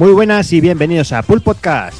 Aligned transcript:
Muy 0.00 0.12
buenas 0.12 0.50
y 0.54 0.62
bienvenidos 0.62 1.12
a 1.12 1.20
Pool 1.20 1.42
Podcast. 1.42 1.98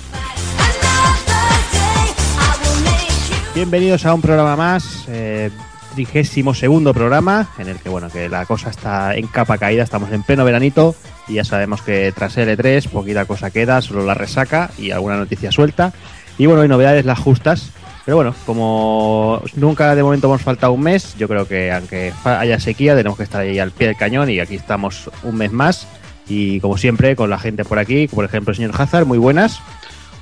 Bienvenidos 3.54 4.06
a 4.06 4.14
un 4.14 4.22
programa 4.22 4.56
más, 4.56 5.04
eh, 5.08 5.50
trigésimo 5.94 6.54
segundo 6.54 6.94
programa, 6.94 7.50
en 7.58 7.68
el 7.68 7.76
que 7.76 7.90
bueno 7.90 8.08
que 8.08 8.30
la 8.30 8.46
cosa 8.46 8.70
está 8.70 9.14
en 9.16 9.26
capa 9.26 9.58
caída, 9.58 9.82
estamos 9.82 10.10
en 10.12 10.22
pleno 10.22 10.46
veranito 10.46 10.94
y 11.28 11.34
ya 11.34 11.44
sabemos 11.44 11.82
que 11.82 12.10
tras 12.12 12.38
L3 12.38 12.88
poquita 12.88 13.26
cosa 13.26 13.50
queda, 13.50 13.82
solo 13.82 14.02
la 14.06 14.14
resaca 14.14 14.70
y 14.78 14.92
alguna 14.92 15.18
noticia 15.18 15.52
suelta. 15.52 15.92
Y 16.38 16.46
bueno, 16.46 16.62
hay 16.62 16.68
novedades 16.68 17.04
las 17.04 17.18
justas, 17.18 17.70
pero 18.06 18.16
bueno, 18.16 18.34
como 18.46 19.42
nunca 19.56 19.94
de 19.94 20.02
momento 20.02 20.26
hemos 20.26 20.40
faltado 20.40 20.72
un 20.72 20.80
mes, 20.80 21.16
yo 21.18 21.28
creo 21.28 21.46
que 21.46 21.70
aunque 21.70 22.14
haya 22.24 22.58
sequía 22.60 22.96
tenemos 22.96 23.18
que 23.18 23.24
estar 23.24 23.42
ahí 23.42 23.58
al 23.58 23.72
pie 23.72 23.88
del 23.88 23.96
cañón 23.98 24.30
y 24.30 24.40
aquí 24.40 24.54
estamos 24.54 25.10
un 25.22 25.36
mes 25.36 25.52
más 25.52 25.86
y 26.30 26.60
como 26.60 26.78
siempre 26.78 27.16
con 27.16 27.28
la 27.28 27.38
gente 27.38 27.64
por 27.64 27.78
aquí, 27.78 28.06
por 28.06 28.24
ejemplo 28.24 28.52
el 28.52 28.56
señor 28.56 28.72
Hazard, 28.80 29.04
muy 29.04 29.18
buenas. 29.18 29.60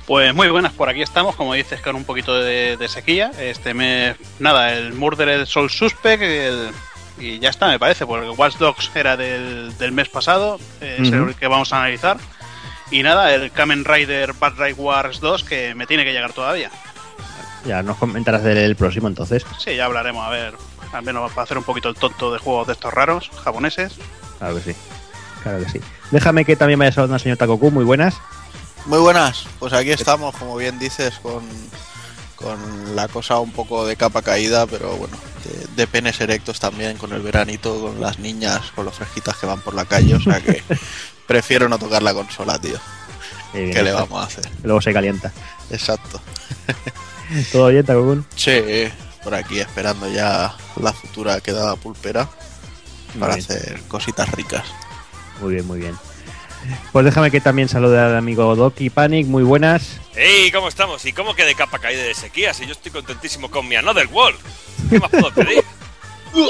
Pues 0.07 0.33
muy 0.33 0.49
buenas, 0.49 0.73
por 0.73 0.89
aquí 0.89 1.03
estamos, 1.03 1.35
como 1.35 1.53
dices, 1.53 1.81
con 1.81 1.95
un 1.95 2.03
poquito 2.03 2.41
de, 2.41 2.77
de 2.77 2.87
sequía. 2.87 3.31
Este 3.39 3.75
mes, 3.75 4.15
nada, 4.39 4.73
el 4.73 4.93
Murdered 4.93 5.45
Soul 5.45 5.69
Suspect, 5.69 6.23
el, 6.23 6.71
y 7.19 7.37
ya 7.37 7.49
está, 7.49 7.67
me 7.67 7.77
parece, 7.77 8.07
porque 8.07 8.27
Watch 8.27 8.57
Dogs 8.57 8.89
era 8.95 9.15
del, 9.15 9.77
del 9.77 9.91
mes 9.91 10.09
pasado, 10.09 10.59
eh, 10.81 10.97
es 10.99 11.11
el 11.11 11.35
que 11.35 11.47
vamos 11.47 11.71
a 11.73 11.77
analizar. 11.77 12.17
Y 12.89 13.03
nada, 13.03 13.35
el 13.35 13.51
Kamen 13.51 13.85
Rider 13.85 14.33
Bad 14.33 14.53
Ride 14.57 14.73
Wars 14.73 15.19
2, 15.19 15.43
que 15.43 15.75
me 15.75 15.85
tiene 15.85 16.03
que 16.03 16.11
llegar 16.11 16.33
todavía. 16.33 16.71
Ya 17.67 17.83
nos 17.83 17.97
comentarás 17.97 18.43
del 18.43 18.75
próximo 18.75 19.07
entonces. 19.09 19.45
Sí, 19.59 19.75
ya 19.75 19.85
hablaremos, 19.85 20.25
a 20.25 20.31
ver, 20.31 20.55
al 20.91 21.03
menos 21.03 21.31
para 21.33 21.43
hacer 21.43 21.59
un 21.59 21.63
poquito 21.63 21.87
el 21.87 21.95
tonto 21.95 22.33
de 22.33 22.39
juegos 22.39 22.65
de 22.65 22.73
estos 22.73 22.91
raros, 22.91 23.29
japoneses. 23.43 23.93
Claro 24.39 24.55
que 24.55 24.73
sí. 24.73 24.75
Claro 25.43 25.63
que 25.63 25.69
sí. 25.69 25.81
Déjame 26.11 26.45
que 26.45 26.55
también 26.55 26.79
vaya 26.79 26.91
saludando 26.91 27.15
al 27.15 27.21
señor 27.21 27.37
Takoku, 27.37 27.71
muy 27.71 27.83
buenas. 27.85 28.15
Muy 28.85 28.99
buenas, 28.99 29.45
pues 29.59 29.73
aquí 29.73 29.91
estamos, 29.91 30.35
como 30.37 30.55
bien 30.55 30.79
dices, 30.79 31.15
con, 31.21 31.43
con 32.35 32.95
la 32.95 33.07
cosa 33.07 33.37
un 33.39 33.51
poco 33.51 33.85
de 33.85 33.95
capa 33.95 34.21
caída, 34.21 34.65
pero 34.67 34.95
bueno, 34.95 35.15
de, 35.43 35.67
de 35.75 35.87
penes 35.87 36.19
erectos 36.21 36.59
también, 36.59 36.97
con 36.97 37.11
el 37.13 37.21
veranito, 37.21 37.79
con 37.81 37.99
las 38.01 38.19
niñas, 38.19 38.71
con 38.75 38.85
los 38.85 38.95
fresquitas 38.95 39.35
que 39.37 39.45
van 39.45 39.61
por 39.61 39.73
la 39.75 39.85
calle, 39.85 40.15
o 40.15 40.19
sea 40.21 40.39
que 40.41 40.63
prefiero 41.27 41.67
no 41.69 41.77
tocar 41.77 42.01
la 42.01 42.13
consola, 42.13 42.59
tío. 42.59 42.77
Eh, 43.53 43.63
bien, 43.63 43.73
¿Qué 43.73 43.83
le 43.83 43.91
vamos 43.91 44.23
a 44.23 44.27
hacer? 44.27 44.49
Luego 44.63 44.81
se 44.81 44.93
calienta. 44.93 45.31
Exacto. 45.69 46.21
¿Todo 47.51 47.67
bien, 47.67 47.85
Takokun? 47.85 48.25
Sí, 48.35 48.51
por 49.23 49.35
aquí 49.35 49.59
esperando 49.59 50.09
ya 50.09 50.55
la 50.81 50.93
futura 50.93 51.41
quedada 51.41 51.75
pulpera 51.75 52.29
Muy 53.13 53.19
para 53.19 53.35
bien. 53.35 53.45
hacer 53.45 53.81
cositas 53.87 54.31
ricas. 54.31 54.63
Muy 55.41 55.53
bien, 55.53 55.67
muy 55.67 55.79
bien. 55.79 55.95
Pues 56.91 57.05
déjame 57.05 57.31
que 57.31 57.39
también 57.39 57.69
salude 57.69 57.99
al 57.99 58.17
amigo 58.17 58.55
Doki 58.55 58.89
Panic, 58.89 59.27
muy 59.27 59.43
buenas. 59.43 59.99
¡Ey! 60.15 60.51
¿Cómo 60.51 60.67
estamos? 60.67 61.05
¿Y 61.05 61.13
cómo 61.13 61.33
que 61.33 61.45
de 61.45 61.55
capa 61.55 61.79
caída 61.79 62.03
de 62.03 62.13
sequía? 62.13 62.53
Si 62.53 62.65
yo 62.65 62.73
estoy 62.73 62.91
contentísimo 62.91 63.49
con 63.49 63.67
mi 63.67 63.75
Another 63.75 64.07
World. 64.07 64.39
¿Qué 64.89 64.99
más 64.99 65.09
puedo 65.09 65.31
pedir? 65.31 65.63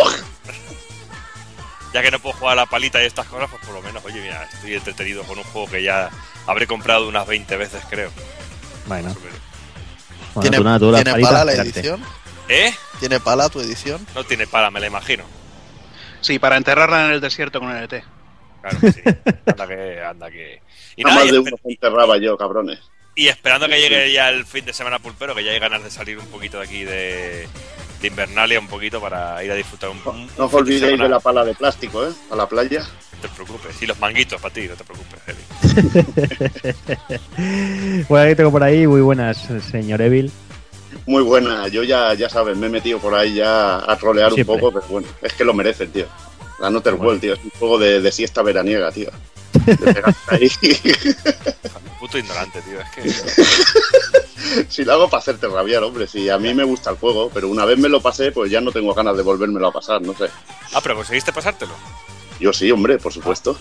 ya 1.93 2.01
que 2.01 2.11
no 2.11 2.19
puedo 2.19 2.35
jugar 2.35 2.53
a 2.53 2.61
la 2.61 2.65
palita 2.65 3.01
y 3.01 3.05
estas 3.05 3.27
cosas, 3.27 3.49
pues 3.49 3.63
por 3.65 3.75
lo 3.75 3.81
menos, 3.81 4.03
oye, 4.05 4.21
mira, 4.21 4.47
estoy 4.51 4.73
entretenido 4.73 5.23
con 5.23 5.37
un 5.37 5.43
juego 5.45 5.69
que 5.69 5.83
ya 5.83 6.09
habré 6.47 6.67
comprado 6.67 7.07
unas 7.07 7.27
20 7.27 7.57
veces, 7.57 7.81
creo. 7.89 8.11
Bueno, 8.87 9.15
¿Tiene, 10.41 10.57
tú 10.57 10.63
nada, 10.63 10.79
tú 10.79 10.91
la 10.91 10.97
¿tiene 10.97 11.11
palita, 11.11 11.29
pala 11.29 11.45
la 11.45 11.53
edición? 11.53 12.01
¿Eh? 12.47 12.73
¿Tiene 12.99 13.19
pala 13.19 13.49
tu 13.49 13.59
edición? 13.59 14.05
No 14.15 14.23
tiene 14.23 14.47
para, 14.47 14.71
me 14.71 14.79
la 14.79 14.87
imagino. 14.87 15.23
Sí, 16.21 16.39
para 16.39 16.57
enterrarla 16.57 17.05
en 17.05 17.11
el 17.13 17.21
desierto 17.21 17.59
con 17.59 17.75
el 17.75 17.83
ET. 17.83 18.03
Claro 18.61 18.79
que 18.79 18.91
sí. 18.91 19.01
Anda 19.45 19.67
que, 19.67 20.01
anda 20.01 20.31
que. 20.31 20.61
Y, 20.95 21.03
Nada 21.03 21.15
más 21.17 21.31
de 21.31 21.39
uno 21.39 21.57
se 21.63 21.69
enterraba 21.71 22.17
yo, 22.17 22.37
cabrones. 22.37 22.79
y 23.15 23.27
esperando 23.27 23.67
que 23.67 23.79
llegue 23.79 24.11
ya 24.11 24.29
el 24.29 24.45
fin 24.45 24.65
de 24.65 24.73
semana 24.73 24.99
pulpero, 24.99 25.33
que 25.35 25.43
ya 25.43 25.51
hay 25.51 25.59
ganas 25.59 25.83
de 25.83 25.89
salir 25.91 26.17
un 26.19 26.25
poquito 26.27 26.57
de 26.59 26.63
aquí 26.65 26.83
de, 26.83 27.47
de 28.01 28.07
Invernalia, 28.07 28.59
un 28.59 28.67
poquito 28.67 28.99
para 29.01 29.43
ir 29.43 29.51
a 29.51 29.55
disfrutar 29.55 29.89
un, 29.89 29.97
un- 30.05 30.29
No 30.37 30.45
os 30.45 30.51
de 30.51 30.57
olvidéis 30.57 30.99
de 30.99 31.09
la 31.09 31.19
pala 31.19 31.43
de 31.45 31.53
plástico, 31.55 32.05
¿eh? 32.05 32.11
A 32.31 32.35
la 32.35 32.47
playa. 32.47 32.81
No 32.81 33.21
te 33.21 33.27
preocupes. 33.29 33.81
Y 33.81 33.85
los 33.87 33.99
manguitos 33.99 34.39
para 34.41 34.53
ti, 34.53 34.67
no 34.67 34.75
te 34.75 34.83
preocupes, 34.83 35.19
Eli. 35.27 35.43
Bueno, 38.07 38.25
aquí 38.25 38.35
tengo 38.35 38.51
por 38.51 38.63
ahí, 38.63 38.87
muy 38.87 39.01
buenas, 39.01 39.37
señor 39.69 40.01
Evil. 40.01 40.31
Muy 41.05 41.23
buena. 41.23 41.67
Yo 41.67 41.83
ya, 41.83 42.13
ya 42.13 42.29
sabes, 42.29 42.57
me 42.57 42.67
he 42.67 42.69
metido 42.69 42.99
por 42.99 43.13
ahí 43.13 43.35
ya 43.35 43.77
a 43.91 43.95
trolear 43.97 44.31
Siempre. 44.31 44.55
un 44.55 44.59
poco, 44.61 44.79
pero 44.79 44.91
bueno, 44.91 45.07
es 45.21 45.33
que 45.33 45.43
lo 45.43 45.53
merecen, 45.53 45.91
tío. 45.91 46.07
La 46.59 46.69
Noter 46.69 46.93
Bueno. 46.93 47.07
World, 47.07 47.21
tío. 47.21 47.33
Es 47.33 47.43
un 47.43 47.51
juego 47.51 47.77
de, 47.77 48.01
de 48.01 48.11
siesta 48.11 48.41
veraniega, 48.41 48.91
tío. 48.91 49.09
De 49.65 50.03
ahí. 50.27 50.49
Puto 51.99 52.17
ignorante, 52.17 52.61
tío. 52.61 52.79
Es 52.79 52.89
que. 52.91 54.65
si 54.69 54.83
lo 54.85 54.93
hago 54.93 55.09
para 55.09 55.19
hacerte 55.19 55.47
rabiar, 55.47 55.83
hombre. 55.83 56.07
Si 56.07 56.29
a 56.29 56.37
mí 56.37 56.53
me 56.53 56.63
gusta 56.63 56.91
el 56.91 56.97
juego, 56.97 57.29
pero 57.33 57.49
una 57.49 57.65
vez 57.65 57.77
me 57.77 57.89
lo 57.89 58.01
pasé, 58.01 58.31
pues 58.31 58.51
ya 58.51 58.61
no 58.61 58.71
tengo 58.71 58.93
ganas 58.93 59.17
de 59.17 59.23
volvérmelo 59.23 59.67
a 59.67 59.71
pasar, 59.71 60.01
no 60.01 60.13
sé. 60.13 60.29
Ah, 60.73 60.79
pero 60.81 60.95
conseguiste 60.95 61.33
pasártelo. 61.33 61.73
Yo 62.39 62.53
sí, 62.53 62.71
hombre, 62.71 62.97
por 62.97 63.13
supuesto. 63.13 63.57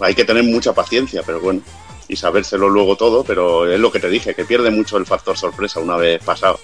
Hay 0.00 0.14
que 0.14 0.24
tener 0.24 0.44
mucha 0.44 0.72
paciencia, 0.72 1.22
pero 1.24 1.40
bueno. 1.40 1.62
Y 2.06 2.16
sabérselo 2.16 2.68
luego 2.68 2.96
todo, 2.96 3.22
pero 3.22 3.70
es 3.70 3.78
lo 3.78 3.92
que 3.92 4.00
te 4.00 4.08
dije, 4.08 4.34
que 4.34 4.46
pierde 4.46 4.70
mucho 4.70 4.96
el 4.96 5.04
factor 5.04 5.36
sorpresa 5.36 5.80
una 5.80 5.96
vez 5.96 6.22
pasado. 6.24 6.58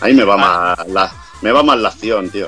Ahí 0.00 0.14
me 0.14 0.24
va 0.24 0.36
más 0.36 0.88
la, 0.88 1.12
me 1.42 1.50
va 1.50 1.62
más 1.62 1.78
la 1.78 1.88
acción, 1.88 2.30
tío. 2.30 2.46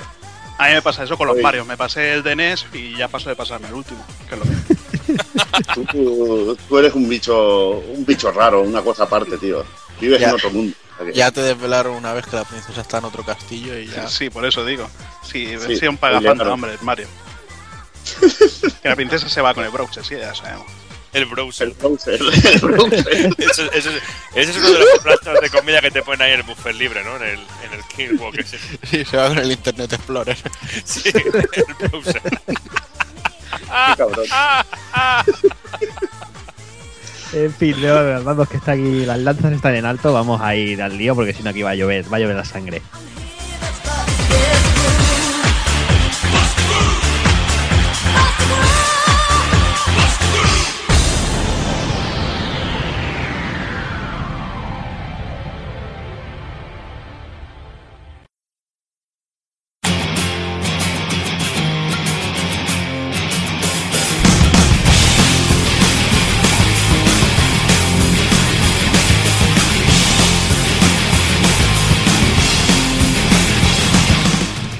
A 0.58 0.68
mí 0.68 0.74
me 0.74 0.82
pasa 0.82 1.04
eso 1.04 1.16
con 1.18 1.26
los 1.26 1.34
Oye. 1.34 1.42
Mario. 1.42 1.64
Me 1.64 1.76
pasé 1.76 2.14
el 2.14 2.22
de 2.22 2.34
NES 2.36 2.66
y 2.72 2.96
ya 2.96 3.08
paso 3.08 3.28
de 3.28 3.36
pasarme 3.36 3.68
el 3.68 3.74
último. 3.74 4.04
Que 4.28 4.34
es 4.34 4.40
lo 4.40 4.44
mismo. 4.46 4.64
Tú, 5.92 6.56
tú 6.68 6.78
eres 6.78 6.92
un 6.94 7.08
bicho, 7.08 7.78
un 7.78 8.04
bicho 8.04 8.30
raro, 8.32 8.62
una 8.62 8.82
cosa 8.82 9.04
aparte, 9.04 9.36
tío. 9.38 9.64
Vives 10.00 10.20
Ya. 10.20 10.28
en 10.30 10.34
otro 10.34 10.50
mundo. 10.50 10.74
Ya 11.14 11.30
te 11.30 11.42
desvelaron 11.42 11.94
una 11.94 12.12
vez 12.12 12.26
que 12.26 12.36
la 12.36 12.44
princesa 12.44 12.80
está 12.80 12.98
en 12.98 13.04
otro 13.04 13.22
castillo 13.22 13.78
y 13.78 13.86
ya... 13.86 14.08
Sí, 14.08 14.30
por 14.30 14.44
eso 14.46 14.64
digo. 14.64 14.88
Sí, 15.22 15.46
Sí, 15.46 15.56
versión 15.56 15.96
pagafanta, 15.98 16.34
claro. 16.34 16.54
hombre, 16.54 16.76
Mario. 16.80 17.06
que 18.82 18.88
la 18.88 18.96
princesa 18.96 19.28
se 19.28 19.40
va 19.42 19.52
con 19.54 19.64
el 19.64 19.70
browser, 19.70 20.04
sí, 20.04 20.16
ya 20.18 20.34
sabemos. 20.34 20.66
El 21.12 21.24
browser. 21.26 21.68
El 21.68 21.74
browser, 21.74 22.20
el 22.52 22.58
browser. 22.60 23.34
Eso, 23.38 23.70
eso, 23.72 23.90
ese 24.34 24.50
es 24.50 24.56
uno 24.56 24.70
de 24.70 24.78
los 24.78 24.98
plásticos 25.02 25.40
de 25.40 25.50
comida 25.50 25.80
que 25.80 25.90
te 25.90 26.02
ponen 26.02 26.22
ahí 26.22 26.32
en 26.32 26.40
el 26.40 26.46
buffet 26.46 26.74
libre, 26.74 27.02
¿no? 27.04 27.16
En 27.16 27.22
el, 27.22 27.38
en 27.64 27.72
el 27.72 27.84
King 27.94 28.18
Walk 28.20 28.38
ese. 28.38 28.58
Sí, 28.84 29.04
se 29.04 29.16
va 29.16 29.28
con 29.28 29.38
el 29.38 29.52
Internet 29.52 29.92
Explorer. 29.92 30.36
Sí, 30.84 31.10
el 31.14 31.88
browser. 31.88 32.22
Qué 32.22 33.96
cabrón. 33.96 34.26
En 37.32 37.52
fin, 37.52 37.80
Leo, 37.80 38.22
vamos 38.22 38.48
que 38.48 38.56
está 38.56 38.72
aquí, 38.72 39.04
las 39.04 39.18
lanzas 39.18 39.52
están 39.52 39.74
en 39.74 39.84
alto, 39.84 40.12
vamos 40.12 40.40
a 40.40 40.54
ir 40.54 40.80
al 40.80 40.96
lío 40.96 41.14
porque 41.14 41.34
si 41.34 41.42
no 41.42 41.50
aquí 41.50 41.62
va 41.62 41.70
a 41.70 41.74
llover, 41.74 42.10
va 42.10 42.18
a 42.18 42.20
llover 42.20 42.36
la 42.36 42.44
sangre. 42.44 42.82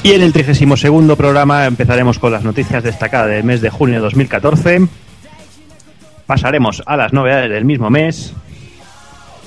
Y 0.06 0.12
en 0.12 0.22
el 0.22 0.32
32 0.32 0.80
segundo 0.80 1.16
programa 1.16 1.66
empezaremos 1.66 2.20
con 2.20 2.30
las 2.30 2.44
noticias 2.44 2.84
destacadas 2.84 3.28
del 3.28 3.42
mes 3.42 3.60
de 3.60 3.70
junio 3.70 3.96
de 3.96 4.02
2014. 4.02 4.86
Pasaremos 6.26 6.80
a 6.86 6.96
las 6.96 7.12
novedades 7.12 7.50
del 7.50 7.64
mismo 7.64 7.90
mes. 7.90 8.32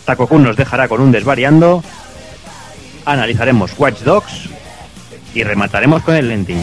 Takokun 0.03 0.43
nos 0.43 0.57
dejará 0.57 0.89
con 0.89 0.99
un 0.99 1.13
desvariando. 1.13 1.81
Analizaremos 3.05 3.71
Watch 3.77 4.01
Dogs. 4.01 4.49
Y 5.33 5.43
remataremos 5.43 6.03
con 6.03 6.15
el 6.15 6.27
Lenting. 6.27 6.61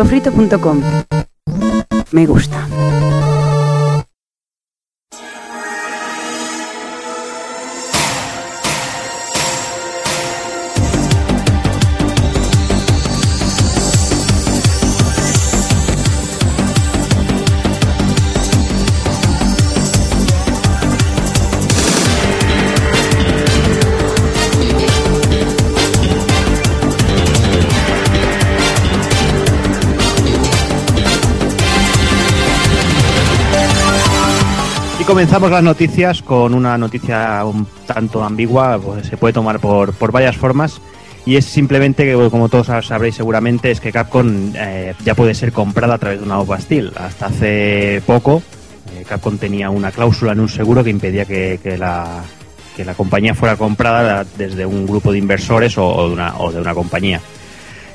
pulpofrito.com. 0.00 0.80
Me 2.12 2.26
gusta. 2.26 2.66
Comenzamos 35.10 35.50
las 35.50 35.64
noticias 35.64 36.22
con 36.22 36.54
una 36.54 36.78
noticia 36.78 37.44
un 37.44 37.66
tanto 37.84 38.22
ambigua, 38.22 38.78
pues 38.78 39.08
se 39.08 39.16
puede 39.16 39.34
tomar 39.34 39.58
por, 39.58 39.92
por 39.92 40.12
varias 40.12 40.36
formas. 40.36 40.80
Y 41.26 41.34
es 41.34 41.46
simplemente 41.46 42.04
que, 42.04 42.28
como 42.30 42.48
todos 42.48 42.68
sabréis 42.86 43.16
seguramente, 43.16 43.72
es 43.72 43.80
que 43.80 43.90
Capcom 43.90 44.52
eh, 44.54 44.94
ya 45.04 45.16
puede 45.16 45.34
ser 45.34 45.52
comprada 45.52 45.94
a 45.94 45.98
través 45.98 46.20
de 46.20 46.26
una 46.26 46.36
nuevo 46.36 46.52
Bastille. 46.52 46.92
Hasta 46.94 47.26
hace 47.26 48.00
poco, 48.06 48.40
eh, 48.94 49.04
Capcom 49.04 49.36
tenía 49.36 49.68
una 49.68 49.90
cláusula 49.90 50.30
en 50.30 50.38
un 50.38 50.48
seguro 50.48 50.84
que 50.84 50.90
impedía 50.90 51.24
que, 51.24 51.58
la, 51.76 52.22
que 52.76 52.84
la 52.84 52.94
compañía 52.94 53.34
fuera 53.34 53.56
comprada 53.56 54.24
desde 54.38 54.64
un 54.64 54.86
grupo 54.86 55.10
de 55.10 55.18
inversores 55.18 55.76
o 55.76 56.06
de, 56.06 56.12
una, 56.12 56.38
o 56.38 56.52
de 56.52 56.60
una 56.60 56.72
compañía. 56.72 57.20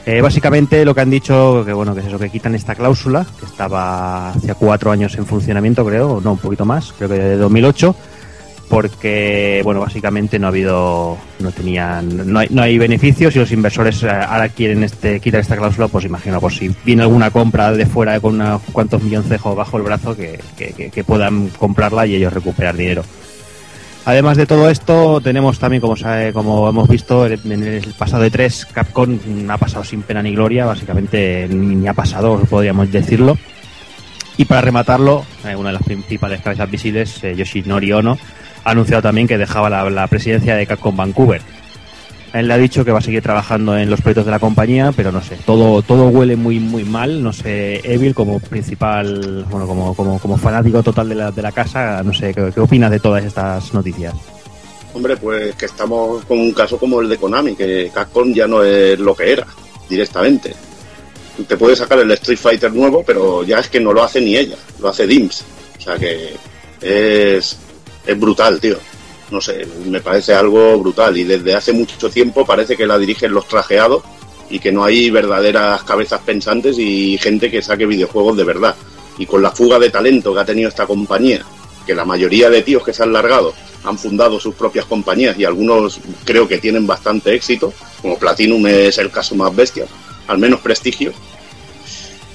Eh, 0.08 0.22
básicamente 0.22 0.86
lo 0.86 0.94
que 0.94 1.02
han 1.02 1.10
dicho, 1.10 1.64
que 1.66 1.74
bueno, 1.74 1.96
que 1.96 2.02
es 2.02 2.06
eso, 2.08 2.20
que 2.20 2.30
quitan 2.30 2.54
esta 2.54 2.76
cláusula, 2.76 3.26
que 3.40 3.46
estaba 3.46 4.30
hace 4.30 4.54
cuatro 4.54 4.92
años 4.92 5.16
en 5.18 5.26
funcionamiento, 5.26 5.84
creo, 5.84 6.22
no, 6.24 6.34
un 6.34 6.38
poquito 6.38 6.64
más, 6.64 6.94
creo 6.94 7.10
que 7.10 7.16
de 7.16 7.38
2008, 7.38 7.96
porque, 8.70 9.62
bueno, 9.64 9.80
básicamente 9.80 10.38
no 10.38 10.46
ha 10.46 10.50
habido, 10.50 11.18
no 11.40 11.52
tenían, 11.52 12.32
no 12.32 12.40
hay, 12.40 12.48
no 12.52 12.62
hay 12.62 12.78
beneficios 12.78 13.36
y 13.36 13.40
los 13.40 13.52
inversores 13.52 14.04
eh, 14.04 14.10
ahora 14.10 14.50
quieren 14.50 14.84
este, 14.84 15.20
quitar 15.20 15.40
esta 15.42 15.56
cláusula, 15.58 15.88
pues 15.88 16.06
imagino, 16.06 16.40
por 16.40 16.52
si 16.54 16.70
viene 16.84 17.02
alguna 17.02 17.32
compra 17.32 17.72
de 17.72 17.86
fuera 17.88 18.20
con 18.20 18.36
unos 18.36 18.62
cuantos 18.72 19.02
milloncejos 19.02 19.56
bajo 19.56 19.78
el 19.78 19.84
brazo, 19.84 20.16
que- 20.16 20.40
que 20.56 21.04
puedan 21.04 21.50
comprarla 21.58 22.06
y 22.06 22.16
ellos 22.16 22.32
recuperar 22.34 22.76
dinero. 22.78 23.04
Además 24.06 24.38
de 24.38 24.46
todo 24.46 24.70
esto, 24.70 25.20
tenemos 25.20 25.58
también, 25.58 25.82
como, 25.82 25.96
sabe- 25.96 26.32
como 26.32 26.70
hemos 26.70 26.88
visto, 26.88 27.26
en 27.26 27.52
el 27.64 27.94
pasado 27.98 28.22
de 28.22 28.30
3 28.30 28.68
Capcom 28.72 29.18
ha 29.50 29.58
pasado 29.58 29.84
sin 29.84 30.04
pena 30.04 30.22
ni 30.22 30.34
gloria, 30.36 30.66
básicamente 30.66 31.48
ni, 31.50 31.88
ha 31.88 31.94
pasado, 31.94 32.40
podríamos 32.48 32.92
decirlo. 32.92 33.36
Y 34.38 34.46
para 34.46 34.62
rematarlo, 34.62 35.26
eh, 35.48 35.56
una 35.56 35.70
de 35.70 35.74
las 35.74 35.84
principales 35.84 36.42
cabezas 36.42 36.70
visibles, 36.70 37.24
eh, 37.24 37.36
Yoshinori 37.36 37.92
Ono, 37.94 38.18
ha 38.64 38.72
anunciado 38.72 39.02
también 39.02 39.28
que 39.28 39.38
dejaba 39.40 39.70
la 39.90 40.08
presidencia 40.08 40.56
de 40.56 40.68
Capcom 40.68 40.96
Vancouver. 40.96 41.42
Él 42.36 42.50
le 42.50 42.54
ha 42.54 42.58
dicho 42.58 42.84
que 42.84 42.92
va 42.92 43.00
a 43.00 43.02
seguir 43.02 43.22
trabajando 43.22 43.78
en 43.78 43.90
los 43.90 44.02
proyectos 44.02 44.26
de 44.26 44.32
la 44.32 44.40
compañía, 44.40 44.92
pero 44.94 45.10
no 45.10 45.24
sé, 45.24 45.38
todo, 45.46 45.82
todo 45.82 46.10
huele 46.10 46.36
muy 46.36 46.60
muy 46.60 46.84
mal. 46.84 47.24
No 47.24 47.32
sé, 47.32 47.80
Evil 47.84 48.14
como 48.14 48.42
principal, 48.42 49.46
bueno, 49.50 49.66
como, 49.66 49.96
como, 49.96 50.20
como 50.20 50.38
fanático 50.38 50.84
total 50.84 51.08
de 51.08 51.16
la, 51.16 51.32
de 51.32 51.42
la 51.42 51.54
casa, 51.54 52.04
no 52.04 52.14
sé, 52.14 52.34
¿qué, 52.34 52.52
qué 52.54 52.60
opinas 52.60 52.92
de 52.92 53.00
todas 53.00 53.24
estas 53.24 53.74
noticias? 53.74 54.14
Hombre, 54.94 55.16
pues 55.16 55.56
que 55.56 55.66
estamos 55.66 56.26
con 56.26 56.38
un 56.40 56.52
caso 56.52 56.78
como 56.78 57.00
el 57.00 57.08
de 57.08 57.18
Konami, 57.18 57.56
que 57.56 57.90
Capcom 57.94 58.34
ya 58.34 58.48
no 58.48 58.64
es 58.64 59.00
lo 59.00 59.16
que 59.16 59.32
era, 59.32 59.48
directamente. 59.88 60.54
Te 61.48 61.56
puede 61.56 61.78
sacar 61.78 62.00
el 62.00 62.12
Street 62.12 62.38
Fighter 62.38 62.74
nuevo, 62.74 63.02
pero 63.06 63.44
ya 63.44 63.60
es 63.60 63.70
que 63.70 63.80
no 63.80 63.94
lo 63.94 64.04
hace 64.04 64.20
ni 64.20 64.36
ella, 64.36 64.58
lo 64.82 64.90
hace 64.90 65.08
Dims. 65.08 65.46
O 65.78 65.82
sea 65.82 65.98
que 65.98 66.34
es, 66.82 67.58
es 68.06 68.20
brutal, 68.20 68.60
tío. 68.60 68.78
No 69.32 69.42
sé, 69.42 69.68
me 69.86 70.02
parece 70.02 70.34
algo 70.34 70.78
brutal. 70.80 71.18
Y 71.18 71.24
desde 71.24 71.56
hace 71.56 71.74
mucho 71.74 72.10
tiempo 72.10 72.46
parece 72.46 72.78
que 72.78 72.86
la 72.86 72.98
dirigen 72.98 73.34
los 73.34 73.48
trajeados 73.48 74.04
y 74.50 74.60
que 74.60 74.72
no 74.72 74.84
hay 74.84 75.10
verdaderas 75.10 75.84
cabezas 75.84 76.22
pensantes 76.22 76.78
y 76.78 77.18
gente 77.18 77.50
que 77.50 77.62
saque 77.62 77.86
videojuegos 77.86 78.38
de 78.38 78.44
verdad. 78.44 78.76
Y 79.18 79.26
con 79.26 79.42
la 79.42 79.52
fuga 79.52 79.80
de 79.80 79.90
talento 79.90 80.34
que 80.34 80.40
ha 80.40 80.46
tenido 80.46 80.70
esta 80.70 80.86
compañía, 80.86 81.44
que 81.86 81.96
la 81.96 82.06
mayoría 82.06 82.50
de 82.50 82.62
tíos 82.62 82.84
que 82.84 82.94
se 82.94 83.04
han 83.04 83.14
largado 83.14 83.54
han 83.84 83.98
fundado 83.98 84.40
sus 84.40 84.56
propias 84.56 84.86
compañías 84.86 85.38
y 85.38 85.46
algunos 85.46 86.00
creo 86.24 86.48
que 86.48 86.58
tienen 86.58 86.88
bastante 86.88 87.34
éxito, 87.34 87.74
como 88.02 88.18
Platinum 88.18 88.66
es 88.68 88.98
el 88.98 89.12
caso 89.12 89.36
más 89.36 89.56
bestia, 89.56 89.86
al 90.28 90.38
menos 90.38 90.60
prestigio. 90.60 91.14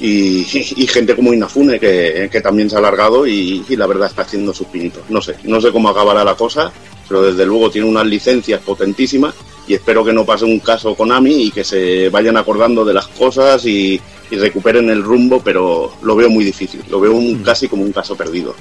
Y, 0.00 0.46
y 0.54 0.86
gente 0.86 1.14
como 1.14 1.34
Inafune 1.34 1.78
que, 1.78 2.28
que 2.32 2.40
también 2.40 2.70
se 2.70 2.76
ha 2.76 2.80
largado 2.80 3.26
y, 3.26 3.64
y 3.68 3.76
la 3.76 3.86
verdad 3.86 4.08
está 4.08 4.22
haciendo 4.22 4.54
sus 4.54 4.66
pinitos. 4.68 5.02
No 5.10 5.20
sé, 5.20 5.34
no 5.44 5.60
sé 5.60 5.70
cómo 5.72 5.90
acabará 5.90 6.24
la 6.24 6.34
cosa, 6.34 6.72
pero 7.06 7.22
desde 7.22 7.44
luego 7.44 7.70
tiene 7.70 7.86
unas 7.86 8.06
licencias 8.06 8.60
potentísimas 8.62 9.34
y 9.68 9.74
espero 9.74 10.02
que 10.04 10.12
no 10.14 10.24
pase 10.24 10.46
un 10.46 10.58
caso 10.60 10.94
Konami 10.94 11.44
y 11.44 11.50
que 11.50 11.64
se 11.64 12.08
vayan 12.08 12.36
acordando 12.38 12.84
de 12.84 12.94
las 12.94 13.08
cosas 13.08 13.64
y, 13.66 14.00
y 14.30 14.36
recuperen 14.36 14.88
el 14.88 15.02
rumbo, 15.02 15.42
pero 15.44 15.92
lo 16.02 16.16
veo 16.16 16.30
muy 16.30 16.44
difícil, 16.44 16.80
lo 16.90 16.98
veo 16.98 17.12
un- 17.12 17.42
casi 17.42 17.68
como 17.68 17.82
un 17.82 17.92
caso 17.92 18.16
perdido. 18.16 18.54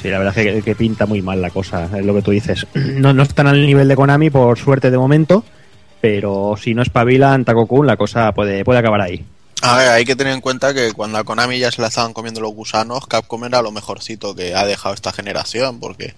Sí, 0.00 0.08
la 0.08 0.16
verdad 0.18 0.38
es 0.38 0.54
que, 0.54 0.62
que 0.62 0.74
pinta 0.74 1.04
muy 1.04 1.20
mal 1.20 1.42
la 1.42 1.50
cosa, 1.50 1.90
es 1.94 2.06
lo 2.06 2.14
que 2.14 2.22
tú 2.22 2.30
dices. 2.30 2.66
No, 2.74 3.12
no 3.12 3.22
están 3.22 3.46
al 3.48 3.66
nivel 3.66 3.86
de 3.86 3.96
Konami, 3.96 4.30
por 4.30 4.58
suerte 4.58 4.90
de 4.90 4.96
momento, 4.96 5.44
pero 6.00 6.54
si 6.58 6.72
no 6.74 6.80
espabilan 6.80 7.44
Takokun, 7.44 7.86
la 7.86 7.98
cosa 7.98 8.32
puede, 8.32 8.64
puede 8.64 8.78
acabar 8.78 9.02
ahí. 9.02 9.22
A 9.62 9.76
ver, 9.76 9.88
hay 9.90 10.04
que 10.04 10.16
tener 10.16 10.32
en 10.32 10.40
cuenta 10.40 10.72
que 10.72 10.92
cuando 10.92 11.18
a 11.18 11.24
Konami 11.24 11.58
ya 11.58 11.70
se 11.70 11.82
la 11.82 11.88
estaban 11.88 12.12
comiendo 12.14 12.40
los 12.40 12.52
gusanos, 12.54 13.06
Capcom 13.06 13.44
era 13.44 13.60
lo 13.60 13.70
mejorcito 13.72 14.34
que 14.34 14.54
ha 14.54 14.64
dejado 14.64 14.94
esta 14.94 15.12
generación, 15.12 15.80
porque 15.80 16.14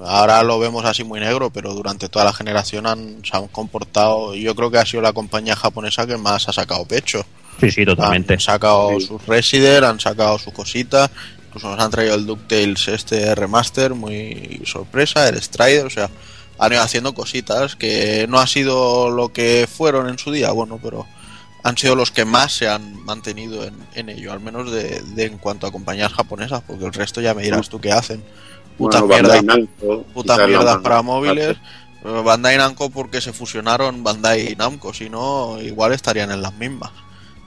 ahora 0.00 0.42
lo 0.44 0.58
vemos 0.58 0.84
así 0.84 1.02
muy 1.02 1.18
negro, 1.18 1.50
pero 1.50 1.74
durante 1.74 2.08
toda 2.08 2.24
la 2.26 2.32
generación 2.32 2.86
han, 2.86 3.22
se 3.24 3.36
han 3.36 3.48
comportado, 3.48 4.34
yo 4.34 4.54
creo 4.54 4.70
que 4.70 4.78
ha 4.78 4.86
sido 4.86 5.02
la 5.02 5.12
compañía 5.12 5.56
japonesa 5.56 6.06
que 6.06 6.16
más 6.16 6.48
ha 6.48 6.52
sacado 6.52 6.84
pecho. 6.86 7.24
Sí, 7.60 7.70
sí, 7.70 7.84
totalmente. 7.84 8.34
Han 8.34 8.40
sacado 8.40 8.90
Sí. 9.00 9.06
sus 9.06 9.26
Resident, 9.26 9.84
han 9.84 9.98
sacado 9.98 10.38
sus 10.38 10.52
cositas, 10.52 11.10
incluso 11.48 11.68
nos 11.70 11.80
han 11.80 11.90
traído 11.90 12.14
el 12.14 12.26
DuckTales 12.26 12.86
este 12.88 13.34
remaster, 13.34 13.94
muy 13.94 14.62
sorpresa, 14.64 15.28
el 15.28 15.42
Strider, 15.42 15.86
o 15.86 15.90
sea, 15.90 16.08
han 16.58 16.72
ido 16.72 16.82
haciendo 16.82 17.14
cositas 17.14 17.74
que 17.74 18.26
no 18.28 18.38
ha 18.38 18.46
sido 18.46 19.10
lo 19.10 19.32
que 19.32 19.66
fueron 19.70 20.08
en 20.08 20.18
su 20.18 20.30
día, 20.30 20.52
bueno, 20.52 20.78
pero 20.82 21.06
han 21.68 21.76
sido 21.76 21.96
los 21.96 22.10
que 22.10 22.24
más 22.24 22.52
se 22.52 22.68
han 22.68 23.04
mantenido 23.04 23.64
en, 23.64 23.74
en 23.94 24.08
ello, 24.08 24.32
al 24.32 24.40
menos 24.40 24.70
de, 24.70 25.00
de 25.14 25.24
en 25.24 25.38
cuanto 25.38 25.66
a 25.66 25.72
compañías 25.72 26.12
japonesas, 26.12 26.62
porque 26.66 26.84
el 26.84 26.92
resto 26.92 27.20
ya 27.20 27.34
me 27.34 27.42
dirás 27.42 27.68
tú 27.68 27.80
qué 27.80 27.90
hacen. 27.92 28.22
Putas 28.78 29.00
Bueno, 29.02 29.28
mierdas, 29.28 29.42
Namco, 29.44 30.02
putas 30.14 30.46
mierdas 30.46 30.76
para 30.78 31.02
móviles. 31.02 31.56
eh, 32.04 32.22
Bandai 32.24 32.56
Namco 32.56 32.90
porque 32.90 33.20
se 33.20 33.32
fusionaron 33.32 34.04
Bandai 34.04 34.52
y 34.52 34.56
Namco, 34.56 34.92
si 34.94 35.08
no, 35.10 35.58
igual 35.60 35.92
estarían 35.92 36.30
en 36.30 36.42
las 36.42 36.54
mismas. 36.54 36.90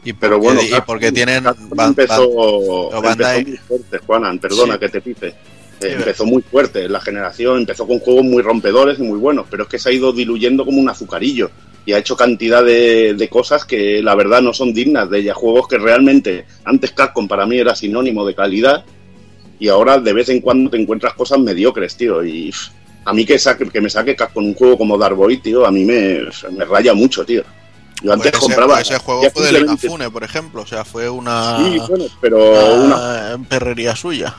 Y 0.03 0.13
porque, 0.13 0.19
Pero 0.27 0.39
bueno, 0.39 0.61
y 0.61 0.81
porque 0.85 1.11
tienen 1.11 1.45
empezó, 1.45 1.69
Ban- 1.75 2.91
Bandai- 2.91 3.38
empezó 3.38 3.49
muy 3.49 3.57
fuerte, 3.57 3.97
Juanan, 4.05 4.39
perdona 4.39 4.73
Sí. 4.73 4.79
que 4.79 4.89
te 4.89 5.01
pipe. 5.01 5.27
Eh, 5.27 5.35
Sí, 5.81 5.88
empezó 5.88 6.25
muy 6.25 6.41
fuerte, 6.41 6.89
la 6.89 6.99
generación 6.99 7.59
empezó 7.59 7.88
con 7.88 7.99
juegos 7.99 8.25
muy 8.25 8.41
rompedores 8.41 8.99
y 8.99 9.03
muy 9.03 9.17
buenos, 9.17 9.45
pero 9.49 9.63
es 9.63 9.69
que 9.69 9.79
se 9.79 9.88
ha 9.89 9.91
ido 9.93 10.11
diluyendo 10.11 10.65
como 10.65 10.77
un 10.77 10.89
azucarillo 10.89 11.49
y 11.89 11.93
ha 11.93 11.98
hecho 11.98 12.15
cantidad 12.15 12.63
de, 12.63 13.15
de 13.15 13.29
cosas 13.29 13.65
que 13.65 14.01
la 14.03 14.13
verdad 14.13 14.41
no 14.43 14.53
son 14.53 14.74
dignas 14.75 15.10
de 15.10 15.19
ella. 15.19 15.34
Juegos 15.34 15.67
que 15.67 15.79
realmente 15.79 16.46
antes 16.65 16.91
Capcom 16.91 17.27
para 17.27 17.48
mí 17.48 17.58
era 17.58 17.74
sinónimo 17.75 18.24
de 18.27 18.36
calidad 18.36 18.86
y 19.60 19.69
ahora 19.69 19.98
de 19.98 20.13
vez 20.13 20.29
en 20.29 20.39
cuando 20.41 20.69
te 20.69 20.77
encuentras 20.79 21.15
cosas 21.15 21.39
mediocres, 21.39 21.98
tío. 21.98 22.24
Y 22.24 22.53
a 23.05 23.12
mí 23.13 23.25
que, 23.25 23.39
saque, 23.39 23.67
que 23.69 23.81
me 23.81 23.89
saque 23.89 24.15
Capcom 24.15 24.46
un 24.46 24.53
juego 24.53 24.77
como 24.77 25.00
Dark 25.00 25.15
Void, 25.15 25.41
tío, 25.41 25.65
a 25.65 25.72
mí 25.72 25.84
me, 25.84 26.19
me 26.51 26.63
raya 26.65 26.93
mucho, 26.93 27.25
tío. 27.25 27.41
Yo 28.03 28.13
antes 28.13 28.31
Pues 28.31 28.43
ese, 28.43 28.53
compraba. 28.55 28.79
ese 28.81 28.98
juego 29.00 29.22
fue 29.31 29.43
simplemente- 29.48 29.88
Inafune, 29.88 30.10
por 30.12 30.24
ejemplo, 30.24 30.62
o 30.62 30.65
sea, 30.67 30.86
fue 30.86 31.10
una, 31.10 31.58
Sí, 31.58 31.79
bueno, 31.89 32.05
pero 32.22 32.75
una 32.84 33.36
una 33.36 33.46
perrería 33.50 33.96
suya. 33.96 34.34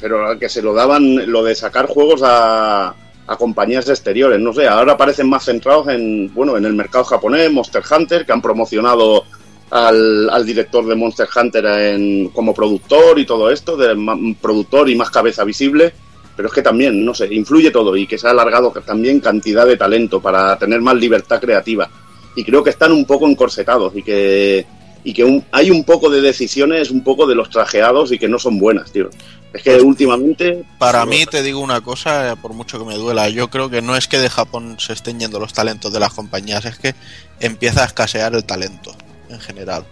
pero 0.00 0.38
que 0.38 0.48
se 0.48 0.62
lo 0.62 0.72
daban 0.74 1.30
lo 1.30 1.44
de 1.44 1.54
sacar 1.54 1.86
juegos 1.86 2.22
a, 2.24 2.94
a 3.26 3.36
compañías 3.36 3.88
exteriores 3.88 4.40
no 4.40 4.52
sé 4.52 4.66
ahora 4.66 4.96
parecen 4.96 5.28
más 5.28 5.44
centrados 5.44 5.88
en 5.88 6.32
bueno 6.34 6.56
en 6.56 6.64
el 6.64 6.74
mercado 6.74 7.04
japonés 7.04 7.50
Monster 7.52 7.82
Hunter 7.90 8.26
que 8.26 8.32
han 8.32 8.42
promocionado 8.42 9.24
al, 9.70 10.28
al 10.28 10.44
director 10.44 10.84
de 10.86 10.94
Monster 10.94 11.28
Hunter 11.34 11.64
en- 11.64 12.28
como 12.30 12.52
productor 12.52 13.18
y 13.18 13.24
todo 13.26 13.50
esto 13.50 13.76
de 13.76 13.96
productor 14.40 14.90
y 14.90 14.96
más 14.96 15.10
cabeza 15.10 15.44
visible 15.44 15.92
pero 16.34 16.48
es 16.48 16.54
que 16.54 16.62
también 16.62 17.04
no 17.04 17.12
sé 17.14 17.32
influye 17.32 17.70
todo 17.70 17.94
y 17.96 18.06
que 18.06 18.16
se 18.18 18.26
ha 18.26 18.30
alargado 18.30 18.70
también 18.84 19.20
cantidad 19.20 19.66
de 19.66 19.76
talento 19.76 20.20
para 20.20 20.58
tener 20.58 20.80
más 20.80 20.94
libertad 20.96 21.38
creativa. 21.38 21.90
Y 22.34 22.42
creo 22.42 22.64
que 22.64 22.70
están 22.70 22.90
un 22.90 23.04
poco 23.04 23.28
encorsetados 23.28 23.94
y 23.94 24.02
que 24.02 24.64
y 25.04 25.12
que 25.12 25.24
un- 25.24 25.44
hay 25.52 25.70
un 25.70 25.84
poco 25.84 26.08
de 26.10 26.20
decisiones 26.20 26.90
un 26.90 27.02
poco 27.02 27.26
de 27.26 27.34
los 27.34 27.50
trajeados 27.50 28.12
y 28.12 28.18
que 28.18 28.28
no 28.28 28.38
son 28.38 28.58
buenas 28.58 28.92
tío 28.92 29.10
es 29.52 29.62
que 29.62 29.76
últimamente 29.76 30.64
Para 30.78 31.04
mí, 31.04 31.26
te 31.26 31.42
digo 31.42 31.60
una 31.60 31.82
cosa, 31.82 32.32
eh, 32.32 32.36
por 32.40 32.54
mucho 32.54 32.78
que 32.78 32.86
me 32.86 32.96
duela, 32.96 33.28
yo 33.28 33.50
creo 33.50 33.68
que 33.68 33.82
no 33.82 33.96
es 33.96 34.08
que 34.08 34.18
de 34.18 34.30
Japón 34.30 34.76
se 34.78 34.94
estén 34.94 35.20
yendo 35.20 35.38
los 35.38 35.52
talentos 35.52 35.92
de 35.92 36.00
las 36.00 36.14
compañías, 36.14 36.64
es 36.64 36.78
que 36.78 36.94
empieza 37.38 37.82
a 37.82 37.86
escasear 37.86 38.34
el 38.34 38.44
talento 38.44 38.94
en 39.28 39.40
general. 39.40 39.84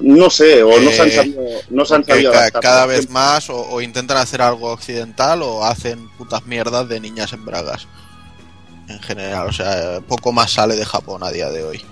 no 0.00 0.30
sé 0.30 0.62
o 0.62 0.80
no 0.80 0.90
se 0.90 1.02
han 1.02 1.08
Eh, 1.08 1.12
sabido 1.12 1.42
no 1.68 1.84
se 1.84 1.94
han 1.94 2.04
sabido 2.06 2.32
ca- 2.32 2.50
cada 2.52 2.86
vez 2.86 3.10
más 3.10 3.50
o, 3.50 3.60
o 3.68 3.82
intentan 3.82 4.16
hacer 4.16 4.40
algo 4.40 4.72
occidental 4.72 5.42
o 5.42 5.62
hacen 5.66 6.08
putas 6.16 6.46
mierdas 6.46 6.88
de 6.88 6.98
niñas 6.98 7.34
en 7.34 7.44
bragas. 7.44 7.86
En 8.88 8.98
general, 9.00 9.48
o 9.48 9.52
sea, 9.52 10.00
poco 10.08 10.32
más 10.32 10.52
sale 10.52 10.76
de 10.76 10.86
Japón 10.86 11.22
a 11.22 11.30
día 11.30 11.50
de 11.50 11.62
hoy. 11.64 11.82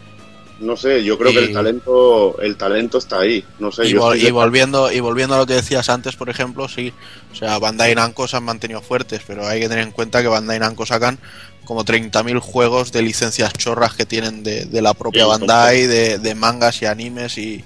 No 0.60 0.76
sé 0.76 1.02
yo 1.02 1.16
creo 1.18 1.32
que 1.32 1.38
el 1.38 1.52
talento 1.54 2.40
el 2.40 2.56
talento 2.56 2.98
está 2.98 3.20
ahí 3.20 3.44
no 3.58 3.72
sé 3.72 3.86
Y, 3.86 3.92
yo 3.92 4.00
vol- 4.02 4.18
y 4.18 4.30
volviendo 4.30 4.92
y 4.92 5.00
volviendo 5.00 5.34
a 5.34 5.38
lo 5.38 5.46
que 5.46 5.54
decías 5.54 5.88
antes, 5.88 6.16
por 6.16 6.28
ejemplo, 6.28 6.68
sí, 6.68 6.92
o 7.32 7.34
sea, 7.34 7.58
Bandai 7.58 7.94
Namco 7.94 8.28
se 8.28 8.36
han 8.36 8.44
mantenido 8.44 8.82
fuertes, 8.82 9.22
pero 9.26 9.46
hay 9.46 9.60
que 9.60 9.68
tener 9.68 9.84
en 9.84 9.92
cuenta 9.92 10.20
que 10.22 10.28
Bandai 10.28 10.58
Namco 10.58 10.84
sacan 10.86 11.18
como 11.64 11.84
30.000 11.84 12.40
juegos 12.40 12.92
de 12.92 13.02
licencias 13.02 13.52
chorras 13.54 13.94
que 13.94 14.04
tienen 14.06 14.42
de, 14.42 14.64
de 14.66 14.82
la 14.82 14.92
propia 14.94 15.24
Sí, 15.24 15.28
Bandai, 15.30 15.86
de, 15.86 16.18
de 16.18 16.34
mangas 16.34 16.82
y 16.82 16.86
animes 16.86 17.38
y, 17.38 17.64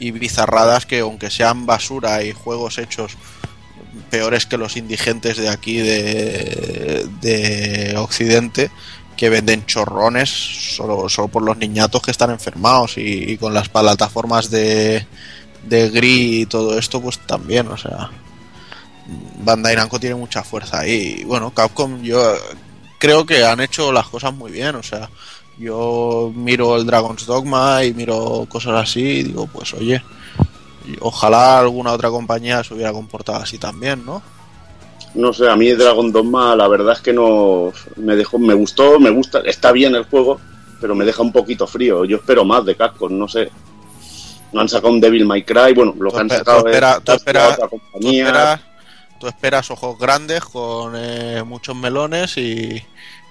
y 0.00 0.10
bizarradas 0.10 0.84
que 0.86 1.00
aunque 1.00 1.30
sean 1.30 1.64
basura 1.66 2.24
y 2.24 2.32
juegos 2.32 2.78
hechos 2.78 3.12
peores 4.10 4.46
que 4.46 4.56
los 4.58 4.76
indigentes 4.76 5.36
de 5.36 5.48
aquí 5.48 5.76
de, 5.78 7.06
de 7.20 7.94
Occidente 7.98 8.70
que 9.22 9.30
venden 9.30 9.64
chorrones 9.66 10.28
solo, 10.74 11.08
solo 11.08 11.28
por 11.28 11.44
los 11.44 11.56
niñatos 11.56 12.02
que 12.02 12.10
están 12.10 12.30
enfermados 12.30 12.94
y, 12.96 13.36
con 13.36 13.54
las 13.54 13.68
plataformas 13.68 14.50
de, 14.50 15.06
de 15.62 15.90
Gris 15.90 16.42
y 16.42 16.46
todo 16.46 16.76
esto 16.76 17.00
pues 17.00 17.20
también, 17.20 17.68
o 17.68 17.76
sea 17.76 18.10
Bandai 19.44 19.76
Namco 19.76 20.00
tiene 20.00 20.16
mucha 20.16 20.42
fuerza 20.42 20.88
y 20.88 21.22
bueno, 21.22 21.54
Capcom 21.54 22.02
yo 22.02 22.34
creo 22.98 23.24
que 23.24 23.44
han 23.44 23.60
hecho 23.60 23.92
las 23.92 24.08
cosas 24.08 24.34
muy 24.34 24.50
bien, 24.50 24.74
o 24.74 24.82
sea 24.82 25.08
yo 25.56 26.32
miro 26.34 26.74
el 26.74 26.84
Dragon's 26.84 27.24
Dogma 27.24 27.84
y 27.84 27.94
miro 27.94 28.44
cosas 28.48 28.74
así 28.88 29.02
y 29.02 29.22
digo 29.22 29.46
pues 29.46 29.72
oye 29.74 30.02
ojalá 30.98 31.60
alguna 31.60 31.92
otra 31.92 32.10
compañía 32.10 32.64
se 32.64 32.74
hubiera 32.74 32.92
comportado 32.92 33.38
así 33.38 33.56
también, 33.56 34.04
¿no? 34.04 34.20
No 35.14 35.32
sé, 35.32 35.48
a 35.48 35.56
mí 35.56 35.70
Dragon 35.72 36.10
Dogma 36.10 36.56
la 36.56 36.68
verdad 36.68 36.94
es 36.94 37.00
que 37.00 37.12
no 37.12 37.72
me 37.96 38.16
dejó, 38.16 38.38
me 38.38 38.54
gustó, 38.54 38.98
me 38.98 39.10
gusta, 39.10 39.40
está 39.40 39.70
bien 39.72 39.94
el 39.94 40.04
juego, 40.04 40.40
pero 40.80 40.94
me 40.94 41.04
deja 41.04 41.22
un 41.22 41.32
poquito 41.32 41.66
frío. 41.66 42.04
Yo 42.06 42.16
espero 42.16 42.44
más 42.44 42.64
de 42.64 42.74
Capcom, 42.76 43.16
no 43.18 43.28
sé. 43.28 43.50
No 44.52 44.60
han 44.60 44.68
sacado 44.68 44.92
un 44.92 45.00
Devil 45.00 45.24
May 45.26 45.44
Cry, 45.44 45.72
bueno, 45.74 45.94
lo 45.98 46.10
que 46.10 46.18
han 46.18 46.28
sacado 46.30 46.58
espera- 46.66 46.96
es 46.98 47.04
tú 47.04 47.12
espera- 47.12 47.48
otra 47.48 47.68
Tú 47.68 47.70
compañía. 47.70 48.26
esperas, 48.26 48.60
tú 49.20 49.26
esperas 49.26 49.70
ojos 49.70 49.98
grandes 49.98 50.44
con 50.44 50.94
eh, 50.96 51.42
muchos 51.46 51.74
melones 51.76 52.36
y, 52.38 52.82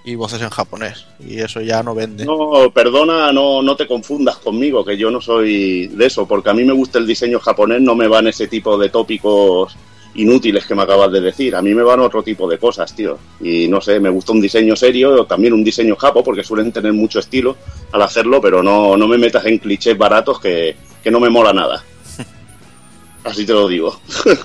y 0.03 0.15
voces 0.15 0.41
en 0.41 0.49
japonés. 0.49 1.05
Y 1.19 1.39
eso 1.39 1.61
ya 1.61 1.81
no 1.83 1.93
vende. 1.95 2.25
No, 2.25 2.71
perdona, 2.73 3.31
no, 3.31 3.61
no 3.63 3.75
te 3.75 3.87
confundas 3.87 4.37
conmigo, 4.37 4.83
que 4.85 4.97
yo 4.97 5.09
no 5.11 5.19
soy 5.21 5.87
de 5.87 6.05
eso, 6.05 6.27
porque 6.27 6.49
a 6.51 6.53
mí 6.53 6.63
me 6.63 6.73
gusta 6.73 6.97
el 6.99 7.05
diseño 7.07 7.39
japonés, 7.39 7.81
no 7.81 7.95
me 7.95 8.07
van 8.07 8.27
ese 8.27 8.47
tipo 8.47 8.77
de 8.77 8.89
tópicos 8.89 9.75
inútiles 10.15 10.65
que 10.65 10.75
me 10.75 10.83
acabas 10.83 11.11
de 11.11 11.21
decir. 11.21 11.55
A 11.55 11.61
mí 11.61 11.73
me 11.73 11.83
van 11.83 11.99
otro 11.99 12.23
tipo 12.23 12.49
de 12.49 12.57
cosas, 12.57 12.95
tío. 12.95 13.17
Y 13.39 13.67
no 13.67 13.81
sé, 13.81 13.99
me 13.99 14.09
gusta 14.09 14.31
un 14.31 14.41
diseño 14.41 14.75
serio, 14.75 15.21
o 15.21 15.25
también 15.25 15.53
un 15.53 15.63
diseño 15.63 15.95
japo, 15.95 16.23
porque 16.23 16.43
suelen 16.43 16.71
tener 16.71 16.93
mucho 16.93 17.19
estilo 17.19 17.57
al 17.91 18.01
hacerlo, 18.01 18.41
pero 18.41 18.61
no, 18.61 18.97
no 18.97 19.07
me 19.07 19.17
metas 19.17 19.45
en 19.45 19.57
clichés 19.57 19.97
baratos 19.97 20.39
que, 20.39 20.75
que 21.03 21.11
no 21.11 21.19
me 21.19 21.29
mola 21.29 21.53
nada. 21.53 21.83
Así 23.23 23.45
te 23.45 23.53
lo 23.53 23.67
digo. 23.67 23.99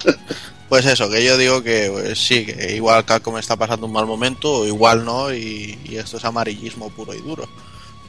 Pues 0.69 0.85
eso, 0.85 1.09
que 1.09 1.25
yo 1.25 1.39
digo 1.39 1.63
que 1.63 1.89
pues, 1.93 2.19
sí, 2.19 2.45
que 2.45 2.75
igual 2.75 3.05
Capcom 3.05 3.39
está 3.39 3.55
pasando 3.55 3.87
un 3.87 3.93
mal 3.93 4.05
momento, 4.05 4.53
o 4.53 4.67
igual 4.67 5.05
no, 5.05 5.33
y, 5.33 5.79
y 5.85 5.97
esto 5.97 6.17
es 6.17 6.25
amarillismo 6.25 6.91
puro 6.91 7.15
y 7.15 7.19
duro. 7.19 7.49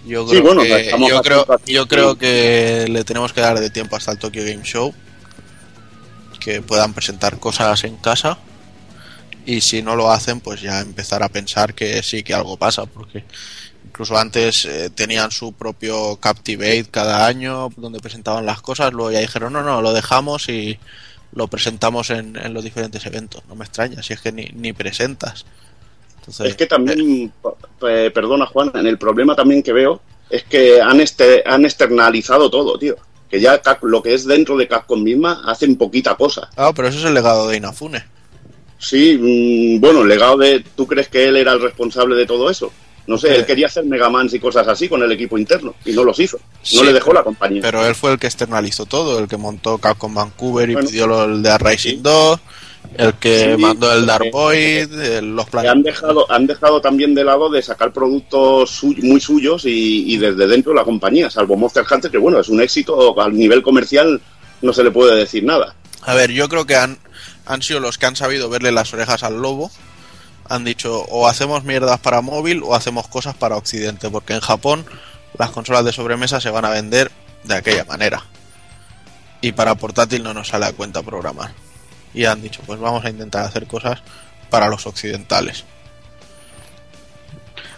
Yo 0.07 0.25
Sí, 0.27 0.31
creo, 0.31 0.43
bueno, 0.43 0.63
que, 0.63 0.91
yo, 1.07 1.21
creo, 1.21 1.45
yo 1.67 1.87
creo 1.87 2.15
que 2.17 2.87
le 2.89 3.03
tenemos 3.03 3.31
que 3.33 3.41
dar 3.41 3.59
de 3.59 3.69
tiempo 3.69 3.95
hasta 3.95 4.11
el 4.11 4.17
Tokyo 4.17 4.43
Game 4.43 4.63
Show, 4.63 4.91
que 6.47 6.61
puedan 6.61 6.93
presentar 6.93 7.39
cosas 7.39 7.83
en 7.83 7.97
casa, 7.97 8.37
y 9.45 9.59
si 9.59 9.81
no 9.81 9.97
lo 9.97 10.09
hacen, 10.09 10.39
pues 10.39 10.61
ya 10.61 10.79
empezar 10.79 11.21
a 11.21 11.27
pensar 11.27 11.73
que 11.73 12.01
sí 12.03 12.23
que 12.23 12.33
algo 12.33 12.55
pasa, 12.55 12.85
porque 12.85 13.25
incluso 13.85 14.17
antes 14.17 14.63
eh, 14.63 14.89
tenían 14.89 15.29
su 15.29 15.51
propio 15.51 16.15
Captivate 16.21 16.85
cada 16.89 17.27
año, 17.27 17.67
donde 17.75 17.99
presentaban 17.99 18.45
las 18.45 18.61
cosas, 18.61 18.93
luego 18.93 19.11
ya 19.11 19.19
dijeron, 19.19 19.51
no, 19.51 19.61
no, 19.61 19.81
lo 19.81 19.91
dejamos 19.91 20.47
y 20.47 20.79
lo 21.33 21.49
presentamos 21.49 22.11
en, 22.11 22.37
en 22.37 22.53
los 22.53 22.63
diferentes 22.63 23.05
eventos. 23.05 23.43
No 23.49 23.55
me 23.55 23.65
extraña, 23.65 24.01
si 24.01 24.13
es 24.13 24.21
que 24.21 24.31
ni, 24.31 24.45
ni 24.53 24.71
presentas. 24.71 25.45
Entonces, 26.19 26.51
Es 26.51 26.55
que 26.55 26.65
también, 26.65 27.29
eh, 27.89 28.09
perdona 28.13 28.45
Juan, 28.45 28.71
en 28.73 28.87
el 28.87 28.97
problema 28.97 29.35
también 29.35 29.61
que 29.61 29.73
veo 29.73 29.99
es 30.29 30.45
que 30.45 30.79
han, 30.79 31.01
este, 31.01 31.43
han 31.45 31.65
externalizado 31.65 32.49
todo, 32.49 32.79
tío. 32.79 32.95
Que 33.29 33.39
ya 33.41 33.61
lo 33.81 34.01
que 34.01 34.13
es 34.13 34.25
dentro 34.25 34.55
de 34.57 34.67
Capcom 34.67 35.01
misma 35.03 35.41
hacen 35.45 35.75
poquita 35.75 36.15
cosa. 36.15 36.49
Ah, 36.55 36.71
pero 36.75 36.87
eso 36.87 36.99
es 36.99 37.05
el 37.05 37.13
legado 37.13 37.47
de 37.49 37.57
Inafune. 37.57 38.03
Sí, 38.79 39.17
mm, 39.19 39.81
bueno, 39.81 40.01
el 40.03 40.07
legado 40.07 40.37
de... 40.37 40.63
¿Tú 40.75 40.85
crees 40.87 41.07
que 41.07 41.27
él 41.27 41.35
era 41.37 41.51
el 41.53 41.61
responsable 41.61 42.15
de 42.15 42.25
todo 42.25 42.49
eso? 42.49 42.71
No 43.07 43.17
sé, 43.17 43.29
Eh. 43.31 43.35
él 43.37 43.45
quería 43.45 43.67
hacer 43.67 43.85
Megamans 43.85 44.33
y 44.33 44.39
cosas 44.39 44.67
así 44.67 44.87
con 44.89 45.01
el 45.01 45.11
equipo 45.11 45.37
interno 45.37 45.73
y 45.85 45.93
no 45.93 46.03
los 46.03 46.19
hizo. 46.19 46.37
No 46.37 46.43
Sí, 46.61 46.83
le 46.83 46.93
dejó 46.93 47.13
la 47.13 47.23
compañía. 47.23 47.61
Pero 47.61 47.85
él 47.85 47.95
fue 47.95 48.11
el 48.11 48.19
que 48.19 48.27
externalizó 48.27 48.85
todo, 48.85 49.17
el 49.19 49.27
que 49.27 49.37
montó 49.37 49.77
Capcom 49.77 50.13
Vancouver 50.13 50.69
y 50.69 50.73
Bueno. 50.73 50.89
pidió 50.89 51.07
lo- 51.07 51.23
el 51.23 51.41
de 51.41 51.57
Rising 51.57 51.95
Sí. 51.95 51.99
2, 52.03 52.39
el 52.95 53.13
que 53.15 53.55
Sí, 53.55 53.61
mandó 53.61 53.91
el 53.93 54.05
Dark 54.05 54.25
eh, 54.25 54.29
Void, 54.31 54.99
el- 54.99 55.35
los 55.35 55.45
Que 55.45 55.51
planes. 55.51 55.71
han 55.71 55.83
dejado, 55.83 56.31
han 56.31 56.47
dejado 56.47 56.81
también 56.81 57.13
de 57.15 57.23
lado 57.23 57.49
de 57.49 57.61
sacar 57.61 57.91
productos 57.93 58.69
suy- 58.71 59.01
muy 59.01 59.19
suyos 59.19 59.65
y, 59.65 60.13
y 60.13 60.17
desde 60.17 60.47
dentro 60.47 60.71
de 60.71 60.77
la 60.79 60.83
compañía, 60.83 61.29
salvo 61.29 61.55
Monster 61.55 61.83
Hunter, 61.89 62.09
que 62.11 62.17
bueno, 62.17 62.39
es 62.39 62.49
un 62.49 62.61
éxito 62.61 63.19
al 63.21 63.33
nivel 63.33 63.61
comercial, 63.61 64.21
no 64.61 64.73
se 64.73 64.83
le 64.83 64.91
puede 64.91 65.15
decir 65.15 65.43
nada. 65.43 65.75
A 66.03 66.13
ver, 66.13 66.31
yo 66.31 66.47
creo 66.49 66.65
que 66.65 66.75
han, 66.75 66.97
han 67.45 67.61
sido 67.61 67.79
los 67.79 67.97
que 67.97 68.05
han 68.05 68.15
sabido 68.15 68.49
verle 68.49 68.71
las 68.71 68.93
orejas 68.93 69.23
al 69.23 69.41
lobo. 69.41 69.69
Han 70.49 70.63
dicho 70.63 71.01
o 71.09 71.27
hacemos 71.27 71.65
mierdas 71.65 71.99
para 71.99 72.21
móvil 72.21 72.61
o 72.63 72.73
hacemos 72.73 73.07
cosas 73.09 73.35
para 73.35 73.57
Occidente, 73.57 74.09
porque 74.09 74.33
en 74.33 74.39
Japón 74.39 74.85
las 75.37 75.49
consolas 75.51 75.83
de 75.83 75.91
sobremesa 75.91 76.39
se 76.39 76.49
van 76.49 76.63
a 76.63 76.69
vender 76.69 77.11
de 77.43 77.55
aquella 77.55 77.83
manera. 77.83 78.23
Y 79.41 79.51
para 79.51 79.75
portátil 79.75 80.23
no 80.23 80.33
nos 80.33 80.47
sale 80.47 80.65
a 80.65 80.71
cuenta 80.73 81.03
programar. 81.03 81.51
Y 82.17 82.25
han 82.25 82.41
dicho, 82.41 82.61
pues 82.65 82.79
vamos 82.79 83.05
a 83.05 83.09
intentar 83.09 83.45
hacer 83.45 83.67
cosas 83.67 84.01
para 84.49 84.67
los 84.67 84.85
occidentales. 84.87 85.63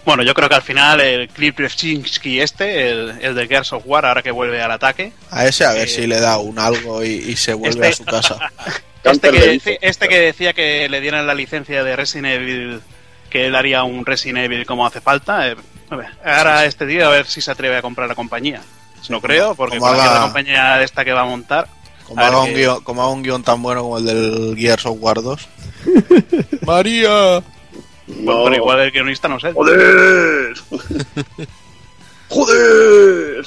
Bueno, 0.05 0.23
yo 0.23 0.33
creo 0.33 0.49
que 0.49 0.55
al 0.55 0.61
final 0.61 1.01
el 1.01 1.27
Clip 1.29 1.55
Brzezinski 1.57 2.39
este, 2.41 2.89
el, 2.89 3.13
el 3.21 3.35
de 3.35 3.47
Gears 3.47 3.73
of 3.73 3.83
War, 3.85 4.05
ahora 4.05 4.23
que 4.23 4.31
vuelve 4.31 4.61
al 4.61 4.71
ataque, 4.71 5.11
A 5.29 5.45
ese 5.45 5.65
a 5.65 5.73
ver 5.73 5.83
Eh, 5.83 5.87
si 5.91 6.07
le 6.07 6.19
da 6.19 6.37
un 6.37 6.57
algo 6.57 7.03
y, 7.03 7.09
y 7.09 7.35
se 7.35 7.53
vuelve 7.53 7.89
este- 7.89 8.03
a 8.15 8.21
su 8.21 8.37
casa. 8.37 8.51
este 9.03 9.31
que, 9.31 9.79
este 9.81 10.07
que 10.07 10.19
decía 10.19 10.53
que 10.53 10.89
le 10.89 10.99
dieran 11.01 11.27
la 11.27 11.33
licencia 11.35 11.83
de 11.83 11.95
Resident 11.95 12.27
Evil, 12.27 12.81
que 13.29 13.47
él 13.47 13.55
haría 13.55 13.83
un 13.83 14.05
Resident 14.05 14.39
Evil 14.39 14.65
como 14.65 14.85
hace 14.87 15.01
falta, 15.01 15.47
eh, 15.49 15.55
a 15.89 15.95
ver, 15.95 16.07
ahora 16.25 16.65
este 16.65 16.85
tío 16.87 17.05
a 17.05 17.09
ver 17.09 17.25
si 17.27 17.41
se 17.41 17.51
atreve 17.51 17.77
a 17.77 17.81
comprar 17.81 18.07
la 18.07 18.15
compañía. 18.15 18.61
No 19.09 19.21
creo, 19.21 19.55
porque 19.55 19.77
haga- 19.77 20.21
compañía 20.23 20.75
de 20.77 20.85
esta 20.85 21.05
que 21.05 21.13
va 21.13 21.21
a 21.21 21.25
montar, 21.25 21.67
Como 22.09 22.21
haga, 22.21 22.41
un 22.41 22.53
guion, 22.55 22.81
como 22.81 23.03
haga 23.03 23.11
un 23.11 23.21
guion 23.21 23.43
tan 23.43 23.61
bueno 23.61 23.83
como 23.83 23.99
el 23.99 24.05
del 24.05 24.55
Gears 24.57 24.87
of 24.87 24.97
War 24.99 25.21
2. 25.21 25.47
María. 26.65 27.43
No. 28.07 28.43
pero 28.45 28.55
igual 28.55 28.79
el 28.79 28.91
guionista 28.91 29.27
no 29.27 29.39
sé. 29.39 29.53
¡Joder! 29.53 30.55
¡Joder! 32.29 33.45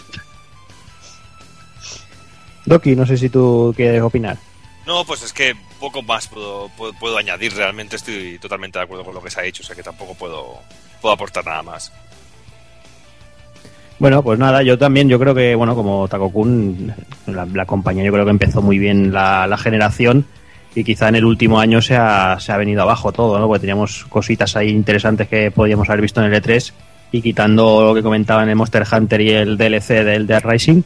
Doki, 2.65 2.95
no 2.95 3.05
sé 3.05 3.17
si 3.17 3.29
tú 3.29 3.75
quieres 3.77 4.01
opinar. 4.01 4.39
No, 4.87 5.05
pues 5.05 5.23
es 5.23 5.33
que 5.33 5.57
poco 5.81 6.01
más 6.03 6.29
puedo, 6.29 6.69
puedo, 6.77 6.93
puedo 6.95 7.19
añadir. 7.19 7.53
Realmente 7.55 7.97
estoy 7.97 8.39
totalmente 8.39 8.79
de 8.79 8.85
acuerdo 8.85 9.05
con 9.05 9.15
lo 9.15 9.23
que 9.23 9.31
se 9.31 9.41
ha 9.41 9.43
dicho, 9.43 9.65
o 9.65 9.67
sea 9.67 9.75
que 9.75 9.83
tampoco 9.83 10.15
puedo, 10.15 10.61
puedo 11.01 11.15
aportar 11.15 11.45
nada 11.45 11.65
más. 11.65 11.93
Bueno, 14.03 14.21
pues 14.21 14.37
nada, 14.37 14.65
yo 14.65 14.77
también, 14.77 15.09
yo 15.09 15.17
creo 15.17 15.33
que, 15.33 15.55
bueno, 15.55 15.77
como 15.77 16.09
Takokun, 16.09 16.93
la, 17.29 17.67
compañía 17.67 18.03
yo 18.03 18.11
creo 18.11 18.25
que 18.25 18.33
empezó 18.33 18.61
muy 18.61 18.77
bien 18.77 19.13
la, 19.13 19.47
la 19.47 19.57
generación 19.57 20.25
y 20.75 20.83
quizá 20.83 21.09
en 21.09 21.15
el 21.15 21.25
último 21.25 21.61
año 21.61 21.81
se 21.81 21.95
ha, 21.95 22.37
se 22.41 22.51
ha 22.51 22.57
venido 22.57 22.83
abajo 22.83 23.13
todo, 23.13 23.39
¿no? 23.39 23.47
Porque 23.47 23.61
teníamos 23.61 24.05
cositas 24.09 24.57
ahí 24.57 24.71
interesantes 24.71 25.29
que 25.29 25.53
podíamos 25.53 25.89
haber 25.89 26.01
visto 26.01 26.21
en 26.21 26.33
el 26.33 26.43
E3 26.43 26.73
y 27.13 27.23
quitando 27.23 27.85
lo 27.85 27.95
que 27.95 28.03
comentaban 28.03 28.49
el 28.49 28.57
Monster 28.57 28.85
Hunter 28.91 29.21
y 29.21 29.31
el 29.31 29.57
DLC 29.57 30.03
del 30.03 30.27
Dead 30.27 30.43
Rising, 30.43 30.83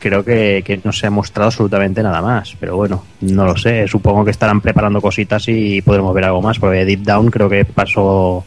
creo 0.00 0.24
que, 0.24 0.64
que 0.66 0.80
no 0.82 0.90
se 0.90 1.06
ha 1.06 1.10
mostrado 1.10 1.50
absolutamente 1.50 2.02
nada 2.02 2.20
más. 2.20 2.56
Pero 2.58 2.74
bueno, 2.74 3.04
no 3.20 3.44
lo 3.44 3.56
sé, 3.56 3.86
supongo 3.86 4.24
que 4.24 4.32
estarán 4.32 4.60
preparando 4.60 5.00
cositas 5.00 5.44
y 5.46 5.80
podremos 5.80 6.12
ver 6.12 6.24
algo 6.24 6.42
más, 6.42 6.58
porque 6.58 6.84
Deep 6.84 7.04
Down 7.04 7.30
creo 7.30 7.48
que 7.48 7.64
pasó 7.64 8.44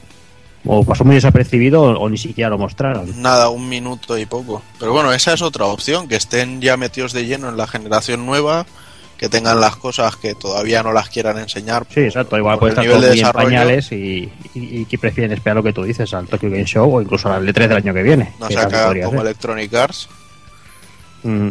o 0.66 0.84
pasó 0.84 1.04
muy 1.04 1.16
desapercibido 1.16 1.82
o, 1.82 2.00
o 2.00 2.10
ni 2.10 2.18
siquiera 2.18 2.50
lo 2.50 2.58
mostraron. 2.58 3.22
Nada, 3.22 3.50
un 3.50 3.68
minuto 3.68 4.18
y 4.18 4.26
poco. 4.26 4.62
Pero 4.80 4.94
bueno, 4.94 5.12
esa 5.14 5.34
es 5.34 5.42
otra 5.42 5.66
opción, 5.66 6.08
que 6.08 6.16
estén 6.16 6.62
ya 6.62 6.78
metidos 6.78 7.14
de 7.14 7.26
lleno 7.26 7.50
en 7.50 7.58
la 7.58 7.68
generación 7.68 8.26
nueva, 8.26 8.66
que 9.18 9.30
tengan 9.30 9.60
las 9.60 9.76
cosas 9.76 10.16
que 10.16 10.34
todavía 10.34 10.82
no 10.82 10.94
las 10.94 11.10
quieran 11.10 11.38
enseñar. 11.38 11.86
Sí, 11.94 12.02
exacto. 12.02 12.38
Igual 12.38 12.58
puede 12.58 12.72
estar 12.72 12.86
todo 12.86 12.96
de 12.96 13.00
muy 13.00 13.10
en 13.10 13.16
desarrollo. 13.18 13.46
pañales 13.48 13.92
y, 13.92 14.32
y, 14.56 14.82
y 14.82 14.86
que 14.86 14.98
prefieren 14.98 15.32
esperar 15.32 15.58
lo 15.58 15.64
que 15.64 15.74
tú 15.74 15.84
dices 15.84 16.12
al 16.14 16.28
Tokyo 16.28 16.50
Game 16.50 16.66
Show 16.66 16.96
o 16.96 17.02
incluso 17.02 17.32
al 17.32 17.48
E3 17.48 17.68
del 17.68 17.78
año 17.78 17.94
que 17.94 18.04
viene. 18.04 18.34
No 18.40 18.48
que 18.48 18.56
podría 18.56 19.06
como 19.06 19.18
ser. 19.20 19.28
Electronic 19.28 19.74
Arts. 19.74 20.10
Mm. 21.24 21.50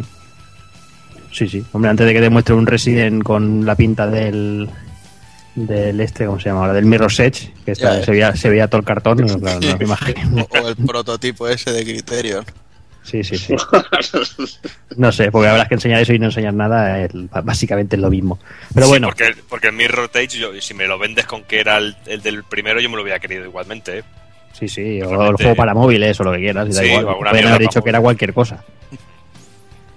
Sí, 1.31 1.47
sí. 1.47 1.63
Hombre, 1.71 1.91
antes 1.91 2.05
de 2.05 2.13
que 2.13 2.21
demuestre 2.21 2.55
un 2.55 2.67
Resident 2.67 3.23
con 3.23 3.65
la 3.65 3.75
pinta 3.75 4.05
del 4.07 4.69
del 5.55 5.99
este, 5.99 6.25
¿cómo 6.25 6.39
se 6.39 6.49
llama 6.49 6.61
ahora? 6.61 6.73
Del 6.73 6.85
Mirror's 6.85 7.19
Edge, 7.19 7.51
que 7.65 7.71
está- 7.73 8.03
se, 8.03 8.11
veía, 8.11 8.35
se 8.35 8.49
veía 8.49 8.67
todo 8.67 8.79
el 8.79 8.85
cartón. 8.85 9.17
no, 9.17 9.39
claro, 9.39 9.59
no 9.59 9.77
me 9.77 9.83
imagino. 9.85 10.47
o, 10.49 10.59
o 10.59 10.67
el 10.69 10.75
prototipo 10.75 11.47
ese 11.47 11.71
de 11.71 11.83
Criterion. 11.83 12.45
Sí, 13.03 13.23
sí, 13.23 13.35
sí. 13.35 13.55
No 14.95 15.11
sé, 15.11 15.31
porque 15.31 15.47
habrás 15.49 15.67
que 15.67 15.73
enseñar 15.73 16.01
eso 16.01 16.13
y 16.13 16.19
no 16.19 16.27
enseñar 16.27 16.53
nada, 16.53 17.07
básicamente 17.43 17.95
es 17.95 18.01
lo 18.01 18.09
mismo. 18.11 18.37
Pero 18.75 18.85
Sí, 18.85 18.89
bueno, 18.91 19.07
porque, 19.07 19.33
porque 19.49 19.67
el 19.67 19.73
Mirror 19.73 20.09
Edge, 20.13 20.37
yo, 20.37 20.49
si 20.61 20.73
me 20.75 20.85
lo 20.87 20.99
vendes 20.99 21.25
con 21.25 21.43
que 21.43 21.59
era 21.59 21.77
el, 21.77 21.95
el 22.05 22.21
del 22.21 22.43
primero, 22.43 22.79
yo 22.79 22.89
me 22.89 22.95
lo 22.97 23.01
hubiera 23.01 23.19
querido 23.19 23.43
igualmente. 23.45 23.99
¿eh? 23.99 24.03
sí, 24.53 24.67
sí, 24.67 25.01
o 25.01 25.29
el 25.31 25.35
juego 25.35 25.55
para 25.55 25.73
móviles 25.73 26.19
o 26.19 26.23
lo 26.25 26.31
que 26.33 26.39
quieras, 26.39 26.67
y 26.69 26.73
da 26.73 26.81
Sí, 26.81 26.87
igual. 26.91 27.15
Pueden 27.29 27.47
haber 27.47 27.61
dicho 27.61 27.81
que 27.81 27.89
era 27.89 27.99
cualquier 28.01 28.33
cosa. 28.33 28.63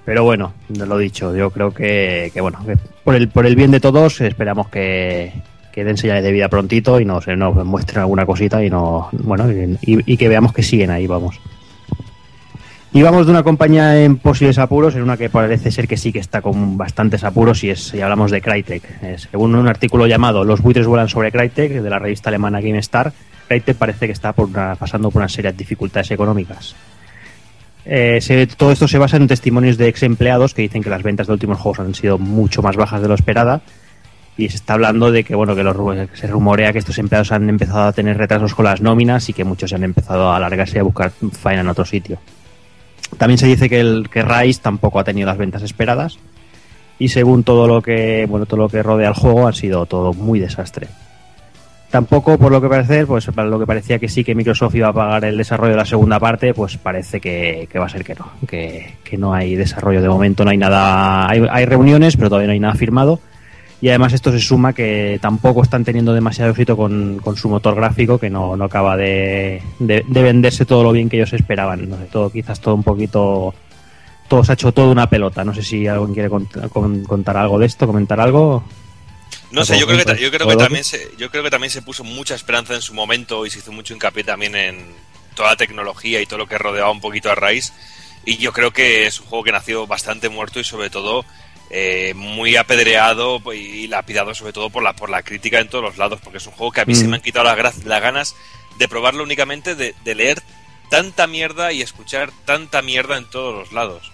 Pero 0.04 0.22
bueno, 0.24 0.52
lo 0.68 0.98
dicho, 0.98 1.34
yo 1.34 1.50
creo 1.50 1.72
que, 1.72 2.30
que 2.34 2.40
bueno, 2.40 2.58
que 2.66 2.76
por 3.04 3.14
el, 3.14 3.28
por 3.28 3.46
el 3.46 3.56
bien 3.56 3.70
de 3.70 3.80
todos 3.80 4.20
esperamos 4.20 4.68
que, 4.68 5.32
que 5.72 5.82
den 5.84 5.96
señales 5.96 6.22
de 6.24 6.30
vida 6.32 6.48
prontito 6.48 7.00
y 7.00 7.04
nos, 7.06 7.26
nos 7.26 7.64
muestren 7.64 8.00
alguna 8.00 8.26
cosita 8.26 8.62
y 8.62 8.68
no 8.68 9.08
bueno 9.12 9.50
y, 9.50 9.78
y 9.82 10.16
que 10.18 10.28
veamos 10.28 10.52
que 10.52 10.62
siguen 10.62 10.90
ahí, 10.90 11.06
vamos. 11.06 11.40
Y 12.92 13.02
vamos 13.02 13.26
de 13.26 13.32
una 13.32 13.42
compañía 13.42 14.04
en 14.04 14.18
posibles 14.18 14.58
apuros, 14.58 14.94
en 14.94 15.02
una 15.02 15.16
que 15.16 15.28
parece 15.28 15.72
ser 15.72 15.88
que 15.88 15.96
sí 15.96 16.12
que 16.12 16.20
está 16.20 16.42
con 16.42 16.76
bastantes 16.78 17.24
apuros 17.24 17.64
y 17.64 17.70
es 17.70 17.88
si 17.88 18.00
hablamos 18.00 18.30
de 18.30 18.40
Crytek. 18.40 18.82
Eh, 19.02 19.16
según 19.18 19.56
un 19.56 19.66
artículo 19.66 20.06
llamado 20.06 20.44
Los 20.44 20.60
buitres 20.60 20.86
vuelan 20.86 21.08
sobre 21.08 21.32
Crytek 21.32 21.72
de 21.82 21.90
la 21.90 21.98
revista 21.98 22.28
alemana 22.30 22.60
GameStar, 22.60 23.12
Crytek 23.48 23.76
parece 23.76 24.06
que 24.06 24.12
está 24.12 24.32
por 24.32 24.46
una- 24.48 24.76
pasando 24.76 25.10
por 25.10 25.20
una 25.22 25.28
serias 25.28 25.56
dificultades 25.56 26.10
económicas. 26.12 26.76
Eh, 27.86 28.48
todo 28.56 28.72
esto 28.72 28.88
se 28.88 28.98
basa 28.98 29.16
en 29.16 29.26
testimonios 29.26 29.76
de 29.76 29.88
ex 29.88 30.02
empleados 30.02 30.54
que 30.54 30.62
dicen 30.62 30.82
que 30.82 30.90
las 30.90 31.02
ventas 31.02 31.26
de 31.26 31.34
últimos 31.34 31.58
juegos 31.58 31.80
han 31.80 31.94
sido 31.94 32.18
mucho 32.18 32.62
más 32.62 32.76
bajas 32.76 33.02
de 33.02 33.08
lo 33.08 33.14
esperada 33.14 33.60
y 34.36 34.48
se 34.48 34.56
está 34.56 34.74
hablando 34.74 35.12
de 35.12 35.22
que 35.22 35.34
bueno 35.34 35.54
que 35.54 36.08
se 36.14 36.26
rumorea 36.26 36.72
que 36.72 36.78
estos 36.78 36.98
empleados 36.98 37.30
han 37.30 37.48
empezado 37.48 37.82
a 37.82 37.92
tener 37.92 38.16
retrasos 38.16 38.54
con 38.54 38.64
las 38.64 38.80
nóminas 38.80 39.28
y 39.28 39.32
que 39.32 39.44
muchos 39.44 39.70
se 39.70 39.76
han 39.76 39.84
empezado 39.84 40.30
a 40.30 40.36
alargarse 40.36 40.78
y 40.78 40.80
a 40.80 40.82
buscar 40.82 41.12
faena 41.32 41.60
en 41.60 41.68
otro 41.68 41.84
sitio. 41.84 42.18
También 43.18 43.38
se 43.38 43.46
dice 43.46 43.68
que 43.68 43.80
el 43.80 44.08
que 44.10 44.22
Rise 44.22 44.60
tampoco 44.62 44.98
ha 44.98 45.04
tenido 45.04 45.26
las 45.26 45.36
ventas 45.36 45.62
esperadas 45.62 46.18
y 46.98 47.08
según 47.08 47.44
todo 47.44 47.68
lo 47.68 47.82
que 47.82 48.26
bueno 48.28 48.46
todo 48.46 48.60
lo 48.60 48.68
que 48.68 48.82
rodea 48.82 49.08
al 49.08 49.14
juego 49.14 49.46
ha 49.46 49.52
sido 49.52 49.84
todo 49.86 50.14
muy 50.14 50.40
desastre. 50.40 50.88
Tampoco 51.90 52.36
por 52.38 52.50
lo 52.50 52.60
que 52.60 52.68
parece, 52.68 53.06
pues 53.06 53.26
para 53.26 53.46
lo 53.48 53.58
que 53.58 53.66
parecía 53.66 54.00
que 54.00 54.08
sí 54.08 54.24
que 54.24 54.34
Microsoft 54.34 54.74
iba 54.74 54.88
a 54.88 54.92
pagar 54.92 55.24
el 55.26 55.36
desarrollo 55.36 55.72
de 55.72 55.76
la 55.76 55.84
segunda 55.84 56.18
parte, 56.18 56.52
pues 56.52 56.76
parece 56.76 57.20
que, 57.20 57.68
que 57.70 57.78
va 57.78 57.86
a 57.86 57.88
ser 57.88 58.02
que 58.04 58.16
no, 58.16 58.30
que, 58.48 58.94
que 59.04 59.16
no 59.16 59.32
hay 59.32 59.54
desarrollo 59.54 60.02
de 60.02 60.08
momento, 60.08 60.44
no 60.44 60.50
hay 60.50 60.56
nada, 60.58 61.28
hay, 61.30 61.64
reuniones, 61.66 62.16
pero 62.16 62.28
todavía 62.30 62.48
no 62.48 62.52
hay 62.52 62.58
nada 62.60 62.74
firmado. 62.74 63.20
Y 63.80 63.90
además 63.90 64.12
esto 64.12 64.32
se 64.32 64.40
suma 64.40 64.72
que 64.72 65.18
tampoco 65.20 65.62
están 65.62 65.84
teniendo 65.84 66.14
demasiado 66.14 66.50
éxito 66.50 66.76
con, 66.76 67.18
con 67.22 67.36
su 67.36 67.48
motor 67.48 67.74
gráfico, 67.76 68.18
que 68.18 68.30
no, 68.30 68.56
no 68.56 68.64
acaba 68.64 68.96
de, 68.96 69.60
de- 69.78 70.04
de 70.08 70.22
venderse 70.22 70.64
todo 70.64 70.82
lo 70.82 70.90
bien 70.90 71.08
que 71.08 71.16
ellos 71.18 71.32
esperaban. 71.34 71.88
No 71.88 71.96
sé, 71.98 72.06
todo 72.10 72.30
quizás 72.30 72.58
todo 72.60 72.74
un 72.74 72.82
poquito... 72.82 73.54
Todo 74.26 74.42
se 74.42 74.52
ha 74.52 74.54
hecho 74.54 74.72
todo 74.72 74.90
una 74.90 75.08
pelota. 75.10 75.44
No 75.44 75.52
sé 75.52 75.62
si 75.62 75.86
alguien 75.86 76.14
quiere 76.14 76.30
cont- 76.30 76.68
con- 76.70 77.04
contar 77.04 77.36
algo 77.36 77.58
de 77.58 77.66
esto, 77.66 77.86
comentar 77.86 78.18
algo. 78.20 78.64
No 79.54 79.64
sé, 79.64 79.78
yo 79.78 79.86
creo 79.86 80.04
que, 80.04 80.20
yo 80.20 80.30
creo 80.30 80.48
que 80.48 80.56
también 80.56 80.84
se, 80.84 81.10
yo 81.16 81.30
creo 81.30 81.42
que 81.42 81.50
también 81.50 81.70
se 81.70 81.82
puso 81.82 82.04
mucha 82.04 82.34
esperanza 82.34 82.74
en 82.74 82.82
su 82.82 82.94
momento 82.94 83.46
y 83.46 83.50
se 83.50 83.60
hizo 83.60 83.72
mucho 83.72 83.94
hincapié 83.94 84.24
también 84.24 84.56
en 84.56 84.94
toda 85.34 85.50
la 85.50 85.56
tecnología 85.56 86.20
y 86.20 86.26
todo 86.26 86.38
lo 86.38 86.46
que 86.46 86.58
rodeaba 86.58 86.90
un 86.90 87.00
poquito 87.00 87.30
a 87.30 87.34
Rise. 87.34 87.72
Y 88.24 88.38
yo 88.38 88.52
creo 88.52 88.72
que 88.72 89.06
es 89.06 89.20
un 89.20 89.26
juego 89.26 89.44
que 89.44 89.52
nació 89.52 89.86
bastante 89.86 90.28
muerto 90.28 90.58
y 90.58 90.64
sobre 90.64 90.90
todo 90.90 91.24
eh, 91.70 92.12
muy 92.16 92.56
apedreado 92.56 93.40
y 93.52 93.86
lapidado 93.86 94.34
sobre 94.34 94.52
todo 94.52 94.70
por 94.70 94.82
la 94.82 94.94
por 94.94 95.10
la 95.10 95.22
crítica 95.22 95.60
en 95.60 95.68
todos 95.68 95.84
los 95.84 95.98
lados, 95.98 96.20
porque 96.22 96.38
es 96.38 96.46
un 96.46 96.52
juego 96.52 96.72
que 96.72 96.80
a 96.80 96.84
mí 96.84 96.94
se 96.94 97.04
Mm. 97.04 97.10
me 97.10 97.16
han 97.16 97.22
quitado 97.22 97.44
las, 97.44 97.84
las 97.84 98.02
ganas 98.02 98.34
de 98.78 98.88
probarlo 98.88 99.22
únicamente 99.22 99.74
de, 99.74 99.94
de 100.04 100.14
leer 100.14 100.42
tanta 100.88 101.26
mierda 101.26 101.72
y 101.72 101.82
escuchar 101.82 102.30
tanta 102.44 102.82
mierda 102.82 103.16
en 103.16 103.24
todos 103.24 103.54
los 103.54 103.72
lados. 103.72 104.10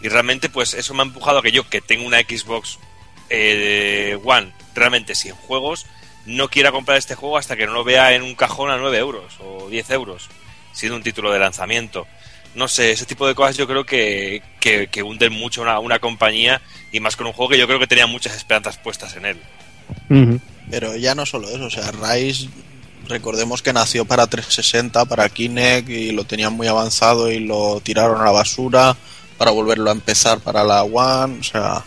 Y 0.00 0.08
realmente, 0.08 0.48
pues 0.48 0.74
eso 0.74 0.94
me 0.94 1.02
ha 1.02 1.06
empujado 1.06 1.38
a 1.38 1.42
que 1.42 1.52
yo, 1.52 1.68
que 1.68 1.80
tengo 1.80 2.06
una 2.06 2.20
Xbox 2.20 2.78
eh, 3.28 4.18
One 4.24 4.52
realmente 4.74 5.14
sin 5.14 5.34
juegos, 5.34 5.86
no 6.26 6.48
quiera 6.48 6.72
comprar 6.72 6.98
este 6.98 7.14
juego 7.14 7.38
hasta 7.38 7.56
que 7.56 7.66
no 7.66 7.72
lo 7.72 7.84
vea 7.84 8.14
en 8.14 8.22
un 8.22 8.34
cajón 8.34 8.70
a 8.70 8.76
9 8.76 8.98
euros 8.98 9.34
o 9.40 9.68
10 9.68 9.90
euros, 9.90 10.28
siendo 10.72 10.96
un 10.96 11.02
título 11.02 11.32
de 11.32 11.38
lanzamiento. 11.38 12.06
No 12.54 12.66
sé, 12.68 12.90
ese 12.90 13.06
tipo 13.06 13.26
de 13.26 13.34
cosas 13.34 13.56
yo 13.56 13.66
creo 13.66 13.84
que, 13.84 14.42
que, 14.58 14.88
que 14.88 15.02
hunden 15.02 15.32
mucho 15.32 15.62
una, 15.62 15.78
una 15.78 15.98
compañía 16.00 16.60
y 16.92 17.00
más 17.00 17.16
con 17.16 17.26
un 17.26 17.32
juego 17.32 17.50
que 17.50 17.58
yo 17.58 17.66
creo 17.66 17.78
que 17.78 17.86
tenía 17.86 18.06
muchas 18.06 18.34
esperanzas 18.34 18.76
puestas 18.78 19.16
en 19.16 19.26
él. 19.26 19.38
Pero 20.70 20.96
ya 20.96 21.14
no 21.14 21.26
solo 21.26 21.48
eso, 21.48 21.64
o 21.64 21.70
sea, 21.70 21.90
Rise, 21.90 22.48
recordemos 23.08 23.62
que 23.62 23.72
nació 23.72 24.04
para 24.04 24.26
360, 24.26 25.04
para 25.04 25.28
Kinect 25.28 25.88
y 25.88 26.12
lo 26.12 26.24
tenían 26.24 26.52
muy 26.52 26.66
avanzado 26.66 27.30
y 27.30 27.40
lo 27.40 27.80
tiraron 27.80 28.20
a 28.20 28.24
la 28.24 28.30
basura 28.30 28.96
para 29.36 29.50
volverlo 29.52 29.90
a 29.90 29.94
empezar 29.94 30.40
para 30.40 30.64
la 30.64 30.82
One, 30.82 31.40
o 31.40 31.42
sea, 31.42 31.84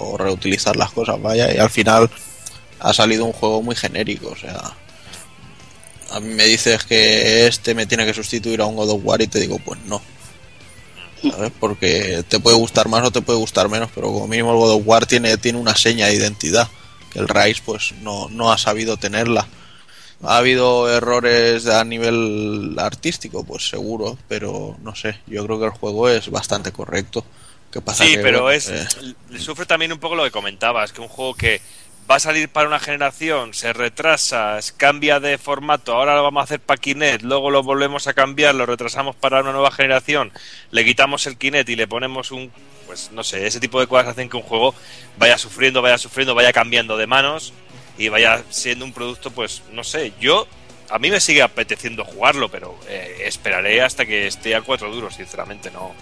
o 0.00 0.16
reutilizar 0.16 0.76
las 0.76 0.90
cosas, 0.90 1.20
vaya, 1.20 1.54
y 1.54 1.58
al 1.58 1.70
final 1.70 2.10
ha 2.78 2.92
salido 2.92 3.24
un 3.24 3.32
juego 3.32 3.62
muy 3.62 3.76
genérico, 3.76 4.28
o 4.28 4.36
sea, 4.36 4.74
a 6.10 6.20
mí 6.20 6.34
me 6.34 6.44
dices 6.44 6.84
que 6.84 7.46
este 7.46 7.74
me 7.74 7.86
tiene 7.86 8.04
que 8.04 8.14
sustituir 8.14 8.60
a 8.60 8.66
un 8.66 8.76
God 8.76 8.90
of 8.90 9.00
War 9.04 9.22
y 9.22 9.28
te 9.28 9.40
digo, 9.40 9.58
pues 9.58 9.80
no. 9.86 10.02
¿Sabes? 11.22 11.52
Porque 11.60 12.24
te 12.28 12.40
puede 12.40 12.56
gustar 12.56 12.88
más 12.88 13.06
o 13.06 13.10
te 13.10 13.20
puede 13.20 13.38
gustar 13.38 13.68
menos, 13.68 13.90
pero 13.94 14.08
como 14.08 14.26
mínimo 14.26 14.52
el 14.52 14.58
God 14.58 14.72
of 14.72 14.82
War 14.86 15.06
tiene, 15.06 15.36
tiene 15.36 15.58
una 15.58 15.76
seña 15.76 16.06
de 16.06 16.14
identidad 16.14 16.68
que 17.12 17.18
el 17.18 17.28
Rise 17.28 17.62
pues 17.64 17.92
no, 18.02 18.28
no 18.28 18.52
ha 18.52 18.58
sabido 18.58 18.96
tenerla. 18.96 19.46
¿Ha 20.22 20.36
habido 20.36 20.90
errores 20.92 21.66
a 21.66 21.82
nivel 21.84 22.76
artístico? 22.78 23.44
Pues 23.44 23.68
seguro, 23.68 24.18
pero 24.28 24.76
no 24.82 24.94
sé, 24.94 25.18
yo 25.26 25.44
creo 25.46 25.58
que 25.58 25.66
el 25.66 25.70
juego 25.70 26.08
es 26.08 26.30
bastante 26.30 26.72
correcto. 26.72 27.24
¿Qué 27.70 27.80
pasa 27.80 28.04
Sí, 28.04 28.16
que, 28.16 28.18
pero 28.18 28.42
bueno, 28.42 28.56
es 28.56 28.68
eh, 28.68 29.14
le 29.28 29.38
sufre 29.38 29.66
también 29.66 29.92
un 29.92 29.98
poco 29.98 30.16
lo 30.16 30.24
que 30.24 30.30
comentabas, 30.30 30.92
que 30.92 31.00
un 31.00 31.08
juego 31.08 31.34
que 31.34 31.60
va 32.10 32.16
a 32.16 32.20
salir 32.20 32.48
para 32.48 32.66
una 32.66 32.80
generación, 32.80 33.54
se 33.54 33.72
retrasa, 33.72 34.58
cambia 34.76 35.20
de 35.20 35.38
formato, 35.38 35.94
ahora 35.94 36.16
lo 36.16 36.24
vamos 36.24 36.40
a 36.40 36.44
hacer 36.44 36.58
para 36.58 36.80
Kinect, 36.80 37.22
luego 37.22 37.50
lo 37.50 37.62
volvemos 37.62 38.08
a 38.08 38.14
cambiar, 38.14 38.56
lo 38.56 38.66
retrasamos 38.66 39.14
para 39.14 39.40
una 39.40 39.52
nueva 39.52 39.70
generación, 39.70 40.32
le 40.72 40.84
quitamos 40.84 41.26
el 41.28 41.38
Kinect 41.38 41.68
y 41.68 41.76
le 41.76 41.86
ponemos 41.86 42.32
un, 42.32 42.50
pues 42.86 43.12
no 43.12 43.22
sé, 43.22 43.46
ese 43.46 43.60
tipo 43.60 43.78
de 43.78 43.86
cosas 43.86 44.08
hacen 44.08 44.28
que 44.28 44.36
un 44.36 44.42
juego 44.42 44.74
vaya 45.18 45.38
sufriendo, 45.38 45.82
vaya 45.82 45.98
sufriendo, 45.98 46.34
vaya 46.34 46.52
cambiando 46.52 46.96
de 46.96 47.06
manos 47.06 47.52
y 47.96 48.08
vaya 48.08 48.42
siendo 48.50 48.84
un 48.84 48.92
producto, 48.92 49.30
pues 49.30 49.62
no 49.70 49.84
sé, 49.84 50.12
yo 50.18 50.48
a 50.90 50.98
mí 50.98 51.10
me 51.10 51.20
sigue 51.20 51.42
apeteciendo 51.42 52.04
jugarlo, 52.04 52.48
pero 52.48 52.76
eh, 52.88 53.22
esperaré 53.24 53.82
hasta 53.82 54.04
que 54.04 54.26
esté 54.26 54.56
a 54.56 54.62
cuatro 54.62 54.90
duros, 54.90 55.14
sinceramente, 55.14 55.70
no, 55.70 55.94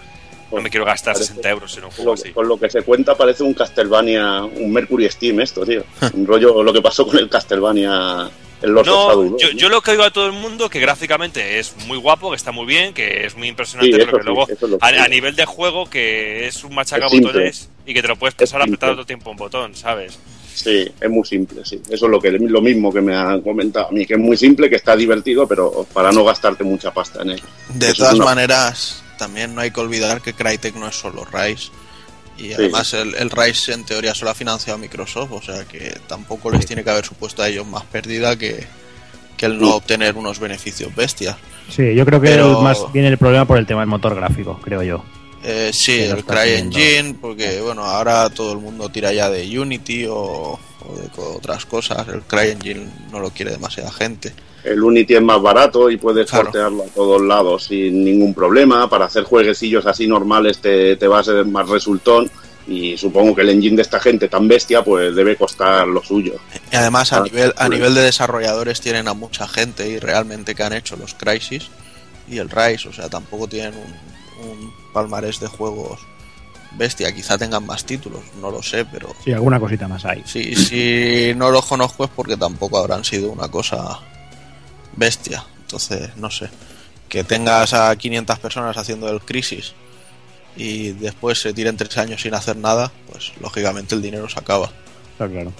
no 0.51 0.63
me 0.63 0.71
quiero 0.71 0.87
gastar 0.87 1.15
Parece- 1.15 1.29
60 1.35 1.51
euros 1.51 1.77
en 1.77 1.85
un 1.85 1.91
juego 1.91 2.11
Lo- 2.11 2.15
así. 2.15 2.31
con 2.33 2.49
lo 2.49 2.59
que 2.59 2.71
se 2.71 2.83
cuenta 2.83 3.15
parece 3.17 3.43
un 3.43 3.55
Castlevania, 3.55 4.43
un 4.45 4.73
Mercury 4.73 5.09
Steam 5.11 5.41
esto, 5.41 5.65
tío. 5.67 5.85
un 6.15 6.27
rollo 6.27 6.63
lo 6.63 6.73
que 6.73 6.81
pasó 6.83 7.07
con 7.07 7.19
el 7.19 7.29
Castlevania 7.29 8.31
en 8.61 8.73
los 8.75 8.85
No, 8.87 9.09
Shadow, 9.09 9.37
yo, 9.39 9.51
yo 9.51 9.69
lo 9.69 9.81
que 9.81 9.93
oigo 9.93 10.03
a 10.03 10.11
todo 10.11 10.27
el 10.27 10.33
mundo 10.33 10.69
que 10.69 10.81
gráficamente 10.81 11.61
es 11.61 11.77
muy 11.87 11.97
guapo, 11.97 12.31
que 12.31 12.37
está 12.37 12.51
muy 12.51 12.67
bien, 12.67 12.93
que 12.93 13.25
es 13.27 13.37
muy 13.37 13.47
impresionante, 13.49 13.93
Sí, 13.93 13.99
pero 14.05 14.17
que 14.19 14.23
sí, 14.23 14.27
luego 14.27 14.49
es 14.49 14.59
que 14.59 14.65
a, 14.81 14.91
digo. 14.93 15.05
a 15.05 15.09
nivel 15.09 15.37
de 15.37 15.45
juego 15.45 15.89
que 15.89 16.49
es 16.49 16.65
un 16.65 16.71
Es 16.71 16.77
machacabotones 16.77 17.69
y 17.87 17.95
que 17.95 18.03
te 18.03 18.09
lo 18.09 18.17
puedes 18.17 18.35
pasar 18.35 18.61
simple. 18.63 18.65
apretado 18.75 18.93
todo 18.95 19.01
el 19.03 19.07
tiempo 19.07 19.31
un 19.31 19.37
botón, 19.37 19.75
¿sabes? 19.77 20.19
Sí, 20.55 20.91
es 21.01 21.09
muy 21.09 21.25
simple, 21.25 21.61
sí. 21.65 21.81
Eso 21.89 22.07
es 22.07 22.11
lo 22.11 22.19
que 22.21 22.33
lo 22.33 22.61
mismo 22.61 22.93
que 22.93 23.01
me 23.01 23.15
han 23.15 23.43
comentado 23.43 23.87
a 23.89 23.91
mí, 23.93 24.05
que 24.05 24.15
es 24.15 24.19
muy 24.21 24.37
simple, 24.37 24.69
que 24.69 24.75
está 24.75 24.97
divertido, 24.97 25.47
pero 25.47 25.87
para 25.93 26.11
no 26.11 26.25
gastarte 26.25 26.65
mucha 26.65 26.91
pasta 26.93 27.23
en 27.23 27.31
él. 27.31 27.43
De 27.75 27.87
Eso 27.91 27.99
todas 27.99 28.15
una- 28.15 28.25
maneras, 28.25 29.05
también 29.19 29.55
no 29.55 29.61
hay 29.61 29.71
que 29.71 29.81
olvidar 29.81 30.23
que 30.23 30.33
Crytek 30.33 30.75
no 30.77 30.89
es 30.89 30.97
solo 30.97 31.27
Rise. 31.27 31.71
Y 32.39 32.53
además 32.53 32.95
el, 32.95 33.15
el 33.17 33.31
Rise 33.31 33.73
en 33.73 33.85
teoría 33.85 34.15
solo 34.15 34.31
ha 34.31 34.35
financiado 34.35 34.79
Microsoft, 34.79 35.33
o 35.33 35.43
sea 35.43 35.65
que 35.67 35.99
tampoco 36.07 36.51
les 36.51 36.65
tiene 36.65 36.83
que 36.85 36.91
haber 36.91 37.05
supuesto 37.05 37.43
a 37.43 37.49
ellos 37.49 37.67
más 37.67 37.83
pérdida 37.85 38.39
que, 38.39 38.65
que 39.37 39.47
el 39.47 39.59
no 39.61 39.75
obtener 39.75 40.17
unos 40.17 40.39
beneficios 40.39 40.95
bestias. 40.95 41.37
Sí, 41.69 41.95
yo 41.95 42.07
creo 42.07 42.21
que 42.21 42.29
Pero- 42.29 42.63
más 42.63 42.79
viene 42.93 43.09
el 43.09 43.19
problema 43.19 43.45
por 43.45 43.59
el 43.59 43.67
tema 43.67 43.81
del 43.81 43.89
motor 43.89 44.15
gráfico, 44.15 44.59
creo 44.63 44.83
yo. 44.83 45.05
Eh, 45.45 45.71
sí, 45.73 46.01
el. 46.01 46.25
CryEngine, 46.25 47.15
porque 47.21 47.61
bueno, 47.61 47.85
ahora 47.85 48.29
todo 48.31 48.53
el 48.53 48.59
mundo 48.59 48.89
tira 48.89 49.13
ya 49.13 49.31
de 49.31 49.59
Unity 49.59 50.07
o, 50.09 50.59
o 50.89 50.97
de 50.97 51.09
co- 51.09 51.37
otras 51.37 51.65
cosas. 51.67 52.07
El 52.09 52.23
CryEngine 52.23 52.89
no 53.13 53.21
lo 53.21 53.31
quiere 53.31 53.53
demasiada 53.53 53.91
gente. 53.93 54.33
El 54.65 54.83
Unity 54.83 55.15
es 55.15 55.23
más 55.23 55.41
barato 55.41 55.89
y 55.91 55.97
puedes 55.97 56.29
Claro. 56.29 56.47
portearlo 56.47 56.83
a 56.85 56.89
todos 56.89 57.23
lados 57.23 57.65
sin 57.65 58.05
ningún 58.05 58.35
problema. 58.35 58.89
Para 58.91 59.05
hacer 59.07 59.25
jueguecillos 59.25 59.87
así 59.87 60.07
normales 60.07 60.59
te, 60.59 60.97
te 60.97 61.07
va 61.07 61.21
a 61.21 61.25
ser 61.25 61.45
más 61.47 61.69
resultón. 61.69 62.31
Y 62.67 62.99
supongo 62.99 63.35
que 63.35 63.41
el 63.43 63.49
engine 63.49 63.77
de 63.77 63.83
esta 63.83 63.99
gente 63.99 64.29
tan 64.29 64.47
bestia 64.47 64.85
pues 64.85 65.15
debe 65.15 65.37
costar 65.37 65.89
lo 65.89 66.03
suyo. 66.05 66.35
Y 66.71 66.77
además 66.77 67.13
a 67.15 67.19
Ah, 67.19 67.23
nivel 67.23 67.55
a 67.57 67.63
bueno. 67.67 67.77
nivel 67.77 67.95
de 67.95 68.03
desarrolladores 68.03 68.81
tienen 68.83 69.09
a 69.09 69.15
mucha 69.15 69.49
gente 69.49 69.89
y 69.89 69.99
realmente 69.99 70.55
que 70.55 70.63
han 70.65 70.75
hecho 70.75 70.97
los 70.97 71.15
Crisis 71.15 71.69
y 72.29 72.37
el 72.37 72.51
Rise, 72.51 72.89
o 72.91 72.93
sea, 72.93 73.09
tampoco 73.09 73.49
tienen 73.49 73.73
un, 73.75 74.47
un 74.51 74.73
palmarés 74.93 75.41
de 75.41 75.47
juegos 75.47 76.01
bestia. 76.79 77.13
Quizá 77.13 77.37
tengan 77.37 77.67
más 77.67 77.85
títulos, 77.85 78.21
no 78.41 78.51
lo 78.51 78.63
sé, 78.63 78.85
pero 78.87 79.15
Sí, 79.25 79.33
alguna 79.33 79.59
cosita 79.61 79.87
más 79.89 80.05
hay. 80.05 80.23
si, 80.25 80.55
si 80.55 81.35
no 81.35 81.51
los 81.51 81.67
conozco 81.67 82.05
es 82.05 82.11
porque 82.15 82.37
tampoco 82.37 82.79
habrán 82.79 83.05
sido 83.05 83.31
una 83.31 83.49
cosa 83.49 83.99
bestia. 84.97 85.45
Entonces, 85.63 86.17
no 86.17 86.31
sé. 86.31 86.49
Que 87.09 87.25
tengas 87.25 87.75
a 87.75 87.95
500 87.95 88.39
personas 88.39 88.77
haciendo 88.77 89.11
el 89.11 89.21
Crisis 89.21 89.75
y 90.57 90.93
después 90.93 91.41
se 91.41 91.53
tiren 91.53 91.77
tres 91.77 91.97
años 91.99 92.21
sin 92.23 92.35
hacer 92.35 92.57
nada, 92.57 92.91
pues 93.11 93.33
lógicamente 93.41 93.95
el 93.95 94.03
dinero 94.03 94.29
se 94.29 94.39
acaba. 94.39 94.71
Está 95.13 95.29
claro. 95.29 95.53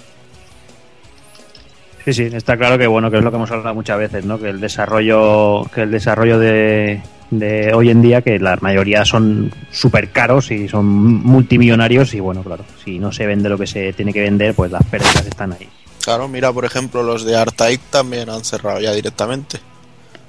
Sí, 2.05 2.13
sí, 2.13 2.23
está 2.33 2.57
claro 2.57 2.77
que 2.77 2.87
bueno, 2.87 3.11
que 3.11 3.17
es 3.17 3.23
lo 3.23 3.29
que 3.29 3.37
hemos 3.37 3.51
hablado 3.51 3.75
muchas 3.75 3.97
veces, 3.99 4.25
¿no? 4.25 4.39
Que 4.39 4.49
el 4.49 4.59
desarrollo, 4.59 5.63
que 5.73 5.81
el 5.81 5.91
desarrollo 5.91 6.39
de, 6.39 7.01
de 7.31 7.73
hoy 7.73 7.89
en 7.89 8.01
día 8.01 8.21
que 8.21 8.39
la 8.39 8.57
mayoría 8.61 9.05
son 9.05 9.53
súper 9.71 10.11
caros 10.11 10.49
y 10.51 10.67
son 10.67 10.85
multimillonarios 10.87 12.13
y 12.13 12.19
bueno, 12.19 12.43
claro, 12.43 12.65
si 12.83 12.97
no 12.99 13.11
se 13.11 13.25
vende 13.27 13.49
lo 13.49 13.57
que 13.57 13.67
se 13.67 13.93
tiene 13.93 14.11
que 14.13 14.21
vender, 14.21 14.55
pues 14.55 14.71
las 14.71 14.83
pérdidas 14.85 15.25
están 15.25 15.53
ahí. 15.53 15.69
Claro, 16.03 16.27
mira, 16.27 16.51
por 16.51 16.65
ejemplo, 16.65 17.03
los 17.03 17.23
de 17.25 17.35
Artaik 17.37 17.81
también 17.91 18.29
han 18.29 18.43
cerrado 18.43 18.79
ya 18.79 18.93
directamente. 18.93 19.59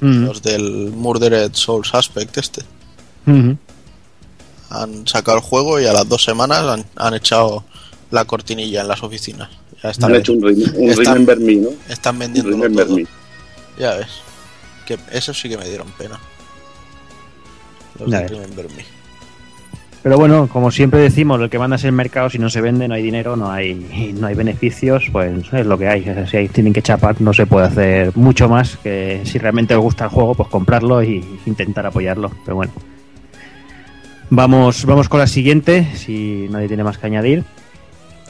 Mm. 0.01 0.25
Los 0.25 0.43
del 0.43 0.93
Murdered 0.95 1.53
Souls 1.55 1.95
Aspect 1.95 2.37
este. 2.39 2.63
Ujú. 3.27 3.57
Han 4.71 5.07
sacado 5.07 5.39
el 5.39 5.43
juego 5.43 5.81
y 5.81 5.87
a 5.87 5.93
las 5.93 6.09
dos 6.09 6.23
semanas 6.25 6.61
han, 6.63 6.85
han 6.97 7.15
echado 7.15 7.65
la 8.11 8.25
cortinilla 8.25 8.83
en 8.83 8.89
las 8.89 9.03
oficinas. 9.03 9.49
Ya 9.83 9.91
están, 9.91 10.11
Han 10.11 10.17
hecho 10.21 10.33
un, 10.33 10.45
un 10.45 10.91
Están- 10.91 11.05
Remember 11.15 11.39
Me, 11.41 11.55
¿no? 11.57 11.69
están 11.89 12.19
vendiendo 12.19 12.69
todo. 12.85 12.99
Ya 13.79 13.95
ves. 13.97 14.09
Que 14.87 14.99
eso 15.13 15.33
sí 15.33 15.49
que 15.49 15.57
me 15.57 15.65
dieron 15.69 15.89
pena. 15.99 16.19
Los. 18.01 18.11
Pero 20.03 20.17
bueno, 20.17 20.49
como 20.49 20.71
siempre 20.71 21.01
decimos, 21.01 21.39
el 21.43 21.51
que 21.51 21.59
manda 21.59 21.77
es 21.77 21.85
el 21.85 21.93
mercado, 21.93 22.31
si 22.31 22.39
no 22.39 22.49
se 22.49 22.63
vende 22.63 22.89
no 22.89 22.95
hay 22.95 23.03
dinero, 23.03 23.37
no 23.37 23.51
hay, 23.51 24.15
no 24.19 24.29
hay 24.29 24.35
beneficios, 24.35 25.05
pues 25.13 25.31
es 25.53 25.67
lo 25.67 25.77
que 25.77 25.89
hay. 25.89 26.27
Si 26.27 26.39
ahí 26.39 26.49
tienen 26.49 26.73
que 26.73 26.81
chapar, 26.81 27.21
no 27.21 27.35
se 27.35 27.45
puede 27.47 27.67
hacer 27.67 28.17
mucho 28.17 28.49
más 28.49 28.79
que 28.79 29.21
si 29.25 29.37
realmente 29.39 29.75
os 29.75 29.83
gusta 29.83 30.05
el 30.05 30.11
juego, 30.11 30.35
pues 30.35 30.49
comprarlo 30.49 31.03
y 31.03 31.23
intentar 31.45 31.85
apoyarlo. 31.85 32.31
Pero 32.47 32.57
bueno. 32.57 32.73
Vamos, 34.31 34.85
vamos 34.87 35.09
con 35.09 35.19
la 35.21 35.27
siguiente, 35.27 35.87
si 35.97 36.47
nadie 36.51 36.69
tiene 36.69 36.85
más 36.85 36.97
que 36.99 37.07
añadir. 37.07 37.45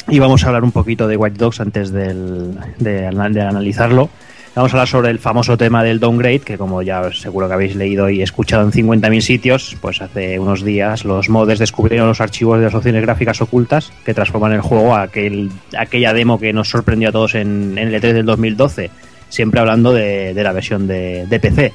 Y 0.09 0.19
vamos 0.19 0.43
a 0.43 0.49
hablar 0.49 0.65
un 0.65 0.73
poquito 0.73 1.07
de 1.07 1.17
White 1.17 1.37
Dogs 1.39 1.61
antes 1.61 1.93
del- 1.93 2.59
de, 2.79 3.03
de 3.03 3.41
analizarlo. 3.43 4.09
Vamos 4.55 4.73
a 4.73 4.77
hablar 4.77 4.89
sobre 4.89 5.11
el 5.11 5.21
famoso 5.21 5.57
tema 5.57 5.85
del 5.85 6.01
downgrade, 6.01 6.41
que 6.41 6.59
como 6.59 6.83
ya 6.83 7.13
seguro 7.13 7.47
que 7.47 7.55
habéis 7.55 7.77
leído 7.77 8.11
y 8.11 8.21
escuchado 8.21 8.65
en 8.65 8.73
50.000 8.73 9.21
sitios, 9.21 9.77
pues 9.81 10.03
hace 10.03 10.41
unos 10.41 10.65
días 10.65 11.05
los 11.05 11.29
modders 11.29 11.61
descubrieron 11.61 12.09
los 12.09 12.21
archivos 12.21 12.59
de 12.59 12.65
las 12.65 12.75
opciones 12.75 13.03
gráficas 13.03 13.41
ocultas 13.41 13.93
que 14.05 14.13
transforman 14.13 14.53
el 14.53 14.61
juego 14.61 14.97
a 14.97 15.03
aquel, 15.03 15.51
aquella 15.79 16.13
demo 16.13 16.41
que 16.41 16.53
nos 16.53 16.69
sorprendió 16.69 17.11
a 17.11 17.13
todos 17.13 17.37
en, 17.37 17.79
en 17.79 17.89
el 17.89 18.03
E3 18.03 18.13
del 18.13 18.27
2012, 18.27 18.91
siempre 19.29 19.61
hablando 19.61 19.93
de, 19.93 20.35
de 20.35 20.43
la 20.43 20.53
versión 20.53 20.89
de, 20.89 21.27
de 21.27 21.41
PC. 21.41 21.73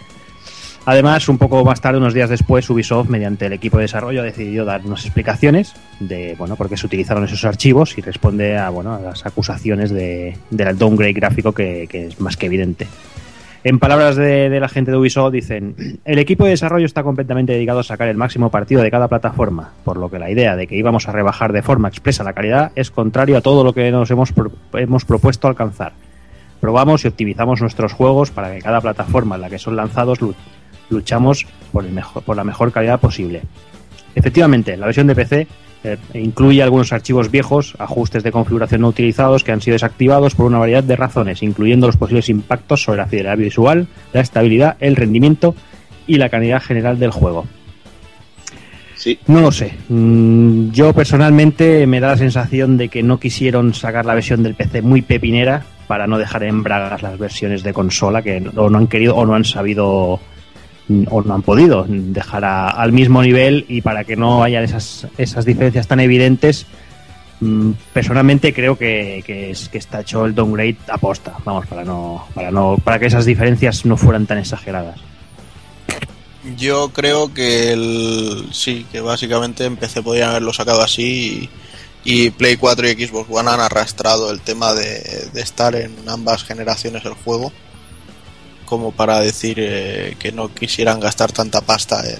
Además, 0.87 1.27
un 1.29 1.39
poco 1.39 1.65
más 1.65 1.81
tarde, 1.81 1.97
unos 1.97 2.13
días 2.13 2.29
después, 2.29 2.69
Ubisoft, 2.69 3.09
mediante 3.09 3.47
el 3.47 3.53
equipo 3.53 3.77
de 3.77 3.83
desarrollo, 3.83 4.21
decidió 4.21 4.65
dar 4.65 4.85
unas 4.85 5.03
explicaciones 5.03 5.73
de 5.99 6.35
bueno 6.37 6.55
por 6.55 6.69
qué 6.69 6.77
se 6.77 6.85
utilizaron 6.85 7.23
esos 7.23 7.43
archivos 7.43 7.97
y 7.97 8.01
responde 8.01 8.55
a 8.55 8.69
bueno 8.69 8.93
a 8.93 8.99
las 8.99 9.25
acusaciones 9.25 9.89
de, 9.89 10.37
del 10.51 10.77
downgrade 10.77 11.13
gráfico 11.13 11.53
que, 11.53 11.87
es 11.91 12.21
más 12.21 12.37
que 12.37 12.45
evidente. 12.45 12.87
En 13.63 13.79
palabras 13.79 14.15
de, 14.15 14.59
la 14.59 14.69
gente 14.69 14.91
de 14.91 14.97
Ubisoft, 14.97 15.33
dicen: 15.33 15.75
El 16.05 16.19
equipo 16.19 16.43
de 16.43 16.51
desarrollo 16.51 16.85
está 16.85 17.01
completamente 17.01 17.53
dedicado 17.53 17.79
a 17.79 17.83
sacar 17.83 18.07
el 18.07 18.15
máximo 18.17 18.51
partido 18.51 18.83
de 18.83 18.91
cada 18.91 19.07
plataforma, 19.07 19.71
por 19.83 19.97
lo 19.97 20.11
que 20.11 20.19
la 20.19 20.29
idea 20.29 20.55
de 20.55 20.67
que 20.67 20.75
íbamos 20.75 21.07
a 21.07 21.11
rebajar 21.11 21.51
de 21.51 21.63
forma 21.63 21.87
expresa 21.87 22.23
la 22.23 22.33
calidad 22.33 22.71
es 22.75 22.91
contrario 22.91 23.37
a 23.37 23.41
todo 23.41 23.63
lo 23.63 23.73
que 23.73 23.89
nos 23.89 24.11
hemos, 24.11 24.31
pro- 24.31 24.51
hemos 24.73 25.03
propuesto 25.03 25.47
alcanzar. 25.47 25.93
Probamos 26.61 27.03
y 27.05 27.07
optimizamos 27.07 27.59
nuestros 27.61 27.93
juegos 27.93 28.29
para 28.29 28.53
que 28.53 28.61
cada 28.61 28.81
plataforma 28.81 29.35
en 29.35 29.41
la 29.41 29.49
que 29.49 29.59
son 29.59 29.75
lanzados 29.75 30.19
luchamos 30.89 31.45
por, 31.71 31.85
el 31.85 31.91
mejor, 31.91 32.23
por 32.23 32.35
la 32.35 32.43
mejor 32.43 32.71
calidad 32.71 32.99
posible. 32.99 33.41
Efectivamente, 34.15 34.77
la 34.77 34.85
versión 34.85 35.07
de 35.07 35.15
PC 35.15 35.47
eh, 35.83 35.97
incluye 36.13 36.63
algunos 36.63 36.91
archivos 36.93 37.29
viejos, 37.29 37.75
ajustes 37.79 38.23
de 38.23 38.31
configuración 38.31 38.81
no 38.81 38.87
utilizados 38.87 39.43
que 39.43 39.51
han 39.51 39.61
sido 39.61 39.75
desactivados 39.75 40.33
por 40.35 40.45
una 40.45 40.57
variedad 40.57 40.83
de 40.83 40.95
razones, 40.95 41.43
incluyendo 41.43 41.87
los 41.87 41.97
posibles 41.97 42.29
impactos 42.29 42.81
sobre 42.83 42.97
la 42.99 43.07
fidelidad 43.07 43.37
visual, 43.37 43.87
la 44.13 44.21
estabilidad, 44.21 44.77
el 44.79 44.95
rendimiento 44.95 45.53
y 46.07 46.15
la 46.17 46.29
calidad 46.29 46.61
general 46.61 46.97
del 46.99 47.11
juego. 47.11 47.45
Sí, 48.95 49.19
No 49.27 49.41
lo 49.41 49.51
sé. 49.51 49.73
Mm, 49.89 50.71
Yo 50.71 50.93
personalmente 50.93 51.85
me 51.85 51.99
da 51.99 52.07
la 52.09 52.17
sensación 52.17 52.77
de 52.77 52.89
que 52.89 53.03
no 53.03 53.19
quisieron 53.19 53.73
sacar 53.73 54.05
la 54.05 54.15
versión 54.15 54.41
del 54.41 54.55
PC 54.55 54.81
muy 54.81 55.01
pepinera 55.01 55.63
para 55.87 56.07
no 56.07 56.17
dejar 56.17 56.43
en 56.43 56.63
bragas 56.63 57.03
las 57.03 57.19
versiones 57.19 57.61
de 57.61 57.73
consola 57.73 58.23
que 58.23 58.39
no- 58.41 58.51
o 58.55 58.69
no 58.69 58.77
han 58.79 58.87
querido 58.87 59.15
o 59.15 59.25
no 59.25 59.35
han 59.35 59.43
sabido 59.45 60.19
o 61.09 61.21
no 61.21 61.33
han 61.33 61.41
podido 61.41 61.85
dejar 61.87 62.45
al 62.45 62.91
mismo 62.91 63.21
nivel 63.23 63.65
y 63.67 63.81
para 63.81 64.03
que 64.03 64.15
no 64.15 64.43
haya 64.43 64.61
esas, 64.61 65.07
esas 65.17 65.45
diferencias 65.45 65.87
tan 65.87 65.99
evidentes. 65.99 66.65
mm, 67.39 67.71
Personalmente 67.93 68.53
creo 68.53 68.77
que, 68.77 69.23
que, 69.25 69.51
es, 69.51 69.69
que 69.69 69.79
está 69.79 70.01
hecho 70.01 70.25
el 70.25 70.35
downgrade 70.35 70.77
aposta, 70.87 71.33
vamos, 71.43 71.65
para 71.67 71.83
no, 71.83 72.27
para 72.33 72.51
no, 72.51 72.77
para 72.83 72.99
que 72.99 73.07
esas 73.07 73.25
diferencias 73.25 73.85
no 73.85 73.97
fueran 73.97 74.27
tan 74.27 74.37
exageradas. 74.37 74.99
Yo 76.55 76.89
creo 76.89 77.33
que 77.33 77.73
el, 77.73 78.49
sí, 78.51 78.85
que 78.91 79.01
básicamente 79.01 79.65
en 79.65 79.77
PC 79.77 80.03
podrían 80.03 80.29
haberlo 80.29 80.53
sacado 80.53 80.83
así 80.83 81.49
y, 82.03 82.29
Play 82.29 82.57
4 82.57 82.87
y 82.87 83.07
Xbox 83.07 83.27
One 83.31 83.49
han 83.49 83.59
arrastrado 83.59 84.29
el 84.29 84.41
tema 84.41 84.75
de 84.75 85.27
estar 85.33 85.75
en 85.75 85.95
ambas 86.07 86.43
generaciones 86.43 87.03
el 87.05 87.13
juego 87.13 87.51
como 88.65 88.91
para 88.91 89.19
decir 89.19 89.57
eh, 89.59 90.15
que 90.19 90.31
no 90.31 90.53
quisieran 90.53 90.99
gastar 90.99 91.31
tanta 91.31 91.61
pasta 91.61 92.03
en, 92.09 92.19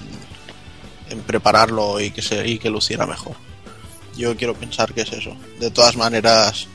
en 1.10 1.20
prepararlo 1.20 2.00
y 2.00 2.10
que, 2.10 2.22
se, 2.22 2.46
y 2.46 2.58
que 2.58 2.70
luciera 2.70 3.06
mejor. 3.06 3.34
Yo 4.16 4.36
quiero 4.36 4.54
pensar 4.54 4.94
que 4.94 5.02
es 5.02 5.12
eso. 5.12 5.36
De 5.60 5.70
todas 5.70 5.96
maneras, 5.96 6.68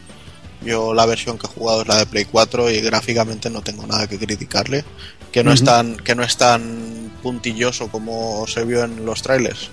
yo 0.64 0.94
la 0.94 1.06
versión 1.06 1.38
que 1.38 1.48
he 1.48 1.50
jugado 1.50 1.82
es 1.82 1.88
la 1.88 1.98
de 1.98 2.06
Play 2.06 2.26
4 2.26 2.70
y 2.70 2.82
gráficamente 2.82 3.50
no 3.50 3.62
tengo 3.62 3.88
nada 3.88 4.08
que 4.08 4.20
criticarle. 4.20 4.86
Que 5.32 5.44
no, 5.44 5.54
es, 5.54 5.64
tan, 5.64 5.96
que 5.96 6.14
no 6.14 6.24
es 6.24 6.36
tan 6.36 7.12
puntilloso 7.24 7.88
como 7.88 8.46
se 8.48 8.66
vio 8.66 8.84
en 8.84 9.06
los 9.06 9.22
trailers, 9.22 9.70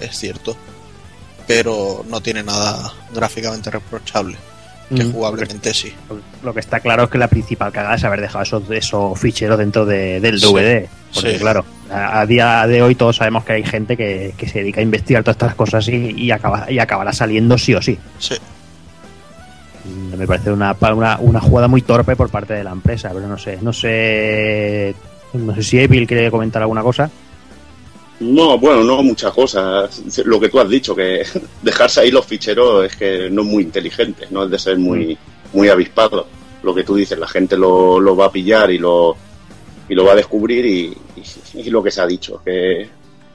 es 0.00 0.18
cierto. 0.18 0.56
Pero 1.46 2.04
no 2.08 2.22
tiene 2.22 2.42
nada 2.42 2.92
gráficamente 3.12 3.70
reprochable. 3.70 4.38
Que 4.94 5.02
Mm. 5.02 5.12
jugablemente 5.12 5.74
sí. 5.74 5.92
Lo 6.44 6.54
que 6.54 6.60
está 6.60 6.78
claro 6.80 7.04
es 7.04 7.10
que 7.10 7.18
la 7.18 7.26
principal 7.28 7.72
cagada 7.72 7.96
es 7.96 8.04
haber 8.04 8.20
dejado 8.20 8.44
esos, 8.44 8.70
esos 8.70 9.18
ficheros 9.18 9.58
dentro 9.58 9.84
de- 9.84 10.20
del 10.20 10.38
Sí. 10.38 10.46
DVD. 10.46 10.88
Porque, 11.12 11.32
Sí. 11.32 11.38
claro, 11.38 11.64
a, 11.90 12.20
a 12.20 12.26
día 12.26 12.66
de 12.68 12.82
hoy 12.82 12.94
todos 12.94 13.16
sabemos 13.16 13.44
que 13.44 13.54
hay 13.54 13.64
gente 13.64 13.96
que, 13.96 14.32
que 14.36 14.48
se 14.48 14.60
dedica 14.60 14.80
a 14.80 14.84
investigar 14.84 15.24
todas 15.24 15.36
estas 15.36 15.54
cosas 15.56 15.88
y, 15.88 16.12
y, 16.16 16.30
acaba, 16.30 16.70
y 16.70 16.78
acabará 16.78 17.12
saliendo 17.12 17.58
sí 17.58 17.74
o 17.74 17.82
sí. 17.82 17.98
Sí. 18.20 18.36
Mm, 19.84 20.16
Me 20.18 20.26
parece 20.26 20.50
una, 20.52 20.76
una, 20.92 21.18
una 21.18 21.40
jugada 21.40 21.68
muy 21.68 21.82
torpe 21.82 22.14
por 22.16 22.28
parte 22.30 22.54
de 22.54 22.62
la 22.64 22.70
empresa, 22.70 23.10
pero 23.12 23.26
no 23.26 23.38
sé, 23.38 23.58
no 23.62 23.72
sé. 23.72 24.94
No 25.34 25.54
sé 25.54 25.62
si 25.62 25.78
Evil 25.78 26.06
quiere 26.06 26.30
comentar 26.30 26.62
alguna 26.62 26.82
cosa. 26.82 27.10
No, 28.20 28.58
bueno, 28.58 28.82
no 28.82 29.02
muchas 29.02 29.32
cosas. 29.32 30.02
Lo 30.24 30.40
que 30.40 30.48
tú 30.48 30.58
has 30.58 30.68
dicho, 30.68 30.94
que 30.94 31.22
dejarse 31.62 32.00
ahí 32.00 32.10
los 32.10 32.24
ficheros 32.26 32.86
es 32.86 32.96
que 32.96 33.28
no 33.30 33.42
es 33.42 33.48
muy 33.48 33.62
inteligente, 33.64 34.26
no 34.30 34.44
es 34.44 34.50
de 34.50 34.58
ser 34.58 34.78
muy, 34.78 35.16
muy 35.52 35.68
avispado. 35.68 36.26
Lo 36.62 36.74
que 36.74 36.82
tú 36.84 36.94
dices, 36.94 37.18
la 37.18 37.28
gente 37.28 37.56
lo, 37.56 38.00
lo 38.00 38.16
va 38.16 38.26
a 38.26 38.32
pillar 38.32 38.70
y 38.70 38.78
lo, 38.78 39.16
y 39.88 39.94
lo 39.94 40.04
va 40.04 40.12
a 40.12 40.16
descubrir 40.16 40.64
y, 40.64 40.96
y- 41.16 41.60
y 41.60 41.70
lo 41.70 41.82
que 41.82 41.90
se 41.90 42.00
ha 42.00 42.06
dicho, 42.06 42.40
que 42.44 42.88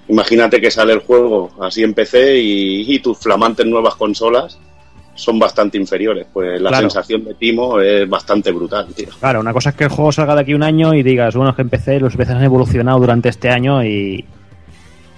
imagínate 0.10 0.60
que 0.60 0.70
sale 0.72 0.94
el 0.94 1.00
juego 1.00 1.52
así 1.62 1.84
en 1.84 1.94
PC 1.94 2.40
y, 2.40 2.94
y 2.96 3.00
tus 3.00 3.18
flamantes 3.20 3.66
nuevas 3.66 3.96
consolas 3.96 4.58
son 5.14 5.38
bastante 5.38 5.78
inferiores. 5.78 6.26
Pues 6.34 6.60
la 6.60 6.70
Claro. 6.70 6.90
sensación 6.90 7.24
de 7.24 7.36
timo 7.36 7.80
es 7.80 8.10
bastante 8.10 8.52
brutal, 8.52 8.88
tío. 8.96 9.10
Claro, 9.20 9.40
una 9.42 9.54
cosa 9.54 9.70
es 9.70 9.76
que 9.76 9.84
el 9.86 9.90
juego 9.92 10.12
salga 10.12 10.34
de 10.36 10.42
aquí 10.42 10.54
un 10.56 10.64
año 10.64 10.94
y 10.96 11.04
digas, 11.04 11.36
bueno, 11.36 11.52
es 11.52 11.56
que 11.56 11.62
empecé, 11.62 12.00
los 12.00 12.16
PCs 12.16 12.32
han 12.32 12.44
evolucionado 12.44 13.00
durante 13.00 13.30
este 13.30 13.50
año 13.50 13.84
y, 13.86 14.26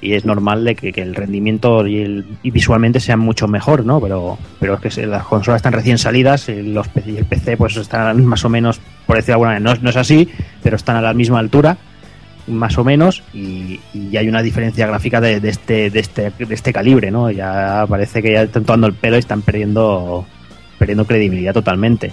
y 0.04 0.14
es 0.14 0.26
normal 0.26 0.64
de 0.66 0.76
que, 0.76 0.92
que 0.92 1.02
el 1.02 1.16
rendimiento 1.16 1.86
y, 1.88 2.00
el, 2.02 2.26
y 2.44 2.52
visualmente 2.52 3.00
sean 3.00 3.20
mucho 3.20 3.48
mejor, 3.48 3.86
¿no? 3.86 4.00
Pero, 4.02 4.38
pero 4.60 4.80
es 4.84 4.96
que 4.96 5.06
las 5.08 5.24
consolas 5.24 5.60
están 5.60 5.74
recién 5.74 5.98
salidas 5.98 6.50
y, 6.50 6.62
los, 6.62 6.88
PC 6.90 7.12
y 7.12 7.18
el 7.18 7.26
PC 7.26 7.58
pues 7.58 7.78
están 7.78 8.26
más 8.26 8.44
o 8.46 8.50
menos, 8.50 8.80
por 9.08 9.16
decirlo 9.16 9.32
de 9.32 9.34
alguna 9.34 9.50
manera, 9.52 9.64
no, 9.64 9.72
es- 9.74 9.82
no 9.82 9.90
es 9.90 9.98
así, 9.98 10.30
pero 10.62 10.76
están 10.76 10.96
a 10.98 11.02
la 11.02 11.14
misma 11.14 11.40
altura 11.40 11.78
más 12.48 12.78
o 12.78 12.84
menos 12.84 13.24
y, 13.34 13.80
y 13.94 14.18
hay 14.18 14.28
una 14.28 14.42
diferencia 14.42 14.86
gráfica 14.86 15.22
de, 15.22 15.40
de 15.40 15.50
este, 15.50 15.90
de, 15.90 16.00
este, 16.02 16.32
de 16.38 16.54
este 16.54 16.74
calibre, 16.74 17.10
¿no? 17.10 17.32
Ya 17.32 17.86
parece 17.88 18.22
que 18.22 18.34
ya 18.34 18.42
están 18.44 18.66
tomando 18.66 18.88
el 18.88 18.94
pelo 18.94 19.16
y 19.16 19.20
están 19.20 19.42
perdiendo, 19.44 20.26
perdiendo 20.78 21.06
credibilidad 21.06 21.54
totalmente 21.54 22.12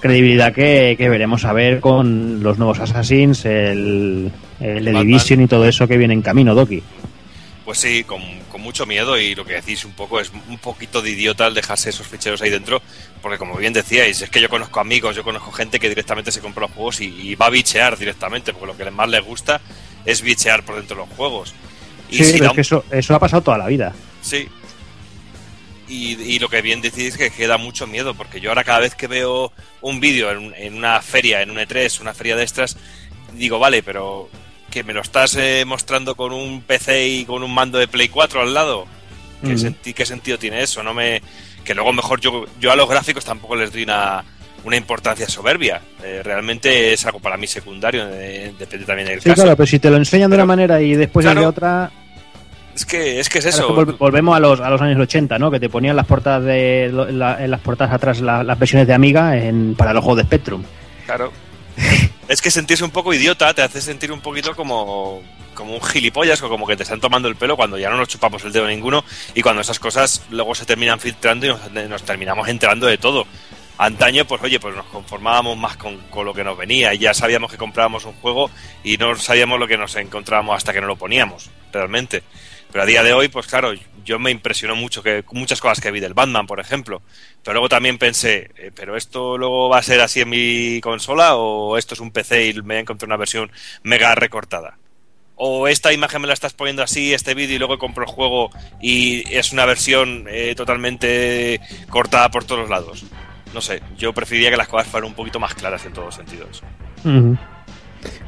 credibilidad 0.00 0.52
que, 0.52 0.96
que 0.98 1.08
veremos 1.08 1.46
a 1.46 1.54
ver 1.54 1.80
con 1.80 2.42
los 2.42 2.58
nuevos 2.58 2.78
Assassins, 2.78 3.46
el, 3.46 4.30
el 4.60 4.84
The. 4.84 4.92
Division 4.92 5.40
y 5.40 5.46
todo 5.46 5.66
eso 5.66 5.88
que 5.88 5.96
viene 5.96 6.12
en 6.12 6.20
camino, 6.20 6.54
Doki. 6.54 6.82
Pues 7.64 7.78
sí, 7.78 8.04
con, 8.04 8.20
con 8.50 8.60
mucho 8.60 8.84
miedo 8.84 9.18
y 9.18 9.34
lo 9.34 9.44
que 9.46 9.54
decís 9.54 9.86
un 9.86 9.92
poco 9.92 10.20
es 10.20 10.30
un 10.48 10.58
poquito 10.58 11.00
de 11.00 11.10
idiota 11.10 11.46
el 11.46 11.54
dejarse 11.54 11.88
esos 11.88 12.06
ficheros 12.06 12.42
ahí 12.42 12.50
dentro, 12.50 12.82
porque 13.22 13.38
como 13.38 13.56
bien 13.56 13.72
decíais, 13.72 14.20
es 14.20 14.28
que 14.28 14.40
yo 14.40 14.50
conozco 14.50 14.80
amigos, 14.80 15.16
yo 15.16 15.24
conozco 15.24 15.50
gente 15.50 15.80
que 15.80 15.88
directamente 15.88 16.30
se 16.30 16.40
compra 16.40 16.62
los 16.66 16.72
juegos 16.72 17.00
y, 17.00 17.06
y 17.06 17.34
va 17.36 17.46
a 17.46 17.50
bichear 17.50 17.96
directamente, 17.96 18.52
porque 18.52 18.66
lo 18.66 18.76
que 18.76 18.90
más 18.90 19.08
les 19.08 19.24
gusta 19.24 19.62
es 20.04 20.20
bichear 20.20 20.62
por 20.62 20.76
dentro 20.76 20.96
de 20.96 21.06
los 21.06 21.16
juegos. 21.16 21.54
Y 22.10 22.18
Sí, 22.18 22.24
si 22.24 22.32
pero 22.32 22.44
da 22.44 22.50
es 22.50 22.54
que 22.54 22.60
eso, 22.60 22.84
eso 22.90 23.14
ha 23.14 23.18
pasado 23.18 23.42
toda 23.42 23.56
la 23.56 23.66
vida. 23.66 23.94
Sí. 24.20 24.46
Y, 25.88 26.14
y 26.22 26.38
lo 26.38 26.48
que 26.48 26.62
bien 26.62 26.80
decís 26.82 27.04
es 27.04 27.16
que 27.16 27.30
queda 27.30 27.56
mucho 27.56 27.86
miedo, 27.86 28.14
porque 28.14 28.40
yo 28.40 28.50
ahora 28.50 28.64
cada 28.64 28.80
vez 28.80 28.94
que 28.94 29.06
veo 29.06 29.52
un 29.80 30.00
vídeo 30.00 30.30
en, 30.30 30.54
en 30.56 30.74
una 30.74 31.00
feria, 31.00 31.40
en 31.42 31.50
un 31.50 31.56
E3, 31.56 32.00
una 32.00 32.12
feria 32.14 32.36
de 32.36 32.42
extras, 32.42 32.76
digo, 33.32 33.58
vale, 33.58 33.82
pero 33.82 34.28
que 34.74 34.82
me 34.82 34.92
lo 34.92 35.02
estás 35.02 35.36
eh, 35.36 35.64
mostrando 35.64 36.16
con 36.16 36.32
un 36.32 36.60
PC 36.60 37.06
y 37.06 37.24
con 37.24 37.44
un 37.44 37.54
mando 37.54 37.78
de 37.78 37.86
Play 37.86 38.08
4 38.08 38.40
al 38.42 38.52
lado. 38.52 38.86
¿Qué, 39.44 39.52
Mm. 39.54 39.58
senti- 39.58 39.94
qué 39.94 40.04
sentido 40.04 40.36
tiene 40.36 40.62
eso? 40.62 40.82
No 40.82 40.92
me 40.92 41.22
que 41.64 41.74
luego 41.74 41.92
mejor 41.92 42.20
yo 42.20 42.44
yo 42.60 42.72
a 42.72 42.76
los 42.76 42.88
gráficos 42.88 43.24
tampoco 43.24 43.54
les 43.54 43.72
doy 43.72 43.84
una, 43.84 44.24
una 44.64 44.76
importancia 44.76 45.28
soberbia. 45.28 45.80
Eh, 46.02 46.22
realmente 46.24 46.92
es 46.92 47.06
algo 47.06 47.20
para 47.20 47.36
mí 47.36 47.46
secundario, 47.46 48.04
eh, 48.10 48.52
depende 48.58 48.84
también 48.84 49.06
del 49.08 49.20
Sí, 49.22 49.30
caso. 49.30 49.42
claro, 49.42 49.56
pero 49.56 49.66
si 49.68 49.78
te 49.78 49.90
lo 49.90 49.96
enseñan 49.96 50.28
de 50.28 50.34
Pero- 50.36 50.44
una 50.44 50.52
manera 50.56 50.82
y 50.82 50.94
después 50.94 51.24
es 51.24 51.28
Claro. 51.30 51.40
de 51.42 51.46
otra, 51.46 51.90
Es 52.74 52.84
que 52.84 53.20
es 53.20 53.28
que 53.28 53.38
es 53.38 53.44
Claro, 53.44 53.56
eso. 53.56 53.80
es 53.80 53.86
que 53.86 53.92
vol- 53.92 53.98
volvemos 53.98 54.36
a 54.36 54.40
los, 54.40 54.60
a 54.60 54.68
los 54.68 54.80
años 54.80 54.98
80, 54.98 55.38
¿no? 55.38 55.48
Que 55.52 55.60
te 55.60 55.68
ponían 55.68 55.94
las 55.94 56.06
portadas 56.06 56.42
de 56.42 56.90
la- 56.92 57.44
en 57.44 57.48
las 57.52 57.60
portadas 57.60 57.94
atrás 57.94 58.20
la- 58.20 58.42
las 58.42 58.58
versiones 58.58 58.88
de 58.88 58.94
Amiga 58.94 59.36
en, 59.38 59.76
para 59.76 59.92
los 59.92 60.02
juegos 60.02 60.16
de 60.16 60.24
Spectrum. 60.24 60.64
Claro. 61.06 61.30
es 62.34 62.42
que 62.42 62.50
sentirse 62.50 62.82
un 62.82 62.90
poco 62.90 63.14
idiota 63.14 63.54
te 63.54 63.62
hace 63.62 63.80
sentir 63.80 64.10
un 64.10 64.20
poquito 64.20 64.56
como, 64.56 65.22
como 65.54 65.74
un 65.74 65.80
gilipollas 65.80 66.42
o 66.42 66.48
como 66.48 66.66
que 66.66 66.76
te 66.76 66.82
están 66.82 67.00
tomando 67.00 67.28
el 67.28 67.36
pelo 67.36 67.56
cuando 67.56 67.78
ya 67.78 67.88
no 67.88 67.96
nos 67.96 68.08
chupamos 68.08 68.44
el 68.44 68.50
dedo 68.52 68.66
ninguno 68.66 69.04
y 69.34 69.40
cuando 69.40 69.62
esas 69.62 69.78
cosas 69.78 70.20
luego 70.30 70.52
se 70.56 70.66
terminan 70.66 70.98
filtrando 70.98 71.46
y 71.46 71.88
nos, 71.88 72.02
terminamos 72.02 72.48
enterando 72.48 72.86
de 72.86 72.98
todo. 72.98 73.24
Antaño, 73.78 74.24
pues 74.24 74.42
oye, 74.42 74.58
pues 74.58 74.74
nos 74.74 74.86
conformábamos 74.86 75.56
más 75.56 75.76
con, 75.76 75.96
con 76.10 76.24
lo 76.24 76.34
que 76.34 76.42
nos 76.42 76.58
venía 76.58 76.92
y 76.92 76.98
ya 76.98 77.14
sabíamos 77.14 77.52
que 77.52 77.56
comprábamos 77.56 78.04
un 78.04 78.14
juego 78.14 78.50
y 78.82 78.96
no 78.96 79.14
sabíamos 79.14 79.60
lo 79.60 79.68
que 79.68 79.78
nos 79.78 79.94
encontrábamos 79.94 80.56
hasta 80.56 80.72
que 80.72 80.80
no 80.80 80.88
lo 80.88 80.96
poníamos, 80.96 81.50
realmente. 81.72 82.24
Pero 82.74 82.82
a 82.82 82.86
día 82.86 83.04
de 83.04 83.12
hoy, 83.12 83.28
pues 83.28 83.46
claro, 83.46 83.72
yo 84.04 84.18
me 84.18 84.32
impresionó 84.32 84.74
mucho 84.74 85.00
que 85.00 85.22
muchas 85.30 85.60
cosas 85.60 85.80
que 85.80 85.92
vi 85.92 86.00
del 86.00 86.12
Batman, 86.12 86.48
por 86.48 86.58
ejemplo. 86.58 87.02
Pero 87.44 87.54
luego 87.54 87.68
también 87.68 87.98
pensé, 87.98 88.50
eh, 88.56 88.72
¿pero 88.74 88.96
esto 88.96 89.38
luego 89.38 89.68
va 89.68 89.78
a 89.78 89.82
ser 89.84 90.00
así 90.00 90.22
en 90.22 90.30
mi 90.30 90.80
consola 90.80 91.36
o 91.36 91.78
esto 91.78 91.94
es 91.94 92.00
un 92.00 92.10
PC 92.10 92.48
y 92.48 92.62
me 92.62 92.80
encontré 92.80 93.06
una 93.06 93.16
versión 93.16 93.52
mega 93.84 94.16
recortada? 94.16 94.76
O 95.36 95.68
esta 95.68 95.92
imagen 95.92 96.22
me 96.22 96.26
la 96.26 96.34
estás 96.34 96.52
poniendo 96.52 96.82
así, 96.82 97.14
este 97.14 97.34
vídeo, 97.34 97.54
y 97.54 97.58
luego 97.60 97.78
compro 97.78 98.02
el 98.02 98.10
juego 98.10 98.50
y 98.82 99.22
es 99.32 99.52
una 99.52 99.66
versión 99.66 100.26
eh, 100.28 100.56
totalmente 100.56 101.60
cortada 101.90 102.28
por 102.32 102.42
todos 102.42 102.68
lados. 102.68 103.04
No 103.54 103.60
sé, 103.60 103.82
yo 103.96 104.12
preferiría 104.12 104.50
que 104.50 104.56
las 104.56 104.66
cosas 104.66 104.88
fueran 104.88 105.10
un 105.10 105.14
poquito 105.14 105.38
más 105.38 105.54
claras 105.54 105.86
en 105.86 105.92
todos 105.92 106.06
los 106.06 106.14
sentidos. 106.16 106.60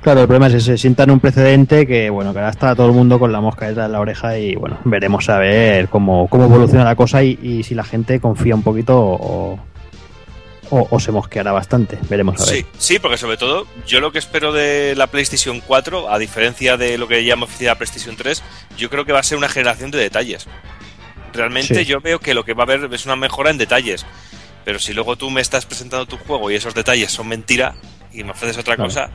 Claro, 0.02 0.20
el 0.20 0.26
problema 0.26 0.46
es 0.48 0.54
ese, 0.54 0.78
sientan 0.78 1.10
un 1.10 1.20
precedente 1.20 1.86
que, 1.86 2.10
bueno, 2.10 2.32
que 2.32 2.38
ahora 2.38 2.50
está 2.50 2.74
todo 2.76 2.86
el 2.86 2.92
mundo 2.92 3.18
con 3.18 3.32
la 3.32 3.40
mosca 3.40 3.66
detrás 3.66 3.88
de 3.88 3.92
la 3.92 4.00
oreja 4.00 4.38
y, 4.38 4.54
bueno, 4.54 4.78
veremos 4.84 5.28
a 5.28 5.38
ver 5.38 5.88
cómo, 5.88 6.28
cómo 6.28 6.44
evoluciona 6.44 6.84
la 6.84 6.94
cosa 6.96 7.22
y, 7.24 7.38
y 7.42 7.62
si 7.64 7.74
la 7.74 7.84
gente 7.84 8.20
confía 8.20 8.54
un 8.54 8.62
poquito 8.62 8.96
o, 8.98 9.58
o, 10.70 10.88
o 10.90 11.00
se 11.00 11.12
mosqueará 11.12 11.52
bastante. 11.52 11.98
Veremos 12.08 12.40
a 12.40 12.44
ver. 12.46 12.54
Sí, 12.56 12.66
sí, 12.78 12.98
porque 12.98 13.16
sobre 13.16 13.36
todo 13.36 13.66
yo 13.86 14.00
lo 14.00 14.12
que 14.12 14.18
espero 14.18 14.52
de 14.52 14.94
la 14.96 15.06
PlayStation 15.08 15.60
4, 15.66 16.10
a 16.12 16.18
diferencia 16.18 16.76
de 16.76 16.98
lo 16.98 17.08
que 17.08 17.24
llama 17.24 17.44
oficial 17.44 17.68
la 17.68 17.74
PlayStation 17.76 18.16
3, 18.16 18.42
yo 18.76 18.88
creo 18.90 19.04
que 19.04 19.12
va 19.12 19.20
a 19.20 19.24
ser 19.24 19.38
una 19.38 19.48
generación 19.48 19.90
de 19.90 19.98
detalles. 19.98 20.46
Realmente 21.32 21.74
Sí. 21.74 21.84
yo 21.84 22.00
veo 22.00 22.18
que 22.18 22.34
lo 22.34 22.44
que 22.44 22.54
va 22.54 22.62
a 22.62 22.66
haber 22.66 22.92
es 22.94 23.04
una 23.06 23.16
mejora 23.16 23.50
en 23.50 23.58
detalles. 23.58 24.06
Pero 24.64 24.78
si 24.78 24.92
luego 24.94 25.16
tú 25.16 25.30
me 25.30 25.40
estás 25.40 25.66
presentando 25.66 26.06
tu 26.06 26.16
juego 26.16 26.50
y 26.50 26.54
esos 26.54 26.74
detalles 26.74 27.12
son 27.12 27.28
mentira 27.28 27.74
y 28.12 28.24
me 28.24 28.30
ofreces 28.32 28.58
otra 28.58 28.74
Claro. 28.76 28.88
cosa, 28.88 29.10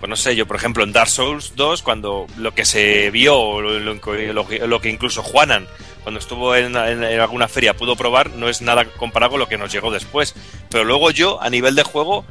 pues 0.00 0.08
no 0.10 0.16
sé, 0.16 0.34
yo 0.34 0.46
por 0.46 0.56
ejemplo 0.56 0.82
en 0.82 0.92
Dark 0.92 1.08
Souls 1.10 1.52
2, 1.56 1.82
cuando 1.82 2.26
lo 2.38 2.52
que 2.54 2.64
se 2.64 3.10
vio, 3.10 3.60
lo, 3.60 3.78
lo- 3.78 4.80
que 4.80 4.88
incluso 4.90 5.22
Juanan, 5.22 5.66
cuando 6.02 6.18
estuvo 6.18 6.56
en, 6.56 6.74
en- 6.74 7.04
en 7.04 7.20
alguna 7.20 7.46
feria, 7.48 7.76
pudo 7.76 7.94
probar, 7.96 8.30
no 8.30 8.48
es 8.48 8.62
nada 8.62 8.84
comparado 8.86 9.32
con 9.32 9.40
lo 9.40 9.48
que 9.48 9.58
nos 9.58 9.70
llegó 9.70 9.90
después. 9.92 10.34
Pero 10.70 10.84
luego 10.84 11.10
yo, 11.10 11.40
a 11.42 11.50
nivel 11.50 11.74
de 11.74 11.82
juego, 11.82 12.24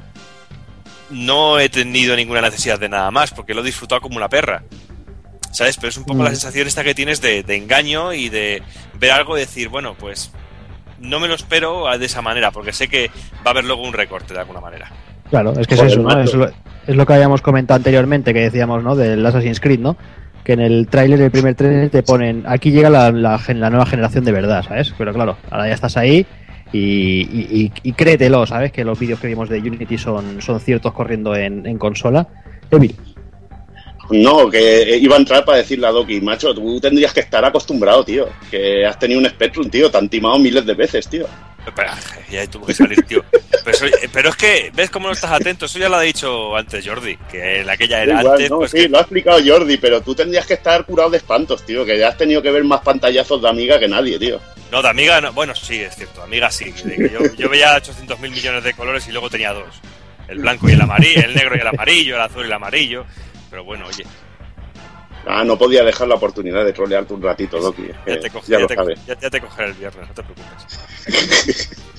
no 1.09 1.59
he 1.59 1.69
tenido 1.69 2.15
ninguna 2.15 2.41
necesidad 2.41 2.79
de 2.79 2.89
nada 2.89 3.09
más, 3.11 3.31
porque 3.31 3.53
lo 3.53 3.61
he 3.61 3.65
disfrutado 3.65 4.01
como 4.01 4.17
una 4.17 4.29
perra. 4.29 4.63
¿Sabes? 5.51 5.77
Pero 5.77 5.89
es 5.89 5.97
un 5.97 6.05
poco 6.05 6.19
Mm. 6.21 6.25
la 6.25 6.29
sensación 6.29 6.67
esta 6.67 6.83
que 6.83 6.93
tienes 6.93 7.21
de, 7.21 7.41
de 7.41 7.55
engaño 7.55 8.13
y 8.13 8.29
de 8.29 8.61
ver 8.93 9.11
algo 9.11 9.35
y 9.35 9.41
decir, 9.41 9.69
bueno, 9.69 9.95
pues 9.95 10.31
no 10.99 11.19
me 11.19 11.27
lo 11.27 11.33
espero 11.33 11.85
de 11.97 12.05
esa 12.05 12.21
manera, 12.21 12.51
porque 12.51 12.71
sé 12.73 12.87
que 12.87 13.07
va 13.37 13.47
a 13.47 13.49
haber 13.51 13.65
luego 13.65 13.81
un 13.83 13.93
recorte 13.93 14.33
de 14.35 14.39
alguna 14.41 14.59
manera. 14.59 14.91
Claro, 15.29 15.53
es 15.59 15.67
que 15.67 15.75
es 15.75 15.81
eso, 15.81 16.01
¿no? 16.01 16.09
Es 16.21 16.33
lo, 16.33 16.49
es 16.87 16.95
lo 16.95 17.05
que 17.05 17.13
habíamos 17.13 17.41
comentado 17.41 17.75
anteriormente, 17.77 18.33
que 18.33 18.39
decíamos, 18.41 18.83
¿no? 18.83 18.95
Del 18.95 19.25
Assassin's 19.25 19.59
Creed, 19.59 19.79
¿no? 19.79 19.95
Que 20.43 20.53
en 20.53 20.61
el 20.61 20.87
tráiler, 20.87 21.21
el 21.21 21.31
primer 21.31 21.53
tráiler, 21.55 21.89
te 21.89 22.01
ponen, 22.03 22.43
aquí 22.47 22.71
llega 22.71 22.89
la, 22.89 23.11
la, 23.11 23.37
gen- 23.37 23.59
la 23.59 23.69
nueva 23.69 23.85
generación 23.85 24.25
de 24.25 24.31
verdad, 24.31 24.63
¿sabes? 24.67 24.93
Pero 24.97 25.13
claro, 25.13 25.37
ahora 25.51 25.67
ya 25.67 25.73
estás 25.75 25.97
ahí 25.97 26.25
y, 26.73 26.79
y, 26.79 27.47
y- 27.65 27.71
y 27.83 27.93
créetelo, 27.93 28.45
¿sabes? 28.47 28.71
Que 28.71 28.83
los 28.83 28.97
vídeos 28.97 29.19
que 29.19 29.27
vimos 29.27 29.49
de 29.49 29.59
Unity 29.59 29.97
son, 29.99 30.41
son 30.41 30.59
ciertos 30.59 30.93
corriendo 30.93 31.35
en, 31.35 31.65
en 31.67 31.77
consola. 31.77 32.27
No, 34.11 34.49
que 34.49 34.97
iba 34.97 35.15
a 35.15 35.19
entrar 35.19 35.45
para 35.45 35.59
decirle 35.59 35.85
a 35.85 35.91
Doki, 35.91 36.19
macho, 36.21 36.51
tú 36.55 36.79
tendrías 36.79 37.13
que 37.13 37.19
estar 37.19 37.45
acostumbrado, 37.45 38.03
tío. 38.03 38.27
Que 38.49 38.83
has 38.83 38.97
tenido 38.97 39.19
un 39.19 39.27
Spectrum, 39.27 39.69
tío, 39.69 39.91
te 39.91 39.97
han 39.99 40.09
timado 40.09 40.39
miles 40.39 40.65
de 40.65 40.73
veces, 40.73 41.07
tío. 41.07 41.27
Pero, 41.75 41.91
ya 42.29 42.47
tuvo 42.47 42.65
que 42.65 42.73
salir, 42.73 43.01
tío. 43.03 43.23
Pero, 43.63 43.71
eso- 43.71 43.97
pero 44.13 44.29
es 44.29 44.35
que, 44.35 44.71
¿ves 44.73 44.89
cómo 44.89 45.07
no 45.07 45.13
estás 45.13 45.31
atento? 45.31 45.65
Eso 45.65 45.77
ya 45.79 45.89
lo 45.89 45.97
ha 45.97 46.01
dicho 46.01 46.55
antes 46.55 46.85
Jordi, 46.87 47.17
que 47.31 47.59
en 47.61 47.69
aquella 47.69 48.01
era 48.03 48.19
Igual, 48.21 48.33
antes, 48.35 48.49
no, 48.49 48.57
pues 48.59 48.71
sí, 48.71 48.77
que- 48.77 48.89
lo 48.89 48.97
ha 48.97 49.01
explicado 49.01 49.39
Jordi, 49.45 49.77
pero 49.77 50.01
tú 50.01 50.15
tendrías 50.15 50.45
que 50.45 50.53
estar 50.55 50.85
curado 50.85 51.09
de 51.09 51.17
espantos, 51.17 51.65
tío, 51.65 51.85
que 51.85 51.97
ya 51.97 52.09
has 52.09 52.17
tenido 52.17 52.41
que 52.41 52.51
ver 52.51 52.63
más 52.63 52.81
pantallazos 52.81 53.41
de 53.41 53.49
amiga 53.49 53.79
que 53.79 53.87
nadie, 53.87 54.17
tío. 54.17 54.39
No, 54.71 54.81
de 54.81 54.89
amiga, 54.89 55.19
no. 55.21 55.33
bueno, 55.33 55.53
sí, 55.55 55.81
es 55.81 55.95
cierto, 55.95 56.19
de 56.21 56.25
amiga 56.25 56.49
sí. 56.51 56.71
de 56.71 56.95
que 56.95 57.09
yo, 57.11 57.19
yo 57.37 57.49
veía 57.49 57.75
800 57.75 58.19
mil 58.19 58.31
millones 58.31 58.63
de 58.63 58.73
colores 58.73 59.07
y 59.07 59.11
luego 59.11 59.29
tenía 59.29 59.51
dos. 59.53 59.81
El 60.27 60.39
blanco 60.39 60.69
y 60.69 60.73
el 60.73 60.81
amarillo, 60.81 61.21
el 61.25 61.33
negro 61.35 61.55
y 61.55 61.59
el 61.59 61.67
amarillo, 61.67 62.15
el 62.15 62.21
azul 62.21 62.43
y 62.43 62.45
el 62.45 62.53
amarillo. 62.53 63.05
Pero 63.49 63.63
bueno, 63.63 63.85
oye, 63.87 64.03
Ah, 65.27 65.43
no 65.43 65.57
podía 65.57 65.83
dejar 65.83 66.07
la 66.07 66.15
oportunidad 66.15 66.63
de 66.65 66.73
trolearte 66.73 67.13
un 67.13 67.21
ratito, 67.21 67.59
Doki. 67.59 67.83
que 68.05 68.13
ya 68.15 68.19
te, 68.19 68.31
coge- 68.31 68.47
ya 68.47 68.55
ya 68.57 68.59
lo 68.59 68.67
te- 68.67 68.75
sabes. 68.75 69.05
ya- 69.05 69.19
ya 69.19 69.29
te 69.29 69.41
cogeré 69.41 69.67
el 69.69 69.73
viernes, 69.75 70.07
no 70.07 70.13
te 70.13 70.23
preocupes. 70.23 71.69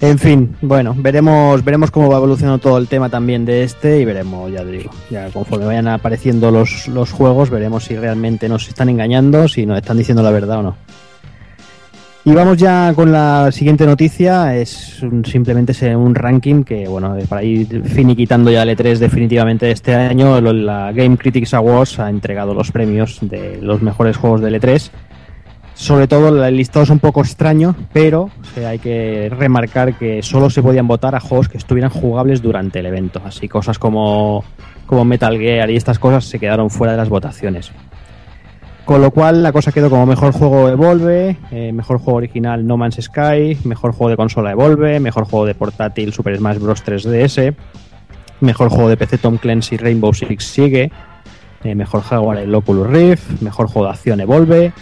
En 0.00 0.18
fin, 0.18 0.56
bueno, 0.60 0.96
veremos, 0.98 1.62
veremos 1.62 1.92
cómo 1.92 2.08
va 2.10 2.16
evolucionando 2.16 2.58
todo 2.58 2.76
el 2.76 2.88
tema 2.88 3.08
también 3.08 3.44
de 3.44 3.62
este 3.62 4.00
y 4.00 4.04
veremos, 4.04 4.50
ya 4.50 4.64
te 4.64 4.72
digo, 4.72 4.90
ya 5.10 5.30
conforme 5.30 5.66
vayan 5.66 5.86
apareciendo 5.86 6.50
los, 6.50 6.88
los 6.88 7.12
juegos, 7.12 7.50
veremos 7.50 7.84
si 7.84 7.94
realmente 7.96 8.48
nos 8.48 8.66
están 8.66 8.88
engañando, 8.88 9.46
si 9.46 9.64
nos 9.64 9.76
están 9.78 9.96
diciendo 9.98 10.24
la 10.24 10.32
verdad 10.32 10.58
o 10.58 10.62
no. 10.64 10.76
Y 12.24 12.30
vamos 12.32 12.56
ya 12.56 12.92
con 12.94 13.10
la 13.10 13.50
siguiente 13.50 13.84
noticia, 13.84 14.54
es 14.56 15.02
un- 15.02 15.24
simplemente 15.24 15.96
un 15.96 16.14
ranking 16.14 16.62
que, 16.62 16.86
bueno, 16.86 17.16
eh, 17.16 17.24
para 17.28 17.42
ir 17.42 17.82
finiquitando 17.84 18.48
ya 18.50 18.62
el 18.62 18.68
E3 18.76 18.98
definitivamente 18.98 19.68
este 19.72 19.92
año, 19.94 20.40
la 20.40 20.92
Game 20.92 21.16
Critics 21.16 21.52
Awards 21.54 21.98
ha 21.98 22.08
entregado 22.08 22.54
los 22.54 22.70
premios 22.70 23.18
de 23.22 23.58
los 23.60 23.82
mejores 23.82 24.16
juegos 24.16 24.40
del 24.40 24.54
E3 24.60 24.90
sobre 25.74 26.06
todo 26.06 26.44
el 26.46 26.56
listado 26.56 26.84
es 26.84 26.90
un 26.90 26.98
poco 27.00 27.22
extraño, 27.22 27.74
pero 27.94 28.28
sea, 28.54 28.68
hay 28.68 28.78
que 28.78 29.28
remarcar 29.36 29.94
que 29.98 30.22
solo 30.22 30.48
se 30.50 30.62
podían 30.62 30.86
votar 30.86 31.14
a 31.16 31.20
juegos 31.20 31.48
que 31.48 31.56
estuvieran 31.58 31.90
jugables 31.90 32.40
durante 32.42 32.78
el 32.80 32.86
evento. 32.86 33.20
Así 33.24 33.48
cosas 33.48 33.78
como, 33.78 34.44
como 34.86 35.04
Metal 35.06 35.36
Gear 35.38 35.70
y 35.70 35.76
estas 35.76 35.98
cosas 35.98 36.26
se 36.26 36.38
quedaron 36.38 36.68
fuera 36.70 36.92
de 36.92 36.98
las 36.98 37.08
votaciones. 37.08 37.72
Con 38.84 39.00
lo 39.00 39.10
cual 39.12 39.42
la 39.42 39.52
cosa 39.52 39.70
quedó 39.70 39.88
como 39.88 40.06
mejor 40.06 40.32
juego 40.32 40.68
Evolve, 40.68 41.36
eh, 41.50 41.72
mejor 41.72 41.98
juego 41.98 42.18
original 42.18 42.66
No 42.66 42.76
Man's 42.76 42.96
Sky, 43.00 43.56
mejor 43.64 43.92
juego 43.92 44.10
de 44.10 44.16
consola 44.16 44.50
Evolve, 44.50 44.98
mejor 44.98 45.24
juego 45.24 45.46
de 45.46 45.54
portátil 45.54 46.12
Super 46.12 46.36
Smash 46.36 46.58
Bros. 46.58 46.84
3DS, 46.84 47.54
mejor 48.40 48.70
juego 48.70 48.88
de 48.88 48.96
PC 48.96 49.18
Tom 49.18 49.38
Clancy 49.38 49.76
Rainbow 49.76 50.12
Six 50.12 50.44
Siege, 50.44 50.90
eh, 51.62 51.74
mejor 51.76 52.02
hardware 52.02 52.40
el 52.40 52.54
Oculus 52.54 52.88
Rift, 52.88 53.40
mejor 53.40 53.68
juego 53.68 53.86
de 53.86 53.92
acción 53.94 54.20
Evolve, 54.20 54.72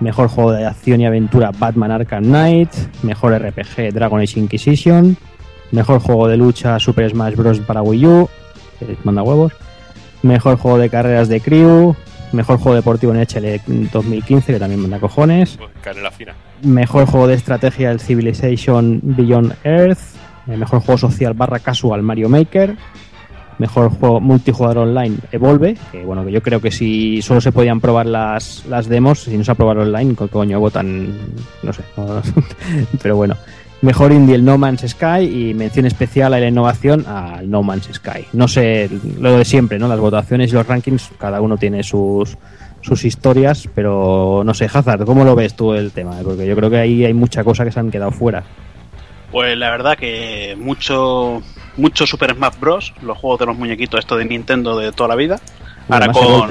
Mejor 0.00 0.28
juego 0.28 0.52
de 0.52 0.64
acción 0.64 1.00
y 1.00 1.06
aventura 1.06 1.50
Batman 1.56 1.90
Arkham 1.90 2.24
Knight. 2.24 2.70
Mejor 3.02 3.32
RPG 3.34 3.92
Dragon 3.92 4.20
Age 4.20 4.38
Inquisition. 4.38 5.16
Mejor 5.72 6.00
juego 6.00 6.28
de 6.28 6.36
lucha 6.36 6.78
Super 6.78 7.10
Smash 7.10 7.34
Bros. 7.34 7.60
para 7.60 7.82
Wii 7.82 8.06
U. 8.06 8.28
que 8.78 8.96
manda 9.02 9.22
huevos. 9.22 9.52
Mejor 10.22 10.56
juego 10.56 10.78
de 10.78 10.88
carreras 10.88 11.28
de 11.28 11.40
Crew. 11.40 11.96
Mejor 12.32 12.58
juego 12.58 12.74
deportivo 12.76 13.14
en 13.14 13.20
HL 13.20 13.90
2015, 13.90 14.52
que 14.52 14.58
también 14.58 14.80
manda 14.80 14.98
cojones. 14.98 15.56
Pues, 15.56 15.70
Canela 15.80 16.10
fina. 16.10 16.34
Mejor 16.62 17.06
juego 17.06 17.26
de 17.26 17.34
estrategia 17.34 17.90
el 17.90 18.00
Civilization 18.00 19.00
Beyond 19.02 19.54
Earth. 19.64 19.98
Eh, 20.46 20.56
Mejor 20.56 20.80
juego 20.80 20.98
social 20.98 21.34
barra 21.34 21.58
casual 21.58 22.02
Mario 22.02 22.28
Maker. 22.28 22.76
Mejor 23.58 23.90
juego 23.90 24.20
multijugador 24.20 24.78
online 24.78 25.16
Evolve, 25.32 25.76
que 25.90 26.04
bueno, 26.04 26.24
que 26.24 26.30
yo 26.30 26.40
creo 26.42 26.60
que 26.60 26.70
si 26.70 27.20
solo 27.22 27.40
se 27.40 27.50
podían 27.50 27.80
probar 27.80 28.06
las, 28.06 28.64
las 28.66 28.88
demos, 28.88 29.20
si 29.20 29.36
no 29.36 29.42
se 29.42 29.50
aprobaron 29.50 29.88
online, 29.88 30.14
¿qué 30.14 30.28
coño 30.28 30.60
votan? 30.60 31.12
No 31.64 31.72
sé. 31.72 31.82
Pero 33.02 33.16
bueno. 33.16 33.36
Mejor 33.80 34.10
indie 34.10 34.34
el 34.34 34.44
No 34.44 34.58
Man's 34.58 34.84
Sky 34.88 35.22
y 35.22 35.54
mención 35.54 35.86
especial 35.86 36.34
a 36.34 36.40
la 36.40 36.48
innovación 36.48 37.06
al 37.06 37.48
No 37.48 37.62
Man's 37.62 37.88
Sky. 37.92 38.26
No 38.32 38.48
sé, 38.48 38.90
lo 39.20 39.38
de 39.38 39.44
siempre, 39.44 39.78
¿no? 39.78 39.86
Las 39.86 40.00
votaciones 40.00 40.50
y 40.50 40.54
los 40.54 40.66
rankings, 40.66 41.10
cada 41.18 41.40
uno 41.40 41.56
tiene 41.56 41.84
sus, 41.84 42.36
sus 42.80 43.04
historias, 43.04 43.68
pero 43.74 44.42
no 44.44 44.52
sé, 44.52 44.68
Hazard, 44.72 45.04
¿cómo 45.04 45.24
lo 45.24 45.36
ves 45.36 45.54
tú 45.54 45.74
el 45.74 45.92
tema? 45.92 46.16
Porque 46.24 46.44
yo 46.46 46.56
creo 46.56 46.70
que 46.70 46.78
ahí 46.78 47.04
hay 47.04 47.14
mucha 47.14 47.44
cosa 47.44 47.64
que 47.64 47.70
se 47.70 47.78
han 47.78 47.90
quedado 47.92 48.10
fuera. 48.10 48.42
Pues 49.30 49.56
la 49.56 49.70
verdad 49.70 49.96
que 49.96 50.56
mucho, 50.58 51.42
mucho 51.76 52.06
Super 52.06 52.34
Smash 52.34 52.58
Bros. 52.58 52.94
Los 53.02 53.18
juegos 53.18 53.38
de 53.40 53.46
los 53.46 53.58
muñequitos, 53.58 54.00
esto 54.00 54.16
de 54.16 54.24
Nintendo 54.24 54.76
de 54.76 54.90
toda 54.90 55.08
la 55.08 55.14
vida. 55.14 55.38
Ahora 55.88 56.10
con-. 56.10 56.50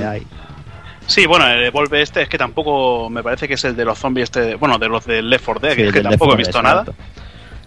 Sí, 1.07 1.25
bueno, 1.25 1.47
el 1.47 1.63
Evolve 1.63 2.01
este 2.01 2.21
es 2.21 2.29
que 2.29 2.37
tampoco 2.37 3.09
me 3.09 3.23
parece 3.23 3.47
que 3.47 3.53
es 3.55 3.63
el 3.63 3.75
de 3.75 3.85
los 3.85 3.97
zombies 3.97 4.25
este, 4.25 4.55
bueno, 4.55 4.77
de 4.77 4.87
los 4.89 5.05
del 5.05 5.29
Left 5.29 5.45
4 5.45 5.59
Dead, 5.61 5.71
Sí, 5.71 5.77
que 5.81 5.87
es 5.87 5.93
que 5.93 6.01
tampoco 6.01 6.33
he 6.33 6.37
visto 6.37 6.51
4 6.61 6.69
Dead, 6.69 6.83
nada, 6.85 6.93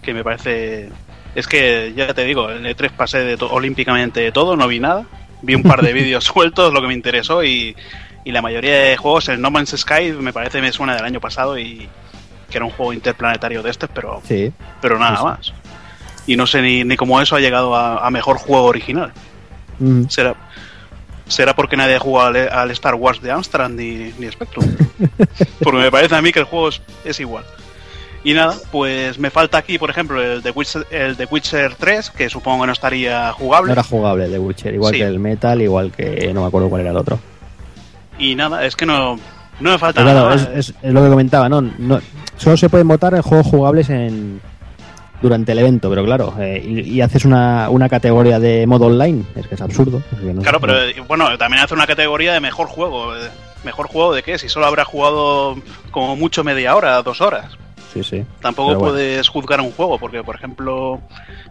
que 0.01 0.13
me 0.13 0.23
parece 0.23 0.89
es 1.33 1.47
que 1.47 1.93
ya 1.95 2.13
te 2.13 2.23
digo, 2.23 2.49
el 2.49 2.65
E3 2.65 2.91
pasé 2.91 3.19
de 3.19 3.37
to- 3.37 3.49
olímpicamente 3.51 4.19
de 4.19 4.31
todo, 4.31 4.55
no 4.55 4.67
vi 4.67 4.79
nada. 4.79 5.05
Vi 5.41 5.55
un 5.55 5.63
par 5.63 5.81
de 5.81 5.91
vídeos 5.93 6.23
sueltos, 6.25 6.71
lo 6.73 6.81
que 6.81 6.87
me 6.87 6.93
interesó 6.93 7.43
y, 7.43 7.75
y 8.25 8.31
la 8.31 8.41
mayoría 8.41 8.75
de 8.79 8.97
juegos, 8.97 9.27
el 9.29 9.41
No 9.41 9.49
Man's 9.49 9.73
Sky 9.75 10.11
me 10.19 10.33
parece 10.33 10.61
me 10.61 10.71
suena 10.71 10.93
del 10.95 11.05
año 11.05 11.19
pasado 11.19 11.57
y 11.57 11.87
que 12.49 12.57
era 12.57 12.65
un 12.65 12.71
juego 12.71 12.93
interplanetario 12.93 13.63
de 13.63 13.71
estos, 13.71 13.89
pero 13.93 14.21
Sí. 14.27 14.51
pero 14.81 14.99
nada 14.99 15.17
sí. 15.17 15.23
más. 15.23 15.53
Y 16.27 16.35
no 16.35 16.45
sé 16.45 16.61
ni, 16.61 16.83
ni 16.83 16.95
cómo 16.97 17.19
eso 17.21 17.35
ha 17.35 17.39
llegado 17.39 17.75
a, 17.75 18.05
a 18.05 18.11
mejor 18.11 18.37
juego 18.37 18.65
original. 18.65 19.11
Mm. 19.79 20.03
Será 20.09 20.35
será 21.31 21.55
porque 21.55 21.77
nadie 21.77 21.95
ha 21.95 21.99
jugado 21.99 22.27
al, 22.29 22.49
al 22.49 22.71
Star 22.71 22.95
Wars 22.95 23.21
de 23.21 23.31
Amstrad 23.31 23.69
ni, 23.69 24.11
ni 24.19 24.31
Spectrum. 24.31 24.65
porque 25.63 25.79
me 25.79 25.91
parece 25.91 26.15
a 26.15 26.21
mí 26.21 26.31
que 26.31 26.39
el 26.39 26.45
juego 26.45 26.69
es, 26.69 26.81
es 27.05 27.19
igual. 27.19 27.43
Y 28.23 28.33
nada, 28.33 28.53
pues 28.71 29.17
me 29.17 29.31
falta 29.31 29.57
aquí, 29.57 29.79
por 29.79 29.89
ejemplo, 29.89 30.21
el 30.21 30.43
de 30.43 30.51
Witcher, 30.51 30.85
el 30.91 31.17
de 31.17 31.25
Witcher 31.25 31.73
3, 31.73 32.11
que 32.11 32.29
supongo 32.29 32.61
que 32.61 32.67
no 32.67 32.73
estaría 32.73 33.29
No 33.29 33.33
jugable. 33.33 33.71
era 33.71 33.81
jugable 33.83 34.25
el 34.25 34.31
de 34.31 34.37
Witcher, 34.39 34.73
igual 34.75 34.93
Sí. 34.93 34.99
que 34.99 35.05
el 35.07 35.17
Metal, 35.19 35.59
igual 35.59 35.91
que 35.91 36.31
no 36.31 36.41
me 36.41 36.47
acuerdo 36.47 36.69
cuál 36.69 36.81
era 36.81 36.91
el 36.91 36.97
otro. 36.97 37.17
Y 38.19 38.35
nada, 38.35 38.63
es 38.63 38.75
que 38.75 38.85
no, 38.85 39.15
no 39.59 39.71
me 39.71 39.77
falta 39.79 40.03
nada. 40.03 40.35
es- 40.55 40.73
es 40.83 40.93
lo 40.93 41.01
que 41.03 41.09
comentaba, 41.09 41.49
¿no? 41.49 41.61
no 41.61 41.99
solo 42.37 42.57
se 42.57 42.69
pueden 42.69 42.87
votar 42.87 43.15
en 43.15 43.23
juegos 43.23 43.47
jugables 43.47 43.89
en 43.89 44.39
durante 45.21 45.51
el 45.51 45.59
evento, 45.59 45.89
pero 45.89 46.03
claro, 46.03 46.33
eh, 46.39 46.61
y, 46.65 46.79
y 46.95 47.01
haces 47.01 47.25
una, 47.25 47.69
una 47.69 47.87
categoría 47.89 48.39
de 48.39 48.65
modo 48.67 48.87
online, 48.87 49.23
es 49.35 49.47
que 49.47 49.55
es 49.55 49.61
absurdo. 49.61 50.01
es 50.13 50.19
que 50.19 50.33
no- 50.33 50.41
Claro, 50.41 50.59
pero 50.59 50.81
eh, 50.83 50.95
bueno, 51.07 51.37
también 51.37 51.63
hace 51.63 51.73
una 51.73 51.85
categoría 51.87 52.33
de 52.33 52.39
mejor 52.39 52.67
juego. 52.67 53.15
eh, 53.15 53.29
¿Mejor 53.63 53.87
juego 53.87 54.13
de 54.15 54.23
qué? 54.23 54.39
Si 54.39 54.49
solo 54.49 54.65
habrá 54.65 54.83
jugado 54.85 55.55
como 55.91 56.15
mucho 56.15 56.43
media 56.43 56.75
hora, 56.75 56.99
dos 57.03 57.21
horas. 57.21 57.55
Sí, 57.93 58.03
sí. 58.03 58.25
Tampoco 58.41 58.69
bueno. 58.69 58.79
puedes 58.79 59.27
juzgar 59.27 59.61
un 59.61 59.71
juego, 59.71 59.99
porque 59.99 60.23
por 60.23 60.35
ejemplo, 60.35 60.99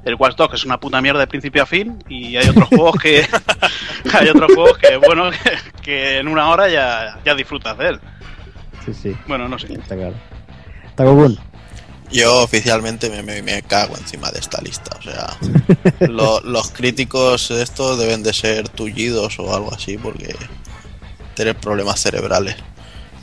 el 0.05 0.17
Watch 0.17 0.35
Dogs 0.37 0.55
es 0.55 0.65
una 0.65 0.81
puta 0.81 1.01
mierda 1.01 1.21
de 1.21 1.27
principio 1.29 1.63
a 1.63 1.67
fin, 1.67 2.03
y 2.09 2.37
hay 2.37 2.49
otros 2.49 2.67
juegos 2.71 2.97
que. 3.01 3.25
hay 4.19 4.29
otros 4.29 4.53
juegos 4.55 4.77
que, 4.79 4.97
bueno, 4.97 5.31
que, 5.31 5.39
que 5.83 6.19
en 6.19 6.27
una 6.27 6.49
hora 6.49 6.69
ya, 6.69 7.19
ya 7.25 7.35
disfrutas 7.37 7.79
de 7.79 7.89
él. 7.91 8.01
Sí, 8.85 8.93
sí, 8.95 9.17
Bueno, 9.29 9.47
no 9.49 9.57
sé. 9.59 9.73
está 9.75 9.95
claro. 9.95 10.15
Takokun, 10.97 11.39
Yo 12.13 12.43
oficialmente 12.43 13.09
me, 13.09 13.23
me- 13.23 13.43
me 13.43 13.63
cago 13.63 13.97
encima 13.97 14.31
de 14.31 14.41
esta 14.41 14.61
lista. 14.61 14.97
O 14.99 15.03
sea, 15.03 15.37
lo- 16.09 16.41
los 16.41 16.71
críticos 16.71 17.49
de 17.49 17.63
esto 17.63 17.97
deben 17.97 18.23
de 18.23 18.33
ser 18.33 18.69
tullidos 18.69 19.39
o 19.39 19.55
algo 19.55 19.73
así 19.73 19.97
porque 19.97 20.35
tienen 21.35 21.55
problemas 21.57 22.01
cerebrales. 22.01 22.57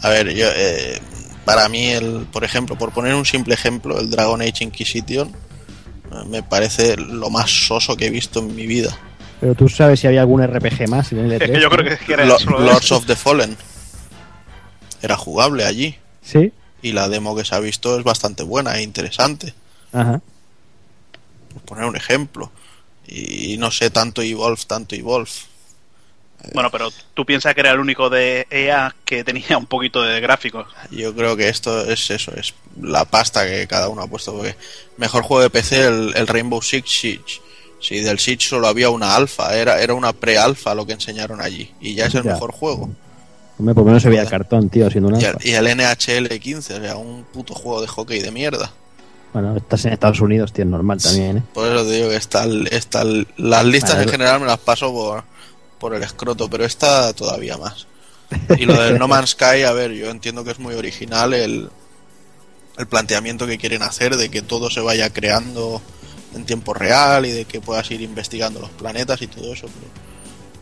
A 0.01 0.09
ver, 0.09 0.33
yo, 0.33 0.45
eh, 0.55 1.01
para 1.43 1.67
mí, 1.69 1.87
el, 1.87 2.27
por 2.31 2.43
ejemplo, 2.43 2.77
por 2.77 2.91
poner 2.93 3.13
un 3.15 3.25
simple 3.25 3.53
ejemplo, 3.55 3.99
el 3.99 4.09
Dragon 4.09 4.41
Age 4.41 4.63
Inquisition 4.63 5.29
eh, 5.29 6.15
me 6.27 6.43
parece 6.43 6.95
lo 6.97 7.29
más 7.29 7.49
soso 7.51 7.95
que 7.97 8.07
he 8.07 8.09
visto 8.09 8.39
en 8.39 8.55
mi 8.55 8.67
vida. 8.67 8.97
pero 9.41 9.53
tú 9.55 9.67
sabes 9.67 9.99
si 9.99 10.07
había 10.07 10.21
algún 10.21 10.41
RPG 10.45 10.87
más 10.87 11.11
en 11.11 11.19
el 11.19 11.31
Es 11.33 11.41
E3. 11.41 11.51
que 11.53 11.61
yo 11.61 11.69
creo 11.69 11.97
que, 11.97 12.05
que 12.05 12.13
era 12.13 12.39
solo 12.39 12.59
Lords 12.61 12.91
of 12.93 13.05
the 13.05 13.15
Fallen 13.15 13.57
era 15.01 15.15
jugable 15.15 15.63
allí 15.65 15.95
Sí, 16.21 16.51
y 16.87 16.91
la 16.93 17.07
demo 17.09 17.35
que 17.35 17.45
se 17.45 17.55
ha 17.55 17.59
visto 17.59 17.97
es 17.97 18.03
bastante 18.03 18.43
buena 18.43 18.77
e 18.77 18.81
interesante. 18.83 19.53
ajá. 19.93 20.21
por 21.53 21.61
poner 21.63 21.85
un 21.85 21.95
ejemplo. 21.95 22.51
Y 23.07 23.55
no 23.57 23.71
sé, 23.71 23.89
tanto 23.89 24.21
Evolve, 24.21 24.61
tanto 24.67 24.95
Evolve. 24.95 25.29
Bueno, 26.53 26.69
pero 26.69 26.91
tú 27.13 27.25
piensas 27.25 27.53
que 27.55 27.61
era 27.61 27.71
el 27.71 27.79
único 27.79 28.09
de 28.11 28.45
EA 28.51 28.93
que 29.05 29.23
tenía 29.23 29.57
un 29.57 29.65
poquito 29.65 30.03
de 30.03 30.19
gráficos. 30.21 30.67
Yo 30.91 31.15
creo 31.15 31.35
que 31.35 31.49
esto 31.49 31.81
es 31.89 32.09
eso, 32.11 32.31
es 32.35 32.53
la 32.79 33.05
pasta 33.05 33.45
que 33.47 33.65
cada 33.67 33.89
uno 33.89 34.03
ha 34.03 34.07
puesto. 34.07 34.33
Porque 34.33 34.55
mejor 34.97 35.23
juego 35.23 35.41
de 35.41 35.49
PC, 35.49 35.87
el, 35.87 36.13
el 36.15 36.27
Rainbow 36.27 36.61
Six 36.61 36.89
Siege. 36.89 37.41
Si 37.81 37.99
del 38.01 38.19
Siege 38.19 38.45
solo 38.45 38.67
había 38.67 38.89
una 38.89 39.15
alfa, 39.15 39.55
era, 39.57 39.81
era 39.81 39.93
una 39.93 40.13
pre-alfa 40.13 40.75
lo 40.75 40.85
que 40.85 40.93
enseñaron 40.93 41.41
allí. 41.41 41.71
Y 41.81 41.95
ya 41.95 42.05
es 42.05 42.15
el 42.15 42.23
Ya. 42.23 42.33
mejor 42.33 42.51
juego. 42.51 42.89
Hombre, 43.59 43.73
por 43.73 43.83
lo 43.83 43.87
menos 43.87 44.03
se 44.03 44.09
veía 44.09 44.21
el 44.21 44.29
cartón, 44.29 44.69
tío, 44.69 44.89
siendo 44.89 45.09
una. 45.09 45.19
Y 45.19 45.25
el, 45.25 45.35
y 45.41 45.51
el 45.51 45.77
NHL 45.77 46.39
15, 46.39 46.75
o 46.75 46.79
sea, 46.81 46.97
un 46.97 47.23
puto 47.23 47.53
juego 47.53 47.81
de 47.81 47.87
hockey 47.87 48.21
de 48.21 48.31
mierda. 48.31 48.71
Bueno, 49.33 49.55
estás 49.57 49.85
en 49.85 49.93
Estados 49.93 50.21
Unidos, 50.21 50.53
tío, 50.53 50.63
es 50.63 50.69
normal 50.69 51.01
también, 51.01 51.37
¿eh? 51.37 51.43
Por 51.53 51.67
eso 51.67 51.83
te 51.83 51.91
digo 51.91 52.09
que 52.09 52.15
está, 52.15 52.45
está 52.71 53.03
las 53.37 53.65
listas 53.65 53.93
Vale, 53.93 54.03
en 54.03 54.09
general 54.09 54.39
me 54.39 54.47
las 54.47 54.59
paso 54.59 54.91
por, 54.93 55.23
por 55.79 55.93
el 55.93 56.03
escroto, 56.03 56.49
pero 56.49 56.65
esta 56.65 57.13
todavía 57.13 57.57
más. 57.57 57.87
Y 58.57 58.65
lo 58.65 58.79
del 58.81 58.97
No 58.99 59.07
Man's 59.07 59.31
Sky, 59.31 59.63
a 59.63 59.73
ver, 59.73 59.91
yo 59.91 60.09
entiendo 60.09 60.43
que 60.43 60.51
es 60.51 60.59
muy 60.59 60.75
original 60.75 61.33
el, 61.33 61.69
el 62.77 62.87
planteamiento 62.87 63.47
que 63.47 63.57
quieren 63.57 63.81
hacer 63.81 64.15
de 64.17 64.29
que 64.29 64.41
todo 64.41 64.69
se 64.69 64.81
vaya 64.81 65.11
creando 65.11 65.81
en 66.35 66.45
tiempo 66.45 66.73
real 66.73 67.25
y 67.25 67.31
de 67.31 67.45
que 67.45 67.61
puedas 67.61 67.89
ir 67.91 68.01
investigando 68.01 68.59
los 68.59 68.69
planetas 68.69 69.21
y 69.21 69.27
todo 69.27 69.53
eso, 69.53 69.67
pero 69.67 69.91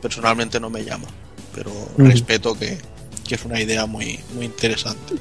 personalmente 0.01 0.59
no 0.59 0.69
me 0.69 0.83
llama. 0.83 1.07
Pero 1.55 1.71
respeto 1.97 2.57
que, 2.57 2.77
que 3.27 3.35
es 3.35 3.45
una 3.45 3.59
idea 3.59 3.85
muy, 3.85 4.19
muy 4.33 4.45
interesante. 4.45 5.15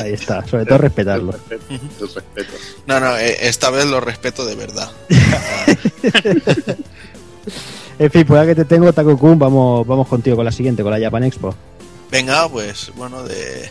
Ahí 0.00 0.12
está, 0.12 0.46
sobre 0.46 0.64
todo 0.64 0.78
respetarlo. 0.78 1.32
El 1.32 1.38
respeto, 1.38 2.04
el 2.04 2.14
respeto. 2.14 2.52
No, 2.86 3.00
no, 3.00 3.16
eh, 3.16 3.36
esta 3.48 3.70
vez 3.70 3.86
lo 3.86 4.00
respeto 4.00 4.44
de 4.46 4.54
verdad. 4.54 4.90
En 7.98 8.12
fin, 8.12 8.24
pues 8.24 8.40
ya 8.40 8.46
que 8.46 8.54
te 8.54 8.64
tengo, 8.64 8.92
Takokun, 8.92 9.38
vamos, 9.38 9.84
vamos 9.84 10.06
contigo 10.06 10.36
con 10.36 10.44
la 10.44 10.52
siguiente, 10.52 10.84
con 10.84 10.92
la 10.92 11.00
Japan 11.00 11.24
Expo. 11.24 11.54
Venga, 12.10 12.48
pues 12.48 12.92
bueno, 12.94 13.24
de, 13.24 13.68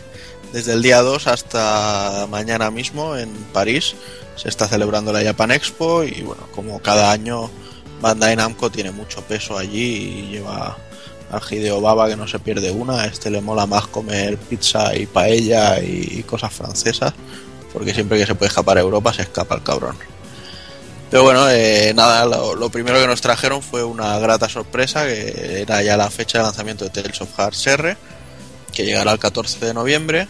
desde 0.52 0.74
el 0.74 0.82
día 0.82 1.00
2 1.00 1.26
hasta 1.26 2.26
mañana 2.30 2.70
mismo 2.70 3.16
en 3.16 3.30
París 3.52 3.94
se 4.36 4.50
está 4.50 4.68
celebrando 4.68 5.12
la 5.14 5.24
Japan 5.24 5.50
Expo 5.50 6.04
y 6.04 6.22
bueno, 6.22 6.42
como 6.54 6.78
cada 6.80 7.10
año 7.10 7.50
Bandai 8.02 8.36
Namco 8.36 8.70
tiene 8.70 8.90
mucho 8.90 9.22
peso 9.22 9.56
allí 9.56 10.26
y 10.26 10.32
lleva 10.32 10.76
al 11.30 11.42
Hideo 11.48 11.80
Baba 11.80 12.08
que 12.08 12.16
no 12.16 12.26
se 12.26 12.38
pierde 12.38 12.70
una, 12.70 13.02
a 13.02 13.06
este 13.06 13.30
le 13.30 13.40
mola 13.40 13.66
más 13.66 13.86
comer 13.86 14.36
pizza 14.38 14.96
y 14.96 15.06
paella 15.06 15.80
y 15.80 16.22
cosas 16.22 16.52
francesas 16.52 17.12
porque 17.72 17.94
siempre 17.94 18.18
que 18.18 18.26
se 18.26 18.34
puede 18.34 18.48
escapar 18.48 18.78
a 18.78 18.80
Europa 18.80 19.12
se 19.12 19.22
escapa 19.22 19.54
el 19.54 19.62
cabrón. 19.62 19.96
Pero 21.10 21.22
bueno, 21.22 21.48
eh, 21.48 21.92
nada, 21.94 22.26
lo, 22.26 22.54
lo 22.54 22.68
primero 22.70 23.00
que 23.00 23.06
nos 23.06 23.20
trajeron 23.20 23.62
fue 23.62 23.82
una 23.82 24.18
grata 24.18 24.48
sorpresa, 24.48 25.06
que 25.06 25.62
era 25.62 25.82
ya 25.82 25.96
la 25.96 26.10
fecha 26.10 26.38
de 26.38 26.44
lanzamiento 26.44 26.84
de 26.84 26.90
Tales 26.90 27.20
of 27.20 27.30
Hearts 27.38 27.66
R, 27.66 27.96
que 28.72 28.84
llegará 28.84 29.12
el 29.12 29.18
14 29.18 29.64
de 29.64 29.74
noviembre, 29.74 30.28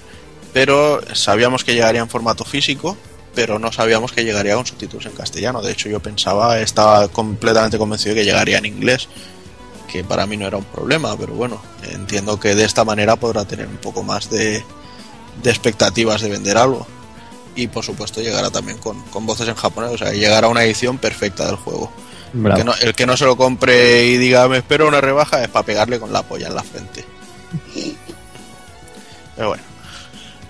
pero 0.53 1.01
sabíamos 1.15 1.65
que 1.65 1.75
llegaría 1.75 2.01
en 2.01 2.09
formato 2.09 2.45
físico, 2.45 2.97
pero 3.35 3.59
no 3.59 3.73
sabíamos 3.73 4.13
que 4.13 4.25
llegaría 4.25 4.55
con 4.55 4.67
subtítulos 4.67 5.07
en 5.07 5.13
castellano. 5.13 5.63
De 5.63 5.73
hecho, 5.73 5.89
yo 5.89 6.01
pensaba, 6.01 6.61
estaba 6.61 7.09
completamente 7.09 7.77
convencido 7.77 8.15
de 8.15 8.21
que 8.21 8.25
llegaría 8.27 8.59
en 8.59 8.67
inglés, 8.67 9.09
que 9.91 10.05
para 10.05 10.27
mí 10.27 10.37
no 10.37 10.47
era 10.47 10.57
un 10.57 10.65
problema, 10.65 11.17
pero 11.17 11.35
bueno, 11.35 11.61
entiendo 11.91 12.39
que 12.39 12.55
de 12.55 12.65
esta 12.65 12.85
manera 12.85 13.17
podrá 13.17 13.45
tener 13.45 13.67
un 13.67 13.79
poco 13.79 14.03
más 14.03 14.31
de, 14.31 14.63
de 15.43 15.51
expectativas 15.51 16.21
de 16.21 16.29
vender 16.29 16.57
algo. 16.57 16.87
Y 17.57 17.67
por 17.67 17.85
supuesto 17.85 18.21
llegará 18.21 18.51
también 18.51 18.79
con, 18.79 19.03
con 19.05 19.27
voces 19.27 19.49
en 19.49 19.57
japonés, 19.57 19.91
o 19.93 19.99
sea, 19.99 20.13
llegará 20.13 20.49
una 20.49 20.63
edición 20.63 20.99
perfecta 20.99 21.47
del 21.47 21.57
juego. 21.57 21.91
El 22.33 22.41
Bravo. 22.41 22.59
que, 22.59 22.65
no, 22.65 22.75
el 22.75 22.95
que 22.95 23.07
no 23.07 23.17
se 23.17 23.25
lo 23.25 23.37
compre 23.37 24.05
y 24.07 24.19
diga 24.19 24.47
me 24.49 24.59
espero 24.59 24.87
una 24.87 25.01
rebaja 25.01 25.43
es 25.43 25.49
para 25.49 25.65
pegarle 25.65 25.99
con 25.99 26.13
la 26.13 26.23
polla 26.23 26.49
en 26.49 26.55
la 26.55 26.63
frente. 26.63 27.05
Pero 29.35 29.49
bueno. 29.49 29.63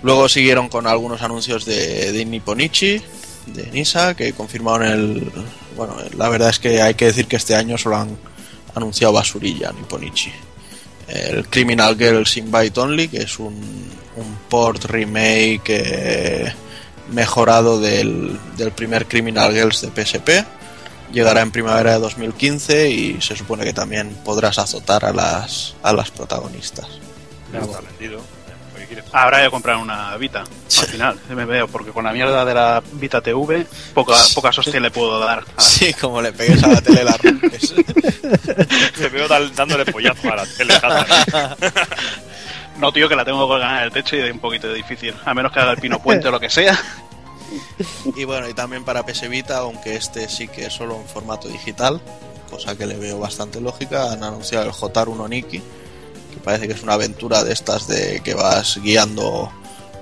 Luego 0.01 0.29
siguieron 0.29 0.69
con 0.69 0.87
algunos 0.87 1.21
anuncios 1.21 1.65
de, 1.65 2.11
de 2.11 2.25
Nipponichi, 2.25 3.01
de 3.47 3.71
Nisa, 3.71 4.15
que 4.15 4.31
confirmaron 4.33 4.87
el... 4.87 5.31
Bueno, 5.75 5.95
la 6.17 6.29
verdad 6.29 6.49
es 6.49 6.59
que 6.59 6.81
hay 6.81 6.93
que 6.93 7.05
decir 7.05 7.27
que 7.27 7.35
este 7.35 7.55
año 7.55 7.77
solo 7.77 7.97
han 7.97 8.17
anunciado 8.75 9.13
basurilla 9.13 9.71
Nipponichi. 9.71 10.31
El 11.07 11.47
Criminal 11.47 11.97
Girls 11.97 12.37
Invite 12.37 12.79
Only, 12.79 13.07
que 13.07 13.17
es 13.23 13.39
un, 13.39 13.53
un 14.15 14.35
port 14.47 14.85
remake 14.85 15.61
eh, 15.67 16.53
mejorado 17.11 17.79
del, 17.79 18.37
del 18.57 18.71
primer 18.71 19.07
Criminal 19.07 19.51
Girls 19.51 19.81
de 19.81 20.05
PSP 20.05 20.29
llegará 21.11 21.41
en 21.41 21.49
primavera 21.49 21.93
de 21.93 21.99
2015 22.01 22.89
y 22.91 23.19
se 23.19 23.35
supone 23.35 23.63
que 23.63 23.73
también 23.73 24.15
podrás 24.23 24.59
azotar 24.59 25.03
a 25.05 25.11
las, 25.11 25.73
a 25.81 25.91
las 25.91 26.11
protagonistas. 26.11 26.85
Establecido. 27.51 28.21
¿Qué 28.77 28.85
quieres? 28.85 29.05
Habrá 29.11 29.43
que 29.43 29.49
comprar 29.49 29.77
una 29.77 30.15
Vita 30.17 30.41
al 30.41 30.85
final, 30.87 31.19
me 31.29 31.45
veo, 31.45 31.67
porque 31.67 31.89
con 31.89 32.03
la 32.05 32.13
mierda 32.13 32.45
de 32.45 32.53
la 32.53 32.83
Vita 32.93 33.21
TV, 33.21 33.65
poca, 33.95 34.13
poca 34.35 34.49
hostia 34.49 34.79
le 34.79 34.91
puedo 34.91 35.17
dar. 35.19 35.43
a- 35.57 35.61
Sí, 35.61 35.91
como 35.95 36.21
le 36.21 36.31
pegues 36.31 36.63
a 36.63 36.67
la 36.67 36.79
tele 36.81 37.03
la 37.03 37.17
rompes. 37.23 37.73
Te 38.97 39.09
veo 39.09 39.27
dándole 39.27 39.85
pollazo 39.85 40.31
a 40.31 40.35
la 40.37 40.45
tele. 40.45 40.73
No, 42.79 42.93
tío, 42.93 43.09
que 43.09 43.15
la 43.15 43.25
tengo 43.25 43.45
colgada 43.45 43.79
en 43.79 43.83
el 43.85 43.91
techo 43.91 44.15
y 44.15 44.19
es 44.19 44.31
un 44.31 44.39
poquito 44.39 44.71
difícil. 44.71 45.13
A 45.25 45.33
menos 45.33 45.51
que 45.51 45.59
haga 45.59 45.71
el 45.71 45.77
pino 45.77 46.01
puente 46.01 46.29
o 46.29 46.31
lo 46.31 46.39
que 46.39 46.49
sea. 46.49 46.79
y 48.15 48.23
bueno, 48.23 48.47
y 48.47 48.53
también 48.53 48.85
para 48.85 49.05
PS 49.05 49.27
Vita, 49.27 49.57
aunque 49.57 49.95
este 49.95 50.29
sí 50.29 50.47
que 50.47 50.67
es 50.67 50.73
solo 50.73 50.95
en 50.95 51.05
formato 51.05 51.49
digital, 51.49 52.01
cosa 52.49 52.77
que 52.77 52.85
le 52.85 52.95
veo 52.95 53.19
bastante 53.19 53.59
lógica. 53.59 54.13
Han 54.13 54.23
anunciado 54.23 54.65
el 54.65 54.71
Jotaru 54.71 55.13
no 55.13 55.27
Niki, 55.27 55.59
que 55.59 56.39
parece 56.41 56.67
que 56.67 56.73
es 56.73 56.81
una 56.81 56.93
aventura 56.93 57.43
de 57.43 57.51
estas 57.51 57.85
de 57.87 58.21
que 58.23 58.33
vas 58.33 58.79
guiando 58.81 59.51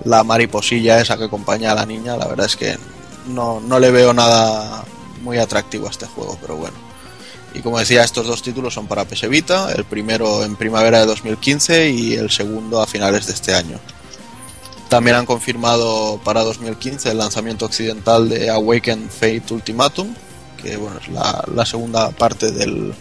la 0.03 0.23
mariposilla 0.23 1.01
esa 1.01 1.17
que 1.17 1.23
acompaña 1.23 1.71
a 1.71 1.75
la 1.75 1.85
niña. 1.87 2.15
La 2.15 2.27
verdad 2.27 2.45
es 2.45 2.55
que 2.55 2.77
no, 3.25 3.59
no 3.59 3.79
le 3.79 3.89
veo 3.89 4.13
nada 4.13 4.83
muy 5.23 5.39
atractivo 5.39 5.87
a 5.87 5.89
este 5.89 6.05
juego, 6.05 6.37
pero 6.39 6.57
bueno. 6.57 6.86
Y 7.57 7.61
como 7.61 7.79
decía, 7.79 8.03
estos 8.03 8.27
dos 8.27 8.43
títulos 8.43 8.75
son 8.75 8.85
para 8.85 9.05
PS 9.05 9.27
Vita, 9.29 9.71
el 9.71 9.83
primero 9.83 10.43
en 10.43 10.55
primavera 10.55 10.99
de 10.99 11.07
2015 11.07 11.89
y 11.89 12.13
el 12.13 12.29
segundo 12.29 12.81
a 12.81 12.85
finales 12.85 13.25
de 13.25 13.33
este 13.33 13.55
año. 13.55 13.79
También 14.89 15.15
han 15.15 15.25
confirmado 15.25 16.21
para 16.23 16.43
2015 16.43 17.09
el 17.09 17.17
lanzamiento 17.17 17.65
occidental 17.65 18.29
de 18.29 18.51
Awaken 18.51 19.09
Fate 19.09 19.43
Ultimatum, 19.49 20.13
que 20.61 20.77
bueno, 20.77 20.99
es 21.01 21.09
la, 21.09 21.65
segunda 21.65 22.11
parte 22.11 22.51
del... 22.51 22.93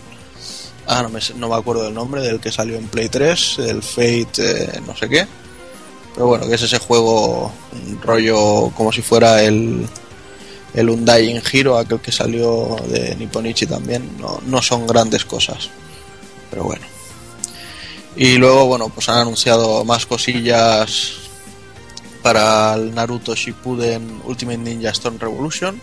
Ah, 0.86 1.02
no 1.02 1.10
me, 1.10 1.20
no 1.36 1.48
me 1.50 1.54
acuerdo 1.54 1.84
del 1.84 1.94
nombre, 1.94 2.22
del 2.22 2.40
que 2.40 2.50
salió 2.50 2.76
en 2.76 2.88
Play 2.88 3.10
3, 3.10 3.58
el 3.58 3.82
Fate 3.82 4.30
eh, 4.38 4.80
no 4.86 4.96
sé 4.96 5.08
qué. 5.08 5.26
Pero 6.14 6.28
bueno, 6.28 6.48
que 6.48 6.54
es 6.54 6.62
ese 6.62 6.78
juego, 6.78 7.52
un 7.72 8.00
rollo 8.00 8.70
como 8.70 8.90
si 8.90 9.02
fuera 9.02 9.42
el, 9.42 9.86
el 10.76 10.90
Undying 10.90 11.42
Hero, 11.50 11.78
aquel 11.78 12.00
que 12.00 12.12
salió 12.12 12.76
de 12.88 13.16
Nipponichi 13.16 13.66
también. 13.66 14.18
No, 14.20 14.40
no 14.46 14.62
son 14.62 14.86
grandes 14.86 15.24
cosas, 15.24 15.70
pero 16.50 16.64
bueno. 16.64 16.84
Y 18.14 18.36
luego, 18.36 18.66
bueno, 18.66 18.88
pues 18.90 19.08
han 19.08 19.18
anunciado 19.18 19.84
más 19.84 20.06
cosillas 20.06 21.12
para 22.22 22.74
el 22.74 22.94
Naruto 22.94 23.34
Shippuden 23.34 24.20
Ultimate 24.24 24.58
Ninja 24.58 24.90
Storm 24.90 25.18
Revolution. 25.18 25.80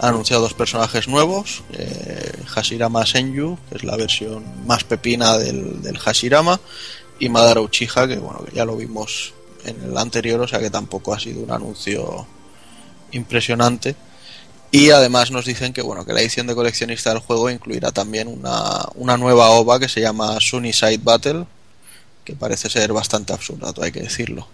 Han 0.00 0.10
anunciado 0.10 0.42
dos 0.42 0.54
personajes 0.54 1.08
nuevos, 1.08 1.62
eh, 1.72 2.42
Hashirama 2.46 3.04
Senju, 3.04 3.58
que 3.68 3.76
es 3.76 3.84
la 3.84 3.96
versión 3.96 4.44
más 4.66 4.84
pepina 4.84 5.36
del, 5.38 5.98
Hashirama, 5.98 6.60
y 7.18 7.28
Madara 7.28 7.60
Uchiha, 7.60 8.06
que 8.06 8.16
bueno, 8.16 8.44
que 8.44 8.54
ya 8.54 8.64
lo 8.64 8.76
vimos 8.76 9.32
en 9.64 9.82
el 9.82 9.98
anterior, 9.98 10.40
o 10.40 10.46
sea 10.48 10.60
que 10.60 10.70
tampoco 10.70 11.12
ha 11.12 11.18
sido 11.18 11.42
un 11.42 11.50
anuncio 11.50 12.26
impresionante. 13.12 13.96
Y 14.70 14.90
además 14.90 15.30
nos 15.30 15.46
dicen 15.46 15.72
que 15.72 15.82
bueno, 15.82 16.04
que 16.04 16.12
la 16.12 16.20
edición 16.20 16.46
de 16.46 16.54
coleccionista 16.54 17.10
del 17.10 17.20
juego 17.20 17.48
incluirá 17.48 17.90
también 17.90 18.28
una, 18.28 18.86
una 18.94 19.16
nueva 19.16 19.50
OVA 19.50 19.80
que 19.80 19.88
se 19.88 20.00
llama 20.00 20.38
Sunnyside 20.40 21.00
Battle, 21.02 21.46
que 22.24 22.34
parece 22.34 22.68
ser 22.68 22.92
bastante 22.92 23.32
absurda, 23.32 23.72
hay 23.80 23.92
que 23.92 24.02
decirlo. 24.02 24.46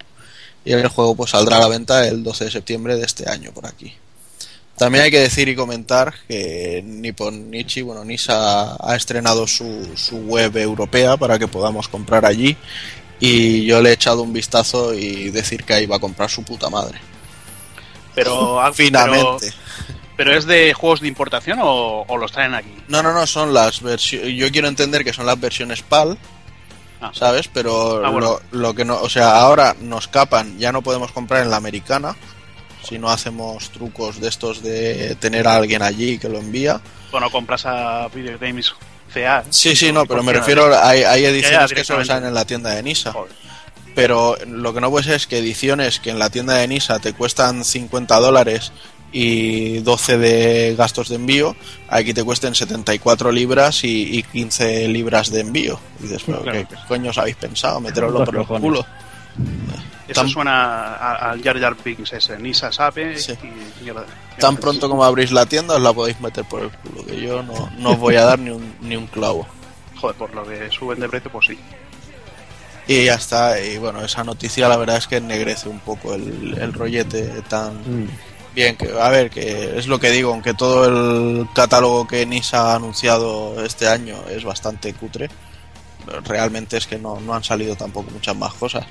Y 0.64 0.72
el 0.72 0.88
juego 0.88 1.14
pues 1.14 1.32
saldrá 1.32 1.56
a 1.56 1.60
la 1.60 1.68
venta 1.68 2.06
el 2.06 2.22
12 2.22 2.44
de 2.44 2.50
septiembre 2.50 2.96
de 2.96 3.04
este 3.04 3.28
año 3.28 3.52
por 3.52 3.66
aquí. 3.66 3.92
También 4.76 5.04
hay 5.04 5.10
que 5.10 5.20
decir 5.20 5.48
y 5.48 5.54
comentar 5.54 6.14
que 6.26 6.82
Nipponichi, 6.84 7.82
bueno, 7.82 8.04
Nisa 8.04 8.76
ha 8.80 8.96
estrenado 8.96 9.46
su, 9.46 9.92
su 9.96 10.16
web 10.16 10.56
europea 10.56 11.16
para 11.16 11.38
que 11.38 11.46
podamos 11.46 11.88
comprar 11.88 12.24
allí 12.24 12.56
y 13.20 13.64
yo 13.64 13.80
le 13.80 13.90
he 13.90 13.92
echado 13.92 14.22
un 14.22 14.32
vistazo 14.32 14.92
y 14.94 15.30
decir 15.30 15.64
que 15.64 15.74
ahí 15.74 15.86
va 15.86 15.96
a 15.96 16.00
comprar 16.00 16.28
su 16.28 16.42
puta 16.42 16.68
madre. 16.70 16.98
Pero, 18.14 18.60
Finamente. 18.74 19.52
pero, 19.52 20.03
pero 20.16 20.36
es 20.36 20.44
de 20.46 20.72
juegos 20.74 21.00
de 21.00 21.08
importación 21.08 21.58
o, 21.62 22.02
o 22.06 22.16
los 22.16 22.32
traen 22.32 22.54
aquí. 22.54 22.74
No, 22.88 23.02
no, 23.02 23.12
no, 23.12 23.26
son 23.26 23.52
las 23.54 23.80
versiones. 23.80 24.34
Yo 24.36 24.50
quiero 24.50 24.68
entender 24.68 25.04
que 25.04 25.12
son 25.12 25.26
las 25.26 25.38
versiones 25.40 25.82
PAL, 25.82 26.16
Ah. 27.00 27.10
¿sabes? 27.12 27.48
Pero 27.52 28.02
Ah, 28.04 28.08
bueno. 28.10 28.40
lo, 28.52 28.60
lo 28.60 28.74
que 28.74 28.84
no. 28.84 28.98
O 29.00 29.10
sea, 29.10 29.36
ahora 29.36 29.76
nos 29.80 30.08
capan, 30.08 30.58
ya 30.58 30.72
no 30.72 30.80
podemos 30.80 31.12
comprar 31.12 31.42
en 31.42 31.50
la 31.50 31.56
americana. 31.56 32.16
Si 32.82 32.98
no 32.98 33.10
hacemos 33.10 33.70
trucos 33.70 34.20
de 34.20 34.28
estos 34.28 34.62
de 34.62 35.14
tener 35.16 35.46
a 35.48 35.56
alguien 35.56 35.82
allí 35.82 36.18
que 36.18 36.28
lo 36.28 36.38
envía. 36.38 36.80
Bueno, 37.10 37.30
compras 37.30 37.66
a 37.66 38.08
Video 38.08 38.38
Games 38.38 38.72
CA. 39.12 39.40
¿eh? 39.40 39.44
Sí, 39.50 39.74
sí, 39.76 39.90
no, 39.92 40.06
pero 40.06 40.22
me 40.22 40.32
refiero. 40.32 40.70
Hay, 40.82 41.02
hay 41.02 41.24
ediciones 41.26 41.72
que 41.72 41.84
solo 41.84 42.04
salen 42.04 42.28
en 42.28 42.34
la 42.34 42.44
tienda 42.46 42.70
de 42.70 42.82
Nisa. 42.82 43.12
Joder. 43.12 43.32
Pero 43.94 44.36
lo 44.46 44.72
que 44.74 44.80
no 44.80 44.90
puede 44.90 45.04
ser 45.04 45.14
es 45.14 45.26
que 45.26 45.38
ediciones 45.38 46.00
que 46.00 46.10
en 46.10 46.18
la 46.18 46.28
tienda 46.30 46.54
de 46.54 46.66
Nisa 46.68 46.98
te 46.98 47.12
cuestan 47.12 47.64
50 47.64 48.18
dólares 48.18 48.72
y 49.16 49.78
12 49.78 50.18
de 50.18 50.74
gastos 50.76 51.08
de 51.08 51.14
envío, 51.14 51.54
aquí 51.88 52.12
te 52.12 52.24
cuesten 52.24 52.54
74 52.54 53.30
libras 53.30 53.84
y, 53.84 54.18
y 54.18 54.22
15 54.24 54.88
libras 54.88 55.30
de 55.30 55.40
envío. 55.40 55.78
Y 56.00 56.02
dices, 56.02 56.22
pero 56.26 56.42
Claro. 56.42 56.66
¿qué 56.68 56.76
coño 56.88 57.10
os 57.10 57.18
habéis 57.18 57.36
pensado? 57.36 57.80
Meteroslo 57.80 58.24
por 58.24 58.36
el 58.36 58.44
culo. 58.46 58.84
Eso 60.08 60.20
Tan- 60.20 60.28
suena 60.28 60.94
a- 60.96 61.30
al 61.30 61.42
Jar 61.42 61.58
Jar 61.60 61.76
Binks 61.82 62.12
ese. 62.12 62.36
Nisa 62.38 62.70
sabe 62.72 63.16
Sí. 63.18 63.32
y 63.80 63.84
mierda. 63.84 64.04
Tan 64.38 64.56
pronto 64.56 64.88
como 64.90 65.04
abrís 65.04 65.30
la 65.32 65.46
tienda 65.46 65.76
os 65.76 65.80
la 65.80 65.92
podéis 65.92 66.20
meter 66.20 66.44
por 66.44 66.62
el 66.62 66.70
culo, 66.70 67.06
que 67.06 67.20
yo 67.20 67.42
no, 67.42 67.70
no 67.78 67.90
os 67.92 67.98
voy 67.98 68.16
a 68.16 68.24
dar 68.24 68.38
ni 68.38 68.50
un, 68.50 68.74
ni 68.82 68.96
un 68.96 69.06
clavo. 69.06 69.46
Joder, 70.00 70.16
por 70.16 70.34
lo 70.34 70.44
que 70.44 70.68
suben 70.70 70.98
de 71.00 71.08
precio, 71.08 71.30
pues 71.30 71.46
sí. 71.46 71.58
Y 72.86 73.04
ya 73.06 73.14
está, 73.14 73.58
y 73.60 73.78
bueno, 73.78 74.02
esa 74.04 74.24
noticia 74.24 74.68
la 74.68 74.76
verdad 74.76 74.98
es 74.98 75.06
que 75.06 75.16
ennegrece 75.16 75.70
un 75.70 75.78
poco 75.80 76.14
el, 76.14 76.58
el 76.60 76.72
rollete 76.74 77.24
tan, 77.48 77.74
Mm. 77.78 78.08
Bien, 78.54 78.76
que 78.76 78.88
a 78.88 79.08
ver, 79.08 79.30
que 79.30 79.76
es 79.78 79.88
lo 79.88 79.98
que 79.98 80.10
digo, 80.10 80.32
aunque 80.32 80.54
todo 80.54 80.86
el 80.86 81.48
catálogo 81.54 82.06
que 82.06 82.24
NISA 82.24 82.72
ha 82.72 82.76
anunciado 82.76 83.64
este 83.64 83.88
año 83.88 84.16
es 84.30 84.44
bastante 84.44 84.92
cutre, 84.94 85.28
realmente 86.24 86.76
es 86.76 86.86
que 86.86 86.98
no, 86.98 87.18
no 87.20 87.34
han 87.34 87.42
salido 87.42 87.74
tampoco 87.74 88.12
muchas 88.12 88.36
más 88.36 88.54
cosas. 88.54 88.86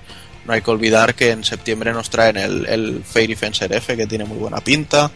No 0.45 0.51
hay 0.51 0.61
que 0.61 0.71
olvidar 0.71 1.15
que 1.15 1.31
en 1.31 1.45
septiembre 1.45 1.93
nos 1.93 2.09
traen 2.09 2.35
el, 2.35 2.65
el 2.65 3.03
Fairy 3.05 3.35
Fencer 3.35 3.71
F, 3.71 3.95
que 3.95 4.05
tiene 4.05 4.25
muy 4.25 4.37
buena 4.37 4.59
pinta, 4.59 5.09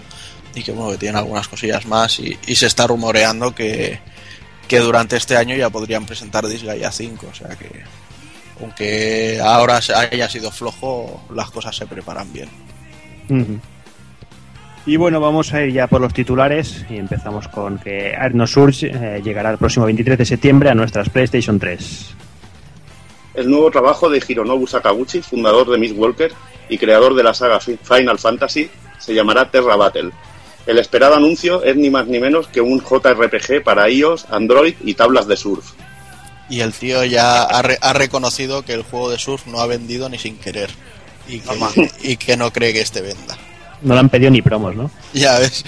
y 0.55 0.63
que 0.63 0.71
bueno, 0.71 0.91
que 0.91 0.97
tiene 0.97 1.17
algunas 1.17 1.49
cosillas 1.49 1.85
más, 1.85 2.17
y, 2.19 2.37
se 2.55 2.67
está 2.67 2.87
rumoreando 2.87 3.53
que, 3.53 3.99
que 4.69 4.79
durante 4.79 5.17
este 5.17 5.35
año 5.35 5.57
ya 5.57 5.69
podrían 5.69 6.05
presentar 6.05 6.47
Disgaea 6.47 6.91
5, 6.91 7.27
o 7.29 7.35
sea 7.35 7.49
que 7.49 7.83
aunque 8.61 9.39
ahora 9.43 9.79
haya 10.11 10.29
sido 10.29 10.51
flojo, 10.51 11.21
las 11.35 11.51
cosas 11.51 11.75
se 11.75 11.85
preparan 11.85 12.31
bien. 12.31 12.49
Y 14.87 14.95
bueno, 14.95 15.19
vamos 15.19 15.53
a 15.53 15.61
ir 15.63 15.73
ya 15.73 15.87
por 15.87 15.99
los 16.01 16.13
titulares 16.13 16.85
y 16.89 16.95
empezamos 16.97 17.47
con 17.49 17.77
que 17.77 18.15
Arno 18.15 18.47
Surge 18.47 18.87
eh, 18.93 19.21
llegará 19.23 19.51
el 19.51 19.57
próximo 19.57 19.85
23 19.85 20.17
de 20.17 20.25
septiembre 20.25 20.69
a 20.69 20.75
nuestras 20.75 21.09
PlayStation 21.09 21.59
3. 21.59 22.07
El 23.35 23.49
nuevo 23.51 23.69
trabajo 23.69 24.09
de 24.09 24.23
Hironobu 24.25 24.65
Sakaguchi, 24.65 25.21
fundador 25.21 25.69
de 25.69 25.77
Miss 25.77 25.91
Walker 25.91 26.31
y 26.69 26.77
creador 26.77 27.15
de 27.15 27.23
la 27.23 27.33
saga 27.33 27.59
Fi- 27.59 27.77
Final 27.83 28.17
Fantasy, 28.17 28.69
se 28.97 29.13
llamará 29.13 29.51
Terra 29.51 29.75
Battle. 29.75 30.11
El 30.65 30.79
esperado 30.79 31.15
anuncio 31.15 31.63
es 31.63 31.75
ni 31.75 31.89
más 31.89 32.07
ni 32.07 32.19
menos 32.19 32.47
que 32.47 32.61
un 32.61 32.81
JRPG 32.81 33.63
para 33.63 33.89
iOS, 33.89 34.25
Android 34.31 34.73
y 34.83 34.93
tablas 34.93 35.27
de 35.27 35.35
surf. 35.37 35.65
Y 36.49 36.61
el 36.61 36.71
tío 36.73 37.03
ya 37.03 37.43
ha, 37.43 37.61
re- 37.61 37.77
ha 37.81 37.91
reconocido 37.93 38.63
que 38.63 38.73
el 38.73 38.83
juego 38.83 39.09
de 39.09 39.19
surf 39.19 39.47
no 39.47 39.59
ha 39.59 39.67
vendido 39.67 40.07
ni 40.07 40.17
sin 40.17 40.37
querer. 40.37 40.69
Y 41.27 41.39
que, 41.41 41.91
y 42.01 42.15
que 42.17 42.37
no 42.37 42.51
cree 42.51 42.71
que 42.71 42.79
este 42.81 43.01
venda. 43.01 43.37
No 43.81 43.93
le 43.93 43.99
han 43.99 44.09
pedido 44.09 44.31
ni 44.31 44.41
promos, 44.41 44.75
¿no? 44.75 44.89
Ya 45.13 45.39
ves. 45.39 45.63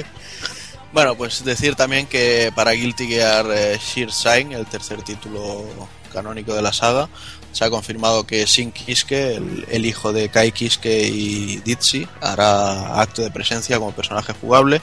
bueno, 0.92 1.16
pues 1.16 1.44
decir 1.44 1.74
también 1.74 2.06
que 2.06 2.52
para 2.54 2.72
Guilty 2.72 3.06
Gear 3.08 3.46
eh, 3.50 3.78
Sheer 3.78 4.12
Sign, 4.12 4.52
el 4.52 4.66
tercer 4.66 5.02
título 5.02 5.64
canónico 6.12 6.54
de 6.54 6.62
la 6.62 6.72
saga, 6.72 7.08
se 7.52 7.64
ha 7.64 7.70
confirmado 7.70 8.26
que 8.26 8.44
Shin 8.44 8.72
Kiske, 8.72 9.36
el, 9.36 9.66
el 9.70 9.86
hijo 9.86 10.12
de 10.12 10.28
Kai 10.28 10.52
Kiske 10.52 11.08
y 11.08 11.56
Ditzy, 11.64 12.06
hará 12.20 13.00
acto 13.00 13.22
de 13.22 13.30
presencia 13.30 13.78
como 13.78 13.92
personaje 13.92 14.32
jugable. 14.40 14.80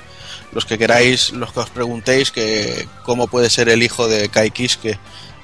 Los 0.51 0.65
que 0.65 0.77
queráis, 0.77 1.31
los 1.31 1.51
que 1.51 1.59
os 1.59 1.69
preguntéis 1.69 2.31
que 2.31 2.87
cómo 3.03 3.27
puede 3.27 3.49
ser 3.49 3.69
el 3.69 3.83
hijo 3.83 4.07
de 4.07 4.29
Kai 4.29 4.51
Kiske 4.51 4.97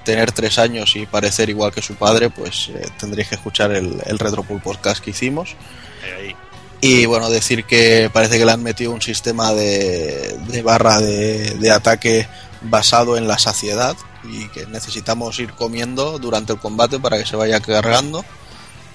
tener 0.03 0.31
tres 0.31 0.57
años 0.57 0.95
y 0.95 1.05
parecer 1.05 1.49
igual 1.49 1.71
que 1.71 1.81
su 1.81 1.95
padre, 1.95 2.29
pues 2.29 2.69
eh, 2.69 2.87
tendréis 2.99 3.29
que 3.29 3.35
escuchar 3.35 3.71
el, 3.71 4.01
el 4.05 4.19
Retropool 4.19 4.61
podcast 4.61 5.03
que 5.03 5.11
hicimos. 5.11 5.55
Ahí. 6.17 6.35
Y 6.81 7.05
bueno, 7.05 7.29
decir 7.29 7.65
que 7.65 8.09
parece 8.11 8.39
que 8.39 8.45
le 8.45 8.51
han 8.51 8.63
metido 8.63 8.91
un 8.91 9.03
sistema 9.03 9.53
de, 9.53 10.35
de 10.47 10.61
barra 10.63 10.99
de, 10.99 11.51
de 11.51 11.71
ataque 11.71 12.27
basado 12.61 13.17
en 13.17 13.27
la 13.27 13.37
saciedad 13.37 13.95
y 14.23 14.47
que 14.49 14.65
necesitamos 14.65 15.39
ir 15.39 15.53
comiendo 15.53 16.19
durante 16.19 16.53
el 16.53 16.59
combate 16.59 16.99
para 16.99 17.19
que 17.19 17.25
se 17.25 17.35
vaya 17.35 17.59
cargando. 17.59 18.25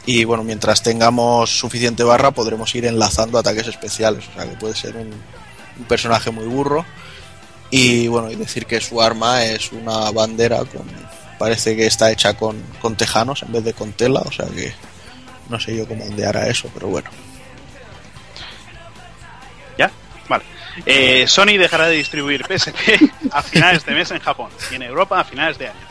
Y 0.05 0.24
bueno, 0.24 0.45
mientras 0.45 0.82
tengamos 0.82 1.59
suficiente 1.59 2.05
barra 2.05 2.30
podremos 2.30 2.74
ir 2.74 2.87
enlazando 2.87 3.39
ataques 3.39 3.66
especiales. 3.66 4.24
O 4.28 4.34
sea 4.34 4.49
que 4.49 4.57
puede 4.57 4.74
ser 4.74 4.97
un, 4.97 5.11
personaje 5.87 6.30
muy 6.30 6.47
burro. 6.47 6.84
Y 7.70 8.07
bueno, 8.09 8.30
y 8.30 8.37
decir 8.37 8.66
que 8.66 8.80
su 8.80 9.03
arma 9.03 9.45
es 9.45 9.72
una 9.72 10.11
bandera 10.12 10.59
con. 10.59 10.87
Parece 11.39 11.76
que 11.76 11.87
está 11.87 12.11
hecha 12.11 12.34
con, 12.34 12.62
con 12.80 12.97
tejanos 12.97 13.43
en 13.43 13.53
vez 13.53 13.64
de 13.64 13.74
con 13.74 13.93
tela. 13.93 14.20
O 14.20 14.32
sea 14.32 14.47
que 14.47 14.72
no 15.51 15.59
sé 15.61 15.76
yo 15.76 15.87
cómo 15.87 16.05
ondeará 16.05 16.49
eso, 16.49 16.70
pero 16.72 16.89
bueno. 16.89 17.11
Eh, 20.84 21.24
Sony 21.26 21.56
dejará 21.58 21.86
de 21.88 21.96
distribuir 21.96 22.44
PSP 22.46 23.10
a 23.32 23.42
finales 23.42 23.84
de 23.86 23.92
mes 23.94 24.10
en 24.10 24.18
Japón 24.20 24.50
y 24.70 24.74
en 24.74 24.82
Europa 24.82 25.20
a 25.20 25.24
finales 25.24 25.58
de 25.58 25.68
año. 25.68 25.86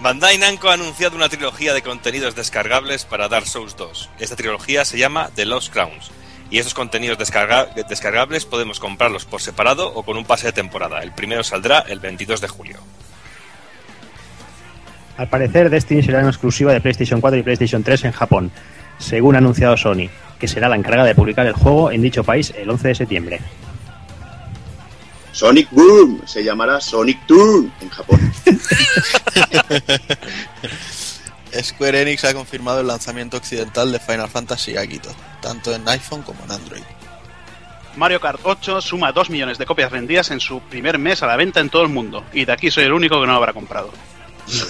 Bandai 0.00 0.38
Namco 0.38 0.70
ha 0.70 0.74
anunciado 0.74 1.16
una 1.16 1.28
trilogía 1.28 1.74
de 1.74 1.82
contenidos 1.82 2.36
descargables 2.36 3.04
para 3.04 3.28
Dark 3.28 3.46
Souls 3.48 3.76
2. 3.76 4.10
Esta 4.20 4.36
trilogía 4.36 4.84
se 4.84 4.96
llama 4.96 5.30
The 5.34 5.44
Lost 5.44 5.72
Crowns 5.72 6.12
y 6.50 6.58
estos 6.58 6.72
contenidos 6.72 7.18
descarga- 7.18 7.74
descargables 7.88 8.44
podemos 8.46 8.78
comprarlos 8.78 9.24
por 9.24 9.42
separado 9.42 9.92
o 9.92 10.04
con 10.04 10.16
un 10.16 10.24
pase 10.24 10.46
de 10.46 10.52
temporada. 10.52 11.02
El 11.02 11.12
primero 11.12 11.42
saldrá 11.42 11.80
el 11.80 11.98
22 11.98 12.40
de 12.40 12.48
julio. 12.48 12.78
Al 15.16 15.28
parecer, 15.28 15.68
Destiny 15.68 16.02
será 16.04 16.20
una 16.20 16.28
exclusiva 16.28 16.72
de 16.72 16.80
PlayStation 16.80 17.20
4 17.20 17.40
y 17.40 17.42
PlayStation 17.42 17.82
3 17.82 18.04
en 18.04 18.12
Japón, 18.12 18.52
según 18.98 19.34
ha 19.34 19.38
anunciado 19.38 19.76
Sony, 19.76 20.08
que 20.38 20.48
será 20.48 20.68
la 20.68 20.76
encargada 20.76 21.08
de 21.08 21.14
publicar 21.14 21.46
el 21.46 21.52
juego 21.52 21.90
en 21.90 22.02
dicho 22.02 22.24
país 22.24 22.52
el 22.56 22.70
11 22.70 22.88
de 22.88 22.94
septiembre. 22.94 23.40
Sonic 25.32 25.68
Boom 25.70 26.22
se 26.26 26.42
llamará 26.42 26.80
Sonic 26.80 27.24
Toon 27.26 27.72
en 27.80 27.88
Japón. 27.90 28.32
Square 31.62 32.02
Enix 32.02 32.24
ha 32.24 32.34
confirmado 32.34 32.80
el 32.80 32.86
lanzamiento 32.86 33.36
occidental 33.36 33.90
de 33.92 33.98
Final 33.98 34.28
Fantasy 34.28 34.76
Agito, 34.76 35.10
tanto 35.40 35.74
en 35.74 35.88
iPhone 35.88 36.22
como 36.22 36.44
en 36.44 36.52
Android. 36.52 36.82
Mario 37.96 38.20
Kart 38.20 38.40
8 38.42 38.80
suma 38.80 39.12
2 39.12 39.30
millones 39.30 39.58
de 39.58 39.66
copias 39.66 39.90
vendidas 39.90 40.30
en 40.30 40.40
su 40.40 40.60
primer 40.60 40.98
mes 40.98 41.22
a 41.22 41.26
la 41.26 41.36
venta 41.36 41.60
en 41.60 41.68
todo 41.68 41.82
el 41.82 41.88
mundo. 41.88 42.24
Y 42.32 42.44
de 42.44 42.52
aquí 42.52 42.70
soy 42.70 42.84
el 42.84 42.92
único 42.92 43.20
que 43.20 43.26
no 43.26 43.32
lo 43.32 43.38
habrá 43.38 43.52
comprado. 43.52 43.90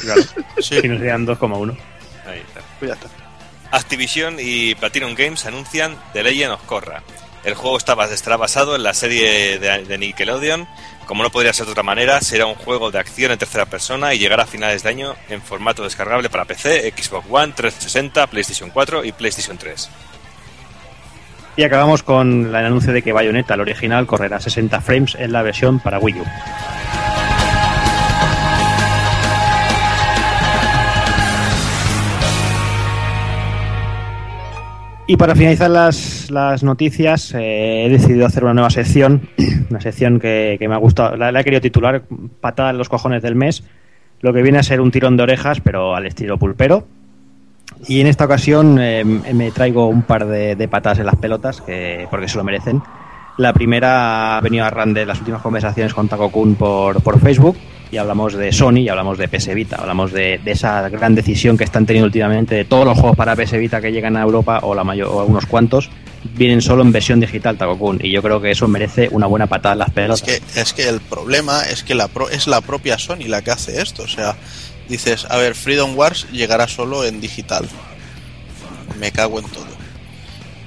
Claro, 0.03 0.23
Sí, 0.59 0.77
si 0.81 0.89
no 0.89 0.99
serían 0.99 1.27
2,1. 1.27 1.77
Ahí 2.27 2.41
está. 2.41 2.61
Pues 2.79 2.91
ya 2.91 2.95
está. 2.95 3.28
Activision 3.71 4.37
y 4.39 4.75
Platinum 4.75 5.15
Games 5.15 5.45
anuncian 5.47 5.97
The 6.13 6.23
Legend 6.23 6.53
of 6.53 6.63
Korra. 6.65 7.03
El 7.45 7.55
juego 7.55 7.79
estará 7.79 8.37
basado 8.37 8.77
en 8.77 8.83
la 8.83 8.95
serie 8.95 9.59
de, 9.59 9.85
de 9.85 9.99
Nickelodeon. 9.99 10.67
Como 11.07 11.23
no 11.23 11.31
podría 11.31 11.53
ser 11.53 11.67
de 11.67 11.73
otra 11.73 11.83
manera, 11.83 12.21
será 12.21 12.47
un 12.47 12.55
juego 12.55 12.91
de 12.91 12.99
acción 12.99 13.33
en 13.33 13.39
tercera 13.39 13.67
persona 13.67 14.13
y 14.13 14.19
llegará 14.19 14.43
a 14.43 14.47
finales 14.47 14.83
de 14.83 14.91
año 14.91 15.15
en 15.31 15.41
formato 15.41 15.83
descargable 15.83 16.29
para 16.29 16.45
PC, 16.45 16.93
Xbox 16.95 17.27
One, 17.31 17.53
360, 17.55 18.27
PlayStation 18.27 18.71
4 18.71 19.05
y 19.05 19.13
PlayStation 19.13 19.57
3. 19.57 19.89
Y 21.57 21.65
acabamos 21.65 22.03
con 22.03 22.47
el 22.47 22.55
anuncio 22.55 22.93
de 22.93 23.03
que 23.03 23.13
Bayonetta, 23.13 23.55
el 23.55 23.63
original, 23.63 24.07
correrá 24.07 24.37
a 24.37 24.41
60 24.41 24.81
frames 24.81 25.17
en 25.19 25.33
la 25.33 25.43
versión 25.43 25.81
para 25.81 25.99
Wii 25.99 26.21
U. 26.21 26.25
Y 35.11 35.17
para 35.17 35.35
finalizar 35.35 35.71
las, 35.71 36.31
las 36.31 36.63
noticias, 36.63 37.33
eh, 37.33 37.87
he 37.87 37.89
decidido 37.89 38.27
hacer 38.27 38.45
una 38.45 38.53
nueva 38.53 38.69
sección, 38.69 39.31
una 39.71 39.81
sección 39.81 40.21
que, 40.21 40.57
que 40.59 40.69
me 40.69 40.75
ha 40.75 40.77
gustado, 40.79 41.17
la, 41.17 41.31
he 41.31 41.45
querido 41.45 41.63
titular 41.63 42.03
Patada 42.43 42.69
en 42.69 42.77
los 42.77 42.91
cojones 42.91 43.23
del 43.23 43.35
mes, 43.35 43.65
lo 44.21 44.35
que 44.35 44.43
viene 44.43 44.59
a 44.59 44.63
ser 44.63 44.83
un 44.83 44.91
tirón 44.91 45.17
de 45.17 45.23
orejas, 45.23 45.63
pero 45.63 45.97
al 45.97 46.05
estilo 46.05 46.37
pulpero. 46.37 46.87
Y 47.87 48.03
en 48.03 48.07
esta 48.07 48.27
ocasión 48.27 48.79
eh, 48.79 49.03
me 49.03 49.51
traigo 49.51 49.87
un 49.87 50.03
par 50.03 50.27
de, 50.27 50.57
de 50.57 50.69
patadas 50.69 50.99
en 50.99 51.07
las 51.07 51.17
pelotas, 51.17 51.63
que, 51.63 52.07
porque 52.11 52.29
se 52.29 52.37
lo 52.37 52.45
merecen. 52.45 52.83
La 53.39 53.55
primera 53.55 54.37
ha 54.37 54.41
venido 54.43 54.67
a 54.67 54.71
ran 54.71 54.93
de 54.93 55.07
las 55.07 55.21
últimas 55.21 55.41
conversaciones 55.41 55.95
con 55.95 56.09
Taco 56.09 56.31
Kun 56.31 56.55
por, 56.55 57.03
por 57.03 57.19
Facebook 57.19 57.57
y 57.91 57.97
hablamos 57.97 58.35
de 58.35 58.53
Sony 58.53 58.79
y 58.81 58.89
hablamos 58.89 59.19
de 59.19 59.29
PS 59.29 59.55
Vita, 59.55 59.77
hablamos 59.77 60.13
de, 60.13 60.41
esa 60.45 60.89
gran 60.89 61.15
decisión 61.15 61.57
que 61.57 61.65
están 61.65 61.87
teniendo 61.87 62.07
últimamente 62.07 62.55
de 62.55 62.65
todos 62.65 62.85
los 62.85 62.99
juegos 62.99 63.17
para 63.17 63.35
PS 63.37 63.53
Vita 63.59 63.81
que 63.81 63.93
llegan 63.93 64.17
a 64.17 64.23
Europa 64.23 64.61
o 64.63 64.75
la 64.75 64.85
mayor 64.85 65.09
o 65.09 65.25
unos 65.25 65.47
cuantos 65.47 65.89
vienen 66.35 66.61
solo 66.61 66.83
en 66.83 66.91
versión 66.93 67.21
digital 67.21 67.57
Taco 67.57 67.79
Kun 67.79 67.99
y 68.03 68.11
yo 68.11 68.23
creo 68.23 68.41
que 68.41 68.51
eso 68.51 68.67
merece 68.69 69.09
una 69.13 69.27
buena 69.27 69.47
patada 69.47 69.73
en 69.75 69.79
las 69.79 69.89
es 69.89 69.95
pelotas. 69.95 70.23
que, 70.23 70.61
es 70.61 70.73
que 70.73 70.89
el 70.89 71.01
problema 71.01 71.63
es 71.63 71.83
que 71.85 71.95
la 71.95 72.09
pro- 72.09 72.29
es 72.29 72.47
la 72.47 72.61
propia 72.61 72.99
Sony 72.99 73.27
la 73.29 73.41
que 73.43 73.53
hace 73.53 73.81
esto. 73.81 74.03
O 74.03 74.09
sea, 74.09 74.37
dices, 74.89 75.27
a 75.31 75.37
ver, 75.37 75.55
Freedom 75.55 75.97
Wars 75.97 76.27
llegará 76.33 76.67
solo 76.69 77.05
en 77.05 77.21
digital. 77.21 77.67
Me 78.99 79.13
cago 79.13 79.39
en 79.39 79.47
todo. 79.47 79.67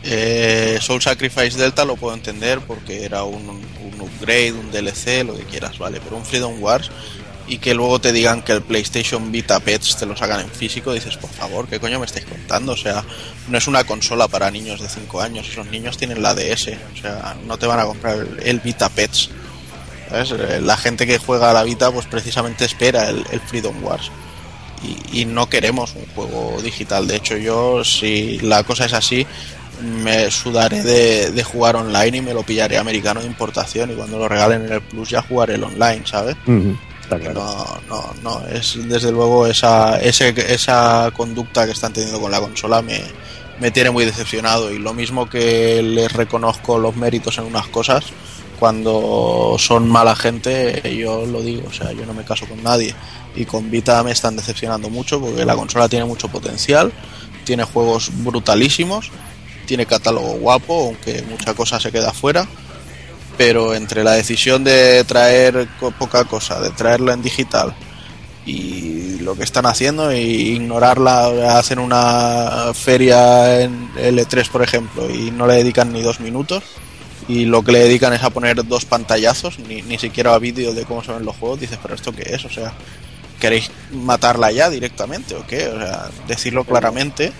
Eh, 0.03 0.79
Soul 0.81 1.01
Sacrifice 1.01 1.57
Delta 1.57 1.85
lo 1.85 1.95
puedo 1.95 2.15
entender 2.15 2.59
porque 2.59 3.05
era 3.05 3.23
un, 3.23 3.61
upgrade, 3.99 4.53
un 4.53 4.71
DLC, 4.71 5.23
lo 5.25 5.35
que 5.35 5.43
quieras, 5.43 5.77
vale. 5.77 5.99
Pero 6.03 6.17
un 6.17 6.25
Freedom 6.25 6.61
Wars 6.61 6.89
y 7.47 7.57
que 7.57 7.73
luego 7.73 7.99
te 7.99 8.13
digan 8.13 8.41
que 8.43 8.53
el 8.53 8.61
PlayStation 8.61 9.31
Vita 9.31 9.59
Pets 9.59 9.97
te 9.97 10.05
lo 10.05 10.15
sacan 10.15 10.39
en 10.39 10.49
físico, 10.49 10.93
dices, 10.93 11.17
por 11.17 11.29
favor, 11.29 11.67
¿qué 11.67 11.79
coño 11.79 11.99
me 11.99 12.05
estáis 12.05 12.25
contando? 12.25 12.73
O 12.73 12.77
sea, 12.77 13.03
no 13.49 13.57
es 13.57 13.67
una 13.67 13.83
consola 13.83 14.27
para 14.27 14.49
niños 14.49 14.79
de 14.79 14.87
5 14.87 15.21
años, 15.21 15.49
esos 15.49 15.67
niños 15.67 15.97
tienen 15.97 16.21
la 16.21 16.33
DS, 16.33 16.69
o 16.93 17.01
sea, 17.01 17.35
no 17.45 17.57
te 17.57 17.67
van 17.67 17.79
a 17.79 17.85
comprar 17.85 18.25
el, 18.41 18.59
Vita 18.61 18.89
Pets. 18.89 19.29
¿sabes? 20.09 20.31
Eh, 20.31 20.61
La 20.61 20.77
gente 20.77 21.05
que 21.05 21.17
juega 21.17 21.49
a 21.51 21.53
la 21.53 21.63
Vita, 21.63 21.91
pues 21.91 22.05
precisamente 22.05 22.63
espera 22.63 23.09
el, 23.09 23.25
el 23.31 23.41
Freedom 23.41 23.83
Wars. 23.83 24.11
Y, 24.83 25.21
y 25.21 25.25
no 25.25 25.49
queremos 25.49 25.93
un 25.95 26.05
juego 26.15 26.59
digital. 26.61 27.05
De 27.05 27.17
hecho, 27.17 27.37
yo, 27.37 27.83
si 27.83 28.39
la 28.39 28.63
cosa 28.63 28.85
es 28.85 28.93
así, 28.93 29.27
me 29.81 30.29
sudaré 30.31 30.83
de, 30.83 31.31
de 31.31 31.43
jugar 31.43 31.75
online 31.75 32.17
y 32.17 32.21
me 32.21 32.33
lo 32.33 32.43
pillaré 32.43 32.77
americano 32.77 33.21
de 33.21 33.27
importación. 33.27 33.91
Y 33.91 33.95
cuando 33.95 34.17
lo 34.17 34.27
regalen 34.27 34.65
en 34.65 34.73
el 34.73 34.81
Plus, 34.81 35.09
ya 35.09 35.21
jugaré 35.21 35.55
el 35.55 35.63
online, 35.63 36.01
¿sabes? 36.05 36.35
Está 37.01 37.19
claro. 37.19 37.33
No, 37.33 37.81
no, 37.89 38.13
no, 38.23 38.47
es 38.47 38.77
desde 38.87 39.11
luego 39.11 39.47
esa, 39.47 39.99
ese, 39.99 40.33
esa 40.53 41.11
conducta 41.15 41.65
que 41.65 41.71
están 41.71 41.93
teniendo 41.93 42.21
con 42.21 42.31
la 42.31 42.39
consola 42.39 42.81
me, 42.81 43.01
me 43.59 43.69
tiene 43.69 43.91
muy 43.91 44.05
decepcionado 44.05 44.71
y 44.71 44.79
lo 44.79 44.93
mismo 44.93 45.29
que 45.29 45.83
les 45.83 46.11
reconozco 46.11 46.79
los 46.79 46.95
méritos 46.95 47.37
en 47.37 47.43
unas 47.43 47.67
cosas, 47.67 48.05
cuando 48.59 49.55
son 49.59 49.87
mala 49.87 50.15
gente 50.15 50.81
yo 50.97 51.25
lo 51.25 51.41
digo, 51.41 51.67
o 51.67 51.73
sea, 51.73 51.91
yo 51.91 52.05
no 52.05 52.13
me 52.13 52.23
caso 52.23 52.47
con 52.47 52.61
nadie 52.63 52.95
y 53.35 53.45
con 53.45 53.69
Vita 53.69 54.01
me 54.03 54.11
están 54.11 54.35
decepcionando 54.35 54.89
mucho 54.89 55.19
porque 55.21 55.45
la 55.45 55.55
consola 55.55 55.87
tiene 55.87 56.05
mucho 56.05 56.27
potencial, 56.27 56.91
tiene 57.43 57.63
juegos 57.63 58.11
brutalísimos, 58.23 59.11
tiene 59.61 59.85
catálogo 59.85 60.33
guapo, 60.33 60.87
aunque 60.87 61.21
mucha 61.23 61.53
cosa 61.53 61.79
se 61.79 61.91
queda 61.91 62.13
fuera 62.13 62.47
pero 63.37 63.73
entre 63.73 64.03
la 64.03 64.11
decisión 64.11 64.63
de 64.63 65.03
traer 65.05 65.67
poca 65.97 66.25
cosa, 66.25 66.59
de 66.59 66.69
traerla 66.69 67.13
en 67.13 67.23
digital 67.23 67.73
y 68.45 69.17
lo 69.19 69.35
que 69.35 69.43
están 69.43 69.65
haciendo 69.65 70.11
e 70.11 70.21
ignorarla, 70.21 71.57
hacen 71.57 71.79
una 71.79 72.71
feria 72.75 73.61
en 73.61 73.91
L3 73.95 74.47
por 74.49 74.61
ejemplo 74.61 75.09
y 75.09 75.31
no 75.31 75.47
le 75.47 75.55
dedican 75.55 75.91
ni 75.91 76.03
dos 76.03 76.19
minutos 76.19 76.63
y 77.27 77.45
lo 77.45 77.63
que 77.63 77.71
le 77.71 77.79
dedican 77.79 78.13
es 78.13 78.23
a 78.23 78.29
poner 78.29 78.63
dos 78.67 78.85
pantallazos, 78.85 79.59
ni, 79.59 79.81
ni 79.81 79.97
siquiera 79.97 80.37
vídeo 80.37 80.73
de 80.73 80.85
cómo 80.85 81.03
se 81.03 81.11
ven 81.11 81.25
los 81.25 81.35
juegos, 81.35 81.61
dices, 81.61 81.79
pero 81.81 81.95
esto 81.95 82.11
qué 82.11 82.35
es, 82.35 82.45
o 82.45 82.49
sea, 82.49 82.73
¿queréis 83.39 83.71
matarla 83.91 84.51
ya 84.51 84.69
directamente 84.69 85.35
o 85.35 85.45
qué? 85.47 85.67
O 85.67 85.79
sea, 85.79 86.09
decirlo 86.27 86.63
claramente. 86.63 87.31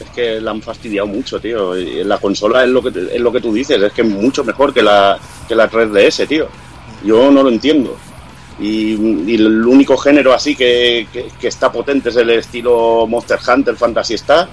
Es 0.00 0.10
que 0.10 0.40
la 0.40 0.52
han 0.52 0.62
fastidiado 0.62 1.06
mucho, 1.06 1.40
tío. 1.40 1.76
Y 1.76 2.04
La 2.04 2.18
consola 2.18 2.62
es 2.64 2.70
lo 2.70 2.82
que 2.82 2.88
es 2.88 3.20
lo 3.20 3.32
que 3.32 3.40
tú 3.40 3.52
dices, 3.52 3.80
es 3.82 3.92
que 3.92 4.02
es 4.02 4.08
mucho 4.08 4.44
mejor 4.44 4.72
que 4.72 4.82
la, 4.82 5.18
que 5.46 5.54
la 5.54 5.70
3DS, 5.70 6.26
tío. 6.28 6.46
Yo 7.04 7.30
no 7.30 7.42
lo 7.42 7.48
entiendo. 7.48 7.96
Y, 8.60 9.34
el 9.34 9.64
único 9.66 9.96
género 9.96 10.32
así 10.32 10.56
que, 10.56 11.06
que- 11.12 11.48
está 11.48 11.70
potente 11.70 12.08
es 12.08 12.16
el 12.16 12.30
estilo 12.30 13.06
Monster 13.06 13.38
Hunter, 13.46 13.76
Fantasy 13.76 14.14
Star. 14.14 14.48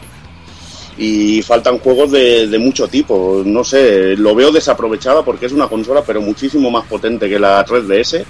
Y 0.97 1.41
faltan 1.41 1.79
juegos 1.79 2.11
de, 2.11 2.47
de 2.47 2.57
mucho 2.59 2.87
tipo. 2.87 3.43
No 3.45 3.63
sé, 3.63 4.15
lo 4.15 4.33
veo 4.33 4.51
desaprovechada 4.51 5.23
porque 5.23 5.45
es 5.47 5.51
una 5.51 5.67
consola, 5.67 6.03
pero 6.05 6.21
muchísimo 6.21 6.71
más 6.71 6.85
potente 6.85 7.29
que 7.29 7.37
la 7.39 7.65
3DS. 7.65 8.23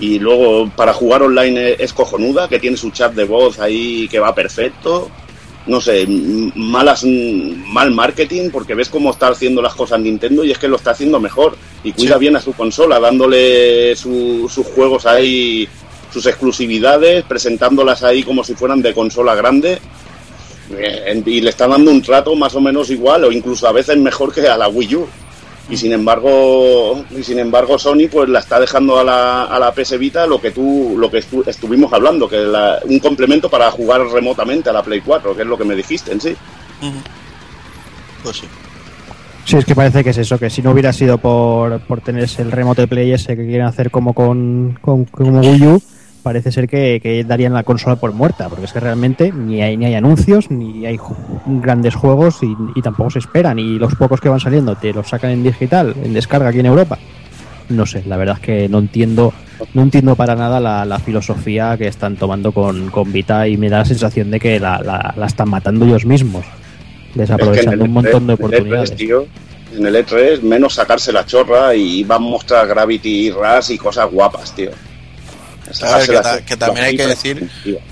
Y 0.00 0.18
luego 0.18 0.68
para 0.74 0.92
jugar 0.92 1.22
online 1.22 1.76
es 1.78 1.92
cojonuda, 1.92 2.48
que 2.48 2.58
tiene 2.58 2.76
su 2.76 2.90
chat 2.90 3.14
de 3.14 3.24
voz 3.24 3.60
ahí 3.60 4.08
que 4.08 4.18
va 4.18 4.34
perfecto 4.34 5.10
no 5.66 5.80
sé, 5.80 6.06
malas, 6.54 7.04
mal 7.04 7.90
marketing, 7.90 8.50
porque 8.50 8.74
ves 8.74 8.88
cómo 8.88 9.10
está 9.10 9.28
haciendo 9.28 9.60
las 9.62 9.74
cosas 9.74 10.00
Nintendo 10.00 10.44
y 10.44 10.50
es 10.52 10.58
que 10.58 10.68
lo 10.68 10.76
está 10.76 10.92
haciendo 10.92 11.18
mejor. 11.20 11.56
Y 11.82 11.92
cuida 11.92 12.14
Sí. 12.14 12.20
bien 12.20 12.36
a 12.36 12.40
su 12.40 12.52
consola, 12.52 13.00
dándole 13.00 13.94
su- 13.96 14.48
sus 14.52 14.66
juegos 14.66 15.06
ahí, 15.06 15.68
sus 16.12 16.24
exclusividades, 16.26 17.24
presentándolas 17.24 18.02
ahí 18.02 18.22
como 18.22 18.42
si 18.44 18.54
fueran 18.54 18.80
de 18.82 18.94
consola 18.94 19.34
grande. 19.34 19.78
Eh, 20.70 21.22
Y 21.26 21.40
le 21.40 21.50
está 21.50 21.68
dando 21.68 21.90
un 21.90 22.02
trato 22.02 22.34
más 22.34 22.54
o 22.56 22.60
menos 22.60 22.90
igual, 22.90 23.24
o 23.24 23.32
incluso 23.32 23.68
a 23.68 23.72
veces 23.72 23.96
mejor 23.98 24.32
que 24.32 24.48
a 24.48 24.56
la 24.56 24.68
Wii 24.68 24.94
U. 24.96 25.06
Y 25.68 25.76
sin 25.76 25.92
embargo, 25.92 27.02
y 27.10 27.24
sin 27.24 27.40
embargo 27.40 27.76
Sony 27.78 28.08
pues 28.10 28.28
la 28.28 28.38
está 28.38 28.60
dejando 28.60 29.00
a 29.00 29.04
la, 29.04 29.44
a 29.46 29.58
la 29.58 29.72
PS 29.72 29.98
Vita 29.98 30.24
lo 30.26 30.40
que 30.40 30.52
tú, 30.52 30.94
lo 30.96 31.10
que 31.10 31.18
estu- 31.18 31.42
estuvimos 31.46 31.92
hablando, 31.92 32.28
que 32.28 32.36
la- 32.38 32.78
un 32.84 33.00
complemento 33.00 33.48
para 33.50 33.70
jugar 33.72 34.00
remotamente 34.06 34.70
a 34.70 34.72
la 34.72 34.82
Play 34.84 35.00
4, 35.00 35.34
que 35.34 35.42
es 35.42 35.48
lo 35.48 35.58
que 35.58 35.64
me 35.64 35.74
dijiste 35.74 36.12
en 36.12 36.20
sí. 36.20 36.36
Pues 38.22 38.36
sí. 38.36 38.46
Sí, 39.44 39.56
es 39.56 39.64
que 39.64 39.74
parece 39.76 40.02
que 40.02 40.10
es 40.10 40.18
eso, 40.18 40.38
que 40.38 40.50
si 40.50 40.60
no 40.62 40.72
hubiera 40.72 40.92
sido 40.92 41.18
por, 41.18 41.80
por 41.80 42.00
tener 42.00 42.24
ese- 42.24 42.42
el 42.42 42.50
remote 42.52 42.86
play 42.88 43.12
ese 43.12 43.36
que 43.36 43.44
quieren 43.46 43.66
hacer 43.66 43.90
como 43.90 44.12
con, 44.12 44.78
con 44.80 45.04
como 45.06 45.40
Wii 45.40 45.66
U, 45.66 45.82
parece 46.26 46.50
ser 46.50 46.66
que, 46.66 46.98
que 47.00 47.22
darían 47.22 47.52
la 47.54 47.62
consola 47.62 47.94
por 47.94 48.12
muerta, 48.12 48.48
porque 48.48 48.64
es 48.64 48.72
que 48.72 48.80
realmente 48.80 49.30
ni 49.30 49.62
hay, 49.62 49.76
ni 49.76 49.84
hay 49.84 49.94
anuncios, 49.94 50.50
ni 50.50 50.84
hay 50.84 50.98
grandes 51.46 51.94
juegos 51.94 52.42
y, 52.42 52.52
y 52.74 52.82
tampoco 52.82 53.10
se 53.10 53.20
esperan, 53.20 53.60
y 53.60 53.78
los 53.78 53.94
pocos 53.94 54.20
que 54.20 54.28
van 54.28 54.40
saliendo 54.40 54.74
te 54.74 54.92
los 54.92 55.08
sacan 55.08 55.30
en 55.30 55.44
digital, 55.44 55.94
en 56.02 56.12
descarga 56.14 56.48
aquí 56.48 56.58
en 56.58 56.66
Europa. 56.66 56.98
No 57.68 57.86
sé, 57.86 58.02
la 58.06 58.16
verdad 58.16 58.38
es 58.40 58.44
que 58.44 58.68
no 58.68 58.80
entiendo, 58.80 59.32
no 59.72 59.82
entiendo 59.82 60.16
para 60.16 60.34
nada 60.34 60.58
la, 60.58 60.84
la 60.84 60.98
filosofía 60.98 61.76
que 61.78 61.86
están 61.86 62.16
tomando 62.16 62.50
con, 62.50 62.90
con 62.90 63.12
Vita 63.12 63.46
y 63.46 63.56
me 63.56 63.68
da 63.68 63.78
la 63.78 63.84
sensación 63.84 64.32
de 64.32 64.40
que 64.40 64.58
la, 64.58 64.80
la- 64.80 65.14
la 65.16 65.26
están 65.26 65.48
matando 65.48 65.84
ellos 65.84 66.04
mismos. 66.06 66.44
desaprovechando 67.14 67.70
Es 67.72 67.78
que 67.78 67.84
un 67.84 67.92
montón 67.92 68.26
de 68.26 68.32
E3, 68.34 68.36
oportunidades. 68.36 68.96
tío, 68.96 69.26
en 69.76 69.86
el 69.86 69.94
E3 69.94 70.42
menos 70.42 70.74
sacarse 70.74 71.12
la 71.12 71.24
chorra 71.24 71.72
y 71.76 72.02
van 72.02 72.16
a 72.22 72.26
mostrar 72.26 72.66
Gravity 72.66 73.30
Rush 73.30 73.70
y 73.70 73.78
cosas 73.78 74.10
guapas, 74.10 74.52
tío. 74.56 74.70
Que 75.78 76.12
la- 76.12 76.22
ta- 76.22 76.44
que 76.44 76.56
también 76.56 76.86
hay 76.86 76.96
que 76.96 77.06
decir 77.06 77.50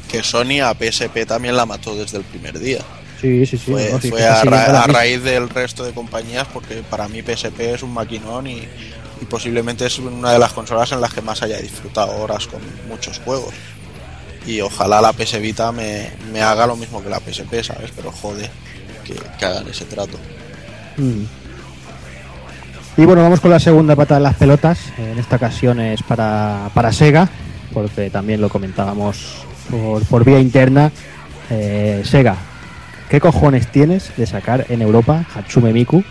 que 0.09 0.23
Sony 0.23 0.61
a 0.63 0.75
PSP 0.75 1.27
también 1.27 1.57
la 1.57 1.67
mató 1.67 1.95
desde 1.97 2.19
el 2.19 2.25
primer 2.25 2.59
día. 2.59 2.81
Sí, 3.21 3.47
sí, 3.47 3.57
sí. 3.57 3.73
fue 3.73 3.91
no, 3.91 4.01
sí, 4.01 4.11
fue 4.11 4.19
que 4.19 4.25
está 4.25 4.41
a, 4.41 4.45
ra- 4.45 4.83
a 4.83 4.87
raíz 4.87 5.23
del 5.23 5.49
resto 5.49 5.83
de 5.85 5.93
compañías 5.93 6.47
porque 6.53 6.83
para 6.89 7.09
mí 7.09 7.23
PSP 7.23 7.61
es 7.75 7.83
un 7.83 7.93
maquinón 7.95 8.47
y, 8.47 8.59
y 9.21 9.25
posiblemente 9.29 9.87
es 9.87 9.99
una 9.99 10.33
de 10.33 10.39
las 10.39 10.53
consolas 10.53 10.93
en 10.93 11.01
las 11.01 11.13
que 11.15 11.23
más 11.23 11.43
haya 11.43 11.59
disfrutado 11.59 12.15
horas 12.17 12.47
con 12.47 12.61
muchos 12.89 13.19
juegos. 13.21 13.55
Y 14.47 14.61
ojalá 14.61 15.01
la 15.01 15.13
PS 15.15 15.41
Vita 15.41 15.73
me, 15.73 16.11
me 16.33 16.43
haga 16.43 16.67
lo 16.67 16.77
mismo 16.77 17.03
que 17.03 17.09
la 17.09 17.19
PSP, 17.19 17.63
¿sabes? 17.63 17.91
Pero 17.97 18.13
jode 18.13 18.51
que, 19.05 19.15
que 19.39 19.45
hagan 19.47 19.67
ese 19.69 19.87
trato. 19.87 20.19
Mm. 20.99 21.23
Y 22.97 23.05
bueno, 23.07 23.23
vamos 23.23 23.41
con 23.41 23.51
la 23.51 23.59
segunda 23.59 23.97
pata 23.97 24.15
de 24.17 24.21
las 24.21 24.37
pelotas. 24.37 24.79
En 24.99 25.19
esta 25.19 25.37
ocasión 25.37 25.81
es 25.81 26.03
para, 26.03 26.71
para 26.75 26.93
Sega, 26.93 27.29
porque 27.73 28.11
también 28.11 28.41
lo 28.41 28.49
comentábamos 28.49 29.45
por, 29.71 30.05
por 30.07 30.25
vía 30.25 30.41
interna. 30.41 30.91
Eh, 31.51 32.03
Sega, 32.05 32.37
¿qué 33.09 33.21
cojones 33.21 33.69
tienes 33.69 34.13
de 34.17 34.27
sacar 34.27 34.67
en 34.69 34.83
Europa 34.83 35.25
Hatsume 35.35 35.73
Miku 35.73 36.03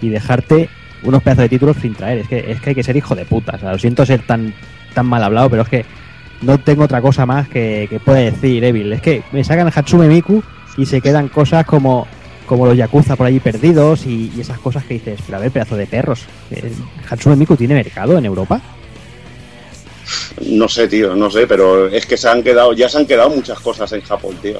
y 0.00 0.08
dejarte 0.08 0.68
unos 1.02 1.22
pedazos 1.22 1.42
de 1.42 1.48
títulos 1.48 1.76
sin 1.80 1.94
traer? 1.94 2.18
Es 2.18 2.28
que, 2.28 2.50
es 2.52 2.60
que 2.60 2.70
hay 2.70 2.74
que 2.74 2.82
ser 2.82 2.96
hijo 2.96 3.14
de 3.14 3.24
puta. 3.24 3.56
O 3.56 3.58
sea, 3.58 3.72
lo 3.72 3.78
siento 3.78 4.04
ser 4.06 4.26
tan, 4.26 4.54
tan 4.94 5.06
mal 5.06 5.22
hablado, 5.22 5.50
pero 5.50 5.62
es 5.62 5.68
que 5.68 5.84
no 6.42 6.58
tengo 6.58 6.84
otra 6.84 7.00
cosa 7.00 7.26
más 7.26 7.48
que, 7.48 7.86
que 7.90 8.00
pueda 8.00 8.18
decir, 8.18 8.62
Evil. 8.64 8.92
Es 8.92 9.02
que 9.02 9.22
me 9.32 9.44
sacan 9.44 9.70
Hatsume 9.74 10.08
Miku 10.08 10.42
y 10.76 10.86
se 10.86 11.00
quedan 11.00 11.28
cosas 11.28 11.64
como 11.64 12.06
como 12.48 12.64
los 12.64 12.76
Yakuza 12.76 13.14
por 13.14 13.26
ahí 13.26 13.40
perdidos 13.40 14.06
y, 14.06 14.32
y 14.34 14.40
esas 14.40 14.58
cosas 14.58 14.82
que 14.84 14.94
dices, 14.94 15.20
pero 15.26 15.36
a 15.36 15.40
ver, 15.42 15.50
pedazo 15.50 15.76
de 15.76 15.86
perros. 15.86 16.24
Eh, 16.50 16.72
¿Hatsume 17.08 17.36
Miku 17.36 17.56
tiene 17.56 17.74
mercado 17.74 18.16
en 18.16 18.24
Europa? 18.24 18.60
No 20.46 20.68
sé, 20.68 20.88
tío, 20.88 21.14
no 21.14 21.30
sé, 21.30 21.46
pero 21.46 21.88
es 21.88 22.06
que 22.06 22.16
se 22.16 22.28
han 22.28 22.42
quedado, 22.42 22.72
ya 22.72 22.88
se 22.88 22.98
han 22.98 23.06
quedado 23.06 23.30
muchas 23.30 23.58
cosas 23.60 23.90
en 23.92 24.02
Japón, 24.02 24.36
tío. 24.42 24.58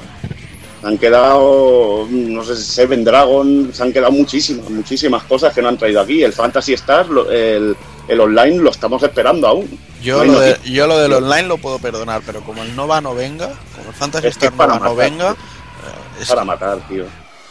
Se 0.81 0.87
han 0.87 0.97
quedado, 0.97 2.07
no 2.09 2.43
sé, 2.43 2.55
Seven 2.55 3.03
Dragon, 3.03 3.69
se 3.73 3.83
han 3.83 3.91
quedado 3.91 4.11
muchísimas, 4.13 4.69
muchísimas 4.69 5.23
cosas 5.23 5.53
que 5.53 5.61
no 5.61 5.67
han 5.69 5.77
traído 5.77 5.99
aquí. 6.01 6.23
El 6.23 6.31
Fantasy 6.33 6.73
Star, 6.73 7.05
el, 7.31 7.75
el 8.07 8.19
online 8.19 8.57
lo 8.59 8.69
estamos 8.71 9.01
esperando 9.03 9.47
aún. 9.47 9.79
Yo, 10.01 10.23
No 10.23 10.33
lo, 10.33 10.39
de- 10.39 10.57
yo 10.71 10.87
lo 10.87 10.97
del 10.97 11.11
online 11.13 11.47
lo 11.49 11.57
puedo 11.57 11.79
perdonar, 11.79 12.21
pero 12.25 12.41
como 12.41 12.63
el 12.63 12.73
Nova 12.75 13.01
no 13.01 13.13
venga, 13.13 13.49
como 13.75 13.89
el 13.89 13.95
Fantasy 13.95 14.27
Es 14.27 14.37
que 14.37 14.45
Star 14.45 14.57
para 14.57 14.73
Nova 14.75 14.85
no 14.89 14.95
venga, 14.95 15.31
eh, 15.31 16.21
es- 16.21 16.29
para 16.29 16.45
matar, 16.45 16.77
tío. 16.87 17.05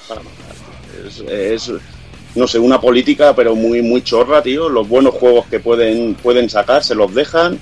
Para 0.09 0.23
matar. 0.23 0.55
tío. 1.13 1.27
Es, 1.29 1.69
es, 1.69 1.73
no 2.35 2.47
sé, 2.49 2.59
una 2.59 2.81
política, 2.81 3.35
pero 3.37 3.55
muy, 3.55 3.83
muy 3.83 4.03
chorra, 4.03 4.41
tío. 4.41 4.71
Los 4.71 4.89
buenos 4.89 5.15
juegos 5.15 5.45
que 5.49 5.61
pueden, 5.61 6.15
pueden 6.15 6.49
sacar 6.49 6.83
se 6.83 6.95
los 6.95 7.13
dejan. 7.15 7.59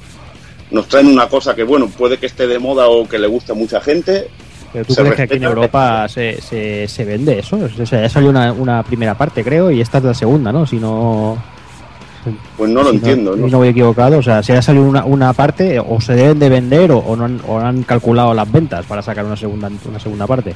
Nos 0.71 0.89
traen 0.89 1.07
una 1.07 1.29
cosa 1.29 1.55
que, 1.55 1.63
bueno, 1.63 1.89
puede 1.89 2.19
que 2.19 2.27
esté 2.27 2.47
de 2.47 2.59
moda 2.59 2.89
o 2.89 3.09
que 3.09 3.19
le 3.19 3.27
guste 3.27 3.53
a 3.53 3.55
mucha 3.55 3.81
gente. 3.81 4.29
¿Pero 4.73 4.85
tú 4.85 4.95
crees 4.95 5.15
que 5.15 5.23
aquí 5.23 5.37
en. 5.37 5.45
Europa 5.45 6.09
se, 6.09 6.41
se, 6.41 6.89
se 6.89 7.05
vende 7.05 7.39
eso? 7.39 7.57
O 7.57 7.87
sea, 7.87 8.03
ya 8.03 8.09
salió 8.09 8.31
una, 8.31 8.53
una 8.53 8.83
primera 8.83 9.17
parte, 9.17 9.45
creo, 9.45 9.71
y 9.71 9.81
esta 9.81 9.99
es 9.99 10.05
la 10.05 10.15
segunda, 10.15 10.53
¿no? 10.53 10.67
Si 10.67 10.77
no... 10.77 11.43
Pues 12.57 12.69
no 12.69 12.83
lo 12.83 12.91
si 12.91 12.97
entiendo. 12.97 13.35
si 13.35 13.41
¿no? 13.41 13.47
no 13.47 13.59
voy 13.59 13.69
equivocado. 13.69 14.19
O 14.19 14.23
sea, 14.23 14.43
si 14.43 14.53
ha 14.53 14.61
salido 14.61 14.85
una, 14.85 15.05
una 15.05 15.33
parte, 15.33 15.79
o 15.79 16.01
se 16.01 16.15
deben 16.15 16.41
de 16.41 16.49
vender 16.49 16.91
o, 16.91 16.99
o 16.99 17.15
no 17.15 17.25
han, 17.25 17.41
o 17.47 17.61
no 17.61 17.67
han 17.67 17.85
calculado 17.85 18.35
las 18.35 18.51
ventas 18.51 18.85
para 18.87 19.01
sacar 19.01 19.25
una 19.25 19.37
segunda, 19.37 19.71
una 19.89 20.01
segunda 20.01 20.27
parte. 20.27 20.55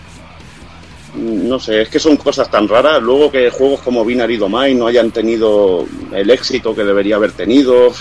No 1.15 1.59
sé, 1.59 1.83
es 1.83 1.89
que 1.89 1.99
son 1.99 2.17
cosas 2.17 2.51
tan 2.51 2.69
raras. 2.69 3.03
Luego 3.03 3.31
que 3.31 3.51
juegos 3.51 3.81
como 3.81 4.05
Binary 4.05 4.37
Domain 4.37 4.79
no 4.79 4.87
hayan 4.87 5.11
tenido 5.11 5.85
el 6.13 6.31
éxito 6.31 6.75
que 6.75 6.85
debería 6.85 7.17
haber 7.17 7.33
tenido. 7.33 7.93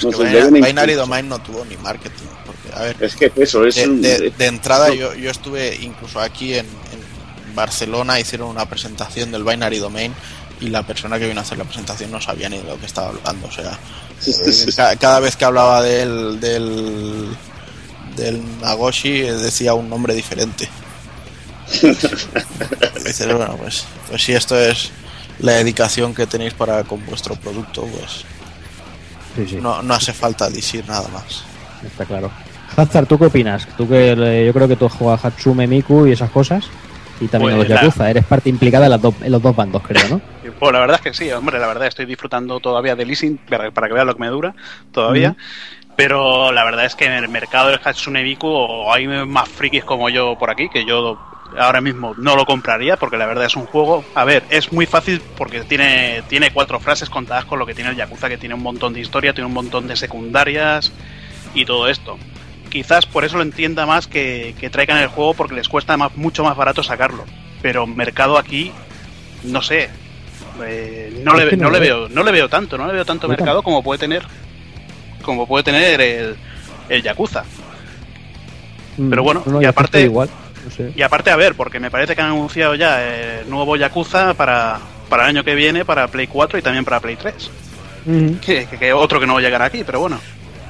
Pero 0.00 0.10
es 0.10 0.16
que 0.50 0.50
Binary, 0.60 0.94
Domain 0.94 1.28
no 1.28 1.38
tuvo 1.40 1.64
ni 1.64 1.76
marketing. 1.76 2.26
Porque, 2.46 2.76
a 2.76 2.82
ver, 2.82 2.96
Es 3.00 3.16
que 3.16 3.32
eso 3.36 3.64
es. 3.66 3.74
de, 3.76 3.88
un- 3.88 4.02
de- 4.02 4.30
de 4.30 4.46
entrada 4.46 4.88
no. 4.88 4.94
yo, 4.94 5.14
yo 5.14 5.30
estuve 5.30 5.76
incluso 5.82 6.20
aquí 6.20 6.54
en, 6.54 6.66
en 6.66 7.54
Barcelona, 7.54 8.18
hicieron 8.20 8.48
una 8.48 8.66
presentación 8.68 9.30
del 9.30 9.44
Binary 9.44 9.78
Domain 9.78 10.12
y 10.60 10.68
la 10.68 10.82
persona 10.86 11.18
que 11.18 11.26
vino 11.26 11.40
a 11.40 11.42
hacer 11.42 11.58
la 11.58 11.64
presentación 11.64 12.10
no 12.10 12.20
sabía 12.20 12.48
ni 12.48 12.58
de 12.58 12.64
lo 12.64 12.78
que 12.78 12.86
estaba 12.86 13.08
hablando. 13.08 13.48
O 13.48 13.52
sea, 13.52 13.78
eh, 14.26 14.72
ca- 14.76 14.96
cada 14.96 15.20
vez 15.20 15.36
que 15.36 15.44
hablaba 15.44 15.82
del, 15.82 16.38
del, 16.40 17.26
del 18.16 18.60
Nagoshi 18.60 19.22
eh, 19.22 19.32
decía 19.32 19.74
un 19.74 19.88
nombre 19.90 20.14
diferente. 20.14 20.68
Dices, 23.04 23.26
bueno, 23.34 23.56
pues, 23.56 23.84
pues 24.08 24.22
si 24.22 24.32
esto 24.32 24.58
es 24.58 24.90
la 25.38 25.52
dedicación 25.52 26.14
que 26.14 26.26
tenéis 26.26 26.54
para 26.54 26.84
con 26.84 27.04
vuestro 27.06 27.34
producto, 27.36 27.82
pues 27.86 28.24
Sí, 29.36 29.46
sí, 29.48 29.56
no, 29.60 29.82
no 29.82 29.94
hace 29.94 30.12
falta 30.12 30.48
decir 30.50 30.84
nada 30.88 31.08
más. 31.08 31.44
está 31.84 32.04
claro. 32.04 32.30
Hazard, 32.76 33.06
¿tú 33.06 33.18
qué 33.18 33.26
opinas? 33.26 33.66
Tú 33.76 33.88
que 33.88 34.44
yo 34.46 34.52
creo 34.52 34.66
que 34.68 34.76
tú 34.76 34.88
juegas 34.88 35.24
Hatsume 35.24 35.66
Miku 35.66 36.06
y 36.06 36.12
esas 36.12 36.30
cosas. 36.30 36.64
Y 37.20 37.28
también 37.28 37.56
Pues 37.56 37.68
los 37.68 37.76
la- 37.76 37.82
Yakuza. 37.82 38.10
Eres 38.10 38.24
parte 38.24 38.48
implicada 38.48 38.86
en, 38.86 38.90
las 38.92 39.00
dos- 39.02 39.14
en 39.22 39.30
los 39.30 39.40
dos 39.42 39.54
bandos, 39.54 39.82
creo, 39.82 40.08
¿no? 40.08 40.20
Pues 40.58 40.72
la 40.72 40.80
verdad 40.80 40.96
es 40.96 41.02
que 41.02 41.14
sí, 41.14 41.30
hombre, 41.32 41.58
la 41.58 41.66
verdad 41.66 41.86
estoy 41.88 42.04
disfrutando 42.06 42.60
todavía 42.60 42.94
de 42.96 43.04
leasing 43.04 43.36
para, 43.48 43.70
para 43.70 43.88
que 43.88 43.94
vean 43.94 44.06
lo 44.06 44.14
que 44.14 44.20
me 44.20 44.28
dura 44.28 44.54
todavía. 44.92 45.36
Pero 45.96 46.52
la 46.52 46.64
verdad 46.64 46.84
es 46.86 46.94
que 46.94 47.04
en 47.04 47.12
el 47.12 47.28
mercado 47.28 47.68
del 47.68 47.80
Hatsune 47.84 48.22
Miku 48.22 48.46
o 48.48 48.92
hay 48.92 49.06
más 49.06 49.48
frikis 49.48 49.84
como 49.84 50.08
yo 50.08 50.36
por 50.38 50.50
aquí, 50.50 50.68
que 50.68 50.84
yo 50.84 51.18
ahora 51.58 51.80
mismo 51.80 52.14
no 52.16 52.36
lo 52.36 52.44
compraría 52.46 52.96
porque 52.96 53.16
la 53.16 53.26
verdad 53.26 53.44
es 53.46 53.56
un 53.56 53.66
juego, 53.66 54.04
a 54.14 54.24
ver, 54.24 54.42
es 54.50 54.72
muy 54.72 54.86
fácil 54.86 55.20
porque 55.36 55.60
tiene, 55.62 56.22
tiene 56.28 56.50
cuatro 56.52 56.80
frases 56.80 57.10
contadas 57.10 57.44
con 57.44 57.58
lo 57.58 57.66
que 57.66 57.74
tiene 57.74 57.90
el 57.90 57.96
Yakuza, 57.96 58.28
que 58.28 58.38
tiene 58.38 58.54
un 58.54 58.62
montón 58.62 58.92
de 58.94 59.00
historia, 59.00 59.32
tiene 59.34 59.46
un 59.46 59.54
montón 59.54 59.86
de 59.86 59.96
secundarias 59.96 60.92
y 61.54 61.64
todo 61.64 61.88
esto. 61.88 62.18
Quizás 62.70 63.04
por 63.06 63.24
eso 63.24 63.36
lo 63.36 63.42
entienda 63.42 63.84
más 63.84 64.06
que, 64.06 64.54
que 64.58 64.70
traigan 64.70 64.98
el 64.98 65.08
juego 65.08 65.34
porque 65.34 65.54
les 65.54 65.68
cuesta 65.68 65.96
más, 65.96 66.16
mucho 66.16 66.42
más 66.42 66.56
barato 66.56 66.82
sacarlo. 66.82 67.24
Pero 67.60 67.86
mercado 67.86 68.38
aquí, 68.38 68.72
no 69.44 69.60
sé, 69.60 69.90
eh, 70.64 71.20
no, 71.24 71.34
le, 71.34 71.56
no, 71.56 71.70
le 71.70 71.78
veo. 71.80 72.08
no 72.08 72.22
le 72.22 72.32
veo 72.32 72.48
tanto, 72.48 72.78
no 72.78 72.86
le 72.86 72.92
veo 72.94 73.04
tanto 73.04 73.28
mercado 73.28 73.62
como 73.62 73.82
puede 73.82 73.98
tener, 73.98 74.22
como 75.22 75.46
puede 75.46 75.64
tener 75.64 76.00
el, 76.00 76.36
el 76.88 77.02
Yakuza. 77.02 77.44
Pero 79.10 79.22
bueno, 79.22 79.42
No, 79.46 79.52
no, 79.52 79.62
y 79.62 79.64
aparte- 79.64 80.02
igual. 80.02 80.28
Y 80.96 81.02
aparte, 81.02 81.30
a 81.30 81.36
ver, 81.36 81.54
porque 81.54 81.80
me 81.80 81.90
parece 81.90 82.14
que 82.14 82.20
han 82.22 82.28
anunciado 82.30 82.74
ya 82.74 83.02
el 83.40 83.48
nuevo 83.50 83.76
Yakuza 83.76 84.34
para, 84.34 84.78
para 85.08 85.24
el 85.24 85.30
año 85.30 85.44
que 85.44 85.54
viene, 85.54 85.84
para 85.84 86.08
Play 86.08 86.26
4 86.26 86.58
y 86.58 86.62
también 86.62 86.84
para 86.84 87.00
Play 87.00 87.16
3. 87.16 87.34
Ujú. 88.06 88.36
Que, 88.40 88.66
que- 88.66 88.76
que 88.78 88.92
otro 88.92 89.20
que 89.20 89.26
no 89.26 89.34
va 89.34 89.40
a 89.40 89.42
llegar 89.42 89.62
aquí, 89.62 89.82
pero 89.84 90.00
bueno, 90.00 90.18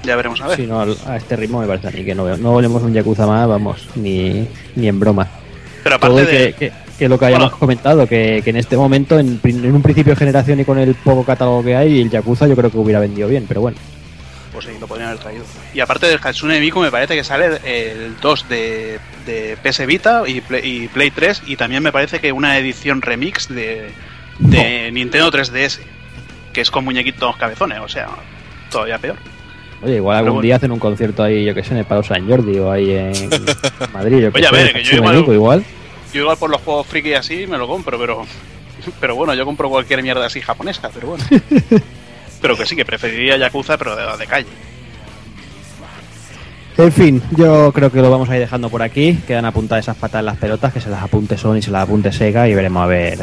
ya 0.02 0.16
veremos 0.16 0.40
a 0.40 0.48
ver. 0.48 0.56
Sí, 0.56 0.66
no, 0.66 0.80
a 0.82 1.16
este 1.16 1.36
ritmo 1.36 1.60
me 1.60 1.66
parece 1.66 1.88
a 1.88 1.90
mí 1.90 2.04
que 2.04 2.14
no 2.14 2.24
veo. 2.24 2.36
No 2.36 2.52
volvemos 2.52 2.82
un 2.82 2.92
Yakuza 2.92 3.26
más, 3.26 3.48
vamos, 3.48 3.88
ni, 3.94 4.46
ni 4.76 4.88
en 4.88 4.98
broma. 5.00 5.26
pero 5.82 5.98
Todo 5.98 6.18
aparte 6.18 6.32
de, 6.36 6.72
que, 6.98 7.08
lo 7.08 7.18
que 7.18 7.24
hayamos 7.26 7.46
Bueno. 7.50 7.58
comentado, 7.58 8.06
que, 8.06 8.42
que 8.44 8.50
en 8.50 8.56
este 8.56 8.76
momento, 8.76 9.18
en, 9.18 9.40
en 9.42 9.74
un 9.74 9.82
principio 9.82 10.12
de 10.12 10.16
generación 10.18 10.60
y 10.60 10.64
con 10.64 10.78
el 10.78 10.94
poco 10.94 11.24
catálogo 11.24 11.64
que 11.64 11.74
hay, 11.74 12.00
el 12.00 12.10
Yakuza 12.10 12.46
yo 12.46 12.54
creo 12.54 12.70
que 12.70 12.78
hubiera 12.78 13.00
vendido 13.00 13.28
bien, 13.28 13.44
pero 13.48 13.60
bueno. 13.62 13.76
Pues 14.62 14.74
sí, 14.74 14.80
lo 14.80 14.86
podrían 14.86 15.08
haber 15.10 15.20
traído. 15.20 15.44
Y 15.74 15.80
aparte 15.80 16.06
del 16.06 16.20
Hatsune 16.22 16.60
Miku, 16.60 16.80
me 16.80 16.90
parece 16.90 17.14
que 17.16 17.24
sale 17.24 17.58
el 17.64 18.16
2 18.20 18.48
de, 18.48 18.98
de 19.26 19.56
PS 19.62 19.86
Vita 19.86 20.22
y 20.26 20.40
Play, 20.40 20.62
y 20.84 20.88
Play 20.88 21.10
3. 21.10 21.42
Y 21.46 21.56
también 21.56 21.82
me 21.82 21.92
parece 21.92 22.20
que 22.20 22.32
una 22.32 22.56
edición 22.58 23.02
remix 23.02 23.48
de, 23.48 23.90
de 24.38 24.90
Nintendo 24.92 25.30
3DS. 25.30 25.80
Que 26.52 26.60
es 26.60 26.70
con 26.70 26.84
muñequitos 26.84 27.36
cabezones, 27.36 27.78
o 27.80 27.88
sea, 27.88 28.08
todavía 28.70 28.98
peor. 28.98 29.16
Oye, 29.82 29.96
igual 29.96 30.18
algún 30.18 30.34
bueno. 30.34 30.42
día 30.42 30.56
hacen 30.56 30.70
un 30.70 30.78
concierto 30.78 31.22
ahí, 31.24 31.44
yo 31.44 31.54
que 31.54 31.64
sé, 31.64 31.72
en 31.72 31.78
el 31.78 31.84
Palo 31.86 32.02
San 32.02 32.28
Jordi 32.28 32.58
o 32.58 32.70
ahí 32.70 32.90
en 32.92 33.12
Madrid. 33.92 34.18
Yo 34.18 34.30
que 34.32 34.38
Oye, 34.38 34.46
a 34.46 34.50
ver, 34.50 34.72
que 34.72 34.84
yo 34.84 34.90
Hatsune 34.90 34.96
igual- 34.98 35.16
Miku 35.16 35.32
igual. 35.32 35.64
Yo 36.12 36.20
igual 36.20 36.36
por 36.36 36.50
los 36.50 36.60
juegos 36.60 36.86
friki 36.86 37.14
así 37.14 37.46
me 37.46 37.56
lo 37.58 37.66
compro, 37.66 37.98
pero. 37.98 38.26
Pero 39.00 39.14
bueno, 39.14 39.32
yo 39.34 39.44
compro 39.44 39.68
cualquier 39.70 40.02
mierda 40.02 40.26
así 40.26 40.40
japonesa, 40.40 40.90
pero 40.92 41.06
bueno. 41.08 41.24
Pero 42.42 42.56
que 42.56 42.66
sí, 42.66 42.76
que 42.76 42.84
preferiría 42.84 43.38
Yakuza, 43.38 43.78
pero 43.78 43.96
de, 43.96 44.18
de 44.18 44.26
calle. 44.26 44.48
En 46.76 46.92
fin, 46.92 47.22
yo 47.30 47.72
creo 47.72 47.90
que 47.90 48.02
lo 48.02 48.10
vamos 48.10 48.28
a 48.28 48.34
ir 48.34 48.40
dejando 48.40 48.68
por 48.68 48.82
aquí. 48.82 49.18
Quedan 49.26 49.46
apuntadas 49.46 49.84
esas 49.84 49.96
patas 49.96 50.20
en 50.20 50.26
las 50.26 50.36
pelotas, 50.36 50.72
que 50.72 50.80
se 50.80 50.90
las 50.90 51.02
apunte 51.02 51.38
Sony, 51.38 51.62
se 51.62 51.70
las 51.70 51.84
apunte 51.84 52.12
Sega 52.12 52.48
y 52.48 52.54
veremos 52.54 52.82
a 52.82 52.86
ver 52.86 53.18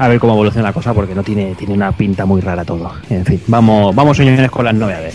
a 0.00 0.08
ver 0.08 0.18
cómo 0.18 0.32
evoluciona 0.32 0.68
la 0.68 0.72
cosa 0.72 0.94
porque 0.94 1.14
no 1.14 1.22
tiene, 1.22 1.54
tiene 1.56 1.74
una 1.74 1.92
pinta 1.92 2.24
muy 2.24 2.40
rara 2.40 2.64
todo. 2.64 2.90
En 3.10 3.22
fin, 3.26 3.42
vamos, 3.48 3.94
vamos 3.94 4.16
señores 4.16 4.50
con 4.50 4.64
las 4.64 4.74
novedades. 4.74 5.14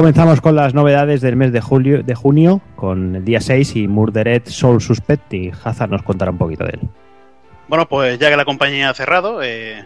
Comenzamos 0.00 0.40
con 0.40 0.56
las 0.56 0.72
novedades 0.72 1.20
del 1.20 1.36
mes 1.36 1.52
de 1.52 1.60
julio, 1.60 2.02
de 2.02 2.14
junio, 2.14 2.62
con 2.74 3.16
el 3.16 3.22
día 3.22 3.38
6 3.38 3.76
y 3.76 3.86
Murdered 3.86 4.44
Soul 4.46 4.80
Suspect 4.80 5.34
y 5.34 5.52
Hazard 5.62 5.90
nos 5.90 6.02
contará 6.02 6.30
un 6.30 6.38
poquito 6.38 6.64
de 6.64 6.70
él. 6.70 6.80
Bueno, 7.68 7.86
pues 7.86 8.18
ya 8.18 8.30
que 8.30 8.36
la 8.38 8.46
compañía 8.46 8.88
ha 8.88 8.94
cerrado, 8.94 9.42
eh, 9.42 9.84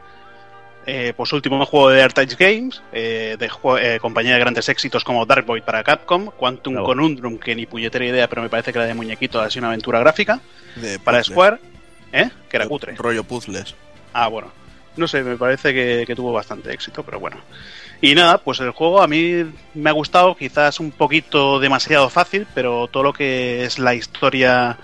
eh, 0.87 1.15
pues 1.17 1.33
último 1.33 1.67
juego 1.67 1.91
de 1.91 2.01
Artage 2.01 2.37
Games, 2.39 2.81
eh, 2.93 3.37
de 3.37 3.51
eh, 3.81 3.99
compañía 4.01 4.35
de 4.35 4.39
grandes 4.39 4.69
éxitos 4.69 5.03
como 5.03 5.27
Dark 5.27 5.47
Void 5.47 5.65
para 5.65 5.83
Capcom, 5.83 6.27
Quantum 6.27 6.75
Bravo. 6.75 6.87
Conundrum, 6.87 7.37
que 7.37 7.57
ni 7.57 7.67
puñetera 7.67 8.05
idea, 8.05 8.29
pero 8.29 8.41
me 8.41 8.49
parece 8.49 8.73
que 8.73 8.79
era 8.79 8.87
de 8.87 8.95
muñequito, 8.95 9.41
así 9.41 9.59
una 9.59 9.67
aventura 9.67 9.99
gráfica, 9.99 10.41
De 10.77 11.01
para 11.01 11.19
puzzles. 11.19 11.35
Square, 11.35 11.59
¿eh? 12.13 12.31
que 12.49 12.57
era 12.57 12.69
cutre. 12.69 12.95
Rollo 12.95 13.25
puzzles. 13.25 13.75
Ah, 14.13 14.29
bueno. 14.29 14.53
No 14.97 15.09
sé, 15.09 15.23
me 15.23 15.37
parece 15.37 15.75
que, 15.75 16.15
tuvo 16.15 16.33
bastante 16.33 16.73
éxito, 16.73 17.03
pero 17.03 17.19
bueno. 17.19 17.37
Y 18.01 18.15
nada, 18.15 18.39
pues 18.39 18.61
el 18.61 18.71
juego 18.71 19.03
a 19.03 19.09
mí 19.09 19.45
me 19.75 19.91
ha 19.91 19.93
gustado, 19.93 20.37
quizás 20.37 20.79
un 20.81 20.91
poquito 20.93 21.59
demasiado 21.59 22.09
fácil, 22.11 22.47
pero 22.55 22.87
todo 22.89 23.03
lo 23.03 23.13
que 23.13 23.65
es 23.65 23.79
la 23.79 23.95
historia, 23.95 24.79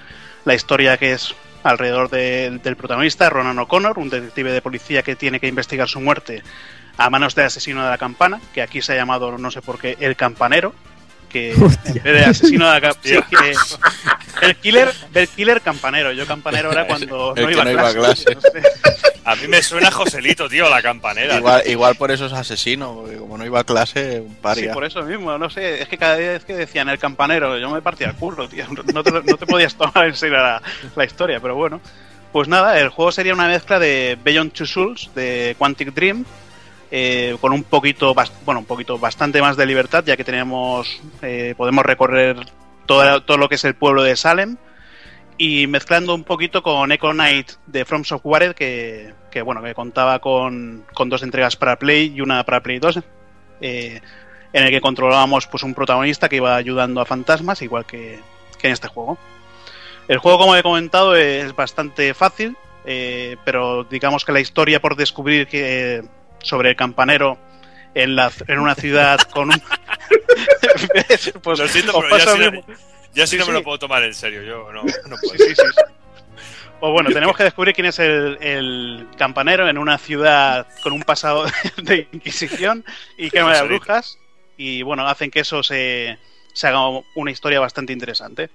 la 0.44 0.54
historia 0.54 0.96
que 0.96 1.12
es 1.12 1.34
alrededor 1.62 2.08
de- 2.10 2.58
del 2.62 2.76
protagonista, 2.76 3.28
Ronan 3.28 3.58
O'Connor, 3.58 3.98
un 3.98 4.08
detective 4.10 4.52
de 4.52 4.62
policía 4.62 5.02
que 5.02 5.16
tiene 5.16 5.38
que 5.38 5.48
investigar 5.48 5.88
su 5.88 6.00
muerte 6.00 6.42
a 6.96 7.08
manos 7.10 7.34
del 7.34 7.46
asesino 7.46 7.82
de 7.84 7.90
la 7.90 7.98
campana, 7.98 8.40
que 8.54 8.62
aquí 8.62 8.82
se 8.82 8.92
ha 8.92 8.96
llamado, 8.96 9.36
no 9.38 9.50
sé 9.50 9.62
por 9.62 9.78
qué, 9.78 9.96
el 10.00 10.16
campanero, 10.16 10.74
que 11.30 11.52
en 11.54 11.68
vez 11.94 12.02
de 12.04 12.24
asesino 12.24 12.66
de 12.66 12.72
la 12.72 12.80
campana, 12.80 13.52
el 14.42 14.56
killer, 14.56 14.92
del 15.12 15.28
killer 15.28 15.60
campanero. 15.62 16.12
Yo 16.12 16.26
campanero 16.26 16.70
era 16.72 16.86
cuando 16.88 17.34
El 17.36 17.42
no 17.42 17.48
que 17.48 17.54
iba, 17.54 17.64
no 17.64 17.70
a 17.70 17.72
iba 17.72 17.88
a 17.88 17.94
clase. 17.94 18.24
clase. 18.24 18.34
no 18.34 18.40
sé. 18.60 18.68
A 19.24 19.36
mí 19.36 19.48
me 19.48 19.62
suena 19.62 19.90
Joselito, 19.90 20.48
tío, 20.48 20.68
la 20.68 20.82
campanera. 20.82 21.36
Igual, 21.36 21.62
igual 21.66 21.94
por 21.94 22.10
eso 22.10 22.26
es 22.26 22.32
asesino, 22.32 22.94
porque 23.02 23.16
como 23.16 23.38
no 23.38 23.44
iba 23.46 23.60
a 23.60 23.64
clase, 23.64 24.20
un 24.20 24.28
Sí, 24.30 24.36
paria. 24.40 24.72
por 24.72 24.84
eso 24.84 25.02
mismo, 25.02 25.36
no 25.38 25.48
sé, 25.50 25.82
es 25.82 25.88
que 25.88 25.98
cada 25.98 26.16
vez 26.16 26.44
que 26.44 26.54
decían 26.56 26.88
el 26.88 26.98
campanero, 26.98 27.56
yo 27.58 27.70
me 27.70 27.82
partía 27.82 28.08
el 28.08 28.14
culo, 28.14 28.48
tío, 28.48 28.64
no 28.92 29.02
te, 29.04 29.12
no 29.12 29.36
te 29.36 29.46
podías 29.46 29.74
tomar 29.74 30.06
en 30.06 30.16
serio 30.16 30.38
la, 30.38 30.60
la 30.96 31.04
historia, 31.04 31.38
pero 31.40 31.54
bueno. 31.54 31.80
Pues 32.32 32.46
nada, 32.48 32.78
el 32.78 32.88
juego 32.90 33.10
sería 33.12 33.34
una 33.34 33.48
mezcla 33.48 33.78
de 33.80 34.16
Beyond 34.24 34.52
Two 34.52 34.66
Souls, 34.66 35.10
de 35.16 35.54
Quantic 35.58 35.92
Dream, 35.92 36.24
eh, 36.90 37.36
con 37.40 37.52
un 37.52 37.62
poquito, 37.62 38.14
bueno, 38.44 38.60
un 38.60 38.66
poquito 38.66 38.98
bastante 38.98 39.40
más 39.40 39.56
de 39.56 39.66
libertad, 39.66 40.04
ya 40.04 40.16
que 40.16 40.24
tenemos, 40.24 41.00
eh, 41.22 41.54
podemos 41.56 41.86
recorrer 41.86 42.36
todo, 42.86 43.22
todo 43.22 43.36
lo 43.36 43.48
que 43.48 43.54
es 43.54 43.64
el 43.64 43.74
pueblo 43.74 44.02
de 44.02 44.16
Salem, 44.16 44.56
y 45.38 45.68
mezclando 45.68 46.14
un 46.14 46.24
poquito 46.24 46.62
con 46.62 46.90
Echo 46.90 47.12
Knight 47.12 47.52
de 47.66 47.84
From 47.84 48.04
Software, 48.04 48.56
que, 48.56 49.14
que 49.30 49.40
bueno, 49.42 49.62
que 49.62 49.72
contaba 49.72 50.18
con, 50.18 50.84
con 50.92 51.08
dos 51.08 51.22
entregas 51.22 51.54
para 51.54 51.78
Play 51.78 52.12
y 52.14 52.20
una 52.20 52.44
para 52.44 52.60
Play 52.60 52.80
2, 52.80 52.98
eh, 53.60 54.00
en 54.52 54.64
el 54.64 54.70
que 54.70 54.80
controlábamos 54.80 55.46
pues 55.46 55.62
un 55.62 55.74
protagonista 55.74 56.28
que 56.28 56.36
iba 56.36 56.56
ayudando 56.56 57.00
a 57.00 57.06
fantasmas, 57.06 57.62
igual 57.62 57.86
que, 57.86 58.18
que 58.58 58.66
en 58.66 58.72
este 58.72 58.88
juego. 58.88 59.16
El 60.08 60.18
juego, 60.18 60.38
como 60.38 60.56
he 60.56 60.62
comentado, 60.64 61.14
es 61.14 61.54
bastante 61.54 62.14
fácil, 62.14 62.56
pero 63.44 63.84
digamos 63.84 64.24
que 64.24 64.32
la 64.32 64.40
historia 64.40 64.80
por 64.80 64.96
descubrir 64.96 65.46
que 65.46 66.02
sobre 66.42 66.70
el 66.70 66.76
campanero 66.76 67.38
en, 67.94 68.16
la, 68.16 68.30
en 68.46 68.58
una 68.58 68.74
ciudad 68.74 69.18
con 69.32 69.50
un... 69.50 69.62
pues, 71.42 71.58
Lo 71.58 71.68
siento, 71.68 72.00
pero 72.00 72.18
ya 72.18 72.26
sí, 72.26 72.38
mismo. 72.38 72.64
ya 73.14 73.26
sí 73.26 73.36
Sí, 73.36 73.38
no 73.38 73.46
me 73.46 73.52
lo 73.52 73.62
puedo 73.62 73.78
tomar 73.78 74.02
en 74.02 74.14
serio. 74.14 74.42
Yo 74.42 74.72
no, 74.72 74.82
no 74.82 75.16
puedo. 75.16 75.32
Sí, 75.36 75.38
sí, 75.38 75.54
sí, 75.54 75.62
sí. 75.74 75.82
Pues 76.80 76.92
bueno, 76.94 77.10
tenemos 77.10 77.36
que 77.36 77.44
descubrir 77.44 77.74
quién 77.74 77.88
es 77.88 77.98
el, 77.98 78.38
el 78.40 79.06
campanero 79.18 79.68
en 79.68 79.76
una 79.76 79.98
ciudad 79.98 80.66
con 80.82 80.94
un 80.94 81.02
pasado 81.02 81.44
de 81.82 82.08
Inquisición 82.12 82.84
y 83.18 83.30
quema 83.30 83.54
de 83.54 83.62
brujas. 83.64 84.18
Y 84.56 84.82
bueno, 84.82 85.06
hacen 85.06 85.30
que 85.30 85.40
eso 85.40 85.62
se, 85.62 86.18
se 86.54 86.66
haga 86.66 86.80
una 87.14 87.30
historia 87.30 87.60
bastante 87.60 87.92
interesante. 87.92 88.48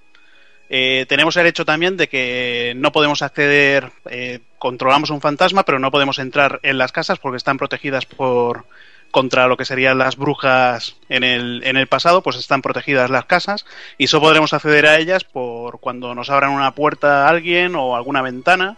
Eh, 0.68 1.06
tenemos 1.08 1.36
el 1.36 1.46
hecho 1.46 1.64
también 1.64 1.96
de 1.96 2.08
que 2.08 2.72
no 2.76 2.90
podemos 2.90 3.22
acceder, 3.22 3.92
eh, 4.10 4.40
controlamos 4.58 5.10
un 5.10 5.20
fantasma, 5.20 5.64
pero 5.64 5.78
no 5.78 5.90
podemos 5.90 6.18
entrar 6.18 6.60
en 6.62 6.78
las 6.78 6.92
casas 6.92 7.18
porque 7.18 7.36
están 7.36 7.58
protegidas 7.58 8.06
por 8.06 8.64
contra 9.10 9.46
lo 9.46 9.56
que 9.56 9.64
serían 9.64 9.98
las 9.98 10.16
brujas 10.16 10.96
en 11.08 11.24
el, 11.24 11.62
en 11.64 11.76
el 11.76 11.86
pasado, 11.86 12.22
pues 12.22 12.36
están 12.36 12.62
protegidas 12.62 13.08
las 13.08 13.24
casas 13.24 13.64
y 13.98 14.08
solo 14.08 14.24
podremos 14.24 14.52
acceder 14.52 14.86
a 14.86 14.98
ellas 14.98 15.24
por 15.24 15.80
cuando 15.80 16.14
nos 16.14 16.28
abran 16.30 16.50
una 16.50 16.74
puerta 16.74 17.24
a 17.24 17.28
alguien 17.28 17.76
o 17.76 17.96
alguna 17.96 18.22
ventana. 18.22 18.76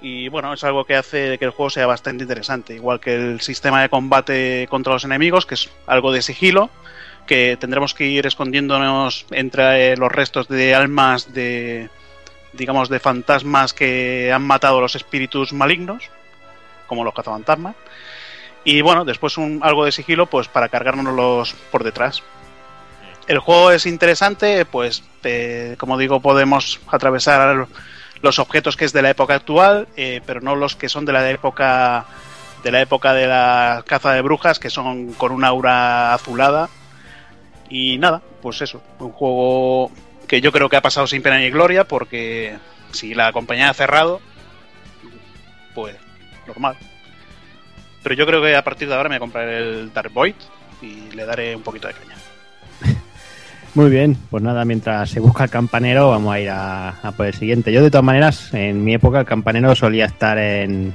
Y 0.00 0.28
bueno, 0.28 0.52
es 0.52 0.64
algo 0.64 0.84
que 0.84 0.96
hace 0.96 1.38
que 1.38 1.44
el 1.44 1.52
juego 1.52 1.70
sea 1.70 1.86
bastante 1.86 2.24
interesante, 2.24 2.74
igual 2.74 2.98
que 2.98 3.14
el 3.14 3.40
sistema 3.40 3.82
de 3.82 3.88
combate 3.88 4.66
contra 4.68 4.92
los 4.92 5.04
enemigos, 5.04 5.46
que 5.46 5.54
es 5.54 5.70
algo 5.86 6.10
de 6.10 6.22
sigilo, 6.22 6.70
que 7.26 7.56
tendremos 7.58 7.94
que 7.94 8.06
ir 8.06 8.26
escondiéndonos 8.26 9.26
entre 9.30 9.96
los 9.96 10.10
restos 10.10 10.48
de 10.48 10.74
almas 10.74 11.32
de 11.32 11.88
digamos 12.52 12.88
de 12.88 13.00
fantasmas 13.00 13.72
que 13.72 14.32
han 14.32 14.42
matado 14.42 14.80
los 14.80 14.94
espíritus 14.94 15.52
malignos, 15.52 16.10
como 16.86 17.04
los 17.04 17.14
cazafantasmas. 17.14 17.76
Y 18.64 18.80
bueno, 18.80 19.04
después 19.04 19.38
un, 19.38 19.60
algo 19.62 19.84
de 19.84 19.92
sigilo 19.92 20.26
pues 20.26 20.48
para 20.48 20.68
cargárnoslos 20.68 21.54
por 21.70 21.84
detrás. 21.84 22.22
El 23.26 23.38
juego 23.38 23.70
es 23.70 23.86
interesante, 23.86 24.64
pues 24.64 25.02
eh, 25.22 25.76
como 25.78 25.96
digo, 25.96 26.20
podemos 26.20 26.80
atravesar 26.88 27.66
los 28.20 28.38
objetos 28.38 28.76
que 28.76 28.84
es 28.84 28.92
de 28.92 29.02
la 29.02 29.10
época 29.10 29.34
actual, 29.34 29.88
eh, 29.96 30.20
pero 30.26 30.40
no 30.40 30.56
los 30.56 30.76
que 30.76 30.88
son 30.88 31.04
de 31.04 31.12
la 31.12 31.28
época 31.30 32.06
de 32.62 32.70
la 32.70 32.80
época 32.80 33.12
de 33.12 33.26
la 33.26 33.84
caza 33.86 34.12
de 34.12 34.22
brujas, 34.22 34.58
que 34.58 34.70
son 34.70 35.12
con 35.14 35.32
una 35.32 35.48
aura 35.48 36.14
azulada. 36.14 36.68
Y 37.68 37.98
nada, 37.98 38.22
pues 38.40 38.60
eso, 38.62 38.82
un 38.98 39.10
juego 39.12 39.90
que 40.32 40.40
yo 40.40 40.50
creo 40.50 40.70
que 40.70 40.76
ha 40.76 40.80
pasado 40.80 41.06
sin 41.06 41.20
pena 41.20 41.36
ni 41.36 41.50
gloria, 41.50 41.84
porque 41.84 42.56
si 42.90 43.12
la 43.12 43.32
compañía 43.32 43.68
ha 43.68 43.74
cerrado, 43.74 44.22
pues 45.74 45.94
normal. 46.46 46.74
Pero 48.02 48.14
yo 48.14 48.24
creo 48.24 48.40
que 48.40 48.56
a 48.56 48.64
partir 48.64 48.88
de 48.88 48.94
ahora 48.94 49.10
me 49.10 49.18
compraré 49.18 49.58
el 49.58 49.92
Dark 49.92 50.10
Void 50.10 50.36
y 50.80 51.14
le 51.14 51.26
daré 51.26 51.54
un 51.54 51.60
poquito 51.60 51.86
de 51.86 51.92
caña. 51.92 52.16
Muy 53.74 53.90
bien, 53.90 54.16
pues 54.30 54.42
nada, 54.42 54.64
mientras 54.64 55.10
se 55.10 55.20
busca 55.20 55.44
el 55.44 55.50
campanero, 55.50 56.08
vamos 56.08 56.32
a 56.32 56.40
ir 56.40 56.48
a, 56.48 56.88
a 56.88 57.12
por 57.12 57.26
el 57.26 57.34
siguiente. 57.34 57.70
Yo, 57.70 57.82
de 57.82 57.90
todas 57.90 58.04
maneras, 58.04 58.54
en 58.54 58.82
mi 58.82 58.94
época, 58.94 59.20
el 59.20 59.26
campanero 59.26 59.74
solía 59.74 60.06
estar 60.06 60.38
en. 60.38 60.94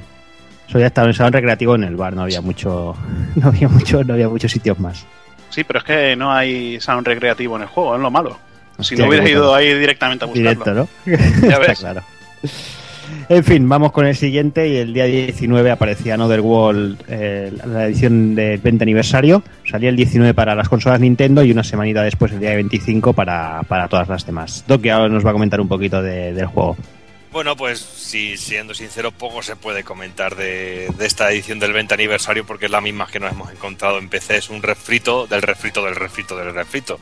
Solía 0.66 0.88
estar 0.88 1.04
en 1.04 1.10
el 1.10 1.14
salón 1.14 1.32
recreativo 1.32 1.76
en 1.76 1.84
el 1.84 1.94
bar, 1.94 2.12
no 2.12 2.22
había 2.22 2.40
mucho. 2.40 2.96
No 3.36 3.46
había 3.46 3.68
mucho, 3.68 4.02
no 4.02 4.14
había 4.14 4.28
muchos 4.28 4.50
sitios 4.50 4.80
más. 4.80 5.06
Sí, 5.50 5.62
pero 5.62 5.78
es 5.78 5.84
que 5.84 6.16
no 6.16 6.32
hay 6.32 6.80
sound 6.80 7.06
recreativo 7.06 7.54
en 7.54 7.62
el 7.62 7.68
juego, 7.68 7.94
es 7.94 8.02
lo 8.02 8.10
malo. 8.10 8.48
Si 8.80 8.94
no 8.96 9.08
hubiera 9.08 9.24
qué 9.24 9.30
ido 9.32 9.54
ahí 9.54 9.74
directamente 9.74 10.24
a 10.24 10.28
buscarlo. 10.28 10.50
Directo, 10.50 10.74
¿no? 10.74 10.88
Ya 11.48 11.56
Está 11.56 11.58
ves. 11.58 11.78
claro. 11.80 12.02
En 13.30 13.42
fin, 13.42 13.68
vamos 13.68 13.90
con 13.92 14.06
el 14.06 14.14
siguiente 14.14 14.68
y 14.68 14.76
el 14.76 14.92
día 14.92 15.04
19 15.04 15.70
aparecía 15.70 16.14
Another 16.14 16.40
World, 16.40 17.02
eh, 17.08 17.52
la 17.66 17.86
edición 17.86 18.34
del 18.34 18.58
20 18.58 18.84
aniversario. 18.84 19.42
Salía 19.70 19.88
el 19.88 19.96
19 19.96 20.34
para 20.34 20.54
las 20.54 20.68
consolas 20.68 21.00
Nintendo 21.00 21.42
y 21.42 21.50
una 21.50 21.64
semanita 21.64 22.02
después, 22.02 22.32
el 22.32 22.40
día 22.40 22.54
25, 22.54 23.14
para, 23.14 23.62
para 23.66 23.88
todas 23.88 24.08
las 24.08 24.26
demás. 24.26 24.64
Doc 24.66 24.82
que 24.82 24.90
ahora 24.90 25.08
nos 25.08 25.24
va 25.24 25.30
a 25.30 25.32
comentar 25.32 25.60
un 25.60 25.68
poquito 25.68 26.02
de- 26.02 26.32
del 26.34 26.46
juego. 26.46 26.76
Bueno, 27.32 27.56
pues 27.56 27.78
sí, 27.80 28.36
siendo 28.38 28.72
sincero, 28.74 29.10
poco 29.12 29.42
se 29.42 29.54
puede 29.56 29.84
comentar 29.84 30.34
de, 30.34 30.88
de 30.98 31.06
esta 31.06 31.30
edición 31.30 31.58
del 31.58 31.72
20 31.74 31.92
aniversario 31.94 32.44
porque 32.46 32.66
es 32.66 32.70
la 32.70 32.80
misma 32.80 33.06
que 33.06 33.20
nos 33.20 33.32
hemos 33.32 33.50
encontrado 33.52 33.98
en 33.98 34.08
PC. 34.08 34.36
Es 34.38 34.48
un 34.50 34.62
refrito 34.62 35.26
del 35.26 35.42
refrito 35.42 35.84
del 35.84 35.94
refrito 35.96 36.36
del 36.36 36.54
refrito. 36.54 36.98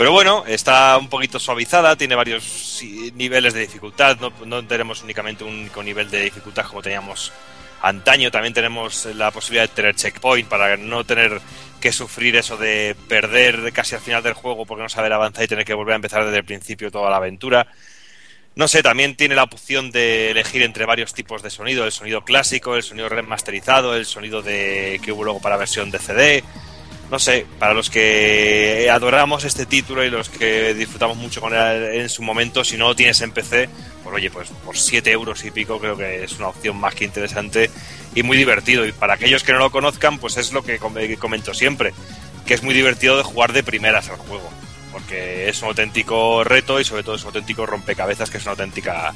Pero 0.00 0.12
bueno, 0.12 0.44
está 0.46 0.96
un 0.96 1.10
poquito 1.10 1.38
suavizada, 1.38 1.94
tiene 1.94 2.14
varios 2.14 2.82
niveles 3.16 3.52
de 3.52 3.60
dificultad. 3.60 4.16
No, 4.18 4.32
no 4.46 4.66
tenemos 4.66 5.02
únicamente 5.02 5.44
un 5.44 5.52
único 5.52 5.82
nivel 5.82 6.10
de 6.10 6.22
dificultad 6.22 6.64
como 6.64 6.80
teníamos 6.80 7.30
antaño. 7.82 8.30
También 8.30 8.54
tenemos 8.54 9.04
la 9.14 9.30
posibilidad 9.30 9.68
de 9.68 9.74
tener 9.74 9.94
checkpoint 9.96 10.48
para 10.48 10.78
no 10.78 11.04
tener 11.04 11.38
que 11.82 11.92
sufrir 11.92 12.34
eso 12.36 12.56
de 12.56 12.96
perder 13.08 13.74
casi 13.74 13.94
al 13.94 14.00
final 14.00 14.22
del 14.22 14.32
juego 14.32 14.64
porque 14.64 14.82
no 14.82 14.88
saber 14.88 15.12
avanzar 15.12 15.44
y 15.44 15.48
tener 15.48 15.66
que 15.66 15.74
volver 15.74 15.92
a 15.92 15.96
empezar 15.96 16.24
desde 16.24 16.38
el 16.38 16.44
principio 16.46 16.90
toda 16.90 17.10
la 17.10 17.16
aventura. 17.16 17.66
No 18.54 18.68
sé, 18.68 18.82
también 18.82 19.16
tiene 19.16 19.34
la 19.34 19.42
opción 19.42 19.90
de 19.90 20.30
elegir 20.30 20.62
entre 20.62 20.86
varios 20.86 21.12
tipos 21.12 21.42
de 21.42 21.50
sonido, 21.50 21.84
el 21.84 21.92
sonido 21.92 22.24
clásico, 22.24 22.74
el 22.74 22.82
sonido 22.82 23.10
remasterizado, 23.10 23.94
el 23.94 24.06
sonido 24.06 24.40
de 24.40 24.98
que 25.04 25.12
hubo 25.12 25.24
luego 25.24 25.42
para 25.42 25.58
versión 25.58 25.90
de 25.90 25.98
CD. 25.98 26.42
No 27.10 27.18
sé, 27.18 27.44
para 27.58 27.74
los 27.74 27.90
que 27.90 28.88
adoramos 28.90 29.44
este 29.44 29.66
título 29.66 30.04
y 30.04 30.10
los 30.10 30.28
que 30.28 30.74
disfrutamos 30.74 31.16
mucho 31.16 31.40
con 31.40 31.52
él 31.54 32.00
en 32.00 32.08
su 32.08 32.22
momento, 32.22 32.62
si 32.62 32.76
no 32.76 32.94
tienes 32.94 33.20
en 33.20 33.32
PC, 33.32 33.68
pues 34.04 34.14
oye, 34.14 34.30
pues 34.30 34.48
por 34.64 34.76
7 34.78 35.10
euros 35.10 35.44
y 35.44 35.50
pico 35.50 35.80
creo 35.80 35.96
que 35.96 36.22
es 36.22 36.32
una 36.38 36.48
opción 36.48 36.76
más 36.76 36.94
que 36.94 37.04
interesante 37.04 37.68
y 38.14 38.22
muy 38.22 38.36
divertido. 38.36 38.86
Y 38.86 38.92
para 38.92 39.14
aquellos 39.14 39.42
que 39.42 39.52
no 39.52 39.58
lo 39.58 39.70
conozcan, 39.70 40.18
pues 40.18 40.36
es 40.36 40.52
lo 40.52 40.62
que 40.62 40.78
comento 40.78 41.52
siempre, 41.52 41.92
que 42.46 42.54
es 42.54 42.62
muy 42.62 42.74
divertido 42.74 43.16
de 43.16 43.24
jugar 43.24 43.52
de 43.52 43.64
primeras 43.64 44.08
al 44.08 44.16
juego, 44.16 44.48
porque 44.92 45.48
es 45.48 45.60
un 45.62 45.68
auténtico 45.68 46.44
reto 46.44 46.78
y 46.78 46.84
sobre 46.84 47.02
todo 47.02 47.16
es 47.16 47.22
un 47.22 47.28
auténtico 47.28 47.66
rompecabezas 47.66 48.30
que 48.30 48.38
es 48.38 48.44
una 48.44 48.52
auténtica, 48.52 49.14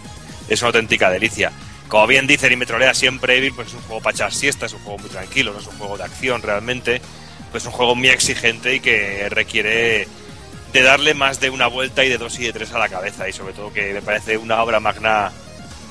es 0.48 0.60
una 0.62 0.68
auténtica 0.68 1.10
delicia. 1.10 1.52
Como 1.86 2.08
bien 2.08 2.26
dice 2.26 2.52
y 2.52 2.56
me 2.56 2.66
trolea 2.66 2.92
siempre 2.92 3.36
Evil, 3.36 3.52
pues 3.54 3.68
es 3.68 3.74
un 3.74 3.82
juego 3.82 4.02
para 4.02 4.16
echar 4.16 4.32
siesta, 4.32 4.66
es 4.66 4.72
un 4.72 4.80
juego 4.80 4.98
muy 4.98 5.10
tranquilo, 5.10 5.52
no 5.52 5.60
es 5.60 5.66
un 5.68 5.78
juego 5.78 5.96
de 5.96 6.04
acción 6.04 6.42
realmente 6.42 7.00
es 7.58 7.66
un 7.66 7.72
juego 7.72 7.94
muy 7.94 8.08
exigente 8.08 8.74
y 8.74 8.80
que 8.80 9.28
requiere 9.28 10.08
de 10.72 10.82
darle 10.82 11.14
más 11.14 11.40
de 11.40 11.50
una 11.50 11.68
vuelta 11.68 12.04
y 12.04 12.08
de 12.08 12.18
dos 12.18 12.38
y 12.40 12.44
de 12.44 12.52
tres 12.52 12.72
a 12.72 12.78
la 12.78 12.88
cabeza 12.88 13.28
y 13.28 13.32
sobre 13.32 13.54
todo 13.54 13.72
que 13.72 13.92
me 13.92 14.02
parece 14.02 14.36
una 14.36 14.62
obra 14.62 14.80
magna 14.80 15.30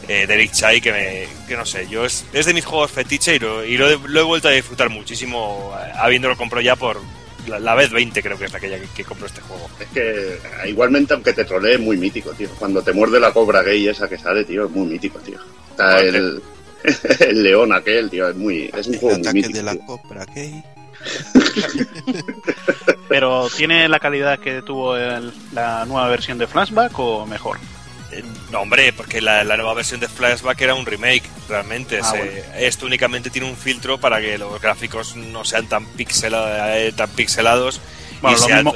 eh, 0.10 0.28
de 0.28 0.34
Eric 0.34 0.52
Chai 0.52 0.82
que, 0.82 0.92
me, 0.92 1.28
que 1.48 1.56
no 1.56 1.66
sé, 1.66 1.88
yo 1.88 2.06
es, 2.06 2.26
es 2.34 2.46
de 2.46 2.54
mis 2.54 2.66
juegos 2.66 2.92
fetiche 2.92 3.38
y, 3.38 3.40
lo, 3.40 3.64
y 3.64 3.78
lo, 3.78 3.90
he, 3.90 4.24
vuelto 4.24 4.50
a 4.50 4.52
disfrutar 4.52 4.90
muchísimo 4.90 5.74
eh, 5.80 5.92
habiéndolo 5.96 6.36
comprado 6.36 6.62
ya 6.62 6.76
por 6.76 7.00
la, 7.48 7.76
vez 7.76 7.92
20 7.92 8.22
creo 8.22 8.38
que 8.38 8.46
es 8.46 8.54
la 8.54 8.60
que, 8.60 8.82
que 8.96 9.04
compró 9.04 9.28
este 9.28 9.42
juego. 9.42 9.70
Es 9.80 9.88
que 9.88 10.38
igualmente 10.70 11.14
aunque 11.14 11.34
te 11.34 11.46
trolee 11.46 11.76
es 11.76 11.80
muy 11.80 11.98
mítico, 11.98 12.32
tío. 12.32 12.50
Cuando 12.58 12.82
te 12.82 12.94
muerde 12.94 13.20
la 13.20 13.34
cobra 13.34 13.64
gay 13.64 13.88
esa 13.88 14.08
que 14.08 14.18
sale, 14.18 14.46
tío, 14.46 14.66
es 14.66 14.72
muy 14.72 14.88
mítico, 14.88 15.20
tío. 15.20 15.40
Está 15.72 16.00
el, 16.02 16.42
el, 17.20 17.44
león 17.44 17.74
aquel, 17.74 18.10
tío, 18.10 18.30
es 18.30 18.36
muy 18.36 18.70
es 18.76 18.88
un 18.88 18.98
juego 18.98 19.20
muy 19.20 19.34
mítico. 19.34 19.58
de 19.58 19.64
la 19.64 19.76
cobra 19.78 20.26
gay. 20.34 20.64
Pero 23.10 23.50
¿tiene 23.56 23.88
la 23.90 24.00
calidad 24.00 24.40
que 24.40 24.62
tuvo 24.62 24.96
la 24.98 25.86
nueva 25.86 26.08
versión 26.08 26.38
de 26.38 26.48
Flashback 26.48 26.98
o 26.98 27.26
mejor? 27.26 27.60
Eh, 28.12 28.24
no, 28.52 28.62
hombre, 28.62 28.94
porque 28.94 29.22
la, 29.22 29.44
nueva 29.44 29.74
versión 29.74 30.00
de 30.00 30.08
Flashback 30.08 30.62
era 30.62 30.76
un 30.76 30.86
remake, 30.86 31.24
realmente. 31.50 32.00
Ah, 32.04 32.14
esto 32.58 32.86
únicamente 32.86 33.30
tiene 33.30 33.50
un 33.50 33.58
filtro 33.58 33.98
para 33.98 34.22
que 34.22 34.38
los 34.38 34.62
gráficos 34.62 35.16
no 35.16 35.44
sean 35.44 35.68
tan, 35.68 35.88
eh, 35.98 36.94
tan 36.96 37.10
pixelados. 37.10 37.82
Bueno, 38.22 38.38
lo, 38.38 38.56
mismo, 38.56 38.74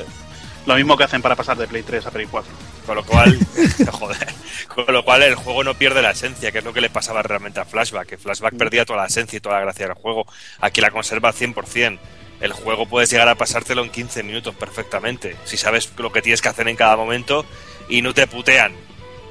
lo 0.65 0.75
mismo 0.75 0.97
que 0.97 1.03
hacen 1.03 1.21
para 1.21 1.36
pasar 1.36 1.57
de 1.57 1.67
Play 1.67 1.84
3 1.84 2.05
a 2.05 2.11
Play 2.11 2.25
4. 2.25 2.51
Con 2.88 2.95
lo 2.95 3.05
cual, 3.05 3.38
joder, 3.91 4.27
con 4.69 4.91
lo 4.91 5.05
cual 5.05 5.21
el 5.21 5.35
juego 5.35 5.63
no 5.63 5.75
pierde 5.75 6.01
la 6.01 6.11
esencia, 6.11 6.51
que 6.51 6.59
es 6.59 6.63
lo 6.63 6.73
que 6.73 6.81
le 6.81 6.89
pasaba 6.89 7.21
realmente 7.21 7.59
a 7.59 7.65
Flashback, 7.65 8.07
que 8.07 8.17
Flashback 8.17 8.53
mm. 8.53 8.57
perdía 8.57 8.85
toda 8.85 9.01
la 9.01 9.07
esencia 9.07 9.38
y 9.38 9.39
toda 9.39 9.55
la 9.55 9.61
gracia 9.61 9.85
del 9.88 9.95
juego. 9.95 10.25
Aquí 10.59 10.81
la 10.81 10.89
conserva 10.89 11.29
al 11.29 11.35
100% 11.35 11.99
el 12.39 12.53
juego 12.53 12.85
puedes 12.85 13.09
llegar 13.09 13.27
a 13.29 13.35
pasártelo 13.35 13.83
en 13.83 13.89
15 13.89 14.23
minutos 14.23 14.55
perfectamente, 14.55 15.35
si 15.45 15.57
sabes 15.57 15.91
lo 15.97 16.11
que 16.11 16.21
tienes 16.21 16.41
que 16.41 16.49
hacer 16.49 16.67
en 16.67 16.75
cada 16.75 16.95
momento 16.95 17.45
y 17.89 18.01
no 18.01 18.13
te 18.13 18.27
putean. 18.27 18.73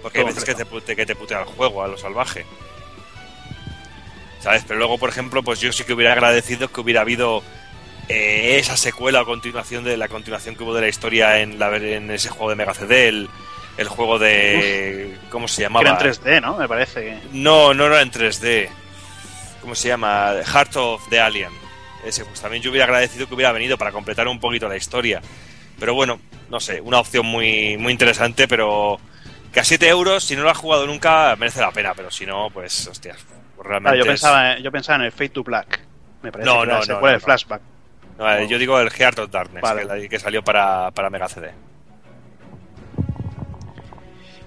Porque 0.02 0.20
hay 0.20 0.24
veces 0.24 0.44
que 0.44 0.54
te, 0.54 0.96
que 0.96 1.06
te 1.06 1.16
putea 1.16 1.40
el 1.40 1.46
juego, 1.46 1.82
a 1.82 1.88
lo 1.88 1.96
salvaje. 1.96 2.44
¿Sabes? 4.40 4.64
Pero 4.66 4.78
luego, 4.78 4.98
por 4.98 5.08
ejemplo, 5.08 5.42
pues 5.42 5.60
yo 5.60 5.72
sí 5.72 5.84
que 5.84 5.92
hubiera 5.92 6.12
agradecido 6.12 6.68
que 6.70 6.80
hubiera 6.80 7.00
habido 7.00 7.42
eh, 8.08 8.58
esa 8.58 8.76
secuela 8.76 9.22
o 9.22 9.26
continuación 9.26 9.84
de 9.84 9.96
la 9.96 10.08
continuación 10.08 10.54
que 10.54 10.62
hubo 10.62 10.74
de 10.74 10.82
la 10.82 10.88
historia 10.88 11.40
en, 11.40 11.58
la, 11.58 11.74
en 11.76 12.10
ese 12.10 12.28
juego 12.28 12.50
de 12.50 12.56
Mega 12.56 12.74
CD, 12.74 13.08
el, 13.08 13.88
juego 13.88 14.18
de. 14.18 15.16
¿Cómo 15.30 15.48
se 15.48 15.62
llamaba? 15.62 15.82
Era 15.82 15.98
en 15.98 16.12
3D, 16.12 16.40
¿no? 16.40 16.56
Me 16.56 16.68
parece. 16.68 17.18
No, 17.32 17.74
no 17.74 17.86
era 17.86 18.00
en 18.00 18.10
3D. 18.10 18.68
¿Cómo 19.60 19.74
se 19.74 19.88
llama? 19.88 20.34
Heart 20.44 20.76
of 20.76 21.08
the 21.10 21.20
Alien 21.20 21.66
ese, 22.06 22.24
pues 22.24 22.40
también 22.40 22.62
yo 22.62 22.70
hubiera 22.70 22.84
agradecido 22.84 23.26
que 23.26 23.34
hubiera 23.34 23.52
venido 23.52 23.76
para 23.76 23.92
completar 23.92 24.28
un 24.28 24.38
poquito 24.38 24.68
la 24.68 24.76
historia. 24.76 25.20
Pero 25.78 25.94
bueno, 25.94 26.20
no 26.48 26.60
sé, 26.60 26.80
una 26.80 27.00
opción 27.00 27.26
muy, 27.26 27.76
muy 27.76 27.92
interesante, 27.92 28.48
pero 28.48 28.98
que 29.52 29.60
a 29.60 29.64
7 29.64 29.88
euros, 29.88 30.24
si 30.24 30.36
no 30.36 30.42
lo 30.42 30.50
has 30.50 30.58
jugado 30.58 30.86
nunca, 30.86 31.34
merece 31.36 31.60
la 31.60 31.72
pena, 31.72 31.94
pero 31.94 32.10
si 32.10 32.24
no, 32.24 32.48
pues, 32.50 32.86
hostias, 32.86 33.18
pues 33.56 33.68
realmente. 33.68 33.98
yo, 33.98 34.04
pensaba, 34.04 34.58
yo 34.58 34.70
pensaba 34.70 34.96
en 34.96 35.02
el 35.02 35.12
Fate 35.12 35.30
to 35.30 35.42
Black, 35.42 35.80
me 36.22 36.32
parece 36.32 36.48
no, 36.48 36.60
que 36.60 36.66
no, 36.66 37.00
no, 37.00 37.08
el 37.08 37.20
flashback. 37.20 37.60
Eh, 38.18 38.46
yo 38.48 38.58
digo 38.58 38.80
el 38.80 38.90
Heart 38.90 39.18
of 39.18 39.30
Darkness, 39.30 39.62
que, 40.00 40.08
que, 40.08 40.18
salió 40.18 40.42
para, 40.42 40.90
para 40.92 41.10
Mega 41.10 41.28
CD. 41.28 41.50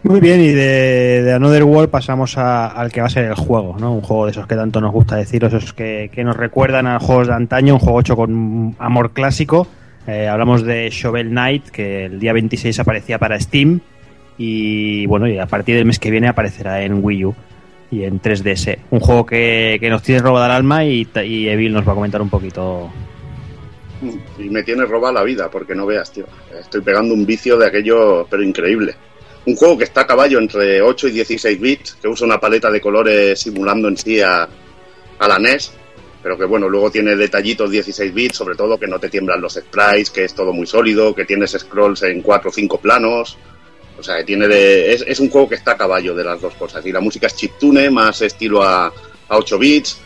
Muy 0.01 0.21
bien, 0.21 0.39
y 0.39 0.47
de, 0.47 1.33
Another 1.35 1.65
World 1.65 1.89
pasamos 1.89 2.37
al 2.37 2.89
que 2.91 3.01
va 3.01 3.07
a 3.07 3.09
ser 3.09 3.25
el 3.25 3.35
juego, 3.35 3.75
¿no? 3.77 3.93
Un 3.93 4.01
juego 4.01 4.25
de 4.25 4.31
esos 4.31 4.47
que 4.47 4.55
tanto 4.55 4.79
nos 4.79 4.93
gusta 4.93 5.17
decir, 5.17 5.43
esos 5.43 5.73
que, 5.73 6.09
nos 6.23 6.37
recuerdan 6.37 6.87
a 6.87 6.99
juegos 6.99 7.27
de 7.27 7.33
antaño, 7.33 7.73
un 7.73 7.79
juego 7.79 7.99
hecho 7.99 8.15
con 8.15 8.75
amor 8.79 9.11
clásico. 9.11 9.67
Eh, 10.07 10.27
hablamos 10.27 10.63
de 10.63 10.89
Shovel 10.89 11.29
Knight, 11.29 11.67
que 11.67 12.05
el 12.05 12.19
día 12.19 12.31
26 12.31 12.79
aparecía 12.79 13.19
para 13.19 13.37
Steam, 13.39 13.81
y 14.37 15.05
bueno, 15.05 15.27
y 15.27 15.37
a 15.37 15.47
partir 15.47 15.75
del 15.75 15.85
mes 15.85 15.99
que 15.99 16.11
viene 16.11 16.29
aparecerá 16.29 16.81
en 16.81 17.03
Wii 17.03 17.25
U 17.25 17.35
y 17.91 18.03
en 18.03 18.21
3DS. 18.21 18.77
Un 18.91 19.01
juego 19.01 19.25
que, 19.25 19.85
nos 19.91 20.01
tiene 20.01 20.21
robada 20.21 20.45
el 20.45 20.53
alma 20.53 20.85
y, 20.85 21.09
y 21.25 21.49
Evil 21.49 21.73
nos 21.73 21.85
va 21.85 21.91
a 21.91 21.95
comentar 21.95 22.21
un 22.21 22.29
poquito 22.29 22.89
y 24.37 24.49
me 24.49 24.63
tiene 24.63 24.85
robada 24.85 25.13
la 25.13 25.23
vida, 25.23 25.49
porque 25.49 25.75
no 25.75 25.85
veas, 25.85 26.11
tío. 26.11 26.25
Estoy 26.57 26.81
pegando 26.81 27.13
un 27.13 27.25
vicio 27.25 27.57
de 27.57 27.67
aquello, 27.67 28.25
pero 28.29 28.43
increíble. 28.43 28.95
Un 29.45 29.55
juego 29.55 29.77
que 29.77 29.83
está 29.85 30.01
a 30.01 30.07
caballo 30.07 30.39
entre 30.39 30.81
8 30.81 31.07
y 31.07 31.11
16 31.11 31.59
bits, 31.59 31.97
que 32.01 32.07
usa 32.07 32.25
una 32.25 32.39
paleta 32.39 32.69
de 32.69 32.81
colores 32.81 33.39
simulando 33.39 33.87
en 33.87 33.97
sí 33.97 34.21
a, 34.21 34.47
la 35.19 35.39
NES, 35.39 35.71
pero 36.21 36.37
que 36.37 36.45
bueno, 36.45 36.69
luego 36.69 36.91
tiene 36.91 37.15
detallitos 37.15 37.71
16 37.71 38.13
bits, 38.13 38.37
sobre 38.37 38.55
todo 38.55 38.79
que 38.79 38.87
no 38.87 38.99
te 38.99 39.09
tiemblan 39.09 39.41
los 39.41 39.53
sprites, 39.53 40.09
que 40.09 40.25
es 40.25 40.33
todo 40.33 40.53
muy 40.53 40.67
sólido, 40.67 41.15
que 41.15 41.25
tienes 41.25 41.51
scrolls 41.51 42.03
en 42.03 42.21
4 42.21 42.49
o 42.49 42.53
5 42.53 42.79
planos. 42.79 43.37
O 43.97 44.03
sea, 44.03 44.23
tiene 44.23 44.47
de, 44.47 44.93
es, 44.93 45.19
un 45.19 45.29
juego 45.29 45.49
que 45.49 45.55
está 45.55 45.71
a 45.71 45.77
caballo 45.77 46.15
de 46.15 46.23
las 46.23 46.39
dos 46.39 46.53
cosas. 46.53 46.85
Y 46.85 46.91
la 46.91 47.01
música 47.01 47.27
es 47.27 47.35
chiptune, 47.35 47.89
más 47.89 48.21
estilo 48.21 48.63
a, 48.63 48.87
a 48.87 49.37
8 49.37 49.59
bits. 49.59 49.99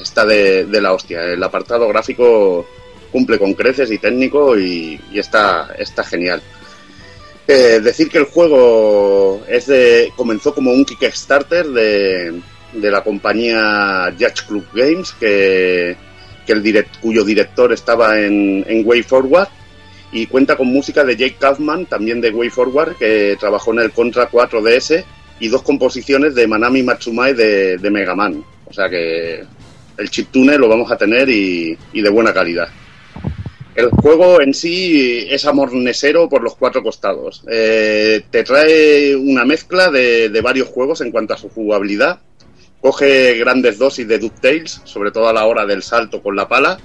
está 0.00 0.24
de, 0.24 0.66
la 0.80 0.92
hostia. 0.92 1.24
El 1.24 1.42
apartado 1.42 1.88
gráfico 1.88 2.66
cumple 3.12 3.38
con 3.38 3.54
creces 3.54 3.92
y 3.92 3.98
técnico 3.98 4.58
y, 4.58 4.98
está, 5.14 5.74
está 5.78 6.02
genial. 6.02 6.42
Eh, 7.46 7.80
decir 7.82 8.08
que 8.08 8.18
el 8.18 8.24
juego 8.24 9.44
es 9.46 9.66
de, 9.66 10.10
comenzó 10.16 10.54
como 10.54 10.72
un 10.72 10.84
Kickstarter 10.84 11.66
de, 11.66 12.40
de 12.72 12.90
la 12.90 13.04
compañía 13.04 14.12
Judge 14.18 14.46
Club 14.46 14.66
Games, 14.74 15.12
que, 15.18 15.96
el 16.46 16.86
cuyo 17.00 17.24
director 17.24 17.72
estaba 17.72 18.20
en, 18.20 18.62
en 18.68 18.86
Way 18.86 19.04
Forward 19.04 19.48
y 20.12 20.26
cuenta 20.26 20.54
con 20.54 20.66
música 20.66 21.02
de 21.02 21.16
Jake 21.16 21.36
Kaufman, 21.38 21.86
también 21.86 22.20
de 22.20 22.28
Way 22.28 22.50
Forward, 22.50 22.96
que 22.96 23.38
trabajó 23.40 23.72
en 23.72 23.78
el 23.78 23.92
Contra 23.92 24.30
4DS 24.30 25.02
y 25.40 25.48
dos 25.48 25.62
composiciones 25.62 26.34
de 26.34 26.46
Manami 26.46 26.82
Matsumae 26.82 27.32
de, 27.32 27.78
de 27.78 27.90
Mega 27.90 28.14
Man. 28.14 28.44
O 28.66 28.72
sea 28.72 28.90
que 28.90 29.42
el 29.96 30.10
chiptune 30.10 30.58
lo 30.58 30.68
vamos 30.68 30.92
a 30.92 30.98
tener 30.98 31.30
y 31.30 31.76
de 31.92 32.10
buena 32.10 32.34
calidad. 32.34 32.68
El 33.74 33.88
juego 33.88 34.42
en 34.42 34.52
sí 34.52 35.26
es 35.30 35.46
amornesero 35.46 36.28
por 36.28 36.42
los 36.42 36.56
cuatro 36.56 36.82
costados. 36.82 37.42
Eh, 37.50 38.22
te 38.30 38.44
trae 38.44 39.16
una 39.16 39.46
mezcla 39.46 39.90
de, 39.90 40.40
varios 40.42 40.68
juegos 40.68 41.00
en 41.00 41.10
cuanto 41.10 41.32
a 41.32 41.38
su 41.38 41.48
jugabilidad. 41.48 42.20
Coge 42.82 43.38
grandes 43.38 43.78
dosis 43.78 44.06
de 44.06 44.18
DuckTales, 44.18 44.82
sobre 44.84 45.10
todo 45.10 45.28
a 45.28 45.32
la 45.32 45.46
hora 45.46 45.64
del 45.64 45.82
salto 45.82 46.22
con 46.22 46.36
la 46.36 46.48
pala. 46.48 46.78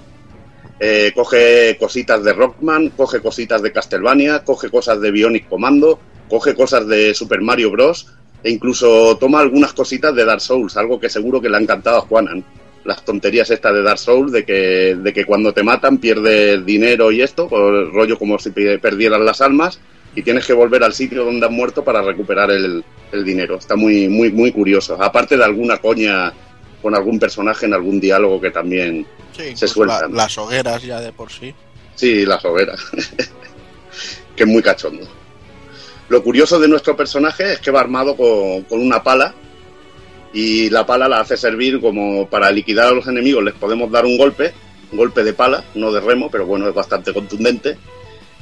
Eh, 0.79 1.11
coge 1.13 1.75
cositas 1.77 2.23
de 2.23 2.33
Rockman, 2.33 2.89
coge 2.91 3.19
cositas 3.19 3.61
de 3.61 3.73
Castlevania, 3.73 4.45
coge 4.45 4.69
cosas 4.69 5.01
de 5.01 5.11
Bionic 5.11 5.49
Commando, 5.49 5.99
coge 6.29 6.53
cosas 6.55 6.87
de 6.87 7.13
Super 7.13 7.41
Mario 7.41 7.71
Bros. 7.71 8.13
E 8.43 8.49
incluso 8.49 9.17
toma 9.17 9.41
algunas 9.41 9.73
cositas 9.73 10.15
de 10.15 10.23
Dark 10.23 10.39
Souls, 10.39 10.77
algo 10.77 10.99
que 11.01 11.09
seguro 11.09 11.41
que 11.41 11.49
le 11.49 11.57
ha 11.57 11.59
encantado 11.59 11.97
a 11.97 12.01
Juanan 12.01 12.45
las 12.87 13.03
tonterías 13.03 13.51
estas 13.51 13.73
de 13.73 13.83
Dark 13.83 13.99
Souls, 13.99 14.31
de 14.31 14.45
que, 14.45 14.95
de 14.95 15.13
que 15.13 15.25
cuando 15.25 15.53
te 15.53 15.61
matan 15.61 15.97
pierdes 15.97 16.65
dinero 16.65 17.11
y 17.11 17.21
esto, 17.21 17.49
el 17.51 17.91
rollo 17.91 18.17
como 18.17 18.39
si 18.39 18.51
perdieran 18.51 19.25
las 19.25 19.41
almas, 19.41 19.79
y 20.15 20.23
tienes 20.23 20.47
que 20.47 20.53
volver 20.53 20.81
al 20.83 20.93
sitio 20.93 21.25
donde 21.25 21.45
has 21.45 21.51
muerto 21.51 21.83
para 21.83 22.01
recuperar 22.01 22.49
el, 22.49 22.83
dinero. 23.25 23.57
Está 23.57 23.75
muy, 23.75 24.07
muy, 24.07 24.31
muy 24.31 24.51
curioso. 24.53 24.97
Aparte 25.01 25.37
de 25.37 25.43
alguna 25.43 25.77
coña 25.77 26.33
con 26.81 26.95
algún 26.95 27.19
personaje 27.19 27.65
en 27.65 27.73
algún 27.73 27.99
diálogo 27.99 28.39
que 28.39 28.51
también 28.51 29.05
se 29.31 29.67
sueltan. 29.67 30.13
las 30.13 30.37
hogueras 30.37 30.81
ya 30.81 31.01
de 31.01 31.11
por 31.11 31.29
sí. 31.31 31.53
Sí, 31.95 32.25
las 32.25 32.43
hogueras. 32.45 32.79
que 34.35 34.43
es 34.43 34.49
muy 34.49 34.63
cachondo. 34.63 35.05
Lo 36.07 36.23
curioso 36.23 36.57
de 36.57 36.69
nuestro 36.69 36.95
personaje 36.95 37.53
es 37.53 37.59
que 37.59 37.71
va 37.71 37.81
armado 37.81 38.15
con, 38.15 38.63
con 38.63 38.79
una 38.79 39.03
pala 39.03 39.33
y 40.33 40.69
la 40.69 40.85
pala 40.85 41.07
la 41.07 41.21
hace 41.21 41.37
servir 41.37 41.79
como 41.79 42.27
para 42.27 42.51
liquidar 42.51 42.87
a 42.87 42.91
los 42.91 43.07
enemigos. 43.07 43.43
Les 43.43 43.53
podemos 43.53 43.91
dar 43.91 44.05
un 44.05 44.17
golpe, 44.17 44.53
un 44.91 44.97
golpe 44.97 45.23
de 45.23 45.33
pala, 45.33 45.63
no 45.75 45.91
de 45.91 46.01
remo, 46.01 46.29
pero 46.29 46.45
bueno, 46.45 46.67
es 46.67 46.73
bastante 46.73 47.13
contundente. 47.13 47.77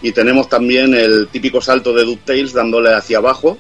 Y 0.01 0.11
tenemos 0.11 0.49
también 0.49 0.93
el 0.93 1.27
típico 1.29 1.61
salto 1.61 1.93
de 1.93 2.03
DuckTales 2.03 2.53
dándole 2.53 2.93
hacia 2.93 3.19
abajo 3.19 3.57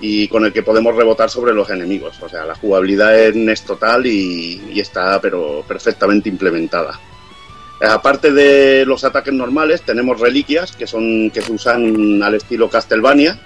y 0.00 0.28
con 0.28 0.44
el 0.44 0.52
que 0.52 0.62
podemos 0.62 0.94
rebotar 0.94 1.30
sobre 1.30 1.52
los 1.52 1.70
enemigos. 1.70 2.20
O 2.22 2.28
sea, 2.28 2.44
la 2.44 2.54
jugabilidad 2.54 3.18
es 3.18 3.62
total 3.62 4.06
y, 4.06 4.80
está 4.80 5.20
pero 5.20 5.64
perfectamente 5.66 6.28
implementada. 6.28 6.98
Aparte 7.82 8.32
de 8.32 8.86
los 8.86 9.04
ataques 9.04 9.34
normales, 9.34 9.82
tenemos 9.82 10.18
reliquias 10.18 10.72
que 10.72 10.86
son 10.86 11.30
que 11.30 11.42
se 11.42 11.52
usan 11.52 12.22
al 12.22 12.34
estilo 12.34 12.70
Castlevania. 12.70 13.38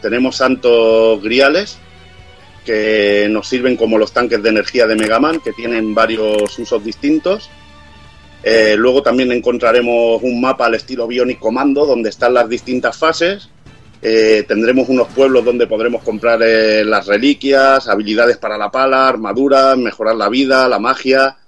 Tenemos 0.00 0.36
santos 0.36 1.22
griales 1.22 1.78
que 2.68 3.28
nos 3.30 3.48
sirven 3.48 3.78
como 3.78 3.96
los 3.96 4.12
tanques 4.12 4.42
de 4.42 4.50
energía 4.50 4.86
de 4.86 4.94
Mega 4.94 5.18
Man, 5.18 5.40
que 5.40 5.54
tienen 5.54 5.94
varios 5.94 6.58
usos 6.58 6.84
distintos. 6.84 7.48
Eh, 8.42 8.74
luego 8.76 9.02
también 9.02 9.32
encontraremos 9.32 10.22
un 10.22 10.38
mapa 10.38 10.66
al 10.66 10.74
estilo 10.74 11.06
Bionic 11.06 11.38
Commando, 11.38 11.86
donde 11.86 12.10
están 12.10 12.34
las 12.34 12.46
distintas 12.46 12.98
fases. 12.98 13.48
Eh, 14.02 14.44
tendremos 14.46 14.90
unos 14.90 15.08
pueblos 15.08 15.46
donde 15.46 15.66
podremos 15.66 16.02
comprar 16.02 16.40
eh, 16.42 16.84
las 16.84 17.06
reliquias, 17.06 17.88
habilidades 17.88 18.36
para 18.36 18.58
la 18.58 18.70
pala, 18.70 19.08
armaduras, 19.08 19.78
mejorar 19.78 20.16
la 20.16 20.28
vida, 20.28 20.68
la 20.68 20.78
magia. 20.78 21.38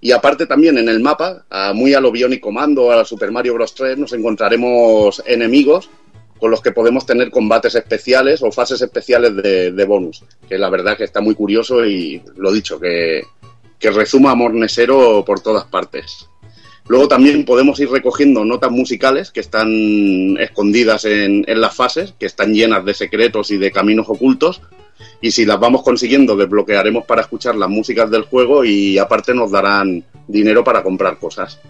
Y 0.00 0.12
aparte 0.12 0.46
también 0.46 0.78
en 0.78 0.88
el 0.88 1.00
mapa, 1.00 1.44
muy 1.74 1.92
a 1.92 2.00
lo 2.00 2.10
Bionic 2.10 2.40
Commando, 2.40 2.90
a 2.90 2.96
la 2.96 3.04
Super 3.04 3.30
Mario 3.30 3.52
Bros. 3.52 3.74
3, 3.74 3.98
nos 3.98 4.14
encontraremos 4.14 5.22
enemigos 5.26 5.90
con 6.40 6.50
los 6.50 6.60
que 6.60 6.72
podemos 6.72 7.06
tener 7.06 7.30
combates 7.30 7.74
especiales 7.74 8.42
o 8.42 8.50
fases 8.50 8.80
especiales 8.80 9.36
de, 9.36 9.84
bonus. 9.84 10.24
Que 10.48 10.58
la 10.58 10.70
verdad 10.70 10.96
que 10.96 11.04
está 11.04 11.20
muy 11.20 11.34
curioso 11.34 11.84
y 11.84 12.22
lo 12.36 12.50
dicho, 12.52 12.80
que, 12.80 13.22
que 13.78 13.90
rezuma 13.90 14.30
amor 14.30 14.54
nesero 14.54 15.24
por 15.24 15.40
todas 15.40 15.64
partes. 15.66 16.28
Luego 16.88 17.06
también 17.06 17.44
podemos 17.44 17.78
ir 17.78 17.90
recogiendo 17.90 18.44
notas 18.44 18.70
musicales 18.70 19.30
que 19.30 19.40
están 19.40 20.36
escondidas 20.40 21.04
en 21.04 21.44
las 21.46 21.76
fases, 21.76 22.14
que 22.18 22.26
están 22.26 22.52
llenas 22.52 22.84
de 22.84 22.94
secretos 22.94 23.50
y 23.50 23.58
de 23.58 23.70
caminos 23.70 24.08
ocultos. 24.08 24.60
Y 25.20 25.30
si 25.30 25.44
las 25.44 25.60
vamos 25.60 25.82
consiguiendo, 25.82 26.36
desbloquearemos 26.36 27.04
para 27.04 27.22
escuchar 27.22 27.54
las 27.54 27.68
músicas 27.68 28.10
del 28.10 28.22
juego 28.22 28.64
y 28.64 28.98
aparte 28.98 29.34
nos 29.34 29.50
darán 29.50 30.02
dinero 30.26 30.64
para 30.64 30.82
comprar 30.82 31.18
cosas. 31.18 31.60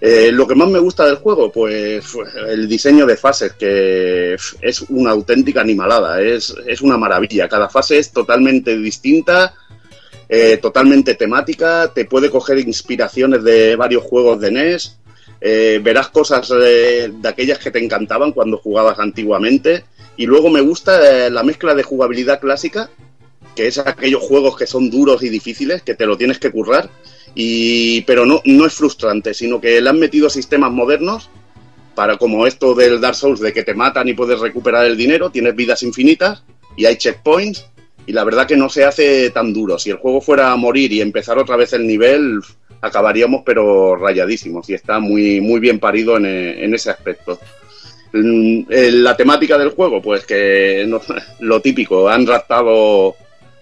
Eh, 0.00 0.30
lo 0.30 0.46
que 0.46 0.54
más 0.54 0.68
me 0.68 0.78
gusta 0.78 1.06
del 1.06 1.16
juego, 1.16 1.50
pues 1.50 2.04
el 2.48 2.68
diseño 2.68 3.06
de 3.06 3.16
fases, 3.16 3.54
que 3.54 4.34
es 4.34 4.82
una 4.88 5.12
auténtica 5.12 5.62
animalada, 5.62 6.20
es, 6.20 6.54
es 6.66 6.82
una 6.82 6.98
maravilla. 6.98 7.48
Cada 7.48 7.68
fase 7.68 7.98
es 7.98 8.12
totalmente 8.12 8.76
distinta, 8.76 9.54
eh, 10.28 10.56
totalmente 10.56 11.14
temática, 11.14 11.92
te 11.94 12.04
puede 12.04 12.30
coger 12.30 12.58
inspiraciones 12.58 13.44
de 13.44 13.76
varios 13.76 14.02
juegos 14.02 14.40
de 14.40 14.50
NES, 14.50 14.98
eh, 15.40 15.80
verás 15.82 16.08
cosas 16.08 16.50
eh, 16.50 17.12
de 17.12 17.28
aquellas 17.28 17.58
que 17.58 17.70
te 17.70 17.82
encantaban 17.82 18.32
cuando 18.32 18.58
jugabas 18.58 18.98
antiguamente. 18.98 19.84
Y 20.16 20.26
luego 20.26 20.50
me 20.50 20.62
gusta 20.62 21.30
la 21.30 21.42
mezcla 21.42 21.74
de 21.74 21.82
jugabilidad 21.82 22.40
clásica, 22.40 22.90
que 23.54 23.68
es 23.68 23.78
aquellos 23.78 24.22
juegos 24.22 24.56
que 24.56 24.66
son 24.66 24.90
duros 24.90 25.22
y 25.22 25.28
difíciles, 25.28 25.82
que 25.82 25.94
te 25.94 26.06
lo 26.06 26.16
tienes 26.16 26.38
que 26.38 26.50
currar, 26.50 26.88
y, 27.36 28.00
pero 28.00 28.24
no, 28.26 28.40
no 28.46 28.66
es 28.66 28.72
frustrante, 28.74 29.34
sino 29.34 29.60
que 29.60 29.80
le 29.80 29.88
han 29.90 29.98
metido 30.00 30.28
sistemas 30.30 30.72
modernos 30.72 31.30
para 31.94 32.16
como 32.16 32.46
esto 32.46 32.74
del 32.74 33.00
Dark 33.00 33.14
Souls 33.14 33.40
de 33.40 33.52
que 33.52 33.62
te 33.62 33.74
matan 33.74 34.08
y 34.08 34.14
puedes 34.14 34.40
recuperar 34.40 34.86
el 34.86 34.96
dinero, 34.96 35.30
tienes 35.30 35.54
vidas 35.54 35.82
infinitas 35.82 36.42
y 36.76 36.86
hay 36.86 36.96
checkpoints 36.96 37.66
y 38.06 38.12
la 38.12 38.24
verdad 38.24 38.46
que 38.46 38.56
no 38.56 38.68
se 38.70 38.84
hace 38.84 39.30
tan 39.30 39.52
duro. 39.52 39.78
Si 39.78 39.90
el 39.90 39.96
juego 39.98 40.20
fuera 40.20 40.50
a 40.52 40.56
morir 40.56 40.92
y 40.92 41.00
empezar 41.02 41.38
otra 41.38 41.56
vez 41.56 41.72
el 41.74 41.86
nivel, 41.86 42.40
acabaríamos 42.80 43.42
pero 43.44 43.96
rayadísimos 43.96 44.68
y 44.70 44.74
está 44.74 44.98
muy, 44.98 45.40
muy 45.40 45.60
bien 45.60 45.78
parido 45.78 46.16
en, 46.16 46.24
en 46.26 46.74
ese 46.74 46.90
aspecto. 46.90 47.38
Mm, 48.12 48.60
eh, 48.70 48.90
La 48.92 49.16
temática 49.16 49.58
del 49.58 49.70
juego, 49.70 50.00
pues 50.00 50.24
que 50.24 50.84
no- 50.88 51.00
lo 51.40 51.60
típico, 51.60 52.08
han 52.08 52.26
raptado 52.26 53.14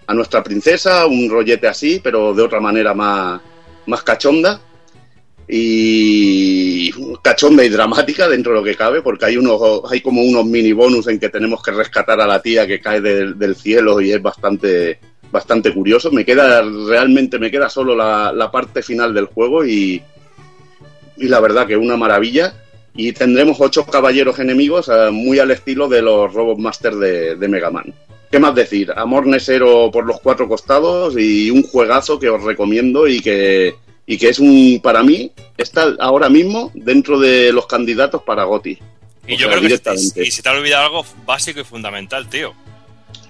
a 0.07 0.13
nuestra 0.13 0.43
princesa, 0.43 1.05
un 1.07 1.29
rollete 1.29 1.67
así, 1.67 1.99
pero 2.03 2.33
de 2.33 2.43
otra 2.43 2.59
manera 2.59 2.93
más, 2.93 3.41
más 3.87 4.03
cachonda 4.03 4.61
y 5.47 6.91
cachonda 7.21 7.63
y 7.63 7.69
dramática 7.69 8.27
dentro 8.27 8.53
de 8.53 8.59
lo 8.59 8.63
que 8.63 8.75
cabe, 8.75 9.01
porque 9.01 9.25
hay 9.25 9.37
unos, 9.37 9.61
hay 9.91 10.01
como 10.01 10.21
unos 10.21 10.45
mini 10.45 10.73
bonus 10.73 11.07
en 11.07 11.19
que 11.19 11.29
tenemos 11.29 11.61
que 11.61 11.71
rescatar 11.71 12.19
a 12.19 12.27
la 12.27 12.41
tía 12.41 12.65
que 12.65 12.79
cae 12.79 13.01
del, 13.01 13.55
cielo 13.55 14.01
y 14.01 14.11
es 14.11 14.21
bastante, 14.21 14.99
bastante 15.31 15.73
curioso. 15.73 16.11
Me 16.11 16.25
queda, 16.25 16.63
realmente 16.87 17.37
me 17.37 17.51
queda 17.51 17.69
solo 17.69 17.95
la, 17.95 18.31
la 18.33 18.51
parte 18.51 18.81
final 18.81 19.13
del 19.13 19.25
juego 19.25 19.65
y, 19.65 20.01
y 21.17 21.27
la 21.27 21.39
verdad 21.39 21.67
que 21.67 21.77
una 21.77 21.97
maravilla. 21.97 22.53
Y 22.97 23.11
tendremos 23.11 23.57
ocho 23.59 23.85
caballeros 23.85 24.39
enemigos 24.39 24.87
eh, 24.87 25.09
muy 25.11 25.37
al 25.39 25.51
estilo 25.51 25.89
de 25.89 26.01
los 26.01 26.33
Robot 26.33 26.57
Master 26.57 26.95
de, 26.95 27.35
de 27.35 27.47
Mega 27.49 27.69
Man. 27.69 27.93
¿Qué 28.31 28.39
más 28.39 28.55
decir? 28.55 28.91
Amor 28.95 29.25
Nesero 29.27 29.89
por 29.91 30.05
los 30.05 30.19
cuatro 30.19 30.47
costados 30.47 31.15
y 31.17 31.49
un 31.51 31.63
juegazo 31.63 32.19
que 32.19 32.29
os 32.29 32.43
recomiendo 32.43 33.07
y 33.07 33.21
que, 33.21 33.75
y 34.05 34.17
que 34.17 34.29
es 34.29 34.39
un, 34.39 34.79
para 34.83 35.03
mí, 35.03 35.31
está 35.57 35.93
ahora 35.99 36.27
mismo 36.29 36.71
dentro 36.73 37.19
de 37.19 37.51
los 37.53 37.65
candidatos 37.67 38.23
para 38.23 38.43
GOTI. 38.43 38.79
Y 39.27 39.33
O 39.33 39.37
yo 39.37 39.39
sea, 39.39 39.47
creo 39.49 39.61
que 39.61 39.67
directamente. 39.67 40.23
y, 40.23 40.27
y 40.27 40.31
se 40.31 40.43
te 40.43 40.49
ha 40.49 40.51
olvidado 40.53 40.85
algo 40.85 41.05
básico 41.25 41.59
y 41.59 41.63
fundamental, 41.63 42.27
tío. 42.29 42.53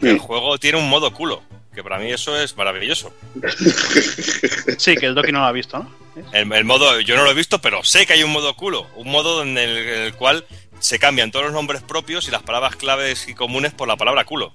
El 0.01 0.17
juego 0.19 0.57
tiene 0.57 0.77
un 0.77 0.89
modo 0.89 1.13
culo, 1.13 1.41
que 1.73 1.81
para 1.83 1.99
mí 1.99 2.11
eso 2.11 2.37
es 2.39 2.55
maravilloso. 2.57 3.11
Sí, 4.77 4.95
que 4.95 5.05
el 5.05 5.15
Doki 5.15 5.31
no 5.31 5.39
lo 5.39 5.45
ha 5.45 5.51
visto, 5.51 5.77
¿no? 5.79 5.89
El, 6.31 6.51
el 6.51 6.63
modo, 6.65 6.99
yo 7.01 7.15
no 7.15 7.23
lo 7.23 7.31
he 7.31 7.35
visto, 7.35 7.59
pero 7.59 7.83
sé 7.83 8.05
que 8.05 8.13
hay 8.13 8.23
un 8.23 8.31
modo 8.31 8.55
culo, 8.55 8.87
un 8.95 9.09
modo 9.09 9.41
en 9.43 9.57
el, 9.57 9.77
en 9.77 10.01
el 10.03 10.13
cual 10.13 10.45
se 10.79 10.99
cambian 10.99 11.31
todos 11.31 11.45
los 11.45 11.53
nombres 11.53 11.81
propios 11.81 12.27
y 12.27 12.31
las 12.31 12.43
palabras 12.43 12.75
claves 12.75 13.27
y 13.27 13.33
comunes 13.33 13.73
por 13.73 13.87
la 13.87 13.97
palabra 13.97 14.23
culo. 14.25 14.53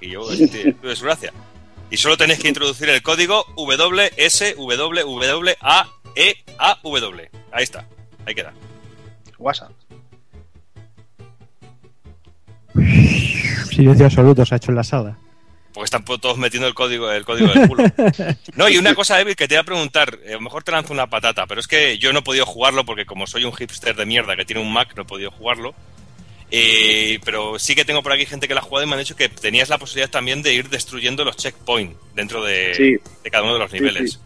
Y 0.00 0.10
yo, 0.10 0.30
es, 0.30 0.40
es 0.82 1.02
gracia. 1.02 1.32
Y 1.90 1.96
solo 1.96 2.16
tenéis 2.16 2.40
que 2.40 2.48
introducir 2.48 2.88
el 2.90 3.02
código 3.02 3.44
WSWWAEAW. 3.56 4.98
Ahí 7.52 7.64
está, 7.64 7.86
ahí 8.26 8.34
queda. 8.34 8.52
WhatsApp. 9.38 9.72
Silencio 13.70 14.06
absoluto 14.06 14.44
se 14.44 14.54
ha 14.54 14.56
hecho 14.56 14.70
en 14.70 14.76
la 14.76 14.84
sala. 14.84 15.16
Porque 15.72 15.84
están 15.84 16.04
todos 16.04 16.36
metiendo 16.38 16.66
el 16.66 16.74
código, 16.74 17.10
el 17.12 17.24
código 17.24 17.52
del 17.52 17.68
culo. 17.68 17.84
No, 18.56 18.68
y 18.68 18.78
una 18.78 18.94
cosa, 18.94 19.20
Evil, 19.20 19.36
que 19.36 19.46
te 19.46 19.54
voy 19.54 19.60
a 19.60 19.64
preguntar, 19.64 20.18
eh, 20.24 20.30
a 20.30 20.34
lo 20.34 20.40
mejor 20.40 20.64
te 20.64 20.72
lanzo 20.72 20.92
una 20.92 21.06
patata, 21.06 21.46
pero 21.46 21.60
es 21.60 21.68
que 21.68 21.98
yo 21.98 22.12
no 22.12 22.18
he 22.18 22.22
podido 22.22 22.44
jugarlo 22.44 22.84
porque 22.84 23.06
como 23.06 23.26
soy 23.26 23.44
un 23.44 23.52
hipster 23.52 23.94
de 23.94 24.04
mierda 24.04 24.34
que 24.34 24.44
tiene 24.44 24.60
un 24.60 24.72
Mac, 24.72 24.94
no 24.96 25.02
he 25.02 25.06
podido 25.06 25.30
jugarlo. 25.30 25.74
Eh, 26.50 27.18
pero 27.24 27.58
sí 27.58 27.74
que 27.74 27.84
tengo 27.84 28.02
por 28.02 28.12
aquí 28.12 28.24
gente 28.24 28.48
que 28.48 28.54
la 28.54 28.60
ha 28.60 28.64
jugado 28.64 28.84
y 28.86 28.88
me 28.88 28.94
han 28.94 29.00
dicho 29.00 29.14
que 29.16 29.28
tenías 29.28 29.68
la 29.68 29.76
posibilidad 29.78 30.10
también 30.10 30.42
de 30.42 30.54
ir 30.54 30.68
destruyendo 30.70 31.24
los 31.24 31.36
checkpoints 31.36 31.94
dentro 32.14 32.42
de, 32.42 32.72
Sí. 32.74 32.96
de 33.22 33.30
cada 33.30 33.44
uno 33.44 33.54
de 33.54 33.58
los 33.60 33.72
niveles. 33.72 34.12
sí. 34.12 34.18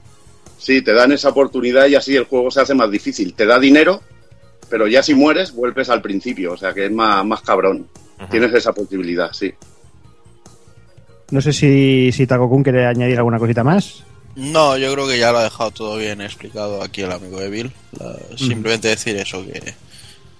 Sí, 0.58 0.80
te 0.82 0.92
dan 0.92 1.10
esa 1.10 1.30
oportunidad 1.30 1.88
y 1.88 1.96
así 1.96 2.14
el 2.14 2.22
juego 2.24 2.48
se 2.52 2.60
hace 2.60 2.72
más 2.74 2.88
difícil. 2.88 3.34
Te 3.34 3.46
da 3.46 3.58
dinero, 3.58 4.00
pero 4.70 4.86
ya 4.86 5.02
si 5.02 5.12
mueres, 5.12 5.52
vuelves 5.52 5.88
al 5.88 6.00
principio, 6.00 6.52
o 6.52 6.56
sea 6.56 6.72
que 6.72 6.86
es 6.86 6.92
más, 6.92 7.24
más 7.24 7.40
cabrón. 7.42 7.88
Tienes 8.30 8.54
esa 8.54 8.72
posibilidad, 8.72 9.32
sí. 9.32 9.52
No 11.32 11.40
sé 11.40 11.52
si, 11.52 12.12
si 12.12 12.26
Takokun 12.28 12.62
quiere 12.62 12.86
añadir 12.86 13.16
alguna 13.18 13.38
cosita 13.40 13.64
más. 13.64 14.04
No, 14.36 14.76
yo 14.78 14.92
creo 14.92 15.08
que 15.08 15.18
ya 15.18 15.32
lo 15.32 15.38
ha 15.38 15.44
dejado 15.44 15.70
todo 15.72 15.96
bien 15.96 16.20
explicado 16.20 16.80
aquí 16.82 17.02
el 17.02 17.10
amigo 17.10 17.40
Evil. 17.40 17.72
La- 17.98 18.16
Simplemente 18.36 18.86
decir 18.88 19.16
eso, 19.16 19.44
que, 19.44 19.74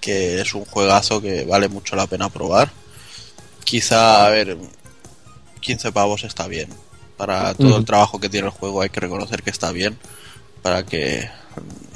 que 0.02 0.40
es 0.40 0.52
un 0.52 0.64
juegazo 0.66 1.22
que 1.22 1.44
vale 1.44 1.68
mucho 1.68 1.96
la 1.96 2.06
pena 2.06 2.28
probar. 2.28 2.70
Quizá, 3.64 4.26
a 4.26 4.30
ver, 4.30 4.58
15 5.60 5.92
pavos 5.92 6.24
está 6.24 6.46
bien. 6.48 6.68
Para 7.16 7.54
todo 7.54 7.78
el 7.78 7.84
trabajo 7.84 8.18
que 8.18 8.28
tiene 8.28 8.48
el 8.48 8.52
juego 8.52 8.82
hay 8.82 8.90
que 8.90 9.00
reconocer 9.00 9.42
que 9.42 9.50
está 9.50 9.70
bien. 9.70 9.96
Para 10.60 10.84
que 10.84 11.30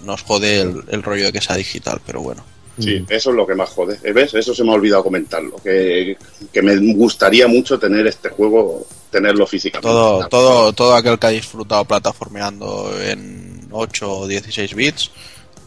nos 0.04 0.22
jode 0.22 0.60
el, 0.60 0.84
el 0.88 1.02
rollo 1.02 1.26
de 1.26 1.32
que 1.32 1.40
sea 1.40 1.56
digital, 1.56 2.00
pero 2.06 2.22
bueno. 2.22 2.44
Sí, 2.78 3.04
eso 3.08 3.30
es 3.30 3.36
lo 3.36 3.46
que 3.46 3.54
más 3.54 3.70
jode. 3.70 3.98
¿Eh, 4.04 4.12
¿Ves? 4.12 4.34
Eso 4.34 4.54
se 4.54 4.62
me 4.62 4.70
ha 4.70 4.74
olvidado 4.74 5.02
comentarlo. 5.02 5.56
Que, 5.56 6.16
que 6.52 6.62
me 6.62 6.76
gustaría 6.94 7.48
mucho 7.48 7.78
tener 7.78 8.06
este 8.06 8.28
juego, 8.28 8.86
tenerlo 9.10 9.46
físicamente. 9.46 9.88
Todo, 9.88 10.28
todo, 10.28 10.72
todo 10.72 10.94
aquel 10.94 11.18
que 11.18 11.26
ha 11.26 11.30
disfrutado 11.30 11.84
plataformeando 11.84 12.92
en 13.02 13.66
8 13.72 14.18
o 14.18 14.28
16 14.28 14.74
bits 14.74 15.10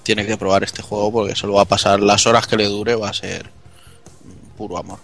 tiene 0.03 0.25
que 0.25 0.37
probar 0.37 0.63
este 0.63 0.81
juego 0.81 1.11
porque 1.11 1.35
se 1.35 1.47
lo 1.47 1.53
va 1.53 1.63
a 1.63 1.65
pasar 1.65 1.99
las 1.99 2.25
horas 2.27 2.47
que 2.47 2.57
le 2.57 2.65
dure, 2.65 2.95
va 2.95 3.09
a 3.09 3.13
ser 3.13 3.49
puro 4.57 4.77
amor. 4.77 4.99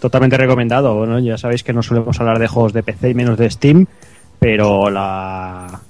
Totalmente 0.00 0.36
recomendado. 0.36 0.94
Bueno, 0.96 1.20
ya 1.20 1.38
sabéis 1.38 1.62
que 1.62 1.72
no 1.72 1.82
solemos 1.82 2.18
hablar 2.18 2.38
de 2.38 2.48
juegos 2.48 2.72
de 2.72 2.82
PC 2.82 3.10
y 3.10 3.14
menos 3.14 3.38
de 3.38 3.48
Steam, 3.48 3.86
pero 4.40 4.90
la, 4.90 5.80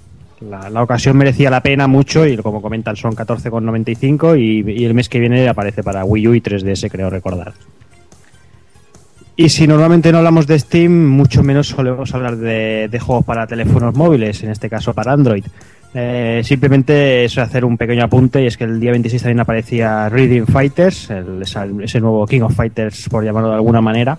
la, 0.40 0.82
ocasión 0.82 1.16
merecía 1.16 1.48
la 1.48 1.62
pena 1.62 1.86
mucho 1.86 2.26
y 2.26 2.36
como 2.36 2.60
comentan 2.60 2.96
son 2.96 3.16
14,95 3.16 4.38
y, 4.38 4.82
y 4.82 4.84
el 4.84 4.92
mes 4.92 5.08
que 5.08 5.20
viene 5.20 5.48
aparece 5.48 5.82
para 5.82 6.04
Wii 6.04 6.28
U 6.28 6.34
y 6.34 6.42
3DS, 6.42 6.90
creo 6.90 7.08
recordar. 7.08 7.54
Y 9.36 9.48
si 9.48 9.66
normalmente 9.66 10.12
no 10.12 10.18
hablamos 10.18 10.46
de 10.46 10.58
Steam, 10.58 10.92
mucho 11.08 11.42
menos 11.42 11.68
solemos 11.68 12.14
hablar 12.14 12.36
de 12.36 13.00
juegos 13.00 13.24
para 13.24 13.46
teléfonos 13.46 13.94
móviles, 13.94 14.42
en 14.42 14.50
este 14.50 14.68
caso 14.68 14.92
para 14.92 15.12
Android. 15.14 15.44
Eh, 15.94 16.40
simplemente 16.42 17.24
es 17.24 17.36
hacer 17.36 17.64
un 17.66 17.76
pequeño 17.76 18.04
apunte 18.04 18.42
y 18.42 18.46
es 18.46 18.56
que 18.56 18.64
el 18.64 18.80
día 18.80 18.92
26 18.92 19.22
también 19.22 19.40
aparecía 19.40 20.08
Reading 20.08 20.46
Fighters, 20.46 21.10
el- 21.10 21.42
ese 21.42 22.00
nuevo 22.00 22.26
King 22.26 22.40
of 22.42 22.54
Fighters 22.54 23.08
por 23.10 23.22
llamarlo 23.24 23.50
de 23.50 23.56
alguna 23.56 23.80
manera. 23.82 24.18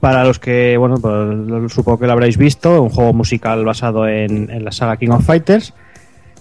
Para 0.00 0.22
los 0.24 0.38
que, 0.38 0.76
bueno, 0.76 0.96
pues, 1.00 1.72
supongo 1.72 1.98
que 2.00 2.06
lo 2.06 2.12
habréis 2.12 2.36
visto, 2.36 2.82
un 2.82 2.90
juego 2.90 3.14
musical 3.14 3.64
basado 3.64 4.06
en, 4.06 4.62
la 4.62 4.70
saga 4.70 4.96
King 4.98 5.10
of 5.10 5.24
Fighters. 5.24 5.72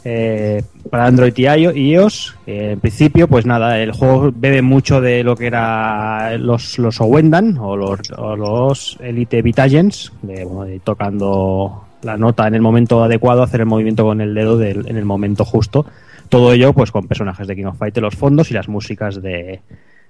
eh, 0.05 0.61
para 0.91 1.05
Android 1.05 1.31
y 1.37 1.45
iOS. 1.47 2.35
Eh, 2.45 2.71
en 2.73 2.79
principio, 2.81 3.29
pues 3.29 3.45
nada, 3.45 3.79
el 3.79 3.93
juego 3.93 4.33
bebe 4.35 4.61
mucho 4.61 4.99
de 4.99 5.23
lo 5.23 5.37
que 5.37 5.47
era 5.47 6.37
los, 6.37 6.77
los 6.77 6.99
Owendan 6.99 7.57
o 7.57 7.77
los, 7.77 8.01
o 8.17 8.35
los 8.35 8.97
Elite 9.01 9.41
Vitagens, 9.41 10.11
de, 10.21 10.43
bueno, 10.43 10.77
tocando 10.83 11.82
la 12.03 12.17
nota 12.17 12.47
en 12.47 12.55
el 12.55 12.61
momento 12.61 13.03
adecuado, 13.03 13.43
hacer 13.43 13.61
el 13.61 13.65
movimiento 13.67 14.03
con 14.03 14.21
el 14.21 14.33
dedo 14.33 14.57
del- 14.57 14.87
en 14.87 14.97
el 14.97 15.05
momento 15.05 15.45
justo. 15.45 15.85
Todo 16.29 16.53
ello, 16.53 16.73
pues 16.73 16.91
con 16.91 17.07
personajes 17.07 17.47
de 17.47 17.55
King 17.55 17.65
of 17.65 17.77
Fighters, 17.77 18.01
los 18.03 18.15
fondos 18.15 18.49
y 18.51 18.53
las 18.53 18.67
músicas 18.67 19.21
de, 19.21 19.59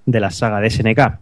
de 0.05 0.19
la 0.19 0.31
saga 0.31 0.59
de 0.59 0.69
SNK. 0.69 1.19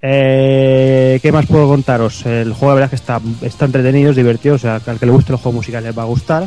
Eh, 0.00 1.18
¿Qué 1.20 1.32
más 1.32 1.46
puedo 1.46 1.68
contaros? 1.68 2.24
El 2.24 2.52
juego, 2.52 2.68
la 2.68 2.74
verdad, 2.80 2.84
es 2.86 2.90
que 2.90 2.96
está, 2.96 3.20
está 3.42 3.64
entretenido, 3.64 4.10
es 4.10 4.16
divertido. 4.16 4.54
O 4.54 4.58
sea, 4.58 4.80
al 4.86 4.98
que 4.98 5.06
le 5.06 5.12
guste 5.12 5.32
el 5.32 5.38
juego 5.38 5.56
musical 5.56 5.82
les 5.84 5.96
va 5.96 6.02
a 6.02 6.06
gustar. 6.06 6.46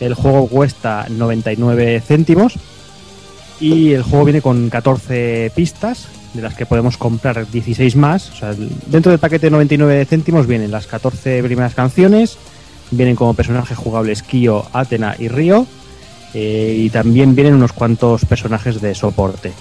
El 0.00 0.14
juego 0.14 0.48
cuesta 0.48 1.06
99 1.10 2.00
céntimos. 2.00 2.58
Y 3.58 3.92
el 3.92 4.02
juego 4.02 4.24
viene 4.24 4.40
con 4.40 4.70
14 4.70 5.52
pistas, 5.54 6.08
de 6.32 6.40
las 6.42 6.54
que 6.54 6.64
podemos 6.66 6.96
comprar 6.96 7.50
16 7.50 7.96
más. 7.96 8.30
O 8.30 8.34
sea, 8.36 8.54
dentro 8.86 9.10
del 9.10 9.18
paquete 9.18 9.46
de 9.46 9.50
99 9.50 10.04
céntimos 10.06 10.46
vienen 10.46 10.70
las 10.70 10.86
14 10.86 11.42
primeras 11.42 11.74
canciones. 11.74 12.38
Vienen 12.90 13.16
como 13.16 13.34
personajes 13.34 13.76
jugables 13.76 14.22
Kyo, 14.22 14.64
Atena 14.72 15.14
y 15.18 15.28
Ryo. 15.28 15.66
eh, 16.34 16.76
y 16.78 16.90
también 16.90 17.34
vienen 17.34 17.54
unos 17.54 17.72
cuantos 17.72 18.24
personajes 18.24 18.80
de 18.80 18.94
soporte. 18.94 19.52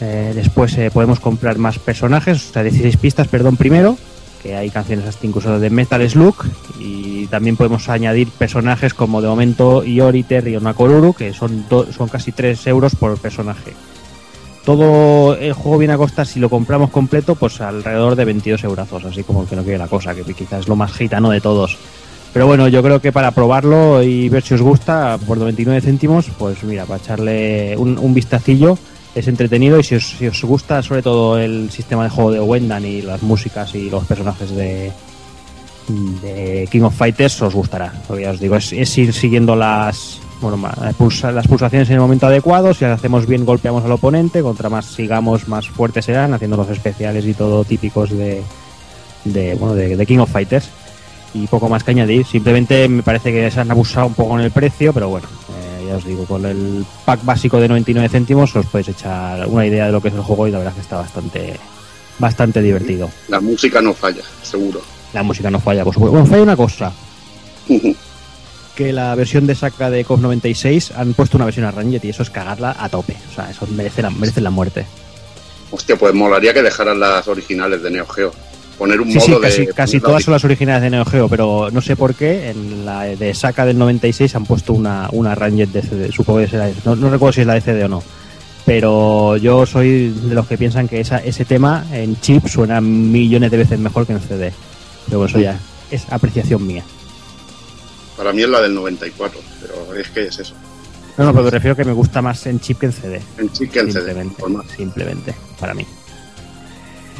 Eh, 0.00 0.32
después 0.34 0.76
eh, 0.76 0.90
podemos 0.92 1.20
comprar 1.20 1.56
más 1.58 1.78
personajes, 1.78 2.50
o 2.50 2.52
sea, 2.52 2.62
16 2.62 2.96
pistas, 2.96 3.28
perdón, 3.28 3.56
primero, 3.56 3.96
que 4.42 4.56
hay 4.56 4.70
canciones 4.70 5.06
hasta 5.06 5.26
incluso 5.26 5.58
de 5.58 5.70
Metal 5.70 6.08
Slug, 6.08 6.34
y 6.78 7.26
también 7.28 7.56
podemos 7.56 7.88
añadir 7.88 8.28
personajes 8.28 8.92
como 8.92 9.22
de 9.22 9.28
momento 9.28 9.84
Ioriter 9.84 10.48
y 10.48 10.56
Onakoruru, 10.56 11.14
que 11.14 11.32
son, 11.32 11.64
son 11.96 12.08
casi 12.08 12.32
3 12.32 12.66
euros 12.66 12.94
por 12.94 13.16
personaje. 13.18 13.72
Todo 14.64 15.36
el 15.36 15.52
juego 15.52 15.78
viene 15.78 15.94
a 15.94 15.98
costar, 15.98 16.26
si 16.26 16.40
lo 16.40 16.50
compramos 16.50 16.90
completo, 16.90 17.36
pues 17.36 17.60
alrededor 17.60 18.16
de 18.16 18.24
22 18.24 18.64
eurazos, 18.64 19.04
así 19.04 19.22
como 19.22 19.46
que 19.46 19.54
no 19.54 19.62
quiere 19.62 19.78
la 19.78 19.86
cosa, 19.86 20.12
que 20.12 20.24
quizás 20.34 20.60
es 20.60 20.68
lo 20.68 20.74
más 20.74 20.92
gitano 20.92 21.30
de 21.30 21.40
todos. 21.40 21.78
Pero 22.36 22.48
bueno, 22.48 22.68
yo 22.68 22.82
creo 22.82 23.00
que 23.00 23.12
para 23.12 23.30
probarlo 23.30 24.02
y 24.02 24.28
ver 24.28 24.42
si 24.42 24.52
os 24.52 24.60
gusta, 24.60 25.16
por 25.26 25.38
29 25.38 25.80
céntimos, 25.80 26.26
pues 26.38 26.62
mira, 26.64 26.84
para 26.84 26.98
echarle 26.98 27.74
un, 27.78 27.96
un 27.96 28.12
vistacillo, 28.12 28.76
es 29.14 29.26
entretenido 29.26 29.80
y 29.80 29.82
si 29.82 29.94
os, 29.94 30.06
si 30.06 30.26
os 30.26 30.44
gusta 30.44 30.82
sobre 30.82 31.00
todo 31.00 31.38
el 31.38 31.70
sistema 31.70 32.04
de 32.04 32.10
juego 32.10 32.32
de 32.32 32.40
Wendan 32.40 32.84
y 32.84 33.00
las 33.00 33.22
músicas 33.22 33.74
y 33.74 33.88
los 33.88 34.04
personajes 34.04 34.50
de, 34.50 34.92
King 36.70 36.82
of 36.82 36.94
Fighters, 36.94 37.40
os 37.40 37.54
gustará. 37.54 37.94
Ya 38.20 38.32
os 38.32 38.38
digo, 38.38 38.56
es, 38.56 38.98
ir 38.98 39.14
siguiendo 39.14 39.56
las 39.56 40.20
bueno, 40.42 40.58
las 40.82 41.46
pulsaciones 41.48 41.88
en 41.88 41.94
el 41.94 42.00
momento 42.00 42.26
adecuado. 42.26 42.74
Si 42.74 42.84
las 42.84 42.98
hacemos 42.98 43.26
bien, 43.26 43.46
golpeamos 43.46 43.82
al 43.82 43.92
oponente. 43.92 44.42
Contra 44.42 44.68
más 44.68 44.84
sigamos, 44.84 45.48
más 45.48 45.70
fuertes 45.70 46.04
serán, 46.04 46.34
haciendo 46.34 46.58
los 46.58 46.68
especiales 46.68 47.24
y 47.24 47.32
todo 47.32 47.64
típicos 47.64 48.10
de, 48.10 48.42
de, 49.24 49.54
bueno, 49.54 49.74
de 49.74 50.04
King 50.04 50.18
of 50.18 50.30
Fighters 50.30 50.68
y 51.42 51.46
poco 51.46 51.68
más 51.68 51.84
que 51.84 51.90
añadir. 51.92 52.26
Simplemente 52.26 52.88
me 52.88 53.02
parece 53.02 53.32
que 53.32 53.50
se 53.50 53.60
han 53.60 53.70
abusado 53.70 54.06
un 54.06 54.14
poco 54.14 54.38
en 54.38 54.44
el 54.44 54.50
precio, 54.50 54.92
pero 54.92 55.08
bueno, 55.08 55.26
eh, 55.50 55.86
ya 55.88 55.96
os 55.96 56.04
digo, 56.04 56.24
con 56.24 56.44
el 56.46 56.84
pack 57.04 57.24
básico 57.24 57.60
de 57.60 57.68
99 57.68 58.08
céntimos 58.08 58.54
os 58.56 58.66
podéis 58.66 58.88
echar 58.88 59.46
una 59.46 59.66
idea 59.66 59.86
de 59.86 59.92
lo 59.92 60.00
que 60.00 60.08
es 60.08 60.14
el 60.14 60.22
juego 60.22 60.48
y 60.48 60.50
la 60.50 60.58
verdad 60.58 60.72
es 60.72 60.76
que 60.76 60.82
está 60.82 60.96
bastante 60.96 61.58
bastante 62.18 62.62
divertido. 62.62 63.10
La 63.28 63.40
música 63.40 63.80
no 63.80 63.92
falla, 63.92 64.22
seguro. 64.42 64.80
La 65.12 65.22
música 65.22 65.50
no 65.50 65.60
falla, 65.60 65.84
por 65.84 65.94
supuesto. 65.94 66.12
Bueno, 66.12 66.26
falla 66.26 66.42
una 66.42 66.56
cosa, 66.56 66.92
que 68.74 68.92
la 68.92 69.14
versión 69.14 69.46
de 69.46 69.54
saca 69.54 69.90
de 69.90 70.04
COF 70.04 70.20
96 70.20 70.92
han 70.92 71.14
puesto 71.14 71.38
una 71.38 71.46
versión 71.46 71.66
arranged 71.66 72.04
y 72.04 72.10
eso 72.10 72.22
es 72.22 72.30
cagarla 72.30 72.76
a 72.78 72.88
tope. 72.88 73.16
O 73.30 73.34
sea, 73.34 73.50
eso 73.50 73.66
merece 73.68 74.02
la, 74.02 74.10
merece 74.10 74.40
la 74.40 74.50
muerte. 74.50 74.86
Hostia, 75.70 75.96
pues 75.96 76.14
molaría 76.14 76.54
que 76.54 76.62
dejaran 76.62 77.00
las 77.00 77.26
originales 77.26 77.82
de 77.82 77.90
Neo 77.90 78.06
Geo. 78.06 78.32
Poner 78.78 79.00
un 79.00 79.10
Sí, 79.10 79.16
modo 79.18 79.26
sí, 79.26 79.32
de. 79.32 79.40
casi, 79.40 79.66
casi 79.68 80.00
todas 80.00 80.22
son 80.22 80.32
las 80.32 80.44
originales 80.44 80.82
de 80.82 80.90
Neo 80.90 81.04
Geo, 81.06 81.28
pero 81.28 81.70
no 81.72 81.80
sé 81.80 81.96
por 81.96 82.14
qué 82.14 82.50
en 82.50 82.84
la 82.84 83.04
de 83.04 83.34
Saca 83.34 83.64
del 83.64 83.78
96 83.78 84.34
han 84.34 84.44
puesto 84.44 84.72
una, 84.74 85.08
una 85.12 85.34
Ranger 85.34 85.68
de 85.68 85.82
CD. 85.82 86.12
Supongo 86.12 86.40
que 86.40 86.48
será, 86.48 86.70
no, 86.84 86.94
no 86.96 87.08
recuerdo 87.08 87.32
si 87.32 87.40
es 87.40 87.46
la 87.46 87.54
de 87.54 87.60
CD 87.62 87.84
o 87.84 87.88
no. 87.88 88.02
Pero 88.66 89.36
yo 89.36 89.64
soy 89.64 90.10
de 90.10 90.34
los 90.34 90.46
que 90.46 90.58
piensan 90.58 90.88
que 90.88 91.00
esa, 91.00 91.18
ese 91.18 91.44
tema 91.44 91.86
en 91.92 92.20
chip 92.20 92.46
suena 92.48 92.80
millones 92.80 93.50
de 93.50 93.56
veces 93.58 93.78
mejor 93.78 94.06
que 94.06 94.12
en 94.12 94.20
CD. 94.20 94.52
Pero 95.08 95.24
eso 95.24 95.38
ya 95.38 95.58
es 95.90 96.04
apreciación 96.10 96.66
mía. 96.66 96.82
Para 98.16 98.32
mí 98.32 98.42
es 98.42 98.48
la 98.48 98.60
del 98.60 98.74
94, 98.74 99.40
pero 99.60 99.94
es 99.98 100.08
que 100.08 100.22
es 100.24 100.38
eso. 100.38 100.54
No, 101.16 101.24
no, 101.24 101.32
pero 101.32 101.44
me 101.44 101.50
refiero 101.50 101.76
que 101.76 101.84
me 101.84 101.92
gusta 101.92 102.20
más 102.20 102.44
en 102.46 102.60
chip 102.60 102.80
que 102.80 102.86
en 102.86 102.92
CD. 102.92 103.22
En 103.38 103.50
chip 103.52 103.70
que 103.70 103.80
en 103.80 103.92
CD. 103.92 104.14
Simplemente, 104.76 105.34
para 105.60 105.72
mí. 105.72 105.86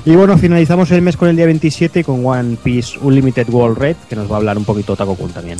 Y 0.06 0.14
bueno, 0.14 0.38
finalizamos 0.38 0.90
el 0.92 1.02
mes 1.02 1.16
con 1.16 1.28
el 1.28 1.34
día 1.36 1.46
27 1.46 2.04
con 2.04 2.24
One 2.24 2.56
Piece 2.62 2.96
Unlimited 3.00 3.48
World 3.50 3.76
Red, 3.76 3.96
que 4.08 4.14
nos 4.14 4.30
va 4.30 4.36
a 4.36 4.38
hablar 4.38 4.56
un 4.56 4.64
poquito 4.64 4.94
Taco 4.94 5.16
Kun 5.16 5.32
también. 5.32 5.58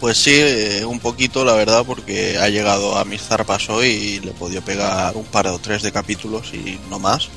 Pues 0.00 0.18
sí, 0.18 0.32
eh, 0.34 0.84
un 0.84 1.00
poquito 1.00 1.46
la 1.46 1.54
verdad, 1.54 1.82
porque 1.86 2.36
ha 2.38 2.48
llegado 2.50 2.98
a 2.98 3.06
mis 3.06 3.22
zarpas 3.22 3.70
hoy 3.70 3.86
y 3.88 4.20
le 4.20 4.32
he 4.32 4.34
podido 4.34 4.60
pegar 4.60 5.16
un 5.16 5.24
par 5.24 5.46
o 5.46 5.58
tres 5.58 5.82
de 5.82 5.92
capítulos 5.92 6.52
y 6.52 6.78
no 6.90 6.98
más. 6.98 7.28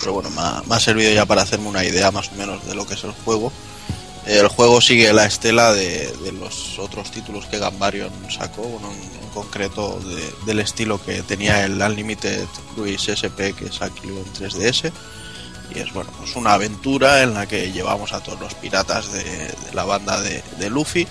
Pero 0.00 0.14
bueno, 0.14 0.28
me 0.30 0.74
ha, 0.74 0.80
servido 0.80 1.12
ya 1.12 1.24
para 1.24 1.42
hacerme 1.42 1.68
una 1.68 1.84
idea 1.84 2.10
más 2.10 2.30
o 2.32 2.34
menos 2.34 2.66
de 2.66 2.74
lo 2.74 2.84
que 2.84 2.94
es 2.94 3.04
el 3.04 3.12
juego. 3.24 3.52
El 4.26 4.48
juego 4.48 4.80
sigue 4.80 5.12
la 5.12 5.26
estela 5.26 5.72
de, 5.72 6.12
de 6.24 6.32
los 6.32 6.80
otros 6.80 7.12
títulos 7.12 7.46
que 7.46 7.58
Gambarion 7.58 8.10
sacó, 8.28 8.62
bueno, 8.62 8.90
en, 8.90 9.22
concreto 9.32 9.98
de- 10.00 10.46
del 10.46 10.58
estilo 10.58 11.02
que 11.02 11.22
tenía 11.22 11.64
el 11.64 11.80
Unlimited 11.80 12.44
Cruise 12.74 13.08
SP 13.08 13.54
que 13.56 13.72
salió 13.72 14.10
en 14.18 14.32
3DS. 14.34 14.92
Y 15.74 15.80
es 15.80 15.92
bueno, 15.92 16.10
pues 16.18 16.36
una 16.36 16.54
aventura 16.54 17.22
en 17.22 17.34
la 17.34 17.46
que 17.46 17.72
llevamos 17.72 18.12
a 18.12 18.20
todos 18.20 18.40
los 18.40 18.54
piratas 18.54 19.12
de, 19.12 19.54
la 19.72 19.84
banda 19.84 20.20
de, 20.20 20.70
Luffy. 20.70 21.06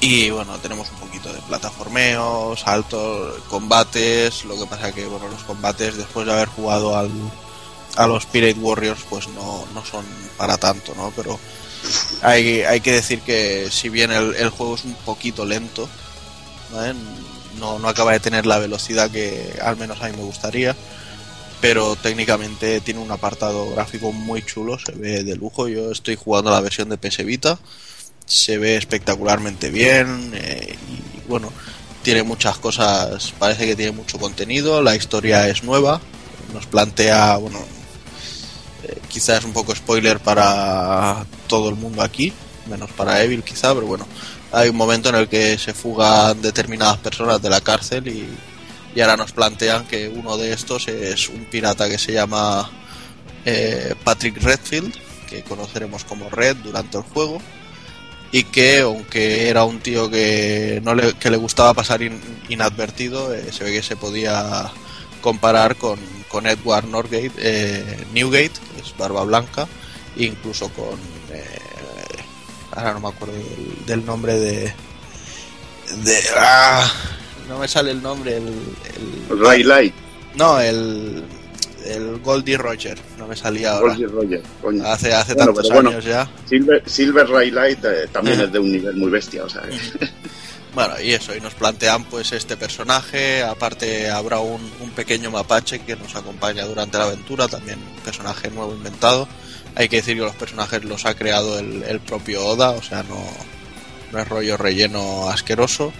Y 0.00 0.30
bueno, 0.30 0.58
tenemos 0.58 0.90
un 0.90 0.98
poquito 0.98 1.32
de 1.32 1.40
plataformeo, 1.42 2.56
saltos, 2.56 3.42
combates. 3.48 4.44
Lo 4.44 4.58
que 4.58 4.66
pasa 4.66 4.92
que 4.92 5.06
bueno, 5.06 5.28
los 5.28 5.42
combates 5.44 5.96
después 5.96 6.26
de 6.26 6.32
haber 6.32 6.48
jugado 6.48 6.96
al, 6.96 7.10
a 7.96 8.06
los 8.06 8.26
Pirate 8.26 8.58
Warriors, 8.58 9.00
pues 9.08 9.28
no, 9.28 9.64
no 9.72 9.84
son 9.84 10.04
para 10.36 10.56
tanto, 10.56 10.94
¿no? 10.94 11.12
Pero 11.16 11.38
hay, 12.22 12.62
hay 12.62 12.80
que 12.80 12.92
decir 12.92 13.20
que 13.20 13.68
si 13.70 13.88
bien 13.88 14.10
el, 14.10 14.34
el 14.36 14.50
juego 14.50 14.74
es 14.74 14.84
un 14.84 14.94
poquito 14.94 15.44
lento, 15.44 15.88
no, 17.58 17.78
no 17.78 17.88
acaba 17.88 18.12
de 18.12 18.20
tener 18.20 18.46
la 18.46 18.58
velocidad 18.58 19.10
que 19.10 19.58
al 19.62 19.76
menos 19.76 20.00
a 20.02 20.08
mí 20.08 20.16
me 20.16 20.24
gustaría, 20.24 20.74
pero 21.64 21.96
técnicamente 21.96 22.82
tiene 22.82 23.00
un 23.00 23.10
apartado 23.10 23.70
gráfico 23.70 24.12
muy 24.12 24.42
chulo, 24.42 24.78
se 24.78 24.92
ve 24.92 25.24
de 25.24 25.34
lujo. 25.34 25.66
Yo 25.66 25.92
estoy 25.92 26.14
jugando 26.14 26.50
la 26.50 26.60
versión 26.60 26.90
de 26.90 26.98
PS 26.98 27.24
Vita, 27.24 27.58
se 28.26 28.58
ve 28.58 28.76
espectacularmente 28.76 29.70
bien 29.70 30.32
eh, 30.34 30.76
y 30.76 31.26
bueno, 31.26 31.50
tiene 32.02 32.22
muchas 32.22 32.58
cosas, 32.58 33.32
parece 33.38 33.64
que 33.64 33.76
tiene 33.76 33.92
mucho 33.92 34.18
contenido, 34.18 34.82
la 34.82 34.94
historia 34.94 35.48
es 35.48 35.64
nueva, 35.64 36.02
nos 36.52 36.66
plantea, 36.66 37.38
bueno, 37.38 37.60
eh, 38.82 38.98
quizás 39.08 39.42
un 39.46 39.54
poco 39.54 39.74
spoiler 39.74 40.20
para 40.20 41.24
todo 41.46 41.70
el 41.70 41.76
mundo 41.76 42.02
aquí, 42.02 42.30
menos 42.68 42.90
para 42.90 43.22
Evil 43.22 43.42
quizá, 43.42 43.72
pero 43.74 43.86
bueno, 43.86 44.06
hay 44.52 44.68
un 44.68 44.76
momento 44.76 45.08
en 45.08 45.14
el 45.14 45.28
que 45.28 45.56
se 45.56 45.72
fugan 45.72 46.42
determinadas 46.42 46.98
personas 46.98 47.40
de 47.40 47.48
la 47.48 47.62
cárcel 47.62 48.06
y, 48.06 48.28
y 48.94 49.00
ahora 49.00 49.16
nos 49.16 49.32
plantean 49.32 49.86
que 49.86 50.08
uno 50.08 50.36
de 50.36 50.52
estos 50.52 50.88
es 50.88 51.28
un 51.28 51.44
pirata 51.46 51.88
que 51.88 51.98
se 51.98 52.12
llama 52.12 52.70
eh, 53.44 53.94
Patrick 54.04 54.40
Redfield, 54.42 54.94
que 55.28 55.42
conoceremos 55.42 56.04
como 56.04 56.30
Red 56.30 56.56
durante 56.58 56.96
el 56.98 57.02
juego, 57.04 57.40
y 58.32 58.44
que 58.44 58.80
aunque 58.80 59.48
era 59.48 59.64
un 59.64 59.80
tío 59.80 60.10
que 60.10 60.80
no 60.84 60.94
le, 60.94 61.14
que 61.14 61.30
le 61.30 61.36
gustaba 61.36 61.74
pasar 61.74 62.02
in- 62.02 62.20
inadvertido, 62.48 63.32
eh, 63.34 63.52
se 63.52 63.64
ve 63.64 63.72
que 63.72 63.82
se 63.82 63.96
podía 63.96 64.70
comparar 65.20 65.76
con, 65.76 65.98
con 66.28 66.46
Edward 66.46 66.86
Norgate, 66.86 67.32
eh, 67.38 68.06
Newgate, 68.12 68.52
que 68.74 68.80
es 68.82 68.96
Barba 68.96 69.24
Blanca, 69.24 69.66
incluso 70.16 70.68
con 70.70 70.98
eh, 71.32 71.44
ahora 72.72 72.92
no 72.94 73.00
me 73.00 73.08
acuerdo 73.08 73.34
del, 73.34 73.86
del 73.86 74.04
nombre 74.06 74.38
de 74.38 74.74
de 76.04 76.22
ah, 76.36 76.90
no 77.48 77.58
me 77.58 77.68
sale 77.68 77.90
el 77.90 78.02
nombre 78.02 78.36
el, 78.38 78.44
el- 79.30 79.38
Ray 79.40 79.62
Light, 79.62 79.94
no 80.36 80.60
el 80.60 81.22
el 81.86 82.18
Goldie 82.20 82.56
Roger 82.56 82.98
no 83.18 83.26
me 83.26 83.36
salía 83.36 83.72
ahora 83.72 83.92
Roger 83.92 84.10
Roger, 84.10 84.42
coño. 84.62 84.86
hace 84.86 85.12
hace 85.12 85.34
Bueno, 85.34 85.52
tantos 85.52 85.70
bueno. 85.70 85.90
años 85.90 86.04
ya 86.04 86.30
Silver, 86.46 86.82
Silver 86.86 87.28
Ray 87.28 87.50
Light 87.50 87.84
eh, 87.84 88.08
también 88.10 88.40
es 88.40 88.50
de 88.52 88.58
un 88.58 88.72
nivel 88.72 88.96
muy 88.96 89.10
bestia, 89.10 89.44
o 89.44 89.48
sea. 89.48 89.62
que- 89.62 90.08
Bueno, 90.74 91.00
y 91.00 91.12
eso, 91.12 91.36
y 91.36 91.40
nos 91.40 91.54
plantean 91.54 92.02
pues 92.02 92.32
este 92.32 92.56
personaje, 92.56 93.44
aparte 93.44 94.10
habrá 94.10 94.40
un, 94.40 94.60
un 94.80 94.90
pequeño 94.90 95.30
mapache 95.30 95.78
que 95.80 95.94
nos 95.94 96.16
acompaña 96.16 96.64
durante 96.64 96.98
la 96.98 97.04
aventura, 97.04 97.46
también 97.46 97.78
un 97.78 98.02
personaje 98.02 98.50
nuevo 98.50 98.72
inventado. 98.74 99.28
Hay 99.76 99.88
que 99.88 99.96
decir 99.98 100.16
que 100.16 100.22
los 100.22 100.34
personajes 100.34 100.82
los 100.84 101.06
ha 101.06 101.14
creado 101.14 101.60
el, 101.60 101.84
el 101.84 102.00
propio 102.00 102.44
Oda, 102.44 102.70
o 102.70 102.82
sea, 102.82 103.04
no, 103.04 103.24
no 104.10 104.18
es 104.18 104.26
rollo 104.28 104.56
relleno 104.56 105.28
asqueroso. 105.28 105.92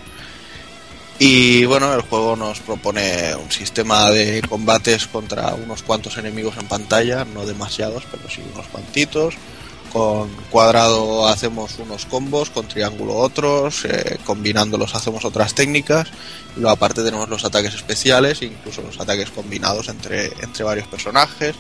Y 1.19 1.65
bueno, 1.67 1.95
el 1.95 2.01
juego 2.01 2.35
nos 2.35 2.59
propone 2.59 3.37
un 3.37 3.51
sistema 3.51 4.11
de 4.11 4.43
combates 4.49 5.07
contra 5.07 5.55
unos 5.55 5.83
cuantos 5.83 6.19
enemigos 6.19 6.57
en 6.59 6.67
pantalla, 6.67 7.25
no 7.25 7.47
demasiados, 7.47 8.05
pero 8.11 8.29
sí 8.29 8.43
unos 8.53 8.67
cuantitos. 8.67 9.35
Con 9.93 10.29
cuadrado 10.51 11.29
hacemos 11.29 11.79
unos 11.79 12.05
combos, 12.07 12.51
con 12.51 12.67
triángulo 12.67 13.15
otros, 13.15 13.85
eh, 13.85 14.19
combinándolos 14.25 14.97
hacemos 14.97 15.25
otras 15.25 15.55
técnicas. 15.55 16.09
Y 16.57 16.61
luego 16.61 16.71
aparte 16.71 17.05
tenemos 17.05 17.29
los 17.29 17.45
ataques 17.45 17.75
especiales, 17.75 18.43
incluso 18.43 18.83
los 18.83 18.99
ataques 18.99 19.31
combinados 19.31 19.89
entre, 19.89 20.33
entre 20.43 20.65
varios 20.65 20.89
personajes. 20.89 21.55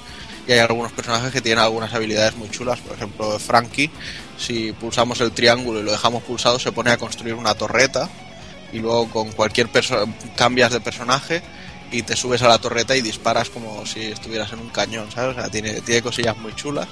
Y 0.48 0.52
hay 0.52 0.58
algunos 0.58 0.90
personajes 0.90 1.32
que 1.32 1.40
tienen 1.40 1.62
algunas 1.62 1.94
habilidades 1.94 2.36
muy 2.36 2.50
chulas, 2.50 2.80
por 2.80 2.96
ejemplo 2.96 3.38
Frankie, 3.38 3.88
si 4.36 4.72
pulsamos 4.72 5.20
el 5.20 5.30
triángulo 5.30 5.78
y 5.78 5.84
lo 5.84 5.92
dejamos 5.92 6.24
pulsado 6.24 6.58
se 6.58 6.72
pone 6.72 6.90
a 6.90 6.98
construir 6.98 7.34
una 7.34 7.54
torreta 7.54 8.10
y 8.74 8.80
luego 8.80 9.08
con 9.08 9.32
cualquier 9.32 9.68
persona 9.68 10.12
cambias 10.36 10.72
de 10.72 10.80
personaje 10.80 11.42
y 11.92 12.02
te 12.02 12.16
subes 12.16 12.42
a 12.42 12.48
la 12.48 12.58
torreta 12.58 12.96
y 12.96 13.02
disparas 13.02 13.50
como 13.50 13.86
si 13.86 14.06
estuvieras 14.06 14.52
en 14.52 14.58
un 14.58 14.68
cañón, 14.68 15.10
¿sabes? 15.12 15.36
O 15.36 15.40
sea, 15.40 15.48
tiene, 15.48 15.80
tiene 15.80 16.02
cosillas 16.02 16.36
muy 16.38 16.52
chulas. 16.56 16.88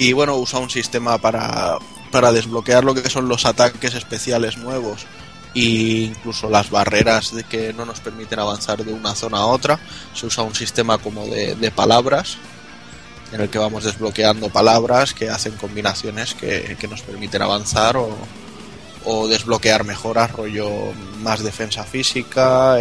Y 0.00 0.12
bueno, 0.12 0.34
usa 0.36 0.58
un 0.58 0.68
sistema 0.68 1.18
para, 1.18 1.78
para 2.10 2.32
desbloquear 2.32 2.82
lo 2.82 2.94
que 2.94 3.08
son 3.08 3.28
los 3.28 3.46
ataques 3.46 3.94
especiales 3.94 4.56
nuevos 4.56 5.06
e 5.54 6.10
incluso 6.10 6.50
las 6.50 6.70
barreras 6.70 7.34
de 7.34 7.44
que 7.44 7.72
no 7.72 7.84
nos 7.84 8.00
permiten 8.00 8.40
avanzar 8.40 8.84
de 8.84 8.92
una 8.92 9.14
zona 9.14 9.38
a 9.38 9.46
otra. 9.46 9.78
Se 10.12 10.26
usa 10.26 10.42
un 10.42 10.56
sistema 10.56 10.98
como 10.98 11.26
de, 11.26 11.70
palabras 11.70 12.36
en 13.32 13.42
el 13.42 13.48
que 13.48 13.58
vamos 13.58 13.84
desbloqueando 13.84 14.48
palabras 14.48 15.14
que 15.14 15.30
hacen 15.30 15.56
combinaciones 15.56 16.34
que, 16.34 16.76
que 16.80 16.88
nos 16.88 17.02
permiten 17.02 17.42
avanzar 17.42 17.96
o, 17.96 18.18
o 19.04 19.28
desbloquear 19.28 19.84
mejoras, 19.84 20.32
rollo 20.32 20.70
más 21.22 21.42
defensa 21.42 21.84
física, 21.84 22.76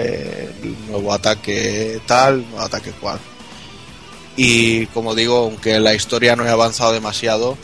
nuevo 0.88 1.14
ataque 1.14 2.02
tal, 2.06 2.42
nuevo 2.50 2.62
ataque 2.62 2.92
cual. 2.92 3.20
Y 4.36 4.86
como 4.88 5.16
digo, 5.16 5.38
aunque 5.38 5.80
la 5.80 5.94
historia 5.94 6.36
no 6.36 6.46
he 6.46 6.50
avanzado 6.50 6.94
demasiado, 6.94 7.58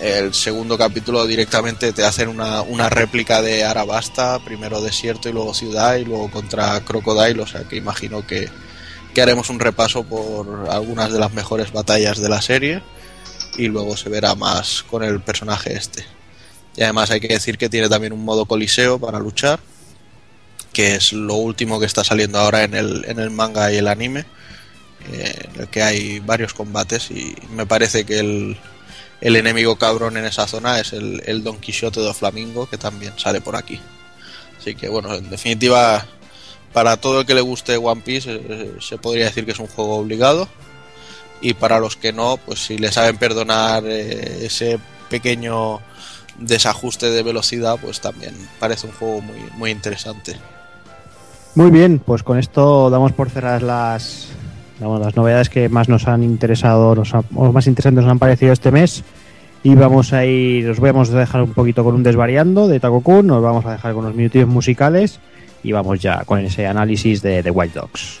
el 0.00 0.34
segundo 0.34 0.76
capítulo 0.76 1.26
directamente 1.26 1.92
te 1.92 2.04
hacen 2.04 2.28
una, 2.28 2.62
una 2.62 2.88
réplica 2.90 3.40
de 3.42 3.64
Arabasta, 3.64 4.38
primero 4.44 4.80
desierto 4.80 5.28
y 5.28 5.32
luego 5.32 5.54
ciudad 5.54 5.96
y 5.96 6.04
luego 6.04 6.30
contra 6.30 6.80
Crocodile, 6.80 7.40
o 7.40 7.46
sea 7.46 7.64
que 7.64 7.76
imagino 7.76 8.26
que, 8.26 8.48
que 9.14 9.22
haremos 9.22 9.50
un 9.50 9.60
repaso 9.60 10.02
por 10.04 10.68
algunas 10.70 11.12
de 11.12 11.18
las 11.18 11.32
mejores 11.32 11.72
batallas 11.72 12.18
de 12.18 12.28
la 12.28 12.42
serie 12.42 12.82
y 13.56 13.68
luego 13.68 13.96
se 13.96 14.08
verá 14.08 14.34
más 14.34 14.82
con 14.82 15.04
el 15.04 15.20
personaje 15.20 15.74
este. 15.74 16.13
Y 16.76 16.82
además 16.82 17.10
hay 17.10 17.20
que 17.20 17.28
decir 17.28 17.58
que 17.58 17.68
tiene 17.68 17.88
también 17.88 18.12
un 18.12 18.24
modo 18.24 18.46
coliseo 18.46 18.98
para 18.98 19.18
luchar, 19.18 19.60
que 20.72 20.96
es 20.96 21.12
lo 21.12 21.34
último 21.34 21.78
que 21.78 21.86
está 21.86 22.02
saliendo 22.02 22.38
ahora 22.38 22.64
en 22.64 22.74
el, 22.74 23.04
en 23.06 23.20
el 23.20 23.30
manga 23.30 23.72
y 23.72 23.76
el 23.76 23.88
anime, 23.88 24.24
eh, 25.12 25.48
en 25.54 25.60
el 25.60 25.68
que 25.68 25.82
hay 25.82 26.18
varios 26.20 26.54
combates 26.54 27.10
y 27.10 27.36
me 27.50 27.66
parece 27.66 28.04
que 28.04 28.18
el, 28.18 28.56
el 29.20 29.36
enemigo 29.36 29.76
cabrón 29.76 30.16
en 30.16 30.24
esa 30.24 30.46
zona 30.46 30.80
es 30.80 30.92
el, 30.92 31.22
el 31.26 31.44
Don 31.44 31.58
Quixote 31.60 32.00
de 32.00 32.12
Flamingo, 32.12 32.68
que 32.68 32.76
también 32.76 33.14
sale 33.18 33.40
por 33.40 33.56
aquí. 33.56 33.80
Así 34.58 34.74
que 34.74 34.88
bueno, 34.88 35.14
en 35.14 35.30
definitiva, 35.30 36.04
para 36.72 36.96
todo 36.96 37.20
el 37.20 37.26
que 37.26 37.34
le 37.34 37.40
guste 37.40 37.76
One 37.76 38.02
Piece, 38.04 38.30
eh, 38.34 38.72
se 38.80 38.98
podría 38.98 39.26
decir 39.26 39.44
que 39.44 39.52
es 39.52 39.58
un 39.58 39.66
juego 39.66 39.96
obligado. 39.96 40.48
Y 41.40 41.54
para 41.54 41.78
los 41.78 41.96
que 41.96 42.12
no, 42.12 42.38
pues 42.38 42.64
si 42.64 42.78
le 42.78 42.90
saben 42.90 43.18
perdonar 43.18 43.84
eh, 43.86 44.46
ese 44.46 44.78
pequeño 45.10 45.80
desajuste 46.38 47.10
de 47.10 47.22
velocidad, 47.22 47.76
pues 47.80 48.00
también 48.00 48.34
parece 48.58 48.86
un 48.86 48.92
juego 48.94 49.20
muy, 49.20 49.36
muy 49.56 49.70
interesante. 49.70 50.36
Muy 51.54 51.70
bien, 51.70 52.00
pues 52.04 52.22
con 52.22 52.38
esto 52.38 52.90
damos 52.90 53.12
por 53.12 53.30
cerradas 53.30 53.62
las, 53.62 54.28
las 54.80 55.16
novedades 55.16 55.48
que 55.48 55.68
más 55.68 55.88
nos 55.88 56.08
han 56.08 56.22
interesado, 56.24 56.94
nos 56.96 57.14
ha- 57.14 57.22
o 57.34 57.52
más 57.52 57.66
interesantes 57.66 58.02
nos 58.04 58.10
han 58.10 58.18
parecido 58.18 58.52
este 58.52 58.70
mes. 58.72 59.04
Y 59.62 59.74
vamos 59.76 60.12
a 60.12 60.26
ir, 60.26 60.68
os 60.68 60.78
vamos 60.80 61.10
a 61.10 61.18
dejar 61.18 61.40
un 61.42 61.54
poquito 61.54 61.84
con 61.84 61.94
un 61.94 62.02
desvariando 62.02 62.68
de 62.68 62.80
Takokun, 62.80 63.26
nos 63.26 63.42
vamos 63.42 63.64
a 63.64 63.72
dejar 63.72 63.94
con 63.94 64.04
unos 64.04 64.14
minutillos 64.16 64.48
musicales 64.48 65.20
y 65.62 65.72
vamos 65.72 66.00
ya 66.00 66.22
con 66.26 66.40
ese 66.40 66.66
análisis 66.66 67.22
de 67.22 67.42
The 67.42 67.50
White 67.50 67.78
Dogs. 67.78 68.20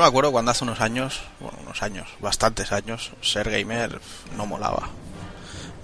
Me 0.00 0.06
acuerdo 0.06 0.32
cuando 0.32 0.50
hace 0.50 0.64
unos 0.64 0.80
años, 0.80 1.20
bueno, 1.40 1.58
unos 1.62 1.82
años, 1.82 2.08
bastantes 2.20 2.72
años, 2.72 3.10
ser 3.22 3.50
gamer 3.50 4.00
no 4.36 4.46
molaba. 4.46 4.88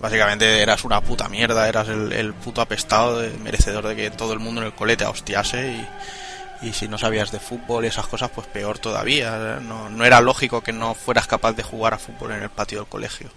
Básicamente 0.01 0.61
eras 0.63 0.85
una 0.85 1.01
puta 1.01 1.29
mierda, 1.29 1.69
eras 1.69 1.89
el, 1.89 2.13
el 2.13 2.35
puto 2.35 2.61
apestado, 2.61 3.19
de- 3.21 3.31
merecedor 3.39 3.87
de 3.87 3.97
que 3.97 4.11
todo 4.11 4.33
el 4.33 4.39
mundo 4.39 4.61
en 4.61 4.67
el 4.69 4.75
cole 4.75 4.97
te 4.97 5.05
hostiase 5.07 5.87
y, 6.63 6.69
y 6.69 6.73
si 6.73 6.87
no 6.89 6.99
sabías 6.99 7.33
de 7.33 7.41
fútbol 7.41 7.85
y 7.85 7.89
esas 7.89 8.07
cosas, 8.07 8.31
pues 8.35 8.47
peor 8.47 8.79
todavía. 8.79 9.37
¿eh? 9.37 9.61
No, 9.63 9.89
no 9.89 10.05
era 10.05 10.21
lógico 10.21 10.61
que 10.63 10.73
no 10.73 10.95
fueras 10.95 11.27
capaz 11.27 11.53
de 11.53 11.63
jugar 11.63 11.95
a 11.95 11.99
fútbol 11.99 12.33
en 12.33 12.43
el 12.43 12.51
patio 12.51 12.79
del 12.81 12.89
colegio. 12.89 13.31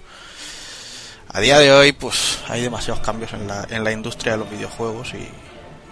A 1.31 1.39
día 1.39 1.59
de 1.59 1.71
hoy, 1.71 1.91
pues 1.91 2.39
hay 2.47 2.61
demasiados 2.61 3.01
cambios 3.03 3.33
en 3.33 3.47
la, 3.47 3.65
en 3.69 3.83
la 3.83 3.91
industria 3.91 4.33
de 4.33 4.39
los 4.39 4.49
videojuegos 4.49 5.13
y, 5.13 5.17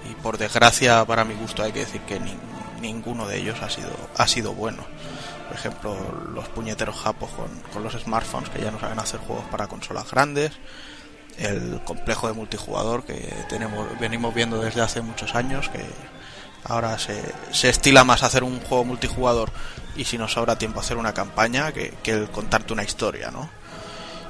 y 0.10 0.14
por 0.22 0.38
desgracia, 0.38 1.06
para 1.06 1.24
mi 1.24 1.36
gusto, 1.36 1.64
hay 1.64 1.72
que 1.72 1.80
decir 1.82 2.02
que 2.02 2.20
nin- 2.20 2.40
ninguno 2.82 3.28
de 3.28 3.38
ellos 3.38 3.62
ha 3.62 3.70
sido, 3.70 3.91
ha 4.18 4.28
sido 4.28 4.54
bueno. 4.54 4.86
Por 5.48 5.56
ejemplo, 5.56 5.98
los 6.34 6.48
puñeteros 6.49 6.98
japos 6.98 7.30
con, 7.32 7.48
con 7.74 7.84
los 7.84 7.94
smartphones 7.94 8.49
que 8.49 8.62
ya 8.62 8.72
no 8.72 8.80
saben 8.80 8.99
hacer 8.99 9.20
juegos 9.20 9.45
para 9.45 9.68
consolas 9.68 10.10
grandes, 10.12 10.52
el 11.38 11.80
complejo 11.86 12.28
de 12.28 12.34
multijugador 12.34 13.04
que 13.04 13.34
tenemos, 13.48 13.88
venimos 13.99 14.34
viendo 14.34 14.60
desde 14.60 14.82
hace 14.82 15.02
muchos 15.02 15.36
años, 15.36 15.70
que 15.70 15.86
ahora 16.64 16.98
se, 16.98 17.22
se 17.52 17.70
estila 17.70 18.04
más 18.04 18.24
hacer 18.24 18.44
un 18.44 18.60
juego 18.60 18.84
multijugador 18.84 19.52
y 19.95 20.06
si 20.06 20.18
nos 20.18 20.34
sobra 20.34 20.58
tiempo 20.58 20.80
hacer 20.80 20.98
una 20.98 21.14
campaña 21.14 21.72
que, 21.72 21.94
que 22.04 22.12
el 22.12 22.30
contarte 22.30 22.74
una 22.74 22.84
historia, 22.84 23.32
¿no? 23.32 23.49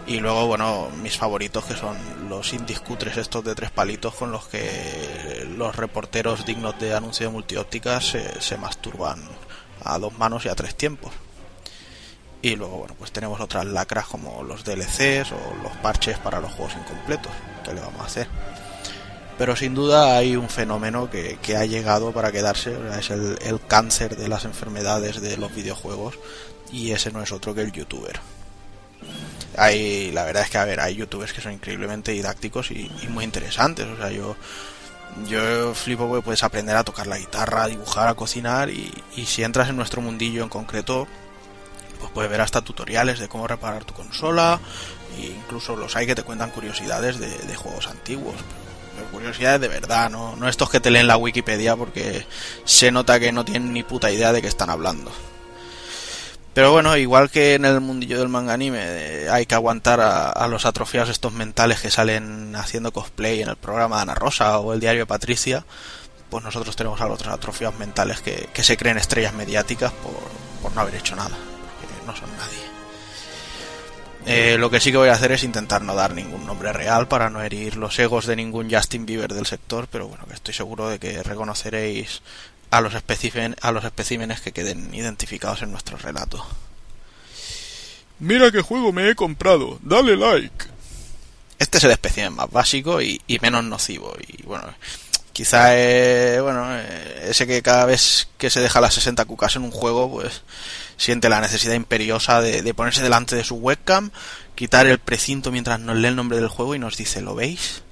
Y 0.08 0.22
luego, 0.22 0.48
bueno, 0.48 0.90
mis 1.04 1.18
favoritos 1.18 1.66
que 1.66 1.76
son 1.76 1.98
los 2.30 2.54
indies 2.54 2.80
cutres 2.80 3.18
estos 3.18 3.44
de 3.44 3.54
tres 3.56 3.72
palitos 3.72 4.16
con 4.16 4.32
los 4.32 4.48
que 4.48 5.46
los 5.58 5.76
reporteros 5.76 6.46
dignos 6.46 6.80
de 6.80 6.96
anuncio 6.96 7.28
de 7.28 7.34
multiópticas 7.34 8.06
se, 8.06 8.42
se 8.42 8.58
masturban 8.58 9.22
a 9.84 10.00
dos 10.00 10.18
manos 10.18 10.46
y 10.46 10.50
a 10.50 10.56
tres 10.56 10.76
tiempos. 10.76 11.12
Y 12.42 12.56
luego, 12.56 12.78
bueno, 12.78 12.96
pues 12.98 13.12
tenemos 13.12 13.42
otras 13.42 13.66
lacras 13.66 14.06
como 14.06 14.44
los 14.44 14.64
DLCs 14.64 15.34
o 15.34 15.56
los 15.62 15.76
parches 15.82 16.18
para 16.20 16.40
los 16.40 16.54
juegos 16.54 16.76
incompletos. 16.76 17.34
¿Qué 17.66 17.74
le 17.74 17.82
vamos 17.82 18.00
a 18.00 18.06
hacer? 18.06 18.28
Pero 19.38 19.58
sin 19.58 19.76
duda 19.76 20.16
hay 20.16 20.38
un 20.38 20.48
fenómeno 20.48 21.10
que, 21.10 21.38
que 21.42 21.58
ha 21.58 21.66
llegado 21.66 22.14
para 22.14 22.32
quedarse, 22.32 22.78
es 22.98 23.10
el, 23.10 23.38
el 23.42 23.60
cáncer 23.60 24.16
de 24.16 24.30
las 24.30 24.46
enfermedades 24.46 25.20
de 25.20 25.36
los 25.36 25.54
videojuegos 25.54 26.18
y 26.72 26.92
ese 26.92 27.12
no 27.12 27.22
es 27.22 27.34
otro 27.34 27.54
que 27.54 27.62
el 27.62 27.74
youtuber 27.74 28.22
hay 29.58 30.12
la 30.12 30.24
verdad 30.24 30.44
es 30.44 30.50
que 30.50 30.58
a 30.58 30.66
ver 30.66 30.80
hay 30.80 30.96
youtubers 30.96 31.34
que 31.34 31.42
son 31.42 31.54
increíblemente 31.54 32.12
didácticos 32.12 32.72
y, 32.72 32.90
muy 33.10 33.24
interesantes 33.24 33.88
o 33.88 33.98
sea 33.98 34.12
yo 34.12 34.36
yo 35.28 35.74
flipo 35.74 36.08
porque 36.08 36.24
puedes 36.24 36.44
aprender 36.44 36.76
a 36.76 36.84
tocar 36.84 37.08
la 37.08 37.18
guitarra 37.18 37.64
a 37.64 37.68
dibujar 37.68 38.08
a 38.08 38.14
cocinar 38.14 38.70
y, 38.70 38.92
si 39.26 39.44
entras 39.44 39.70
en 39.70 39.76
nuestro 39.76 40.02
mundillo 40.02 40.44
en 40.44 40.50
concreto 40.50 41.08
pues 42.00 42.12
puedes 42.12 42.30
ver 42.30 42.42
hasta 42.42 42.62
tutoriales 42.62 43.18
de 43.18 43.28
cómo 43.28 43.48
reparar 43.48 43.84
tu 43.84 43.96
consola, 43.96 44.60
e 45.18 45.26
incluso 45.26 45.76
los 45.76 45.96
hay 45.96 46.06
que 46.06 46.14
te 46.14 46.22
cuentan 46.22 46.52
curiosidades 46.52 47.18
de, 47.18 47.28
de 47.28 47.56
juegos 47.56 47.88
antiguos. 47.88 48.36
Curiosidades 49.12 49.62
de 49.62 49.68
verdad, 49.68 50.12
¿no? 50.12 50.36
no 50.36 50.48
estos 50.48 50.70
que 50.70 50.80
te 50.80 50.92
leen 50.92 51.08
la 51.08 51.18
Wikipedia 51.18 51.76
porque 51.76 52.28
se 52.66 52.92
nota 52.92 53.20
que 53.20 53.32
no 53.32 53.46
tienen 53.46 53.74
ni 53.74 53.82
puta 53.82 54.12
idea 54.12 54.32
de 54.32 54.44
qué 54.44 54.48
están 54.48 54.70
hablando. 54.70 55.12
Pero 56.58 56.72
bueno, 56.72 56.98
igual 56.98 57.30
que 57.30 57.54
en 57.54 57.66
el 57.66 57.80
mundillo 57.82 58.18
del 58.18 58.30
manga 58.30 58.54
anime 58.54 58.80
eh, 58.82 59.30
hay 59.30 59.46
que 59.46 59.54
aguantar 59.54 60.00
a, 60.02 60.48
los 60.48 60.66
atrofiados 60.66 61.08
estos 61.08 61.32
mentales 61.32 61.82
que 61.82 61.92
salen 61.92 62.56
haciendo 62.56 62.92
cosplay 62.92 63.44
en 63.44 63.50
el 63.50 63.58
programa 63.58 63.98
de 63.98 64.02
Ana 64.02 64.16
Rosa 64.16 64.58
o 64.58 64.74
el 64.74 64.80
diario 64.80 65.06
Patricia, 65.06 65.66
pues 66.32 66.44
nosotros 66.44 66.76
tenemos 66.76 67.00
a 67.00 67.06
los 67.06 67.20
otros 67.20 67.32
atrofiados 67.32 67.78
mentales 67.78 68.22
que, 68.22 68.50
que 68.52 68.64
se 68.64 68.76
creen 68.76 68.98
estrellas 68.98 69.36
mediáticas 69.36 69.94
por, 69.94 70.18
por, 70.64 70.74
no 70.74 70.82
haber 70.82 70.96
hecho 70.96 71.16
nada, 71.16 71.38
porque 71.38 72.08
no 72.08 72.16
son 72.16 72.36
nadie. 72.36 72.58
Eh, 74.26 74.58
lo 74.58 74.72
que 74.72 74.80
sí 74.80 74.92
que 74.92 74.98
voy 74.98 75.10
a 75.10 75.14
hacer 75.14 75.34
es 75.34 75.44
intentar 75.44 75.84
no 75.84 75.94
dar 75.94 76.16
ningún 76.16 76.48
nombre 76.48 76.74
real 76.74 77.08
para 77.08 77.30
no 77.30 77.44
herir 77.44 77.78
los 77.78 78.00
egos 78.00 78.26
de 78.26 78.36
ningún 78.36 78.74
Justin 78.74 79.06
Bieber 79.06 79.32
del 79.32 79.46
sector, 79.46 79.88
pero 79.92 80.08
bueno, 80.08 80.26
que 80.26 80.34
estoy 80.34 80.56
seguro 80.56 80.90
de 80.90 80.98
que 80.98 81.22
reconoceréis 81.22 82.24
a 82.70 82.82
los, 82.82 82.94
a 82.94 83.72
los 83.72 83.84
especímenes 83.86 84.42
que 84.42 84.52
queden 84.52 84.94
identificados 84.94 85.62
en 85.62 85.72
nuestro 85.72 85.98
relato. 85.98 86.46
Mira 88.20 88.52
qué 88.52 88.62
juego 88.62 88.92
me 88.92 89.10
he 89.10 89.16
comprado, 89.16 89.80
dale 89.84 90.18
like. 90.18 90.66
Este 91.60 91.78
es 91.78 91.84
el 91.84 91.92
espécimen 91.92 92.34
más 92.34 92.50
básico 92.52 93.02
y, 93.02 93.22
y 93.28 93.40
menos 93.40 93.64
nocivo. 93.64 94.16
Y 94.28 94.44
bueno, 94.44 94.74
quizá 95.34 95.78
eh, 95.78 96.40
bueno, 96.42 96.66
eh, 96.70 97.28
ese 97.30 97.48
que 97.48 97.62
cada 97.62 97.86
vez 97.86 98.28
que 98.38 98.50
se 98.50 98.60
deja 98.60 98.82
las 98.82 98.96
60 98.96 99.26
cucas 99.26 99.56
en 99.56 99.64
un 99.64 99.72
juego, 99.72 100.12
pues 100.12 100.42
siente 100.98 101.30
la 101.30 101.42
necesidad 101.42 101.74
imperiosa 101.74 102.42
de, 102.42 102.64
de 102.64 102.74
ponerse 102.74 103.04
delante 103.04 103.36
de 103.36 103.44
su 103.44 103.56
webcam, 103.56 104.12
quitar 104.56 104.88
el 104.88 105.00
precinto 105.00 105.52
mientras 105.52 105.80
nos 105.80 105.96
lee 105.96 106.08
el 106.08 106.16
nombre 106.16 106.38
del 106.38 106.50
juego 106.50 106.76
y 106.76 106.80
nos 106.80 106.98
dice, 106.98 107.22
¿lo 107.22 107.36
veis? 107.36 107.84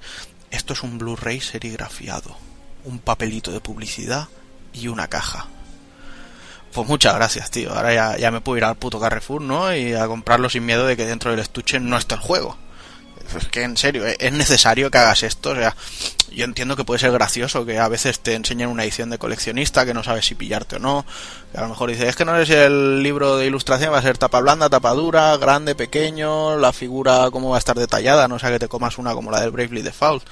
Esto 0.50 0.72
es 0.72 0.82
un 0.82 0.98
Blu-ray 0.98 1.40
serigrafiado, 1.40 2.36
un 2.84 2.98
papelito 2.98 3.52
de 3.52 3.60
publicidad 3.60 4.28
y 4.76 4.88
una 4.88 5.08
caja. 5.08 5.46
Pues 6.72 6.86
muchas 6.86 7.14
gracias, 7.14 7.50
tío. 7.50 7.72
Ahora 7.72 7.94
ya, 7.94 8.16
ya, 8.18 8.30
me 8.30 8.40
puedo 8.42 8.58
ir 8.58 8.64
al 8.64 8.76
puto 8.76 9.00
Carrefour, 9.00 9.40
¿no? 9.40 9.74
Y 9.74 9.94
a 9.94 10.06
comprarlo 10.06 10.50
sin 10.50 10.66
miedo 10.66 10.86
de 10.86 10.96
que 10.96 11.06
dentro 11.06 11.30
del 11.30 11.40
estuche 11.40 11.80
no 11.80 11.96
esté 11.96 12.16
el 12.16 12.20
juego. 12.20 12.58
Es 13.34 13.48
que 13.48 13.62
en 13.62 13.76
serio, 13.76 14.04
es 14.06 14.32
necesario 14.32 14.90
que 14.90 14.98
hagas 14.98 15.22
esto. 15.22 15.50
O 15.50 15.54
sea, 15.54 15.74
yo 16.30 16.44
entiendo 16.44 16.76
que 16.76 16.84
puede 16.84 17.00
ser 17.00 17.12
gracioso 17.12 17.64
que 17.64 17.78
a 17.78 17.88
veces 17.88 18.20
te 18.20 18.34
enseñen 18.34 18.68
una 18.68 18.84
edición 18.84 19.10
de 19.10 19.18
coleccionista 19.18 19.86
que 19.86 19.94
no 19.94 20.04
sabes 20.04 20.26
si 20.26 20.34
pillarte 20.34 20.76
o 20.76 20.78
no. 20.78 21.06
Que 21.50 21.58
a 21.58 21.62
lo 21.62 21.68
mejor 21.68 21.90
dices, 21.90 22.08
es 22.08 22.16
que 22.16 22.24
no 22.24 22.36
es 22.36 22.50
el 22.50 23.02
libro 23.02 23.36
de 23.36 23.46
ilustración, 23.46 23.92
va 23.92 23.98
a 23.98 24.02
ser 24.02 24.18
tapa 24.18 24.40
blanda, 24.40 24.68
tapa 24.68 24.90
dura, 24.90 25.36
grande, 25.38 25.74
pequeño, 25.74 26.56
la 26.58 26.72
figura 26.72 27.30
cómo 27.32 27.50
va 27.50 27.56
a 27.56 27.58
estar 27.58 27.76
detallada, 27.76 28.28
no 28.28 28.38
sea 28.38 28.50
que 28.50 28.58
te 28.58 28.68
comas 28.68 28.98
una 28.98 29.14
como 29.14 29.30
la 29.30 29.40
del 29.40 29.50
Bravely 29.50 29.82
Default. 29.82 30.24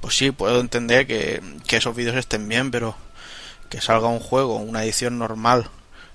Pues 0.00 0.16
sí, 0.16 0.30
puedo 0.30 0.60
entender 0.60 1.06
que, 1.06 1.42
que 1.66 1.78
esos 1.78 1.96
vídeos 1.96 2.14
estén 2.14 2.48
bien, 2.48 2.70
pero 2.70 2.94
que 3.68 3.80
salga 3.80 4.08
un 4.08 4.20
juego, 4.20 4.56
una 4.56 4.84
edición 4.84 5.18
normal 5.18 5.70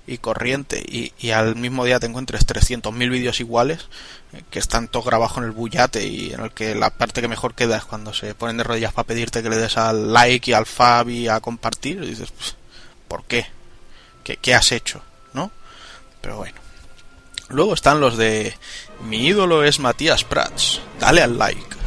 y 0.06 0.18
corriente 0.18 0.82
y, 0.86 1.30
al 1.30 1.56
mismo 1.56 1.84
día 1.84 1.98
te 1.98 2.06
encuentres 2.06 2.46
300.000 2.46 3.10
vídeos 3.10 3.40
iguales 3.40 3.88
eh, 4.32 4.42
que 4.50 4.58
están 4.58 4.88
todos 4.88 5.06
grabados 5.06 5.38
en 5.38 5.44
el 5.44 5.52
bullate 5.52 6.06
y 6.06 6.32
en 6.32 6.40
el 6.40 6.50
que 6.50 6.74
la 6.74 6.90
parte 6.90 7.22
que 7.22 7.28
mejor 7.28 7.54
queda 7.54 7.78
es 7.78 7.84
cuando 7.84 8.12
se 8.12 8.34
ponen 8.34 8.58
de 8.58 8.64
rodillas 8.64 8.92
para 8.92 9.06
pedirte 9.06 9.42
que 9.42 9.48
le 9.48 9.56
des 9.56 9.78
al 9.78 10.12
like 10.12 10.50
y 10.50 10.54
al 10.54 10.66
fab 10.66 11.08
y 11.08 11.28
a 11.28 11.40
compartir 11.40 12.02
y 12.02 12.08
dices 12.08 12.30
pues, 12.32 12.54
¿por 13.08 13.24
qué? 13.24 13.46
qué? 14.24 14.36
¿qué 14.36 14.54
has 14.54 14.72
hecho? 14.72 15.02
¿no? 15.32 15.50
pero 16.20 16.36
bueno 16.36 16.58
luego 17.48 17.72
están 17.72 18.00
los 18.00 18.18
de 18.18 18.54
mi 19.04 19.26
ídolo 19.26 19.64
es 19.64 19.78
Matías 19.80 20.24
Prats 20.24 20.82
dale 21.00 21.22
al 21.22 21.38
like 21.38 21.83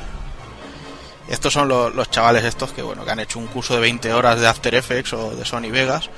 estos 1.30 1.54
son 1.54 1.68
los, 1.68 2.12
chavales 2.12 2.44
estos 2.44 2.72
que 2.72 2.82
bueno 2.82 3.04
que 3.04 3.12
han 3.12 3.20
hecho 3.20 3.40
un 3.40 3.48
curso 3.48 3.76
de 3.76 3.82
20 3.82 4.14
horas 4.14 4.40
de 4.40 4.48
After 4.48 4.74
Effects 4.74 5.14
o 5.14 5.36
de 5.36 5.46
Sony 5.46 5.70
Vegas 5.72 6.10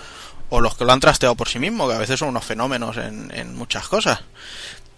o 0.49 0.61
los 0.61 0.75
que 0.75 0.85
lo 0.85 0.91
han 0.91 0.99
trasteado 0.99 1.35
por 1.35 1.49
sí 1.49 1.59
mismo 1.59 1.87
que 1.87 1.95
a 1.95 1.99
veces 1.99 2.19
son 2.19 2.29
unos 2.29 2.45
fenómenos 2.45 2.97
en, 2.97 3.31
en 3.35 3.55
muchas 3.55 3.87
cosas. 3.87 4.21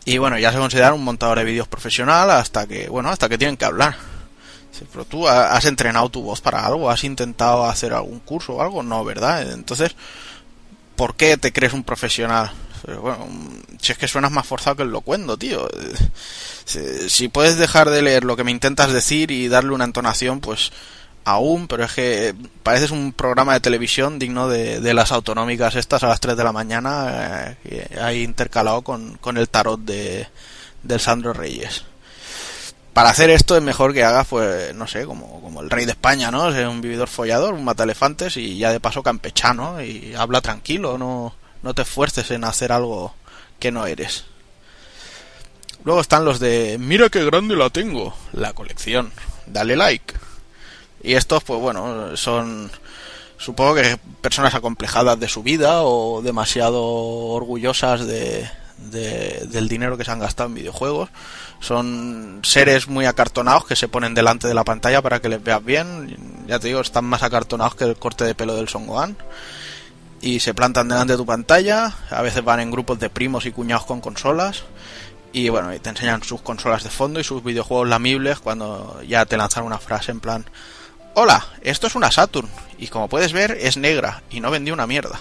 Y 0.06 0.18
bueno 0.18 0.38
ya 0.38 0.52
se 0.52 0.58
consideran 0.58 0.94
un 0.94 1.04
montador 1.04 1.38
de 1.40 1.44
vídeos 1.44 1.68
profesional 1.68 2.32
hasta 2.32 2.68
que 2.68 2.90
bueno 2.90 3.10
hasta 3.10 3.30
que 3.30 3.38
tienen 3.38 3.58
que 3.58 3.66
hablar. 3.66 3.96
Pero 4.92 5.06
tú 5.06 5.28
has 5.28 5.66
entrenado 5.66 6.10
tu 6.10 6.24
voz 6.24 6.42
para 6.42 6.66
algo 6.66 6.90
has 6.90 7.04
intentado 7.04 7.66
hacer 7.66 7.94
algún 7.94 8.20
curso 8.20 8.54
o 8.54 8.62
algo 8.62 8.82
no 8.82 9.04
verdad 9.04 9.52
entonces 9.52 9.96
¿por 10.96 11.16
qué 11.16 11.38
te 11.38 11.54
crees 11.54 11.74
un 11.74 11.84
profesional 11.84 12.52
pero 12.86 13.02
bueno, 13.02 13.28
si 13.80 13.92
es 13.92 13.98
que 13.98 14.08
suenas 14.08 14.32
más 14.32 14.46
forzado 14.46 14.78
que 14.78 14.84
el 14.84 14.90
locuendo, 14.90 15.38
tío. 15.38 15.68
Si, 16.66 17.28
puedes 17.28 17.58
dejar 17.58 17.90
de 17.90 18.02
leer 18.02 18.24
lo 18.24 18.36
que 18.36 18.44
me 18.44 18.52
intentas 18.52 18.92
decir 18.92 19.32
y 19.32 19.48
darle 19.48 19.74
una 19.74 19.86
entonación, 19.86 20.40
pues 20.40 20.72
aún, 21.24 21.68
pero 21.68 21.84
es 21.84 21.94
que 21.94 22.36
pareces 22.64 22.92
un 22.92 23.14
programa 23.14 23.54
de 23.54 23.60
televisión 23.60 24.20
digno 24.20 24.48
de, 24.48 24.80
de 24.80 24.94
las 24.94 25.12
autonómicas 25.12 25.76
estas 25.76 26.04
a 26.04 26.08
las 26.08 26.20
3 26.20 26.36
de 26.36 26.44
la 26.44 26.52
mañana, 26.52 27.58
eh, 27.66 27.98
ahí 28.02 28.24
intercalado 28.24 28.82
con, 28.82 29.18
con 29.18 29.38
el 29.38 29.50
tarot 29.50 29.80
de, 29.82 30.28
del 30.84 31.00
Sandro 31.00 31.34
Reyes 31.34 31.84
para 32.94 33.10
hacer 33.10 33.30
esto 33.30 33.56
es 33.56 33.64
mejor 33.64 33.94
que 33.94 34.04
hagas, 34.04 34.28
pues, 34.28 34.76
no 34.76 34.88
sé, 34.88 35.06
como, 35.06 35.42
como 35.42 35.62
el 35.62 35.70
rey 35.70 35.86
de 35.86 35.92
España, 35.92 36.30
¿no? 36.30 36.52
Sea, 36.52 36.70
un 36.70 36.82
vividor 36.82 37.08
follador, 37.08 37.54
un 37.54 37.64
mata 37.64 37.84
elefantes 37.84 38.36
y 38.38 38.58
ya 38.58 38.72
de 38.72 38.80
paso 38.80 39.02
campechano 39.02 39.82
y 39.82 40.14
habla 40.16 40.42
tranquilo, 40.42 40.98
no, 40.98 41.34
no 41.64 41.74
te 41.74 41.84
esfuerces 41.84 42.32
en 42.32 42.44
hacer 42.44 42.72
algo 42.72 43.14
que 43.60 43.72
no 43.72 43.86
eres. 43.86 44.26
Luego 45.84 46.02
están 46.02 46.26
los 46.26 46.40
de 46.40 46.78
Mira 46.80 47.10
qué 47.10 47.24
grande 47.26 47.56
la 47.56 47.70
tengo, 47.70 48.16
la 48.34 48.54
colección. 48.54 49.12
Dale 49.48 49.76
like. 49.76 50.14
Y 51.04 51.14
estos, 51.14 51.44
pues 51.44 51.60
bueno, 51.60 52.16
son 52.18 52.72
supongo 53.38 53.76
que 53.76 53.98
personas 54.22 54.54
acomplejadas 54.54 55.20
de 55.20 55.28
su 55.28 55.42
vida 55.42 55.82
o 55.82 56.22
demasiado 56.22 56.84
orgullosas 56.84 58.06
de, 58.06 58.48
de, 58.78 59.48
del 59.50 59.68
dinero 59.68 59.98
que 59.98 60.06
se 60.06 60.12
han 60.12 60.20
gastado 60.20 60.50
en 60.50 60.56
videojuegos. 60.56 61.10
Son 61.60 62.42
seres 62.44 62.88
muy 62.88 63.06
acartonados 63.06 63.66
que 63.66 63.76
se 63.76 63.88
ponen 63.88 64.14
delante 64.14 64.48
de 64.48 64.54
la 64.54 64.64
pantalla 64.64 65.02
para 65.02 65.20
que 65.20 65.30
les 65.30 65.44
veas 65.44 65.66
bien. 65.66 66.46
Ya 66.48 66.60
te 66.60 66.68
digo, 66.68 66.82
están 66.82 67.06
más 67.06 67.24
acartonados 67.24 67.76
que 67.76 67.86
el 67.86 67.98
corte 67.98 68.24
de 68.24 68.36
pelo 68.36 68.56
del 68.56 68.70
Son 68.70 68.86
Gohan 68.86 69.18
y 70.22 70.40
se 70.40 70.54
plantan 70.54 70.88
delante 70.88 71.14
de 71.14 71.18
tu 71.18 71.26
pantalla, 71.26 71.96
a 72.10 72.22
veces 72.22 72.44
van 72.44 72.60
en 72.60 72.72
grupos 72.72 73.00
de 73.00 73.10
primos 73.10 73.46
y 73.46 73.52
cuñados 73.52 73.86
con 73.86 74.02
consolas 74.02 74.64
y 75.34 75.50
bueno, 75.50 75.74
y 75.74 75.80
te 75.80 75.90
enseñan 75.90 76.24
sus 76.24 76.42
consolas 76.42 76.84
de 76.84 76.90
fondo 76.90 77.20
y 77.20 77.24
sus 77.24 77.44
videojuegos 77.44 77.88
lamibles 77.88 78.40
cuando 78.40 79.02
ya 79.08 79.26
te 79.26 79.38
lanzan 79.38 79.64
una 79.64 79.80
frase 79.80 80.12
en 80.12 80.20
plan 80.20 80.46
Hola, 81.14 81.46
esto 81.62 81.88
es 81.88 81.96
una 81.96 82.12
Saturn 82.12 82.50
y 82.78 82.88
como 82.88 83.10
puedes 83.10 83.34
ver 83.34 83.58
es 83.60 83.76
negra 83.76 84.24
y 84.30 84.40
no 84.40 84.50
vendí 84.50 84.72
una 84.72 84.88
mierda. 84.88 85.20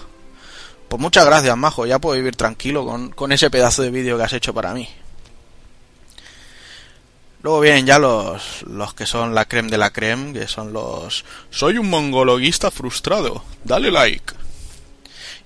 Pues 0.87 1.01
muchas 1.01 1.25
gracias, 1.25 1.57
majo, 1.57 1.85
ya 1.85 1.99
puedo 1.99 2.15
vivir 2.15 2.35
tranquilo 2.35 2.85
con, 2.85 3.09
con 3.09 3.31
ese 3.31 3.49
pedazo 3.49 3.81
de 3.81 3.91
vídeo 3.91 4.17
que 4.17 4.23
has 4.23 4.33
hecho 4.33 4.53
para 4.53 4.73
mí. 4.73 4.87
Luego 7.43 7.59
vienen 7.59 7.85
ya 7.85 7.97
los, 7.97 8.63
los 8.63 8.93
que 8.93 9.05
son 9.05 9.33
la 9.33 9.45
creme 9.45 9.69
de 9.69 9.77
la 9.77 9.91
creme, 9.91 10.31
que 10.31 10.47
son 10.47 10.73
los... 10.73 11.25
Soy 11.49 11.77
un 11.77 11.89
mongologuista 11.89 12.71
frustrado, 12.71 13.43
dale 13.63 13.89
like 13.89 14.33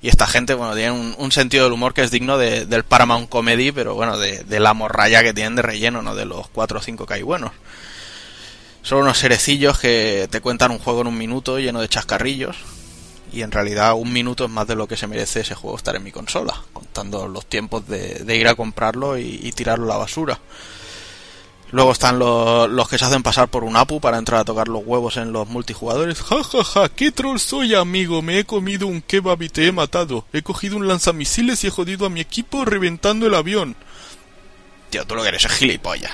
y 0.02 0.10
esta 0.10 0.28
gente, 0.28 0.54
bueno, 0.54 0.76
tiene 0.76 0.92
un, 0.92 1.32
sentido 1.32 1.64
del 1.64 1.74
humor 1.74 1.94
que 1.94 2.04
es 2.04 2.12
digno 2.12 2.38
de, 2.38 2.66
del 2.66 2.84
Paramount 2.84 3.30
Comedy, 3.30 3.72
pero 3.72 3.96
bueno, 3.96 4.18
de, 4.18 4.44
de, 4.44 4.60
la 4.60 4.74
morralla 4.74 5.24
que 5.24 5.34
tienen 5.34 5.56
de 5.56 5.62
relleno, 5.62 6.02
no 6.02 6.16
de 6.16 6.26
los 6.26 6.48
4 6.50 6.80
o 6.80 6.82
5 6.82 7.06
que 7.06 7.14
hay 7.16 7.22
buenos. 7.24 7.52
Son 8.84 9.00
unos 9.00 9.18
serecillos 9.18 9.80
que 9.80 10.28
te 10.30 10.42
cuentan 10.42 10.70
un 10.72 10.78
juego 10.78 11.02
en 11.02 11.08
un 11.08 11.18
minuto 11.18 11.58
lleno 11.58 11.82
de 11.82 11.90
chascarrillos. 11.90 12.58
Y 13.34 13.42
en 13.42 13.52
realidad 13.52 13.96
un 13.96 14.14
minuto 14.14 14.46
es 14.46 14.52
más 14.52 14.68
de 14.68 14.76
lo 14.76 14.88
que 14.88 14.96
se 14.96 15.08
merece 15.08 15.40
ese 15.40 15.56
juego 15.56 15.76
estar 15.76 15.96
en 15.96 16.04
mi 16.04 16.12
consola, 16.12 16.62
contando 16.72 17.28
los 17.28 17.48
tiempos 17.48 17.88
de, 17.88 18.20
de 18.20 18.38
ir 18.38 18.48
a 18.48 18.56
comprarlo 18.56 19.18
y, 19.18 19.40
y 19.42 19.52
tirarlo 19.54 19.86
a 19.86 19.90
la 19.90 19.98
basura. 19.98 20.40
Luego 21.72 21.92
están 21.92 22.20
los, 22.20 22.70
los, 22.70 22.88
que 22.88 22.98
se 22.98 23.06
hacen 23.06 23.24
pasar 23.24 23.48
por 23.48 23.64
un 23.64 23.76
APU 23.76 24.00
para 24.00 24.18
entrar 24.18 24.42
a 24.42 24.46
tocar 24.46 24.68
los 24.68 24.84
huevos 24.86 25.18
en 25.18 25.34
los 25.34 25.48
multijugadores. 25.48 26.22
Ja, 26.22 26.44
ja, 26.44 26.64
ja, 26.64 26.90
qué 26.90 27.12
troll 27.12 27.40
soy, 27.40 27.74
amigo. 27.76 28.22
Me 28.22 28.40
he 28.40 28.46
comido 28.46 28.88
un 28.88 29.02
kebab 29.02 29.42
y 29.42 29.50
te 29.50 29.68
he 29.68 29.72
matado. 29.72 30.26
He 30.32 30.42
cogido 30.42 30.78
un 30.78 30.88
lanzamisiles 30.88 31.64
y 31.64 31.68
he 31.68 31.72
jodido 31.72 32.06
a 32.06 32.10
mi 32.10 32.22
equipo 32.22 32.66
reventando 32.66 33.28
el 33.28 33.36
avión. 33.36 33.76
Tío, 34.90 35.06
tú 35.06 35.16
lo 35.16 35.24
que 35.24 35.30
eres 35.30 35.46
es 35.46 35.52
gilipollas. 35.52 36.14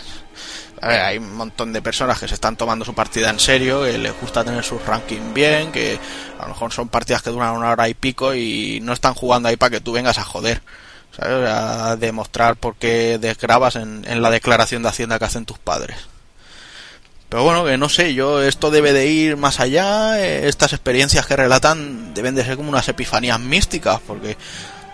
A 0.82 0.88
ver, 0.88 1.02
hay 1.02 1.18
un 1.20 1.36
montón 1.36 1.72
de 1.74 1.82
personas 1.82 2.20
que 2.20 2.28
se 2.28 2.34
están 2.34 2.58
tomando 2.58 2.84
su 2.84 2.96
partida 2.96 3.30
en 3.30 3.40
serio, 3.40 3.84
que 3.84 4.00
les 4.00 4.20
gusta 4.20 4.44
tener 4.44 4.64
su 4.64 4.80
ranking 4.80 5.32
bien, 5.32 5.72
que 5.72 6.00
a 6.40 6.44
lo 6.44 6.50
mejor 6.50 6.74
son 6.74 6.90
partidas 6.90 7.22
que 7.22 7.30
duran 7.30 7.56
una 7.56 7.70
hora 7.70 7.88
y 7.88 7.94
pico 7.94 8.34
y 8.34 8.80
no 8.82 8.92
están 8.92 9.14
jugando 9.14 9.48
ahí 9.48 9.58
para 9.58 9.70
que 9.70 9.82
tú 9.82 9.92
vengas 9.92 10.18
a 10.18 10.24
joder. 10.24 10.64
A 11.20 11.96
demostrar 11.98 12.56
por 12.56 12.76
qué 12.76 13.18
desgrabas 13.20 13.76
en, 13.76 14.06
en, 14.08 14.22
la 14.22 14.32
declaración 14.32 14.84
de 14.84 14.90
Hacienda 14.90 15.20
que 15.20 15.26
hacen 15.26 15.46
tus 15.46 15.60
padres. 15.60 15.98
Pero 17.30 17.44
bueno, 17.44 17.64
que 17.64 17.78
no 17.78 17.90
sé, 17.90 18.14
yo 18.14 18.42
esto 18.42 18.72
debe 18.72 18.92
de 18.92 19.08
ir 19.08 19.38
más 19.38 19.60
allá, 19.60 20.20
estas 20.20 20.74
experiencias 20.74 21.26
que 21.26 21.36
relatan 21.36 22.14
deben 22.14 22.36
de 22.36 22.44
ser 22.44 22.58
como 22.58 22.70
unas 22.70 22.88
epifanías 22.90 23.40
místicas, 23.40 24.02
porque 24.06 24.38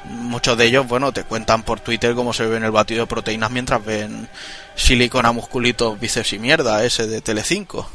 Muchos 0.09 0.57
de 0.57 0.65
ellos, 0.65 0.87
bueno, 0.87 1.11
te 1.11 1.23
cuentan 1.23 1.63
por 1.63 1.79
Twitter 1.79 2.15
cómo 2.15 2.31
se 2.31 2.45
ven 2.45 2.63
el 2.63 2.71
batido 2.71 3.01
de 3.01 3.07
proteínas 3.07 3.51
mientras 3.51 3.83
ven 3.83 4.29
silicona 4.75 5.31
musculitos, 5.31 5.99
bíceps 5.99 6.33
y 6.33 6.39
mierda, 6.39 6.83
ese 6.85 7.07
de 7.07 7.21
Telecinco. 7.21 7.89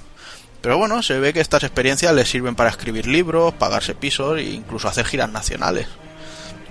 Pero 0.60 0.78
bueno, 0.78 1.02
se 1.02 1.18
ve 1.18 1.32
que 1.32 1.40
estas 1.40 1.62
experiencias 1.62 2.14
les 2.14 2.28
sirven 2.28 2.54
para 2.54 2.70
escribir 2.70 3.06
libros, 3.06 3.54
pagarse 3.54 3.94
pisos 3.94 4.38
e 4.38 4.42
incluso 4.42 4.88
hacer 4.88 5.06
giras 5.06 5.30
nacionales. 5.30 5.86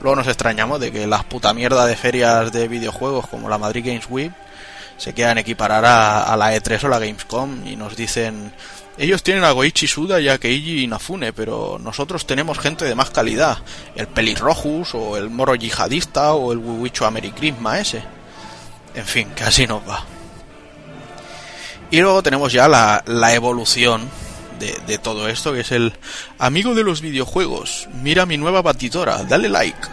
Luego 0.02 0.16
nos 0.16 0.28
extrañamos 0.28 0.80
de 0.80 0.92
que 0.92 1.06
las 1.08 1.24
puta 1.24 1.54
mierda 1.54 1.86
de 1.86 1.96
ferias 1.96 2.52
de 2.52 2.68
videojuegos 2.68 3.28
como 3.28 3.50
la 3.50 3.58
Madrid 3.58 3.86
Games 3.86 4.08
Week 4.10 4.32
se 4.98 5.14
quieran 5.14 5.38
equiparar 5.38 5.86
a, 5.86 6.36
la 6.38 6.56
E3 6.56 6.84
o 6.84 6.88
la 6.88 7.00
Gamescom 7.00 7.66
y 7.68 7.76
nos 7.76 7.96
dicen 7.96 8.52
ellos 8.98 9.24
tienen 9.24 9.44
a 9.44 9.52
Goichi 9.52 9.88
Suda 9.88 10.20
y 10.20 10.28
a 10.30 10.38
Keiji 10.38 10.84
Inafune, 10.84 11.34
pero 11.34 11.80
nosotros 11.82 12.28
tenemos 12.28 12.60
gente 12.60 12.86
de 12.86 12.94
más 12.94 13.10
calidad. 13.10 13.58
El 13.96 14.08
Pelirrojus, 14.08 14.94
o 14.94 15.18
el 15.18 15.30
Moro 15.30 15.56
Yihadista, 15.56 16.34
o 16.34 16.52
el 16.52 16.60
Wiwicho 16.60 17.06
Americrisma 17.06 17.80
ese. 17.80 18.04
En 18.94 19.06
fin, 19.06 19.30
así 19.44 19.66
nos 19.66 19.82
va. 19.88 20.04
Y 21.90 22.00
luego 22.00 22.22
tenemos 22.22 22.52
ya 22.52 22.68
la, 22.68 23.02
la 23.08 23.34
evolución 23.34 24.08
de, 24.62 24.98
todo 24.98 25.28
esto, 25.28 25.54
que 25.54 25.62
es 25.62 25.72
el 25.72 25.94
amigo 26.40 26.76
de 26.76 26.84
los 26.84 27.02
videojuegos. 27.02 27.90
Mira 28.02 28.26
mi 28.26 28.38
nueva 28.38 28.62
batidora, 28.62 29.24
dale 29.24 29.50
like. 29.50 29.88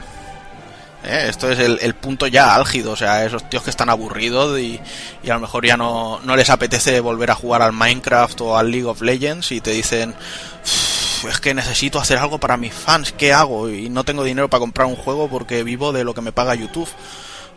¿eh? 1.05 1.27
Esto 1.28 1.51
es 1.51 1.59
el, 1.59 1.95
punto 1.95 2.27
ya 2.27 2.55
álgido, 2.55 2.93
o 2.93 2.97
sea, 2.97 3.24
esos 3.24 3.49
tíos 3.49 3.62
que 3.62 3.70
están 3.70 3.89
aburridos 3.90 4.59
y, 4.59 4.81
y 5.23 5.31
a 5.31 5.35
lo 5.35 5.40
mejor 5.40 5.66
ya 5.66 5.77
no, 5.77 6.20
no 6.24 6.36
les 6.36 6.51
apetece 6.51 7.01
volver 7.01 7.31
a 7.31 7.35
jugar 7.35 7.62
al 7.62 7.73
Minecraft 7.73 8.40
o 8.43 8.59
al 8.59 8.70
League 8.70 8.86
of 8.86 9.01
Legends 9.01 9.51
y 9.53 9.61
te 9.61 9.70
dicen, 9.70 10.15
"Uf, 10.65 11.24
es 11.24 11.40
que 11.40 11.55
necesito 11.55 11.99
hacer 11.99 12.19
algo 12.19 12.39
para 12.39 12.57
mis 12.57 12.74
fans, 12.74 13.12
¿qué 13.12 13.32
hago? 13.32 13.70
Y 13.70 13.89
no 13.89 14.05
tengo 14.05 14.23
dinero 14.23 14.49
para 14.49 14.61
comprar 14.61 14.86
un 14.86 14.97
juego 14.97 15.28
porque 15.28 15.65
vivo 15.65 15.93
de 15.93 16.05
lo 16.05 16.15
que 16.15 16.20
me 16.20 16.32
paga 16.32 16.55
YouTube. 16.55 16.89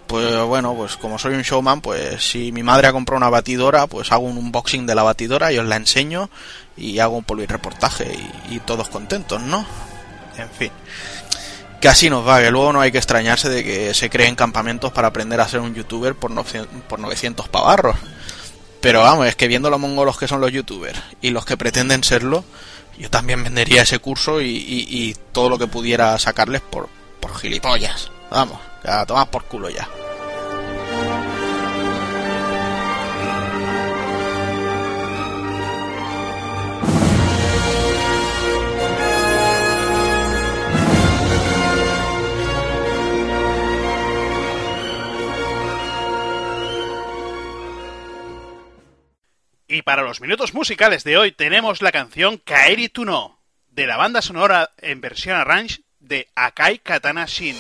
Pues 0.08 0.44
bueno, 0.44 0.74
pues 0.76 0.98
como 0.98 1.18
soy 1.18 1.36
un 1.36 1.42
showman, 1.44 1.80
pues 1.82 2.22
si 2.30 2.52
mi 2.52 2.64
madre 2.64 2.88
ha 2.88 2.92
comprado 2.92 3.18
una 3.18 3.30
batidora, 3.30 3.88
pues 3.88 4.12
hago 4.12 4.24
un 4.26 4.38
unboxing 4.38 4.86
de 4.86 4.96
la 4.96 5.04
batidora 5.04 5.54
y 5.54 5.58
os 5.58 5.66
la 5.66 5.78
enseño 5.78 6.30
y 6.76 7.00
hago 7.00 7.18
un 7.18 7.48
reportaje 7.48 8.12
y, 8.50 8.56
y 8.56 8.60
todos 8.60 8.90
contentos, 8.90 9.42
¿no? 9.42 9.66
En 10.38 10.50
fin 10.50 10.72
que 11.80 11.88
así 11.88 12.12
nos 12.12 12.28
va, 12.28 12.40
que 12.40 12.52
luego 12.52 12.72
no 12.72 12.80
hay 12.80 12.92
que 12.92 13.00
extrañarse 13.00 13.50
de 13.50 13.64
que 13.64 13.96
se 13.96 14.12
creen 14.12 14.36
campamentos 14.36 14.92
para 14.92 15.08
aprender 15.08 15.42
a 15.42 15.48
ser 15.48 15.62
un 15.62 15.74
youtuber 15.74 16.14
por, 16.14 16.30
no, 16.30 16.46
por 16.88 17.00
900 17.00 17.50
pavarros. 17.50 17.96
Pero 18.82 19.02
vamos, 19.02 19.26
es 19.26 19.36
que 19.36 19.48
viendo 19.48 19.68
los 19.72 19.80
mongolos 19.80 20.16
que 20.16 20.28
son 20.28 20.42
los 20.42 20.52
youtubers 20.52 21.02
y 21.24 21.32
los 21.32 21.44
que 21.44 21.58
pretenden 21.58 22.04
serlo, 22.04 22.44
yo 23.00 23.10
también 23.10 23.44
vendería 23.44 23.82
ese 23.82 23.98
curso 23.98 24.42
y, 24.42 24.50
y- 24.50 24.86
y 24.90 25.16
todo 25.32 25.50
lo 25.50 25.58
que 25.58 25.66
pudiera 25.66 26.20
sacarles 26.20 26.62
por, 26.62 26.88
por 27.20 27.36
gilipollas. 27.36 28.12
Vamos, 28.30 28.60
a 28.84 29.06
tomar 29.06 29.30
por 29.30 29.44
culo 29.46 29.70
ya. 29.70 29.88
Y 49.68 49.84
para 49.84 50.04
los 50.04 50.20
minutos 50.20 50.54
musicales 50.54 51.06
de 51.06 51.16
hoy 51.16 51.32
tenemos 51.32 51.82
la 51.82 51.94
canción 51.94 52.38
Kaeri 52.38 52.90
to 52.90 53.06
No, 53.06 53.40
de 53.70 53.88
la 53.88 53.96
banda 53.96 54.22
sonora 54.22 54.72
en 54.78 55.00
versión 55.00 55.38
arrange 55.38 55.84
de 56.00 56.28
Akai 56.36 56.80
Katana 56.80 57.26
Shin. 57.26 57.56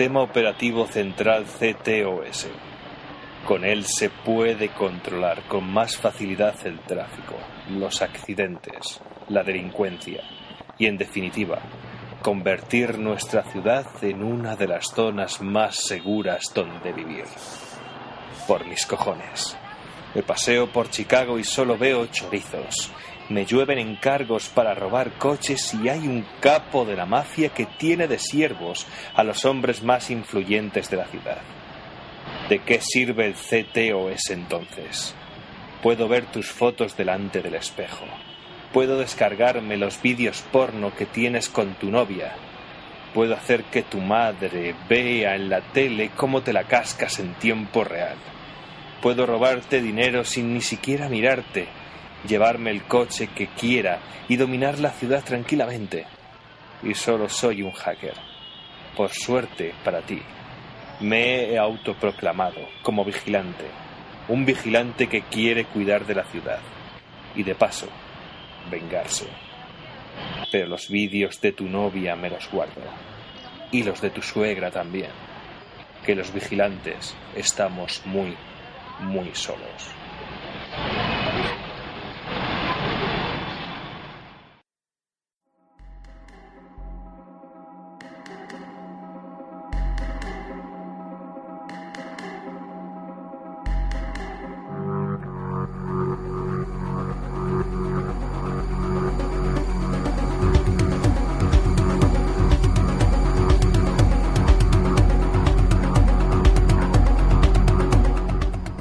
Sistema 0.00 0.22
Operativo 0.22 0.86
Central 0.86 1.44
CTOS. 1.44 2.48
Con 3.46 3.66
él 3.66 3.84
se 3.84 4.08
puede 4.08 4.70
controlar 4.70 5.42
con 5.46 5.70
más 5.70 5.98
facilidad 5.98 6.54
el 6.64 6.80
tráfico, 6.80 7.34
los 7.68 8.00
accidentes, 8.00 8.98
la 9.28 9.42
delincuencia 9.42 10.22
y, 10.78 10.86
en 10.86 10.96
definitiva, 10.96 11.58
convertir 12.22 12.98
nuestra 12.98 13.42
ciudad 13.42 13.84
en 14.00 14.22
una 14.22 14.56
de 14.56 14.68
las 14.68 14.86
zonas 14.86 15.42
más 15.42 15.76
seguras 15.76 16.44
donde 16.54 16.94
vivir. 16.94 17.26
Por 18.48 18.64
mis 18.66 18.86
cojones. 18.86 19.54
Me 20.14 20.22
paseo 20.22 20.72
por 20.72 20.88
Chicago 20.88 21.38
y 21.38 21.44
solo 21.44 21.76
veo 21.76 22.06
chorizos. 22.06 22.90
Me 23.30 23.46
llueven 23.46 23.78
encargos 23.78 24.48
para 24.48 24.74
robar 24.74 25.12
coches 25.12 25.72
y 25.74 25.88
hay 25.88 26.08
un 26.08 26.26
capo 26.40 26.84
de 26.84 26.96
la 26.96 27.06
mafia 27.06 27.50
que 27.50 27.64
tiene 27.64 28.08
de 28.08 28.18
siervos 28.18 28.88
a 29.14 29.22
los 29.22 29.44
hombres 29.44 29.84
más 29.84 30.10
influyentes 30.10 30.90
de 30.90 30.96
la 30.96 31.06
ciudad. 31.06 31.38
¿De 32.48 32.58
qué 32.58 32.80
sirve 32.80 33.26
el 33.26 33.34
CTOS 33.34 34.30
entonces? 34.30 35.14
Puedo 35.80 36.08
ver 36.08 36.26
tus 36.26 36.50
fotos 36.50 36.96
delante 36.96 37.40
del 37.40 37.54
espejo. 37.54 38.04
Puedo 38.72 38.98
descargarme 38.98 39.76
los 39.76 40.02
vídeos 40.02 40.42
porno 40.50 40.92
que 40.96 41.06
tienes 41.06 41.48
con 41.48 41.74
tu 41.74 41.88
novia. 41.88 42.32
Puedo 43.14 43.36
hacer 43.36 43.62
que 43.62 43.84
tu 43.84 43.98
madre 43.98 44.74
vea 44.88 45.36
en 45.36 45.48
la 45.48 45.60
tele 45.60 46.10
cómo 46.16 46.42
te 46.42 46.52
la 46.52 46.64
cascas 46.64 47.20
en 47.20 47.34
tiempo 47.34 47.84
real. 47.84 48.16
Puedo 49.00 49.24
robarte 49.24 49.80
dinero 49.80 50.24
sin 50.24 50.52
ni 50.52 50.60
siquiera 50.60 51.08
mirarte, 51.08 51.68
llevarme 52.26 52.70
el 52.70 52.84
coche 52.84 53.28
que 53.34 53.48
quiera 53.48 54.00
y 54.28 54.36
dominar 54.36 54.78
la 54.78 54.90
ciudad 54.90 55.24
tranquilamente. 55.24 56.06
Y 56.82 56.94
solo 56.94 57.28
soy 57.28 57.62
un 57.62 57.72
hacker. 57.72 58.14
Por 58.96 59.10
suerte 59.10 59.74
para 59.84 60.02
ti, 60.02 60.20
me 61.00 61.50
he 61.50 61.58
autoproclamado 61.58 62.60
como 62.82 63.04
vigilante, 63.04 63.64
un 64.28 64.44
vigilante 64.44 65.08
que 65.08 65.22
quiere 65.22 65.64
cuidar 65.64 66.06
de 66.06 66.14
la 66.14 66.24
ciudad 66.24 66.60
y 67.34 67.42
de 67.42 67.54
paso 67.54 67.88
vengarse. 68.70 69.26
Pero 70.52 70.66
los 70.66 70.88
vídeos 70.88 71.40
de 71.40 71.52
tu 71.52 71.68
novia 71.68 72.16
me 72.16 72.30
los 72.30 72.50
guardo 72.50 72.82
y 73.70 73.82
los 73.82 74.00
de 74.00 74.10
tu 74.10 74.20
suegra 74.20 74.70
también, 74.70 75.10
que 76.04 76.14
los 76.14 76.32
vigilantes 76.32 77.16
estamos 77.34 78.02
muy, 78.04 78.36
muy 79.00 79.30
solos. 79.34 79.94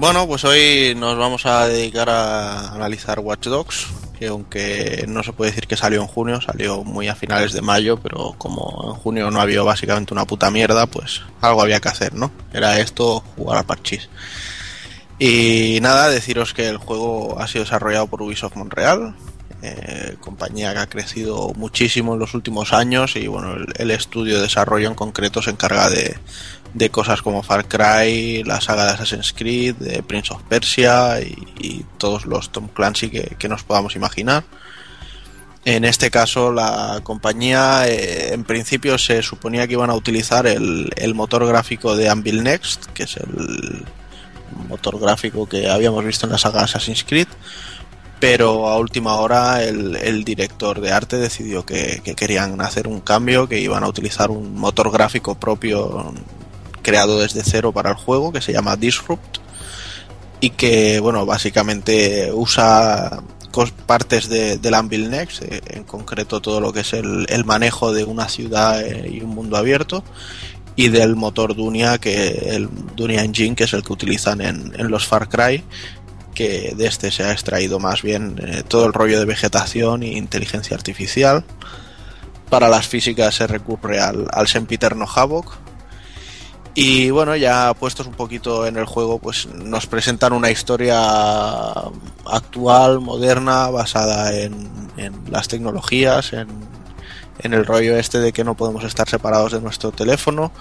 Bueno, 0.09 0.25
pues 0.25 0.43
hoy 0.43 0.95
nos 0.97 1.19
vamos 1.19 1.45
a 1.45 1.67
dedicar 1.67 2.09
a 2.09 2.73
analizar 2.73 3.19
Watch 3.19 3.45
Dogs, 3.45 3.85
que 4.17 4.29
aunque 4.29 5.05
no 5.07 5.21
se 5.21 5.33
puede 5.33 5.51
decir 5.51 5.67
que 5.67 5.77
salió 5.77 6.01
en 6.01 6.07
junio, 6.07 6.41
salió 6.41 6.83
muy 6.83 7.07
a 7.07 7.13
finales 7.13 7.53
de 7.53 7.61
mayo, 7.61 7.99
pero 8.01 8.33
como 8.39 8.85
en 8.87 8.99
junio 8.99 9.29
no 9.29 9.39
había 9.39 9.61
básicamente 9.61 10.11
una 10.11 10.25
puta 10.25 10.49
mierda, 10.49 10.87
pues 10.87 11.21
algo 11.41 11.61
había 11.61 11.79
que 11.79 11.89
hacer, 11.89 12.15
¿no? 12.15 12.31
Era 12.51 12.79
esto, 12.79 13.23
jugar 13.35 13.59
a 13.59 13.63
parchís. 13.67 14.09
Y 15.19 15.77
nada, 15.83 16.09
deciros 16.09 16.55
que 16.55 16.67
el 16.67 16.77
juego 16.77 17.39
ha 17.39 17.47
sido 17.47 17.65
desarrollado 17.65 18.07
por 18.07 18.23
Ubisoft 18.23 18.55
Montreal, 18.55 19.13
eh, 19.61 20.15
compañía 20.21 20.73
que 20.73 20.79
ha 20.79 20.89
crecido 20.89 21.51
muchísimo 21.55 22.13
en 22.15 22.19
los 22.19 22.33
últimos 22.33 22.73
años 22.73 23.15
y 23.15 23.27
bueno, 23.27 23.53
el, 23.53 23.67
el 23.75 23.91
estudio 23.91 24.37
de 24.37 24.41
desarrollo 24.41 24.87
en 24.87 24.95
concreto 24.95 25.43
se 25.43 25.51
encarga 25.51 25.87
de, 25.89 26.17
de 26.73 26.89
cosas 26.89 27.21
como 27.21 27.43
Far 27.43 27.67
Cry, 27.67 28.43
la 28.43 28.61
saga 28.61 28.85
de 28.85 28.91
Assassin's 28.91 29.33
Creed, 29.33 29.75
de 29.75 30.03
Prince 30.03 30.33
of 30.33 30.43
Persia 30.43 31.19
y, 31.21 31.35
y 31.59 31.85
todos 31.97 32.25
los 32.25 32.51
Tom 32.51 32.67
Clancy 32.67 33.09
que, 33.09 33.35
que, 33.37 33.49
nos 33.49 33.63
podamos 33.63 33.95
imaginar. 33.95 34.43
En 35.65 35.83
este 35.83 36.09
caso, 36.09 36.51
la 36.51 37.01
compañía 37.03 37.87
eh, 37.87 38.33
en 38.33 38.43
principio 38.43 38.97
se 38.97 39.21
suponía 39.21 39.67
que 39.67 39.73
iban 39.73 39.89
a 39.89 39.95
utilizar 39.95 40.47
el, 40.47 40.89
el, 40.95 41.15
motor 41.15 41.45
gráfico 41.45 41.95
de 41.95 42.09
Anvil 42.09 42.43
Next, 42.43 42.85
que 42.87 43.03
es 43.03 43.17
el 43.17 43.85
motor 44.67 44.99
gráfico 44.99 45.47
que 45.47 45.69
habíamos 45.69 46.05
visto 46.05 46.25
en 46.25 46.31
la 46.31 46.37
saga 46.37 46.61
Assassin's 46.61 47.03
Creed, 47.03 47.27
pero 48.19 48.67
a 48.67 48.77
última 48.77 49.15
hora 49.15 49.63
el, 49.63 49.95
el 49.95 50.23
director 50.23 50.79
de 50.81 50.91
arte 50.91 51.17
decidió 51.17 51.65
que, 51.65 52.01
que, 52.03 52.15
querían 52.15 52.61
hacer 52.61 52.87
un 52.87 53.01
cambio, 53.01 53.47
que 53.47 53.59
iban 53.59 53.83
a 53.83 53.87
utilizar 53.87 54.31
un 54.31 54.55
motor 54.55 54.91
gráfico 54.91 55.35
propio 55.35 56.13
creado 56.89 57.19
desde 57.19 57.43
cero 57.43 57.71
para 57.71 57.91
el 57.91 57.95
juego 57.95 58.31
que 58.31 58.41
se 58.41 58.51
llama 58.51 58.75
Disrupt 58.75 59.37
y 60.41 60.49
que 60.51 60.99
bueno 60.99 61.25
básicamente 61.25 62.31
usa 62.33 63.21
partes 63.85 64.29
de, 64.29 64.57
del 64.57 64.73
Anvil 64.73 65.09
Next, 65.09 65.41
eh, 65.41 65.61
en 65.67 65.83
concreto 65.83 66.39
todo 66.39 66.61
lo 66.61 66.71
que 66.71 66.79
es 66.79 66.93
el, 66.93 67.27
manejo 67.45 67.93
de 67.93 68.05
una 68.05 68.29
ciudad 68.29 68.81
eh, 68.81 69.09
y 69.11 69.21
un 69.21 69.31
mundo 69.31 69.57
abierto 69.57 70.03
y 70.75 70.87
del 70.89 71.15
motor 71.15 71.55
Dunia 71.55 71.97
que 71.97 72.55
el 72.55 72.69
Dunia 72.95 73.23
Engine 73.23 73.55
que 73.55 73.65
es 73.65 73.73
el 73.73 73.83
que 73.83 73.93
utilizan 73.93 74.41
en, 74.41 74.73
en 74.77 74.89
los 74.89 75.05
Far 75.05 75.29
Cry 75.29 75.63
que 76.33 76.73
de 76.75 76.87
este 76.87 77.11
se 77.11 77.23
ha 77.23 77.31
extraído 77.33 77.79
más 77.79 78.01
bien 78.01 78.39
eh, 78.41 78.63
todo 78.67 78.85
el 78.85 78.93
rollo 78.93 79.19
de 79.19 79.25
vegetación 79.25 80.03
e 80.03 80.17
inteligencia 80.17 80.75
artificial. 80.75 81.43
Para 82.49 82.69
las 82.69 82.87
físicas 82.87 83.35
se 83.35 83.45
recurre 83.45 83.99
al, 83.99 84.27
al 84.31 84.47
sempiterno 84.47 85.05
Havoc 85.13 85.68
y 86.75 87.09
bueno, 87.09 87.35
ya 87.35 87.73
puestos 87.73 88.07
un 88.07 88.13
poquito 88.13 88.65
en 88.65 88.77
el 88.77 88.85
juego, 88.85 89.19
pues 89.19 89.47
nos 89.47 89.87
presentan 89.87 90.33
una 90.33 90.51
historia 90.51 90.99
actual, 92.25 92.99
moderna, 92.99 93.69
basada 93.69 94.33
en, 94.33 94.69
en 94.97 95.13
las 95.29 95.47
tecnologías, 95.47 96.33
en, 96.33 96.47
en, 97.39 97.53
el 97.53 97.65
rollo 97.65 97.97
este 97.97 98.19
de 98.19 98.31
que 98.31 98.43
no 98.43 98.55
podemos 98.55 98.83
estar 98.83 99.09
separados 99.09 99.51
de 99.51 99.61
nuestro 99.61 99.91
teléfono. 99.91 100.51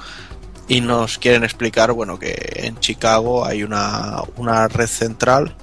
Y 0.66 0.82
nos 0.82 1.18
quieren 1.18 1.44
explicar, 1.44 1.92
bueno, 1.92 2.18
que 2.18 2.36
en 2.64 2.78
Chicago 2.78 3.44
hay 3.44 3.62
una, 3.62 4.22
una 4.36 4.68
red 4.68 4.86
central 4.86 5.54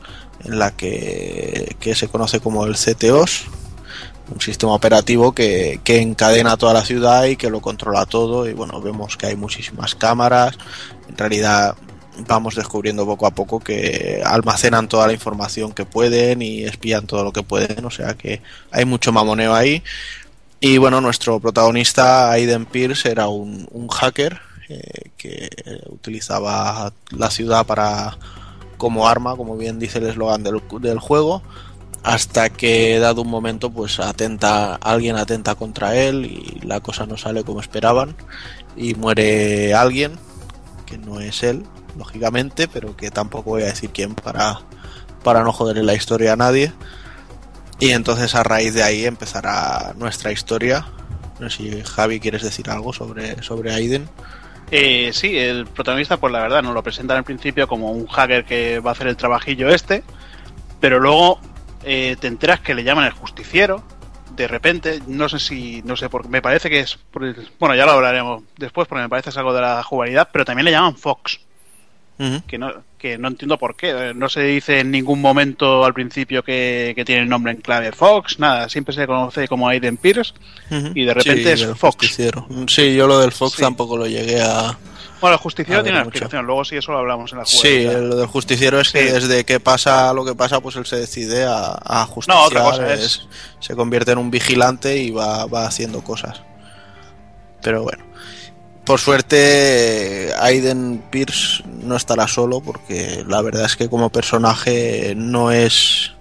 en 0.43 0.57
la 0.57 0.71
que, 0.71 1.75
que 1.79 1.95
se 1.95 2.07
conoce 2.07 2.39
como 2.39 2.65
el 2.65 2.75
CTOS, 2.75 3.45
un 4.33 4.41
sistema 4.41 4.73
operativo 4.73 5.33
que, 5.33 5.79
que, 5.83 6.01
encadena 6.01 6.57
toda 6.57 6.73
la 6.73 6.85
ciudad 6.85 7.25
y 7.25 7.35
que 7.35 7.49
lo 7.49 7.61
controla 7.61 8.05
todo. 8.05 8.47
Y 8.47 8.53
bueno 8.53 8.81
vemos 8.81 9.17
que 9.17 9.27
hay 9.27 9.35
muchísimas 9.35 9.95
cámaras. 9.95 10.57
En 11.07 11.17
realidad 11.17 11.75
vamos 12.27 12.55
descubriendo 12.55 13.05
poco 13.05 13.27
a 13.27 13.31
poco 13.31 13.59
que 13.59 14.21
almacenan 14.25 14.87
toda 14.87 15.07
la 15.07 15.13
información 15.13 15.73
que 15.73 15.85
pueden 15.85 16.41
y 16.41 16.63
espían 16.63 17.07
todo 17.07 17.23
lo 17.23 17.31
que 17.31 17.43
pueden. 17.43 17.85
O 17.85 17.91
sea 17.91 18.15
que 18.15 18.41
hay 18.71 18.85
mucho 18.85 19.11
mamoneo 19.11 19.53
ahí. 19.53 19.83
Y 20.59 20.77
bueno 20.77 21.01
nuestro 21.01 21.39
protagonista 21.39 22.31
Aiden 22.31 22.65
Pierce 22.65 23.11
era 23.11 23.27
un, 23.27 23.67
hacker 23.89 24.39
eh, 24.69 25.11
que 25.17 25.49
utilizaba 25.89 26.91
la 27.11 27.29
ciudad 27.29 27.65
para 27.65 28.17
como 28.77 29.07
arma 29.07 29.35
como 29.35 29.57
bien 29.57 29.79
dice 29.79 29.99
el 29.99 30.07
eslogan 30.07 30.43
del, 30.43 30.61
del 30.81 30.99
juego 30.99 31.43
hasta 32.05 32.49
que 32.49 32.99
dado 32.99 33.23
un 33.23 33.29
momento 33.29 33.71
pues 33.71 33.99
atenta 33.99 34.75
alguien 34.75 35.15
atenta 35.15 35.55
contra 35.55 35.95
él 35.95 36.25
y 36.25 36.59
la 36.65 36.79
cosa 36.79 37.05
no 37.05 37.17
sale 37.17 37.43
como 37.43 37.59
esperaban 37.59 38.15
y 38.77 38.93
muere 38.93 39.73
alguien 39.73 40.13
que 40.85 40.97
no 40.97 41.19
es 41.19 41.43
él 41.43 41.63
lógicamente 41.97 42.67
pero 42.67 42.95
que 42.95 43.09
tampoco 43.09 43.51
voy 43.51 43.63
a 43.63 43.67
decir 43.67 43.89
quién 43.89 44.13
para 44.13 44.59
para 45.25 45.43
no 45.43 45.51
joderle 45.51 45.83
la 45.83 45.95
historia 45.95 46.33
a 46.33 46.35
nadie. 46.35 46.71
Y 47.79 47.89
entonces 47.89 48.35
a 48.35 48.43
raíz 48.43 48.75
de 48.75 48.83
ahí 48.83 49.05
empezará 49.05 49.93
nuestra 49.97 50.31
historia. 50.31 50.85
No 51.39 51.49
sé 51.49 51.57
si 51.57 51.81
Javi 51.81 52.19
quieres 52.19 52.43
decir 52.43 52.69
algo 52.69 52.93
sobre 52.93 53.41
sobre 53.41 53.73
Aiden. 53.73 54.07
Eh, 54.71 55.09
sí, 55.13 55.37
el 55.37 55.65
protagonista, 55.65 56.17
pues 56.17 56.31
la 56.31 56.39
verdad, 56.39 56.61
nos 56.61 56.73
lo 56.73 56.83
presentan 56.83 57.17
al 57.17 57.23
principio 57.23 57.67
como 57.67 57.91
un 57.91 58.05
hacker 58.05 58.45
que 58.45 58.79
va 58.79 58.91
a 58.91 58.93
hacer 58.93 59.07
el 59.07 59.17
trabajillo 59.17 59.69
este, 59.69 60.03
pero 60.79 60.99
luego 60.99 61.39
eh, 61.85 62.15
te 62.19 62.27
enteras 62.27 62.59
que 62.59 62.73
le 62.73 62.83
llaman 62.83 63.05
el 63.05 63.11
justiciero. 63.13 63.83
De 64.35 64.47
repente, 64.49 65.01
no 65.07 65.29
sé 65.29 65.39
si, 65.39 65.81
no 65.85 65.95
sé, 65.95 66.09
por, 66.09 66.27
me 66.27 66.41
parece 66.41 66.69
que 66.69 66.79
es, 66.81 66.97
por 67.11 67.23
el, 67.23 67.35
bueno, 67.59 67.73
ya 67.75 67.85
lo 67.85 67.91
hablaremos 67.93 68.43
después 68.57 68.87
porque 68.87 69.03
me 69.03 69.09
parece 69.09 69.25
que 69.25 69.29
es 69.29 69.37
algo 69.37 69.53
de 69.53 69.61
la 69.61 69.81
jugabilidad, 69.83 70.27
pero 70.31 70.43
también 70.43 70.65
le 70.65 70.71
llaman 70.71 70.97
Fox. 70.97 71.39
Que 72.47 72.57
no, 72.57 72.71
que 72.97 73.17
no 73.17 73.27
entiendo 73.27 73.57
por 73.57 73.75
qué. 73.75 73.89
Eh, 73.91 74.13
No 74.13 74.29
se 74.29 74.41
dice 74.41 74.79
en 74.79 74.89
ningún 74.89 75.19
momento 75.19 75.83
al 75.83 75.93
principio 75.93 76.43
que, 76.43 76.93
que 76.95 77.03
tiene 77.03 77.23
el 77.23 77.29
nombre 77.29 77.51
en 77.51 77.59
clave 77.59 77.91
Fox, 77.91 78.39
nada, 78.39 78.69
siempre 78.69 78.93
se 78.95 79.01
le 79.01 79.07
conoce 79.07 79.49
como 79.49 79.67
Aiden 79.67 79.97
Pierce 79.97 80.33
y 80.93 81.03
de 81.03 81.13
repente 81.13 81.51
es 81.51 81.65
Fox. 81.75 81.97
justiciero. 81.97 82.47
Sí, 82.67 82.95
yo 82.95 83.07
lo 83.07 83.19
del 83.19 83.33
Fox 83.33 83.55
Sí. 83.57 83.61
tampoco 83.61 83.97
lo 83.97 84.07
llegué 84.07 84.41
a... 84.41 84.77
Bueno, 85.21 85.35
el 85.35 85.39
justiciero 85.39 85.81
tiene 85.83 85.97
una 85.97 86.05
mucho. 86.05 86.17
explicación, 86.17 86.45
luego 86.45 86.65
sí 86.65 86.75
eso 86.77 86.91
lo 86.91 86.99
hablamos 86.99 87.31
en 87.31 87.39
la 87.39 87.45
Sí, 87.45 87.57
jugabilidad. 87.57 88.01
lo 88.01 88.15
del 88.17 88.27
justiciero 88.27 88.79
es 88.79 88.91
que 88.91 89.07
Sí. 89.07 89.11
desde 89.13 89.43
que 89.45 89.59
pasa 89.59 90.13
lo 90.13 90.25
que 90.25 90.35
pasa, 90.35 90.59
pues 90.59 90.75
él 90.75 90.85
se 90.85 90.97
decide 90.97 91.45
a, 91.45 91.77
a 91.83 92.05
justiciar. 92.05 92.37
No, 92.41 92.45
otra 92.47 92.63
cosa 92.63 92.93
es- 92.93 93.27
Se 93.59 93.75
convierte 93.75 94.11
en 94.11 94.17
un 94.19 94.29
vigilante 94.31 94.97
y 94.97 95.11
va, 95.11 95.45
va 95.45 95.65
haciendo 95.65 96.03
cosas. 96.03 96.41
Pero 97.61 97.83
bueno. 97.83 98.03
Por 98.85 98.99
suerte, 98.99 100.31
Aiden 100.39 101.03
Pierce 101.09 101.63
no 101.65 101.95
estará 101.95 102.27
solo 102.27 102.61
porque 102.61 103.23
la 103.27 103.41
verdad 103.41 103.65
es 103.65 103.75
que 103.75 103.89
como 103.89 104.11
personaje 104.11 105.13
no 105.17 105.51
es 105.51 106.11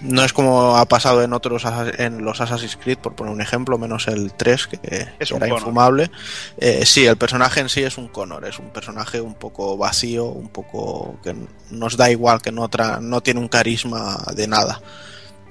no 0.00 0.22
es 0.24 0.32
como 0.32 0.76
ha 0.76 0.84
pasado 0.86 1.22
en 1.22 1.32
otros 1.32 1.64
en 1.98 2.24
los 2.24 2.40
Assassin's 2.40 2.76
Creed 2.76 2.98
por 2.98 3.14
poner 3.14 3.32
un 3.32 3.40
ejemplo 3.40 3.78
menos 3.78 4.08
el 4.08 4.32
3 4.34 4.66
que, 4.66 4.78
Es 5.18 5.30
era 5.30 5.46
infumable. 5.48 6.10
Eh, 6.58 6.84
sí 6.84 7.06
el 7.06 7.16
personaje 7.16 7.60
en 7.60 7.68
sí 7.68 7.82
es 7.82 7.96
un 7.96 8.08
Connor 8.08 8.44
es 8.44 8.58
un 8.58 8.70
personaje 8.70 9.20
un 9.20 9.34
poco 9.34 9.76
vacío 9.76 10.26
un 10.26 10.48
poco 10.48 11.16
que 11.24 11.34
nos 11.70 11.96
da 11.96 12.10
igual 12.10 12.42
que 12.42 12.52
no 12.52 12.68
tra- 12.68 13.00
no 13.00 13.22
tiene 13.22 13.40
un 13.40 13.48
carisma 13.48 14.18
de 14.34 14.46
nada. 14.46 14.80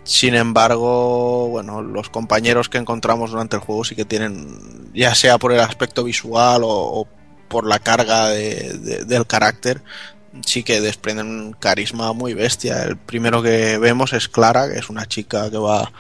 Sin 0.04 0.36
embargo, 0.36 1.48
bueno, 1.48 1.82
los 1.82 2.10
compañeros 2.10 2.70
que 2.70 2.78
encontramos 2.78 3.32
durante 3.32 3.56
el 3.56 3.64
juego 3.64 3.84
sí 3.84 3.96
que 3.96 4.06
tienen, 4.06 4.92
ya 4.94 5.16
sea 5.16 5.40
por 5.40 5.52
el 5.52 5.60
aspecto 5.60 6.04
visual 6.04 6.64
o, 6.64 6.70
o 6.70 7.08
por 7.48 7.66
la 7.66 7.80
carga 7.80 8.28
de- 8.30 8.78
de- 8.78 9.06
del 9.06 9.26
carácter, 9.26 9.82
sí 10.46 10.64
que 10.64 10.82
desprenden 10.82 11.28
un 11.28 11.54
carisma 11.54 12.14
muy 12.14 12.34
bestia. 12.34 12.84
El 12.84 12.98
primero 12.98 13.42
que 13.42 13.78
vemos 13.78 14.14
es 14.14 14.28
Clara, 14.28 14.70
que 14.70 14.80
es 14.80 14.90
una 14.90 15.06
chica 15.06 15.50
que 15.50 15.58
va 15.58 15.92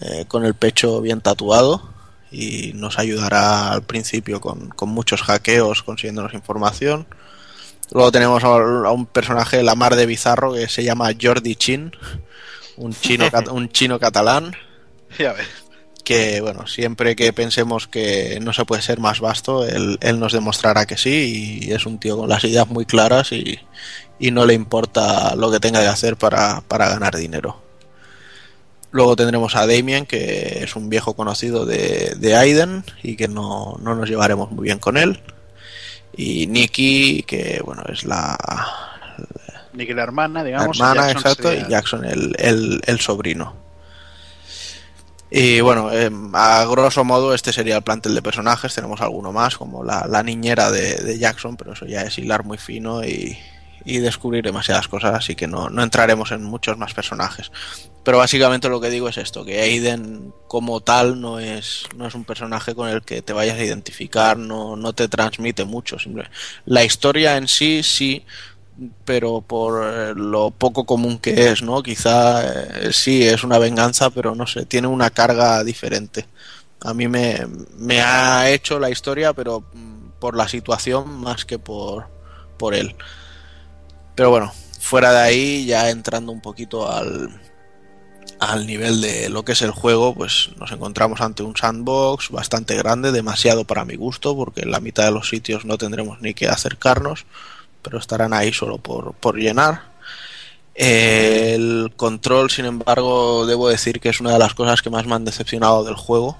eh, 0.00 0.24
con 0.28 0.44
el 0.44 0.54
pecho 0.54 1.00
bien 1.00 1.20
tatuado 1.20 1.88
y 2.30 2.72
nos 2.74 2.98
ayudará 2.98 3.72
al 3.72 3.82
principio 3.82 4.40
con, 4.40 4.68
con 4.68 4.88
muchos 4.90 5.22
hackeos 5.22 5.82
consiguiéndonos 5.82 6.34
información. 6.34 7.06
Luego 7.90 8.12
tenemos 8.12 8.44
a 8.44 8.48
a 8.48 8.92
un 8.92 9.06
personaje, 9.06 9.62
la 9.62 9.74
mar 9.74 9.96
de 9.96 10.06
bizarro, 10.06 10.52
que 10.52 10.68
se 10.68 10.84
llama 10.84 11.10
Jordi 11.20 11.56
Chin, 11.56 11.92
un 12.76 12.92
chino, 12.92 13.24
un 13.50 13.70
chino 13.70 13.98
catalán, 13.98 14.54
Ya 15.18 15.32
ves. 15.32 15.46
Que 16.08 16.40
bueno, 16.40 16.66
siempre 16.66 17.14
que 17.14 17.34
pensemos 17.34 17.86
que 17.86 18.38
no 18.40 18.54
se 18.54 18.64
puede 18.64 18.80
ser 18.80 18.98
más 18.98 19.20
vasto, 19.20 19.66
él, 19.66 19.98
él 20.00 20.18
nos 20.18 20.32
demostrará 20.32 20.86
que 20.86 20.96
sí, 20.96 21.60
y 21.64 21.72
es 21.72 21.84
un 21.84 21.98
tío 21.98 22.16
con 22.16 22.30
las 22.30 22.42
ideas 22.44 22.66
muy 22.66 22.86
claras 22.86 23.30
y, 23.32 23.58
y 24.18 24.30
no 24.30 24.46
le 24.46 24.54
importa 24.54 25.34
lo 25.36 25.50
que 25.50 25.60
tenga 25.60 25.82
que 25.82 25.88
hacer 25.88 26.16
para, 26.16 26.62
para 26.66 26.88
ganar 26.88 27.14
dinero. 27.14 27.60
Luego 28.90 29.16
tendremos 29.16 29.54
a 29.54 29.66
Damien, 29.66 30.06
que 30.06 30.60
es 30.64 30.74
un 30.74 30.88
viejo 30.88 31.14
conocido 31.14 31.66
de, 31.66 32.14
de 32.18 32.36
Aiden 32.36 32.84
y 33.02 33.16
que 33.16 33.28
no, 33.28 33.76
no 33.82 33.94
nos 33.94 34.08
llevaremos 34.08 34.50
muy 34.50 34.64
bien 34.64 34.78
con 34.78 34.96
él. 34.96 35.20
Y 36.16 36.46
Nikki, 36.46 37.22
que 37.24 37.60
bueno, 37.62 37.82
es 37.92 38.04
la, 38.04 38.36
Nicky 39.74 39.92
la 39.92 40.04
hermana, 40.04 40.40
la 40.40 40.44
digamos. 40.44 40.76
y 40.76 40.80
hermana, 40.80 41.02
Jackson 41.08 41.20
exacto, 41.20 41.48
sería- 41.50 41.66
y 41.66 41.70
Jackson 41.70 42.04
el, 42.06 42.34
el, 42.38 42.80
el 42.86 42.98
sobrino. 43.00 43.67
Y 45.30 45.60
bueno, 45.60 45.92
eh, 45.92 46.10
a 46.32 46.64
grosso 46.64 47.04
modo 47.04 47.34
este 47.34 47.52
sería 47.52 47.76
el 47.76 47.82
plantel 47.82 48.14
de 48.14 48.22
personajes, 48.22 48.74
tenemos 48.74 49.00
alguno 49.00 49.32
más, 49.32 49.56
como 49.56 49.84
la, 49.84 50.06
la 50.08 50.22
niñera 50.22 50.70
de, 50.70 51.18
Jackson, 51.18 51.56
pero 51.56 51.74
eso 51.74 51.84
ya 51.84 52.02
es 52.02 52.18
hilar 52.18 52.44
muy 52.44 52.56
fino 52.56 53.04
y, 53.04 53.36
y 53.84 53.98
descubrir 53.98 54.44
demasiadas 54.44 54.88
cosas, 54.88 55.14
así 55.14 55.34
que 55.34 55.46
no, 55.46 55.68
no 55.68 55.82
entraremos 55.82 56.32
en 56.32 56.44
muchos 56.44 56.78
más 56.78 56.94
personajes. 56.94 57.50
Pero 58.04 58.18
básicamente 58.18 58.70
lo 58.70 58.80
que 58.80 58.88
digo 58.88 59.10
es 59.10 59.18
esto, 59.18 59.44
que 59.44 59.60
Aiden 59.60 60.32
como 60.46 60.80
tal 60.80 61.20
no 61.20 61.38
es, 61.38 61.84
no 61.94 62.06
es 62.06 62.14
un 62.14 62.24
personaje 62.24 62.74
con 62.74 62.88
el 62.88 63.02
que 63.02 63.20
te 63.20 63.34
vayas 63.34 63.58
a 63.58 63.64
identificar, 63.64 64.38
no, 64.38 64.76
no 64.76 64.94
te 64.94 65.08
transmite 65.08 65.66
mucho. 65.66 65.98
La 66.64 66.84
historia 66.84 67.36
en 67.36 67.48
sí, 67.48 67.82
sí, 67.82 68.24
pero 69.04 69.40
por 69.40 69.82
eh, 69.84 70.14
lo 70.14 70.50
poco 70.50 70.84
común 70.84 71.18
que 71.18 71.50
es, 71.50 71.62
¿no? 71.62 71.82
Quizá 71.82 72.86
eh, 72.86 72.92
sí 72.92 73.24
es 73.26 73.44
una 73.44 73.58
venganza, 73.58 74.10
pero 74.10 74.34
no 74.34 74.46
sé, 74.46 74.66
tiene 74.66 74.86
una 74.88 75.10
carga 75.10 75.64
diferente. 75.64 76.26
A 76.80 76.94
mí 76.94 77.08
me, 77.08 77.46
me 77.76 78.00
ha 78.00 78.50
hecho 78.50 78.78
la 78.78 78.90
historia, 78.90 79.32
pero 79.32 79.64
mm, 79.72 80.10
por 80.20 80.36
la 80.36 80.48
situación 80.48 81.08
más 81.20 81.44
que 81.44 81.58
por, 81.58 82.06
por 82.56 82.74
él. 82.74 82.94
Pero 84.14 84.30
bueno, 84.30 84.52
fuera 84.80 85.12
de 85.12 85.20
ahí, 85.20 85.66
ya 85.66 85.90
entrando 85.90 86.30
un 86.32 86.40
poquito 86.40 86.90
al, 86.90 87.40
al 88.38 88.66
nivel 88.66 89.00
de 89.00 89.28
lo 89.28 89.44
que 89.44 89.52
es 89.52 89.62
el 89.62 89.72
juego, 89.72 90.14
pues 90.14 90.50
nos 90.58 90.70
encontramos 90.70 91.20
ante 91.20 91.42
un 91.42 91.56
sandbox 91.56 92.30
bastante 92.30 92.76
grande, 92.76 93.10
demasiado 93.10 93.64
para 93.64 93.84
mi 93.84 93.96
gusto, 93.96 94.36
porque 94.36 94.62
en 94.62 94.70
la 94.70 94.80
mitad 94.80 95.04
de 95.04 95.12
los 95.12 95.28
sitios 95.28 95.64
no 95.64 95.78
tendremos 95.78 96.20
ni 96.20 96.34
que 96.34 96.48
acercarnos 96.48 97.26
pero 97.82 97.98
estarán 97.98 98.32
ahí 98.32 98.52
solo 98.52 98.78
por, 98.78 99.14
por 99.14 99.36
llenar. 99.36 99.82
El 100.74 101.92
control, 101.96 102.50
sin 102.50 102.64
embargo, 102.64 103.46
debo 103.46 103.68
decir 103.68 104.00
que 104.00 104.10
es 104.10 104.20
una 104.20 104.32
de 104.32 104.38
las 104.38 104.54
cosas 104.54 104.80
que 104.80 104.90
más 104.90 105.06
me 105.06 105.14
han 105.14 105.24
decepcionado 105.24 105.82
del 105.82 105.96
juego. 105.96 106.38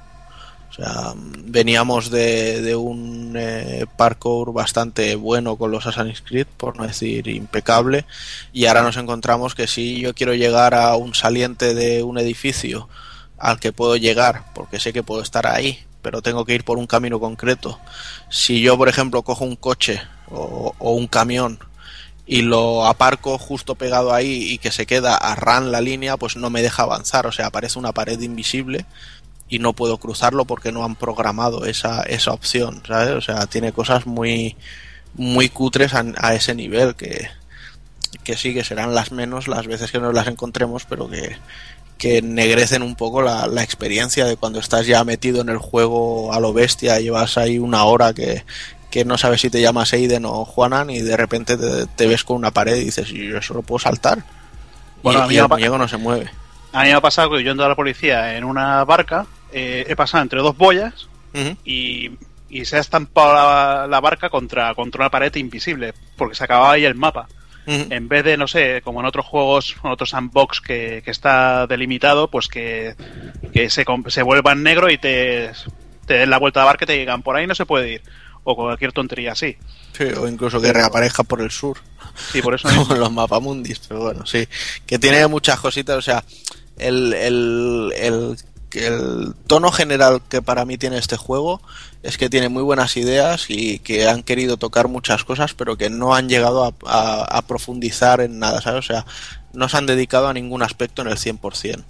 O 0.70 0.72
sea, 0.72 1.12
veníamos 1.16 2.10
de, 2.10 2.62
de 2.62 2.76
un 2.76 3.34
eh, 3.36 3.86
parkour 3.96 4.52
bastante 4.52 5.16
bueno 5.16 5.56
con 5.56 5.72
los 5.72 5.86
Assassin's 5.86 6.20
Creed, 6.20 6.46
por 6.56 6.76
no 6.76 6.86
decir 6.86 7.26
impecable, 7.26 8.04
y 8.52 8.66
ahora 8.66 8.82
nos 8.82 8.96
encontramos 8.96 9.56
que 9.56 9.66
si 9.66 10.00
yo 10.00 10.14
quiero 10.14 10.34
llegar 10.34 10.74
a 10.74 10.94
un 10.94 11.14
saliente 11.14 11.74
de 11.74 12.04
un 12.04 12.18
edificio 12.18 12.88
al 13.38 13.58
que 13.58 13.72
puedo 13.72 13.96
llegar, 13.96 14.44
porque 14.54 14.78
sé 14.78 14.92
que 14.92 15.02
puedo 15.02 15.22
estar 15.22 15.46
ahí, 15.46 15.84
pero 16.02 16.22
tengo 16.22 16.44
que 16.44 16.54
ir 16.54 16.64
por 16.64 16.78
un 16.78 16.86
camino 16.86 17.18
concreto. 17.18 17.80
Si 18.28 18.60
yo, 18.60 18.76
por 18.76 18.88
ejemplo, 18.88 19.22
cojo 19.22 19.44
un 19.44 19.56
coche 19.56 20.00
o, 20.30 20.74
un 20.92 21.06
camión 21.06 21.58
y 22.26 22.42
lo 22.42 22.86
aparco 22.86 23.38
justo 23.38 23.74
pegado 23.74 24.12
ahí 24.12 24.52
y 24.52 24.58
que 24.58 24.70
se 24.70 24.86
queda 24.86 25.16
a 25.16 25.34
ran 25.34 25.72
la 25.72 25.80
línea, 25.80 26.16
pues 26.16 26.36
no 26.36 26.50
me 26.50 26.62
deja 26.62 26.82
avanzar, 26.82 27.26
o 27.26 27.32
sea, 27.32 27.46
aparece 27.46 27.78
una 27.78 27.92
pared 27.92 28.20
invisible 28.20 28.84
y 29.48 29.60
no 29.60 29.72
puedo 29.72 29.98
cruzarlo 29.98 30.44
porque 30.44 30.72
no 30.72 30.84
han 30.84 30.94
programado 30.94 31.64
esa, 31.64 32.02
esa 32.02 32.32
opción, 32.32 32.82
¿sabes? 32.86 33.14
O 33.14 33.20
sea, 33.22 33.46
tiene 33.46 33.72
cosas 33.72 34.06
muy 34.06 34.56
muy 35.14 35.48
cutres 35.48 35.94
a, 35.94 36.04
a 36.18 36.34
ese 36.34 36.54
nivel 36.54 36.94
que, 36.94 37.28
que 38.24 38.36
sí 38.36 38.52
que 38.52 38.62
serán 38.62 38.94
las 38.94 39.10
menos 39.10 39.48
las 39.48 39.66
veces 39.66 39.90
que 39.90 39.98
nos 39.98 40.14
las 40.14 40.26
encontremos, 40.26 40.84
pero 40.84 41.08
que, 41.08 41.38
que 41.96 42.18
ennegrecen 42.18 42.82
un 42.82 42.94
poco 42.94 43.22
la, 43.22 43.46
la 43.46 43.62
experiencia 43.62 44.26
de 44.26 44.36
cuando 44.36 44.60
estás 44.60 44.86
ya 44.86 45.02
metido 45.04 45.40
en 45.40 45.48
el 45.48 45.58
juego 45.58 46.32
a 46.32 46.40
lo 46.40 46.52
bestia, 46.52 47.00
llevas 47.00 47.38
ahí 47.38 47.58
una 47.58 47.84
hora 47.84 48.12
que, 48.12 48.44
que 48.90 49.04
no 49.04 49.18
sabes 49.18 49.40
si 49.40 49.50
te 49.50 49.60
llamas 49.60 49.92
Aiden 49.92 50.24
o 50.24 50.44
Juanan 50.44 50.90
y 50.90 51.00
de 51.00 51.16
repente 51.16 51.56
te, 51.56 51.86
te 51.86 52.06
ves 52.06 52.24
con 52.24 52.36
una 52.36 52.50
pared 52.50 52.76
y 52.76 52.84
dices, 52.84 53.10
¿y 53.10 53.28
yo 53.28 53.42
solo 53.42 53.62
puedo 53.62 53.78
saltar? 53.78 54.24
Bueno, 55.02 55.20
y, 55.20 55.22
a 55.22 55.26
mí 55.26 55.34
y 55.34 55.38
el 55.38 55.48
muñeco 55.48 55.78
no 55.78 55.88
se 55.88 55.96
mueve. 55.96 56.30
A 56.72 56.82
mí 56.82 56.88
me 56.88 56.94
ha 56.94 57.00
pasado 57.00 57.30
que 57.30 57.42
yo 57.42 57.52
ando 57.52 57.64
a 57.64 57.68
la 57.68 57.76
policía 57.76 58.36
en 58.36 58.44
una 58.44 58.84
barca, 58.84 59.26
eh, 59.52 59.84
he 59.88 59.96
pasado 59.96 60.22
entre 60.22 60.40
dos 60.40 60.56
boyas 60.56 61.08
y, 61.64 62.10
y 62.48 62.64
se 62.64 62.76
ha 62.76 62.80
estampado 62.80 63.32
la, 63.34 63.86
la 63.86 64.00
barca 64.00 64.28
contra, 64.28 64.74
contra 64.74 65.02
una 65.02 65.10
pared 65.10 65.34
invisible, 65.36 65.94
porque 66.16 66.34
se 66.34 66.44
acababa 66.44 66.72
ahí 66.72 66.84
el 66.84 66.94
mapa. 66.94 67.28
En 67.70 68.08
vez 68.08 68.24
de, 68.24 68.38
no 68.38 68.48
sé, 68.48 68.80
como 68.82 69.00
en 69.00 69.06
otros 69.06 69.26
juegos, 69.26 69.76
en 69.84 69.90
otros 69.90 70.08
sandbox 70.08 70.62
que, 70.62 71.02
que 71.04 71.10
está 71.10 71.66
delimitado, 71.66 72.30
pues 72.30 72.48
que, 72.48 72.94
que 73.52 73.68
se, 73.68 73.84
se 74.06 74.22
vuelva 74.22 74.52
en 74.52 74.62
negro 74.62 74.88
y 74.88 74.96
te, 74.96 75.50
te 76.06 76.14
den 76.14 76.30
la 76.30 76.38
vuelta 76.38 76.60
a 76.60 76.62
la 76.62 76.70
barca 76.70 76.84
y 76.84 76.86
te 76.86 76.92
digan, 76.94 77.22
por 77.22 77.36
ahí 77.36 77.46
no 77.46 77.54
se 77.54 77.66
puede 77.66 77.92
ir. 77.92 78.02
O 78.44 78.56
cualquier 78.56 78.92
tontería 78.92 79.32
así. 79.32 79.56
Sí, 79.96 80.04
o 80.04 80.26
incluso 80.28 80.60
que 80.60 80.72
reaparezca 80.72 81.22
por 81.22 81.40
el 81.42 81.50
sur. 81.50 81.78
Sí, 82.32 82.40
por 82.42 82.54
eso 82.54 82.68
como 82.76 82.94
los 82.94 83.12
mapamundis, 83.12 83.80
pero 83.88 84.00
bueno, 84.00 84.24
sí. 84.26 84.46
Que 84.86 84.98
tiene 84.98 85.26
muchas 85.26 85.60
cositas, 85.60 85.96
o 85.96 86.02
sea, 86.02 86.24
el, 86.78 87.12
el, 87.12 87.92
el, 87.96 88.36
el 88.72 89.34
tono 89.46 89.70
general 89.72 90.22
que 90.28 90.40
para 90.42 90.64
mí 90.64 90.78
tiene 90.78 90.98
este 90.98 91.16
juego 91.16 91.60
es 92.02 92.16
que 92.16 92.30
tiene 92.30 92.48
muy 92.48 92.62
buenas 92.62 92.96
ideas 92.96 93.46
y 93.48 93.80
que 93.80 94.08
han 94.08 94.22
querido 94.22 94.56
tocar 94.56 94.88
muchas 94.88 95.24
cosas, 95.24 95.52
pero 95.54 95.76
que 95.76 95.90
no 95.90 96.14
han 96.14 96.28
llegado 96.28 96.64
a, 96.64 96.72
a- 96.86 97.24
a 97.38 97.42
profundizar 97.42 98.20
en 98.20 98.38
nada, 98.38 98.60
¿sabes? 98.60 98.78
O 98.84 98.92
sea, 98.92 99.04
no 99.52 99.68
se 99.68 99.76
han 99.76 99.86
dedicado 99.86 100.28
a 100.28 100.32
ningún 100.32 100.62
aspecto 100.62 101.02
en 101.02 101.08
el 101.08 101.16
100%. 101.16 101.82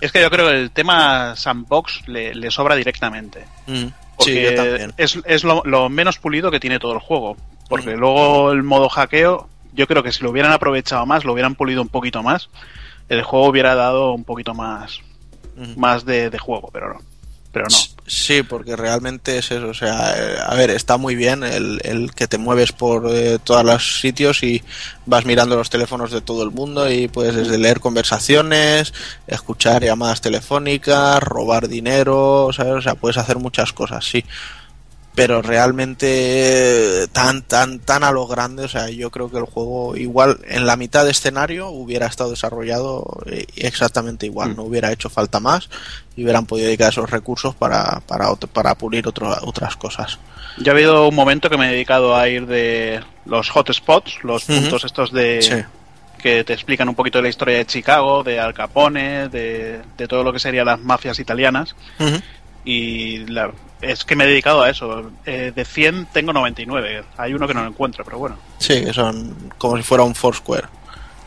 Es 0.00 0.12
que 0.12 0.20
yo 0.22 0.30
creo 0.30 0.48
que 0.48 0.56
el 0.56 0.70
tema 0.70 1.36
sandbox 1.36 2.08
le, 2.08 2.34
le 2.34 2.50
sobra 2.50 2.74
directamente. 2.74 3.44
Mm. 3.66 3.86
Porque 4.20 4.78
Sí, 4.78 4.92
es, 4.98 5.18
es 5.24 5.44
lo, 5.44 5.62
lo 5.64 5.88
menos 5.88 6.18
pulido 6.18 6.50
que 6.50 6.60
tiene 6.60 6.78
todo 6.78 6.92
el 6.92 6.98
juego. 6.98 7.36
Porque 7.68 7.90
Ujú. 7.90 8.00
luego 8.00 8.52
el 8.52 8.62
modo 8.62 8.88
hackeo, 8.88 9.48
yo 9.72 9.86
creo 9.86 10.02
que 10.02 10.12
si 10.12 10.22
lo 10.22 10.30
hubieran 10.30 10.52
aprovechado 10.52 11.06
más, 11.06 11.24
lo 11.24 11.32
hubieran 11.32 11.54
pulido 11.54 11.80
un 11.80 11.88
poquito 11.88 12.22
más, 12.22 12.50
el 13.08 13.22
juego 13.22 13.46
hubiera 13.46 13.74
dado 13.74 14.12
un 14.12 14.24
poquito 14.24 14.52
más, 14.52 15.00
Ujú. 15.56 15.80
más 15.80 16.04
de, 16.04 16.28
de 16.28 16.38
juego, 16.38 16.68
pero 16.72 16.92
no. 16.92 17.00
Pero 17.52 17.66
no. 17.70 17.76
Sí, 18.12 18.42
porque 18.42 18.74
realmente 18.74 19.38
es 19.38 19.52
eso. 19.52 19.68
O 19.68 19.74
sea, 19.74 20.14
eh, 20.18 20.36
a 20.44 20.52
ver, 20.56 20.70
está 20.70 20.96
muy 20.96 21.14
bien 21.14 21.44
el, 21.44 21.80
el 21.84 22.12
que 22.12 22.26
te 22.26 22.38
mueves 22.38 22.72
por 22.72 23.08
eh, 23.08 23.38
todos 23.38 23.64
los 23.64 24.00
sitios 24.00 24.42
y 24.42 24.64
vas 25.06 25.24
mirando 25.24 25.54
los 25.54 25.70
teléfonos 25.70 26.10
de 26.10 26.20
todo 26.20 26.42
el 26.42 26.50
mundo 26.50 26.90
y 26.90 27.06
puedes 27.06 27.36
desde 27.36 27.56
leer 27.56 27.78
conversaciones, 27.78 28.92
escuchar 29.28 29.84
llamadas 29.84 30.20
telefónicas, 30.20 31.22
robar 31.22 31.68
dinero, 31.68 32.48
¿sabes? 32.52 32.72
O 32.72 32.82
sea, 32.82 32.96
puedes 32.96 33.16
hacer 33.16 33.38
muchas 33.38 33.72
cosas, 33.72 34.04
sí. 34.04 34.24
Pero 35.14 35.42
realmente 35.42 37.02
eh, 37.02 37.06
tan, 37.08 37.42
tan, 37.42 37.80
tan 37.80 38.04
a 38.04 38.12
lo 38.12 38.26
grande, 38.28 38.64
o 38.64 38.68
sea, 38.68 38.88
yo 38.90 39.10
creo 39.10 39.30
que 39.30 39.38
el 39.38 39.44
juego 39.44 39.96
igual 39.96 40.38
en 40.46 40.66
la 40.66 40.76
mitad 40.76 41.04
de 41.04 41.10
escenario 41.10 41.68
hubiera 41.68 42.06
estado 42.06 42.30
desarrollado 42.30 43.04
eh, 43.26 43.44
exactamente 43.56 44.26
igual, 44.26 44.54
no 44.56 44.62
hubiera 44.62 44.92
hecho 44.92 45.10
falta 45.10 45.40
más 45.40 45.68
y 46.16 46.22
hubieran 46.22 46.46
podido 46.46 46.66
dedicar 46.68 46.90
esos 46.92 47.10
recursos 47.10 47.54
para, 47.56 48.00
para, 48.06 48.34
para 48.36 48.74
pulir 48.76 49.08
otro- 49.08 49.36
otras 49.42 49.76
cosas. 49.76 50.18
Yo 50.58 50.72
ha 50.72 50.74
habido 50.74 51.08
un 51.08 51.14
momento 51.14 51.50
que 51.50 51.56
me 51.58 51.68
he 51.68 51.72
dedicado 51.72 52.14
a 52.16 52.28
ir 52.28 52.46
de 52.46 53.00
los 53.24 53.50
hotspots, 53.54 54.22
los 54.22 54.44
puntos 54.44 54.84
estos 54.84 55.12
de 55.12 55.42
Sí. 55.42 55.54
que 56.22 56.44
te 56.44 56.52
explican 56.52 56.88
un 56.88 56.94
poquito 56.94 57.18
de 57.18 57.22
la 57.22 57.28
historia 57.30 57.56
de 57.58 57.66
Chicago, 57.66 58.22
de 58.22 58.38
Al 58.38 58.52
Capone, 58.54 59.28
de, 59.28 59.80
de 59.96 60.08
todo 60.08 60.22
lo 60.22 60.32
que 60.32 60.38
serían 60.38 60.66
las 60.66 60.78
mafias 60.80 61.18
italianas. 61.18 61.74
Y 62.64 63.18
la- 63.26 63.52
es 63.80 64.04
que 64.04 64.14
me 64.16 64.24
he 64.24 64.26
dedicado 64.26 64.62
a 64.62 64.70
eso. 64.70 65.10
Eh, 65.24 65.52
de 65.54 65.64
100 65.64 66.06
tengo 66.12 66.32
99. 66.32 67.02
Hay 67.16 67.32
uno 67.34 67.46
que 67.48 67.54
no 67.54 67.62
lo 67.62 67.68
encuentro, 67.68 68.04
pero 68.04 68.18
bueno. 68.18 68.36
Sí, 68.58 68.84
que 68.84 68.92
son 68.92 69.34
como 69.58 69.76
si 69.78 69.82
fuera 69.82 70.04
un 70.04 70.14
Foursquare, 70.14 70.66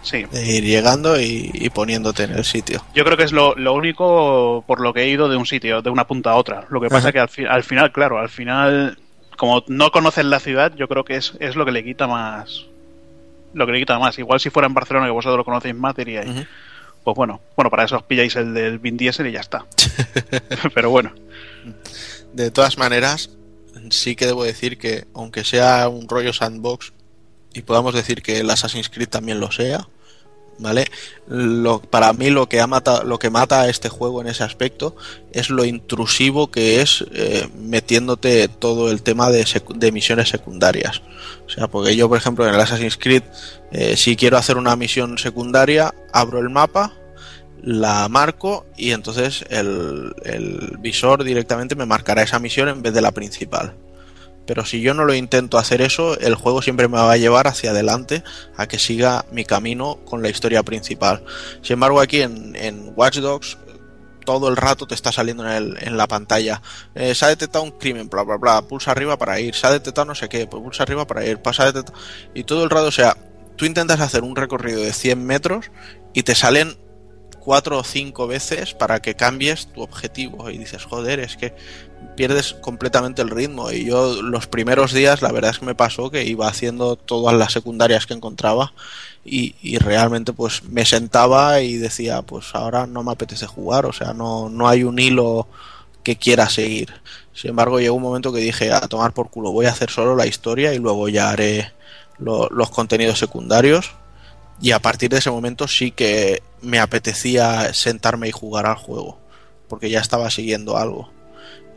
Sí. 0.04 0.24
de 0.32 0.58
ir 0.58 0.64
llegando 0.64 1.20
y, 1.20 1.50
y 1.54 1.70
poniéndote 1.72 2.24
en 2.24 2.34
el 2.34 2.44
sitio. 2.44 2.84
Yo 2.94 3.04
creo 3.04 3.18
que 3.18 3.24
es 3.24 3.32
lo, 3.32 3.56
lo 3.56 3.74
único 3.74 4.64
por 4.68 4.82
lo 4.82 4.94
que 4.94 5.02
he 5.04 5.08
ido 5.10 5.30
de 5.30 5.38
un 5.38 5.46
sitio, 5.48 5.82
de 5.82 5.90
una 5.90 6.06
punta 6.06 6.32
a 6.32 6.36
otra. 6.36 6.66
Lo 6.70 6.80
que 6.80 6.90
pasa 6.90 7.08
Ajá. 7.08 7.12
que 7.14 7.20
al, 7.20 7.30
fi- 7.30 7.46
al 7.46 7.64
final, 7.64 7.92
claro, 7.92 8.20
al 8.20 8.30
final, 8.30 9.00
como 9.38 9.64
no 9.68 9.92
conoces 9.92 10.26
la 10.26 10.40
ciudad, 10.40 10.74
yo 10.76 10.88
creo 10.88 11.04
que 11.04 11.16
es, 11.16 11.34
es 11.40 11.56
lo 11.56 11.66
que 11.66 11.72
le 11.72 11.84
quita 11.84 12.06
más. 12.06 12.66
Lo 13.56 13.66
que 13.66 13.72
le 13.72 13.80
quita 13.80 13.98
más. 13.98 14.20
Igual 14.20 14.40
si 14.40 14.50
fuera 14.52 14.68
en 14.68 14.74
Barcelona, 14.76 15.08
que 15.08 15.12
vosotros 15.12 15.38
lo 15.38 15.46
conocéis 15.46 15.74
más, 15.76 15.96
diríais, 15.96 16.30
Ujú. 16.30 16.46
Pues 17.04 17.16
bueno, 17.16 17.42
bueno, 17.56 17.70
para 17.70 17.84
eso 17.84 17.98
os 17.98 18.04
pilláis 18.04 18.36
el 18.36 18.54
del 18.54 18.80
Vin 18.80 18.98
Diesel 18.98 19.28
y 19.28 19.32
ya 19.32 19.42
está. 19.42 19.66
Pero 20.74 20.90
bueno, 20.90 21.14
De 22.34 22.52
todas 22.52 22.78
maneras, 22.78 23.30
sí 23.90 24.16
que 24.16 24.26
debo 24.26 24.44
decir 24.44 24.78
que, 24.78 25.06
aunque 25.14 25.44
sea 25.44 25.88
un 25.90 26.08
rollo 26.08 26.34
sandbox, 26.34 26.94
y 27.54 27.62
podamos 27.62 27.94
decir 27.94 28.22
que 28.22 28.40
el 28.40 28.50
Assassin's 28.50 28.90
Creed 28.90 29.10
también 29.10 29.40
lo 29.40 29.52
sea, 29.52 29.88
¿vale? 30.60 30.86
Lo, 31.28 31.82
para 31.82 32.14
mí 32.14 32.30
lo 32.30 32.48
que, 32.48 32.60
ha 32.60 32.68
mata, 32.68 33.04
lo 33.04 33.20
que 33.20 33.30
mata 33.30 33.62
a 33.62 33.70
este 33.70 33.90
juego 33.90 34.22
en 34.22 34.28
ese 34.28 34.44
aspecto 34.44 34.96
es 35.32 35.50
lo 35.50 35.66
intrusivo 35.66 36.52
que 36.52 36.82
es 36.82 37.06
eh, 37.14 37.48
metiéndote 37.58 38.48
todo 38.48 38.92
el 38.92 39.02
tema 39.02 39.30
de, 39.30 39.46
de 39.76 39.92
misiones 39.92 40.30
secundarias. 40.30 41.02
O 41.46 41.50
sea, 41.50 41.68
porque 41.68 41.96
yo, 41.96 42.10
por 42.10 42.18
ejemplo, 42.18 42.48
en 42.48 42.54
el 42.54 42.60
Assassin's 42.60 42.98
Creed, 42.98 43.24
eh, 43.72 43.98
si 43.98 44.16
quiero 44.16 44.38
hacer 44.38 44.58
una 44.58 44.76
misión 44.76 45.18
secundaria, 45.18 45.94
abro 46.12 46.40
el 46.40 46.50
mapa, 46.50 46.94
la 47.62 48.10
marco 48.10 48.66
y 48.76 48.92
entonces 48.92 49.46
el, 49.50 50.14
el 50.24 50.78
visor 50.80 51.24
directamente 51.24 51.76
me 51.76 51.86
marcará 51.86 52.24
esa 52.24 52.40
misión 52.40 52.68
en 52.68 52.82
vez 52.82 52.94
de 52.94 53.02
la 53.02 53.12
principal. 53.12 53.74
Pero 54.46 54.66
si 54.66 54.82
yo 54.82 54.94
no 54.94 55.06
lo 55.06 55.14
intento 55.14 55.58
hacer 55.58 55.82
eso, 55.82 56.20
el 56.20 56.36
juego 56.36 56.62
siempre 56.62 56.88
me 56.88 56.98
va 56.98 57.12
a 57.12 57.18
llevar 57.18 57.48
hacia 57.48 57.72
adelante 57.72 58.24
a 58.58 58.68
que 58.68 58.78
siga 58.80 59.26
mi 59.32 59.46
camino 59.46 60.00
con 60.06 60.22
la 60.22 60.30
historia 60.30 60.64
principal. 60.64 61.24
Sin 61.62 61.74
embargo, 61.76 62.02
aquí 62.02 62.22
en, 62.22 62.92
Watch 62.96 63.18
Dogs 63.20 63.58
todo 64.26 64.48
el 64.50 64.56
rato 64.56 64.86
te 64.88 64.96
está 64.96 65.12
saliendo 65.12 65.46
en, 65.46 65.52
el- 65.52 65.78
en 65.82 65.98
la 65.98 66.08
pantalla. 66.08 66.62
Eh, 66.96 67.14
se 67.14 67.26
ha 67.26 67.28
detectado 67.30 67.64
un 67.64 67.72
crimen, 67.72 68.10
bla, 68.10 68.24
bla, 68.24 68.38
bla. 68.38 68.62
Pulsa 68.62 68.92
arriba 68.92 69.18
para 69.18 69.40
ir. 69.40 69.54
Se 69.54 69.68
ha 69.68 69.72
detectado 69.72 70.06
no 70.06 70.16
sé 70.16 70.30
qué, 70.30 70.48
pues 70.48 70.64
pulsa 70.64 70.84
arriba 70.84 71.06
para 71.08 71.26
ir. 71.26 71.40
Pasa 71.42 71.64
a 71.64 71.72
detectar- 71.74 71.94
Y 72.34 72.44
todo 72.46 72.64
el 72.64 72.70
rato, 72.70 72.88
o 72.88 72.92
sea, 72.92 73.18
tú 73.58 73.66
intentas 73.66 74.00
hacer 74.00 74.24
un 74.24 74.36
recorrido 74.36 74.80
de 74.82 74.94
100 74.94 75.26
metros 75.26 75.72
y 76.14 76.24
te 76.24 76.36
salen 76.36 76.78
cuatro 77.40 77.78
o 77.80 77.84
cinco 77.84 78.26
veces 78.26 78.74
para 78.74 79.02
que 79.02 79.16
cambies 79.16 79.68
tu 79.74 79.82
objetivo 79.82 80.50
y 80.50 80.58
dices, 80.58 80.86
joder, 80.86 81.20
es 81.20 81.36
que 81.36 81.54
pierdes 82.16 82.54
completamente 82.54 83.22
el 83.22 83.30
ritmo 83.30 83.72
y 83.72 83.86
yo 83.86 84.22
los 84.22 84.48
primeros 84.48 84.94
días 84.94 85.22
la 85.22 85.32
verdad 85.32 85.52
es 85.52 85.60
que 85.60 85.66
me 85.66 85.76
pasó 85.76 86.10
que 86.12 86.24
iba 86.26 86.48
haciendo 86.48 86.96
todas 86.96 87.36
las 87.36 87.54
secundarias 87.54 88.06
que 88.06 88.14
encontraba 88.14 88.74
y, 89.26 89.78
realmente 89.80 90.34
pues 90.34 90.64
me 90.64 90.86
sentaba 90.86 91.62
y 91.62 91.78
decía 91.78 92.22
pues 92.22 92.54
ahora 92.54 92.88
no 92.88 93.04
me 93.04 93.12
apetece 93.14 93.48
jugar, 93.48 93.86
o 93.86 93.94
sea, 93.94 94.14
no, 94.14 94.50
no 94.50 94.68
hay 94.68 94.84
un 94.84 95.00
hilo 95.00 95.48
que 96.04 96.18
quiera 96.18 96.50
seguir. 96.50 96.94
Sin 97.34 97.52
embargo, 97.52 97.80
llegó 97.80 97.96
un 97.96 98.04
momento 98.04 98.34
que 98.34 98.40
dije, 98.42 98.72
a 98.72 98.82
tomar 98.82 99.14
por 99.14 99.30
culo, 99.30 99.52
voy 99.52 99.66
a 99.66 99.72
hacer 99.72 99.90
solo 99.90 100.16
la 100.16 100.28
historia 100.28 100.74
y 100.74 100.80
luego 100.80 101.08
ya 101.10 101.30
haré 101.30 101.72
lo- 102.20 102.50
los 102.50 102.70
contenidos 102.70 103.20
secundarios. 103.20 103.92
Y 104.62 104.72
a 104.72 104.80
partir 104.80 105.10
de 105.10 105.18
ese 105.18 105.32
momento 105.32 105.68
sí 105.68 105.92
que 105.92 106.44
me 106.62 106.80
apetecía 106.80 107.74
sentarme 107.74 108.28
y 108.30 108.32
jugar 108.32 108.66
al 108.66 108.76
juego, 108.76 109.18
porque 109.68 109.90
ya 109.90 110.00
estaba 110.00 110.30
siguiendo 110.30 110.78
algo. 110.78 111.10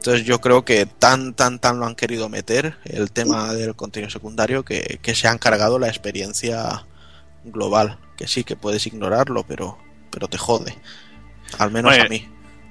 Entonces 0.07 0.24
yo 0.24 0.41
creo 0.41 0.65
que 0.65 0.87
tan, 0.87 1.35
tan, 1.35 1.59
tan 1.59 1.81
lo 1.81 1.87
han 1.87 1.97
querido 1.97 2.28
meter 2.28 2.77
el 2.85 3.11
tema 3.11 3.53
del 3.55 3.74
contenido 3.74 4.09
secundario 4.09 4.65
que, 4.65 5.01
que 5.03 5.16
se 5.16 5.27
han 5.27 5.37
cargado 5.37 5.81
la 5.81 5.89
experiencia 5.89 6.85
global. 7.43 7.99
Que 8.16 8.28
sí, 8.28 8.45
que 8.45 8.55
puedes 8.55 8.87
ignorarlo, 8.87 9.43
pero, 9.49 9.78
pero 10.12 10.28
te 10.28 10.39
jode. 10.39 10.77
Al 11.59 11.73
menos 11.73 11.91
Oye, 11.91 12.03
a 12.03 12.09
mí. 12.09 12.24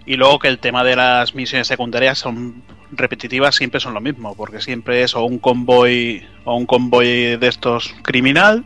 Y 0.05 0.15
luego 0.15 0.39
que 0.39 0.47
el 0.47 0.59
tema 0.59 0.85
de 0.85 0.95
las 0.95 1.35
misiones 1.35 1.67
secundarias 1.67 2.19
son 2.19 2.63
repetitivas, 2.93 3.53
siempre 3.53 3.81
son 3.81 3.95
lo 3.95 3.99
mismo, 3.99 4.33
porque 4.33 4.61
siempre 4.61 5.03
es 5.03 5.13
o 5.13 5.25
un 5.25 5.39
convoy 5.39 6.25
o 6.45 6.55
un 6.55 6.65
convoy 6.65 7.35
de 7.35 7.47
estos 7.49 7.93
criminal 8.03 8.63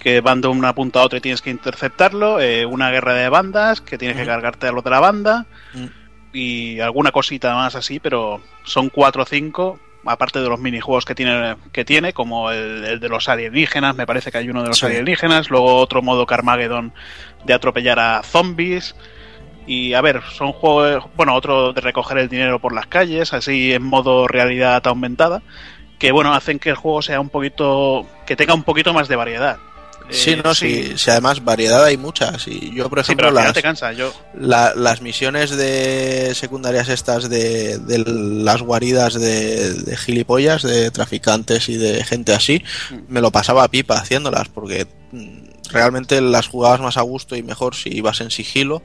que 0.00 0.20
van 0.20 0.40
de 0.40 0.48
una 0.48 0.74
punta 0.74 1.00
a 1.00 1.04
otra 1.04 1.18
y 1.18 1.22
tienes 1.22 1.42
que 1.42 1.50
interceptarlo, 1.50 2.40
eh, 2.40 2.66
una 2.66 2.90
guerra 2.90 3.14
de 3.14 3.28
bandas 3.28 3.80
que 3.80 3.98
tienes 3.98 4.16
que 4.16 4.26
cargarte 4.26 4.68
a 4.68 4.72
los 4.72 4.84
de 4.84 4.90
la 4.90 5.00
banda. 5.00 5.46
Y 6.32 6.80
alguna 6.80 7.12
cosita 7.12 7.54
más 7.54 7.74
así, 7.74 8.00
pero 8.00 8.40
son 8.64 8.88
cuatro 8.88 9.22
o 9.22 9.26
cinco 9.26 9.78
aparte 10.04 10.40
de 10.40 10.48
los 10.48 10.58
minijuegos 10.58 11.04
que 11.04 11.14
tiene 11.14 11.54
que 11.70 11.84
tiene 11.84 12.12
como 12.12 12.50
el, 12.50 12.84
el 12.84 12.98
de 13.00 13.08
los 13.08 13.28
alienígenas, 13.28 13.94
me 13.94 14.04
parece 14.06 14.32
que 14.32 14.38
hay 14.38 14.50
uno 14.50 14.62
de 14.62 14.68
los 14.68 14.78
Sí. 14.78 14.86
alienígenas, 14.86 15.48
luego 15.48 15.76
otro 15.76 16.02
modo 16.02 16.26
Carmageddon 16.26 16.92
de 17.44 17.54
atropellar 17.54 18.00
a 18.00 18.22
zombies 18.24 18.96
y 19.64 19.94
a 19.94 20.00
ver, 20.00 20.20
son 20.32 20.50
juegos, 20.52 21.04
bueno, 21.14 21.34
otro 21.36 21.72
de 21.72 21.80
recoger 21.80 22.18
el 22.18 22.28
dinero 22.28 22.58
por 22.58 22.74
las 22.74 22.86
calles, 22.88 23.32
así 23.32 23.72
en 23.72 23.84
modo 23.84 24.26
realidad 24.26 24.84
aumentada, 24.88 25.40
que 26.00 26.10
bueno, 26.10 26.34
hacen 26.34 26.58
que 26.58 26.70
el 26.70 26.74
juego 26.76 27.00
sea 27.00 27.20
un 27.20 27.28
poquito, 27.28 28.04
que 28.26 28.34
tenga 28.34 28.54
un 28.54 28.64
poquito 28.64 28.92
más 28.92 29.06
de 29.06 29.14
variedad. 29.14 29.58
Sí, 30.10 30.30
Eh, 30.32 30.40
no, 30.44 30.54
sí. 30.54 30.92
sí, 30.96 31.10
además 31.10 31.44
variedad 31.44 31.84
hay 31.84 31.96
muchas. 31.96 32.46
Y 32.48 32.74
yo, 32.74 32.88
por 32.88 32.98
Sí, 33.00 33.12
ejemplo, 33.12 33.30
las, 33.30 33.52
te 33.52 33.62
cansa. 33.62 33.92
Yo, 33.92 34.12
la- 34.38 34.74
las 34.74 35.00
misiones 35.02 35.50
de 35.56 36.32
secundarias 36.34 36.88
estas 36.88 37.28
de, 37.28 37.78
de 37.78 37.98
las 37.98 38.62
guaridas 38.62 39.14
de, 39.14 39.72
de 39.74 39.96
gilipollas, 39.96 40.62
de 40.62 40.90
traficantes 40.90 41.68
y 41.68 41.76
de 41.76 42.04
gente 42.04 42.34
así, 42.34 42.62
me 43.08 43.20
lo 43.20 43.30
pasaba 43.30 43.64
a 43.64 43.68
pipa 43.68 43.96
haciéndolas, 43.96 44.48
porque 44.48 44.86
mm, 45.12 45.70
realmente 45.70 46.20
las 46.20 46.48
jugabas 46.48 46.80
más 46.80 46.96
a 46.96 47.02
gusto 47.02 47.36
y 47.36 47.42
mejor 47.42 47.74
si 47.74 47.90
ibas 47.90 48.20
en 48.20 48.30
sigilo. 48.30 48.82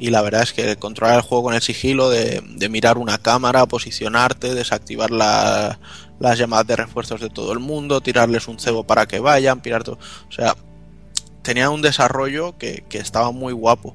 Y 0.00 0.10
la 0.10 0.22
verdad 0.22 0.42
es 0.44 0.52
que 0.52 0.76
controlar 0.76 1.16
el 1.16 1.22
juego 1.22 1.42
con 1.44 1.54
el 1.54 1.60
sigilo, 1.62 2.08
de, 2.08 2.40
de 2.46 2.68
mirar 2.68 2.98
una 2.98 3.18
cámara, 3.18 3.66
posicionarte, 3.66 4.54
desactivar 4.54 5.10
la- 5.10 5.80
las 6.20 6.38
llamadas 6.38 6.66
de 6.66 6.76
refuerzos 6.76 7.20
de 7.20 7.30
todo 7.30 7.52
el 7.52 7.58
mundo, 7.58 8.00
tirarles 8.00 8.48
un 8.48 8.58
cebo 8.58 8.84
para 8.84 9.06
que 9.06 9.20
vayan, 9.20 9.60
pirar 9.60 9.84
todo. 9.84 9.98
O 10.28 10.32
sea, 10.32 10.56
tenía 11.42 11.70
un 11.70 11.82
desarrollo 11.82 12.58
que, 12.58 12.84
que 12.88 12.98
estaba 12.98 13.30
muy 13.32 13.52
guapo 13.52 13.94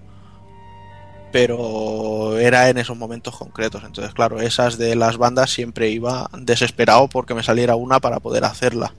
pero 1.33 2.37
era 2.37 2.69
en 2.69 2.77
esos 2.77 2.95
momentos 2.95 3.35
concretos. 3.35 3.81
Entonces, 3.83 4.13
claro, 4.13 4.39
esas 4.39 4.77
de 4.77 4.95
las 4.95 5.17
bandas 5.17 5.49
siempre 5.49 5.89
iba 5.89 6.29
desesperado 6.37 7.07
porque 7.07 7.33
me 7.33 7.41
saliera 7.41 7.75
una 7.75 7.99
para 7.99 8.19
poder 8.19 8.45
hacerla. 8.45 8.93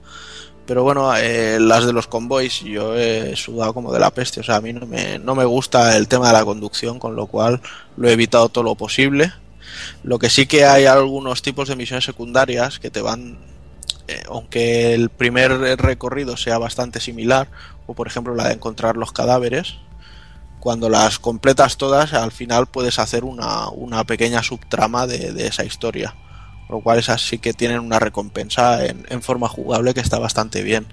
Pero 0.65 0.83
bueno, 0.83 1.15
eh, 1.15 1.59
las 1.61 1.85
de 1.85 1.93
los 1.93 2.07
convoys 2.07 2.59
yo 2.59 2.93
he 2.93 3.37
sudado 3.37 3.73
como 3.73 3.93
de 3.93 4.01
la 4.01 4.11
peste. 4.11 4.41
O 4.41 4.43
sea, 4.43 4.57
a 4.57 4.61
mí 4.61 4.73
no 4.73 4.85
me, 4.85 5.17
no 5.17 5.33
me 5.33 5.45
gusta 5.45 5.95
el 5.95 6.09
tema 6.09 6.27
de 6.27 6.33
la 6.33 6.43
conducción, 6.43 6.99
con 6.99 7.15
lo 7.15 7.27
cual 7.27 7.61
lo 7.95 8.09
he 8.09 8.11
evitado 8.11 8.49
todo 8.49 8.65
lo 8.65 8.75
posible. 8.75 9.31
Lo 10.03 10.19
que 10.19 10.29
sí 10.29 10.45
que 10.45 10.65
hay 10.65 10.85
algunos 10.85 11.41
tipos 11.41 11.67
de 11.67 11.75
misiones 11.75 12.05
secundarias 12.05 12.79
que 12.79 12.91
te 12.91 13.01
van, 13.01 13.37
eh, 14.07 14.23
aunque 14.27 14.93
el 14.93 15.09
primer 15.09 15.51
recorrido 15.79 16.37
sea 16.37 16.57
bastante 16.57 16.99
similar, 16.99 17.49
o 17.87 17.93
por 17.93 18.07
ejemplo 18.07 18.35
la 18.35 18.47
de 18.47 18.53
encontrar 18.53 18.97
los 18.97 19.11
cadáveres, 19.11 19.75
cuando 20.59 20.89
las 20.89 21.19
completas 21.19 21.77
todas, 21.77 22.13
al 22.13 22.31
final 22.31 22.67
puedes 22.67 22.97
hacer 22.97 23.23
una, 23.23 23.69
una 23.69 24.03
pequeña 24.03 24.41
subtrama 24.41 25.05
de, 25.05 25.31
de 25.31 25.47
esa 25.47 25.63
historia. 25.63 26.15
Lo 26.67 26.81
cual 26.81 26.97
esas 26.97 27.21
sí 27.21 27.37
que 27.37 27.53
tienen 27.53 27.77
una 27.77 27.99
recompensa 27.99 28.83
en, 28.83 29.05
en 29.09 29.21
forma 29.21 29.47
jugable 29.47 29.93
que 29.93 29.99
está 29.99 30.17
bastante 30.17 30.63
bien. 30.63 30.87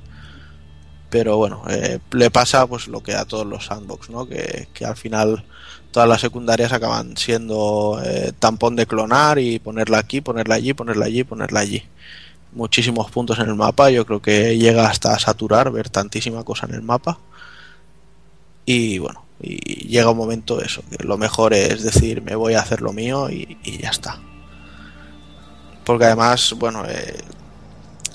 Pero 1.08 1.38
bueno, 1.38 1.62
eh, 1.70 1.98
le 2.10 2.30
pasa 2.30 2.66
pues 2.66 2.88
lo 2.88 3.02
que 3.02 3.14
a 3.14 3.24
todos 3.24 3.46
los 3.46 3.64
sandbox, 3.64 4.10
¿no? 4.10 4.26
Que, 4.26 4.68
que 4.74 4.84
al 4.84 4.96
final 4.96 5.44
todas 5.92 6.08
las 6.08 6.20
secundarias 6.20 6.72
acaban 6.72 7.16
siendo 7.16 8.00
eh, 8.04 8.32
tampón 8.38 8.74
de 8.74 8.86
clonar 8.86 9.38
y 9.38 9.58
ponerla 9.58 9.98
aquí, 9.98 10.20
ponerla 10.20 10.56
allí, 10.56 10.72
ponerla 10.72 11.06
allí, 11.06 11.22
ponerla 11.22 11.60
allí. 11.60 11.82
Muchísimos 12.52 13.10
puntos 13.10 13.38
en 13.38 13.48
el 13.48 13.54
mapa, 13.54 13.90
yo 13.90 14.04
creo 14.04 14.20
que 14.20 14.58
llega 14.58 14.88
hasta 14.88 15.18
saturar 15.18 15.70
ver 15.70 15.90
tantísima 15.90 16.44
cosa 16.44 16.66
en 16.66 16.74
el 16.74 16.82
mapa. 16.82 17.18
Y 18.64 18.98
bueno, 18.98 19.24
y 19.40 19.86
llega 19.88 20.10
un 20.10 20.16
momento 20.16 20.60
eso, 20.60 20.82
que 20.90 21.04
lo 21.04 21.18
mejor 21.18 21.52
es 21.52 21.82
decir, 21.82 22.22
me 22.22 22.34
voy 22.34 22.54
a 22.54 22.60
hacer 22.60 22.80
lo 22.80 22.92
mío 22.92 23.30
y, 23.30 23.58
ya 23.80 23.90
está. 23.90 24.18
Porque 25.84 26.04
además, 26.06 26.54
bueno, 26.58 26.84
eh, 26.88 27.18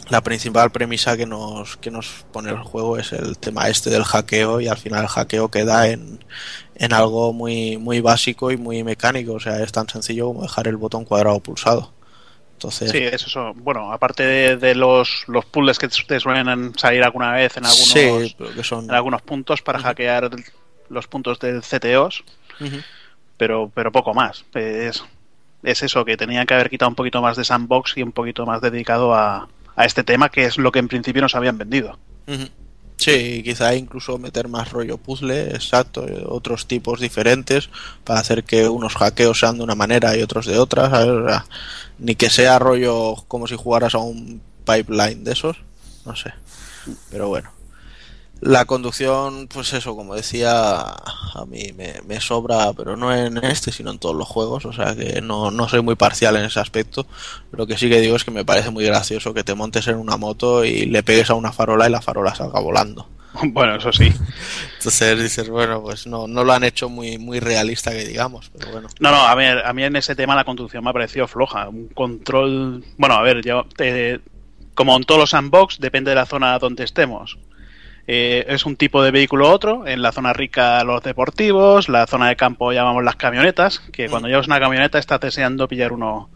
la 0.10 0.22
principal 0.22 0.72
premisa 0.72 1.18
que 1.18 1.26
nos, 1.26 1.78
que 1.78 1.92
nos 1.92 2.26
pone 2.32 2.50
el 2.50 2.60
juego 2.60 2.98
es 2.98 3.12
el 3.12 3.38
tema 3.38 3.68
este 3.68 3.90
del 3.90 4.04
hackeo 4.04 4.62
y 4.62 4.68
al 4.68 4.78
final 4.78 5.04
el 5.04 5.10
hackeo 5.10 5.52
queda 5.52 5.90
en, 5.90 6.20
en 6.80 6.94
algo 6.94 7.34
muy, 7.34 7.78
muy 7.78 8.02
básico 8.02 8.52
y 8.52 8.58
muy 8.58 8.84
mecánico, 8.84 9.34
o 9.34 9.40
sea, 9.40 9.62
es 9.64 9.72
tan 9.72 9.90
sencillo 9.90 10.28
como 10.28 10.44
dejar 10.44 10.68
el 10.68 10.78
botón 10.78 11.06
cuadrado 11.06 11.40
pulsado. 11.40 11.92
Entonces, 12.54 12.92
Sí, 12.92 12.98
eso, 13.00 13.28
eso. 13.28 13.54
Bueno, 13.56 13.92
aparte 13.92 14.24
de, 14.24 14.58
de 14.58 14.76
los, 14.76 15.24
los 15.28 15.46
puzzles 15.46 15.78
que 15.78 15.88
te 15.88 16.20
suelen 16.20 16.74
salir 16.78 17.04
alguna 17.04 17.32
vez 17.32 17.56
en 17.58 17.66
algunos, 17.66 17.88
sí, 17.88 18.36
que 18.56 18.64
son... 18.64 18.86
en 18.86 18.92
algunos 18.92 19.22
puntos 19.22 19.62
para 19.62 19.80
hackear 19.80 20.30
los 20.90 21.08
puntos 21.08 21.40
del 21.40 21.62
CTOs, 21.62 22.24
pero, 23.38 23.72
pero 23.74 23.92
poco 23.92 24.14
más. 24.14 24.46
Es, 24.54 25.04
es 25.64 25.84
eso, 25.84 26.06
que 26.06 26.18
tenían 26.18 26.48
que 26.48 26.54
haber 26.54 26.70
quitado 26.70 26.90
un 26.90 26.96
poquito 26.96 27.22
más 27.22 27.38
de 27.38 27.46
sandbox 27.46 27.98
y 27.98 28.04
un 28.04 28.12
poquito 28.12 28.46
más 28.46 28.62
dedicado 28.62 29.14
a, 29.14 29.48
a 29.76 29.86
este 29.86 30.04
tema, 30.04 30.30
que 30.30 30.46
es 30.46 30.58
lo 30.58 30.72
que 30.72 30.80
en 30.80 30.88
principio 30.88 31.22
nos 31.22 31.36
habían 31.36 31.58
vendido. 31.58 32.00
Ujú. 32.28 32.48
Sí, 32.98 33.44
quizá 33.44 33.76
incluso 33.76 34.18
meter 34.18 34.48
más 34.48 34.72
rollo 34.72 34.98
puzzle, 34.98 35.52
exacto, 35.52 36.08
eh, 36.08 36.24
otros 36.28 36.68
tipos 36.68 37.00
diferentes 37.00 37.70
para 38.04 38.20
hacer 38.20 38.44
que 38.44 38.68
unos 38.68 38.96
hackeos 38.96 39.40
sean 39.40 39.58
de 39.58 39.64
una 39.64 39.76
manera 39.76 40.18
y 40.18 40.24
otros 40.24 40.48
de 40.48 40.58
otra, 40.58 40.90
¿sabes? 40.90 41.10
O 41.10 41.28
sea, 41.28 41.46
ni 42.00 42.16
que 42.16 42.32
sea 42.32 42.58
rollo 42.58 43.16
como 43.28 43.46
si 43.46 43.56
jugaras 43.56 43.94
a 43.94 44.00
un 44.00 44.42
pipeline 44.66 45.24
de 45.24 45.34
esos, 45.34 45.58
no 46.06 46.16
sé. 46.16 46.34
Pero 47.12 47.28
bueno. 47.28 47.57
La 48.40 48.66
conducción, 48.66 49.48
pues 49.48 49.74
eso, 49.74 49.96
como 49.96 50.14
decía, 50.16 50.72
a 50.72 51.46
mí 51.48 51.72
me, 51.76 51.96
me 52.06 52.22
sobra, 52.22 52.72
pero 52.74 52.96
no 52.96 53.14
en 53.16 53.38
este, 53.44 53.72
sino 53.72 53.92
en 53.92 53.98
todos 53.98 54.16
los 54.16 54.28
juegos, 54.28 54.66
o 54.66 54.74
sea 54.74 54.96
que 54.96 55.22
no, 55.22 55.50
no 55.50 55.68
soy 55.68 55.82
muy 55.82 55.96
parcial 55.96 56.36
en 56.38 56.46
ese 56.46 56.60
aspecto. 56.60 57.08
Lo 57.52 57.66
que 57.66 57.78
sí 57.78 57.90
que 57.90 58.00
digo 58.00 58.16
es 58.16 58.24
que 58.24 58.32
me 58.32 58.46
parece 58.46 58.70
muy 58.70 58.86
gracioso 58.86 59.34
que 59.34 59.44
te 59.44 59.56
montes 59.56 59.88
en 59.88 59.96
una 59.98 60.18
moto 60.18 60.64
y 60.64 60.86
le 60.86 61.02
pegues 61.04 61.30
a 61.32 61.34
una 61.34 61.52
farola 61.52 61.88
y 61.88 61.92
la 61.92 62.02
farola 62.02 62.36
salga 62.36 62.60
volando. 62.60 63.08
Bueno, 63.44 63.76
eso 63.76 63.92
sí. 63.92 64.12
Entonces 64.78 65.22
dices, 65.22 65.50
bueno, 65.50 65.82
pues 65.82 66.08
no, 66.08 66.28
no 66.28 66.44
lo 66.44 66.54
han 66.54 66.64
hecho 66.64 66.90
muy, 66.90 67.18
muy 67.18 67.40
realista 67.40 67.92
que 67.92 68.06
digamos, 68.06 68.50
pero 68.58 68.72
bueno. 68.72 68.88
No, 69.00 69.12
no, 69.12 69.18
a 69.18 69.36
ver, 69.36 69.64
a 69.66 69.74
mí 69.74 69.84
en 69.84 69.96
ese 69.96 70.16
tema 70.16 70.36
la 70.36 70.44
conducción 70.44 70.84
me 70.84 70.90
ha 70.90 70.94
parecido 70.94 71.28
floja. 71.28 71.70
Un 71.70 71.88
control. 71.90 72.84
Bueno, 72.98 73.16
a 73.16 73.22
ver, 73.22 73.44
yo. 73.44 73.66
eh, 73.78 74.20
como 74.74 74.96
en 74.96 75.04
todos 75.04 75.20
los 75.22 75.30
sandbox, 75.32 75.80
depende 75.80 76.12
de 76.12 76.16
la 76.16 76.26
zona 76.26 76.58
donde 76.60 76.84
estemos. 76.84 77.38
Eh, 78.08 78.46
es 78.48 78.66
un 78.66 78.78
tipo 78.78 79.04
de 79.04 79.12
vehículo 79.12 79.48
u 79.50 79.52
otro. 79.52 79.86
En 79.86 80.02
la 80.02 80.12
zona 80.14 80.32
rica, 80.34 80.84
los 80.86 81.04
deportivos. 81.04 81.90
La 81.90 82.08
zona 82.08 82.30
de 82.30 82.36
campo 82.38 82.72
llamamos 82.72 83.04
las 83.04 83.16
camionetas. 83.18 83.80
Que 83.92 84.08
cuando 84.10 84.28
llevas 84.30 84.48
una 84.48 84.60
camioneta 84.60 84.98
estás 84.98 85.20
deseando 85.20 85.68
pillar 85.68 85.92
uno, 85.92 86.30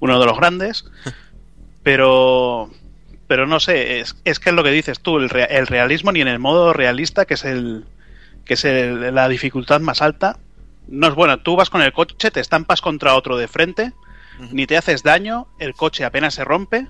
uno 0.00 0.18
de 0.18 0.26
los 0.26 0.36
grandes. 0.36 0.84
Pero. 1.82 2.70
Pero 3.28 3.46
no 3.46 3.58
sé, 3.58 3.98
es, 3.98 4.14
es 4.24 4.38
que 4.38 4.50
es 4.50 4.54
lo 4.54 4.62
que 4.62 4.70
dices 4.70 5.00
tú, 5.00 5.18
el, 5.18 5.28
el 5.34 5.66
realismo 5.66 6.12
ni 6.12 6.20
en 6.20 6.28
el 6.28 6.38
modo 6.38 6.72
realista, 6.72 7.24
que 7.24 7.34
es 7.34 7.44
el 7.44 7.84
que 8.44 8.54
es 8.54 8.64
el- 8.64 9.12
la 9.12 9.28
dificultad 9.28 9.80
más 9.80 10.00
alta, 10.00 10.38
no 10.86 11.08
es 11.08 11.14
bueno. 11.16 11.40
Tú 11.40 11.56
vas 11.56 11.68
con 11.68 11.82
el 11.82 11.92
coche, 11.92 12.30
te 12.30 12.38
estampas 12.38 12.80
contra 12.80 13.16
otro 13.16 13.36
de 13.36 13.48
frente, 13.48 13.92
ni 14.52 14.66
te 14.68 14.76
haces 14.76 15.02
daño, 15.02 15.48
el 15.58 15.74
coche 15.74 16.04
apenas 16.04 16.34
se 16.34 16.44
rompe 16.44 16.86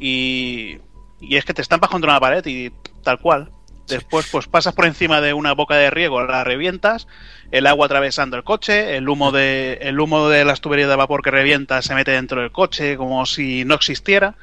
y, 0.00 0.78
y 1.20 1.36
es 1.36 1.44
que 1.44 1.54
te 1.54 1.62
estampas 1.62 1.90
contra 1.90 2.10
una 2.10 2.20
pared 2.20 2.44
y 2.46 2.70
tal 3.02 3.18
cual. 3.20 3.50
Después, 3.88 4.26
pues 4.30 4.46
pasas 4.46 4.74
por 4.74 4.84
encima 4.84 5.22
de 5.22 5.32
una 5.32 5.52
boca 5.54 5.74
de 5.74 5.88
riego, 5.88 6.22
la 6.22 6.44
revientas, 6.44 7.06
el 7.50 7.66
agua 7.66 7.86
atravesando 7.86 8.36
el 8.36 8.44
coche, 8.44 8.98
el 8.98 9.08
humo 9.08 9.32
de, 9.32 9.78
el 9.80 9.98
humo 9.98 10.28
de 10.28 10.44
las 10.44 10.60
tuberías 10.60 10.90
de 10.90 10.96
vapor 10.96 11.22
que 11.22 11.30
revienta 11.30 11.80
se 11.80 11.94
mete 11.94 12.10
dentro 12.10 12.42
del 12.42 12.52
coche 12.52 12.98
como 12.98 13.24
si 13.24 13.64
no 13.64 13.74
existiera. 13.74 14.34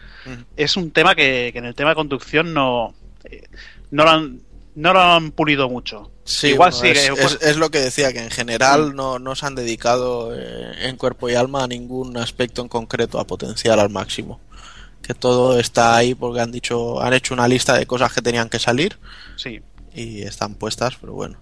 Es 0.57 0.75
un 0.77 0.89
tema 0.89 1.13
que, 1.13 1.51
que 1.53 1.59
en 1.59 1.65
el 1.65 1.75
tema 1.75 1.89
de 1.91 1.95
conducción 1.95 2.55
no, 2.55 2.95
eh, 3.25 3.43
no, 3.91 4.03
lo 4.05 4.09
han, 4.09 4.39
no 4.73 4.93
lo 4.93 4.99
han 4.99 5.29
pulido 5.29 5.69
mucho. 5.69 6.09
Sí, 6.23 6.47
Igual 6.47 6.71
bueno, 6.71 6.83
sí, 6.83 6.99
es, 6.99 7.11
que- 7.11 7.21
es- 7.23 7.41
es 7.43 7.57
lo 7.57 7.69
que 7.69 7.77
decía, 7.81 8.11
que 8.13 8.23
en 8.23 8.31
general 8.31 8.95
no, 8.95 9.19
no 9.19 9.35
se 9.35 9.45
han 9.45 9.53
dedicado 9.53 10.31
eh, 10.35 10.71
en 10.89 10.97
cuerpo 10.97 11.29
y 11.29 11.35
alma 11.35 11.63
a 11.65 11.67
ningún 11.67 12.17
aspecto 12.17 12.63
en 12.63 12.67
concreto 12.67 13.19
a 13.19 13.27
potenciar 13.27 13.77
al 13.79 13.91
máximo. 13.91 14.41
Que 15.05 15.13
todo 15.13 15.59
está 15.59 15.95
ahí 15.95 16.15
porque 16.15 16.41
han 16.41 16.51
dicho, 16.51 17.01
han 17.01 17.13
hecho 17.13 17.33
una 17.33 17.47
lista 17.47 17.77
de 17.77 17.85
cosas 17.85 18.11
que 18.11 18.21
tenían 18.21 18.49
que 18.49 18.57
salir 18.57 18.97
Sí, 19.35 19.61
y 19.93 20.21
están 20.23 20.55
puestas, 20.55 20.95
pero 20.99 21.13
bueno. 21.13 21.37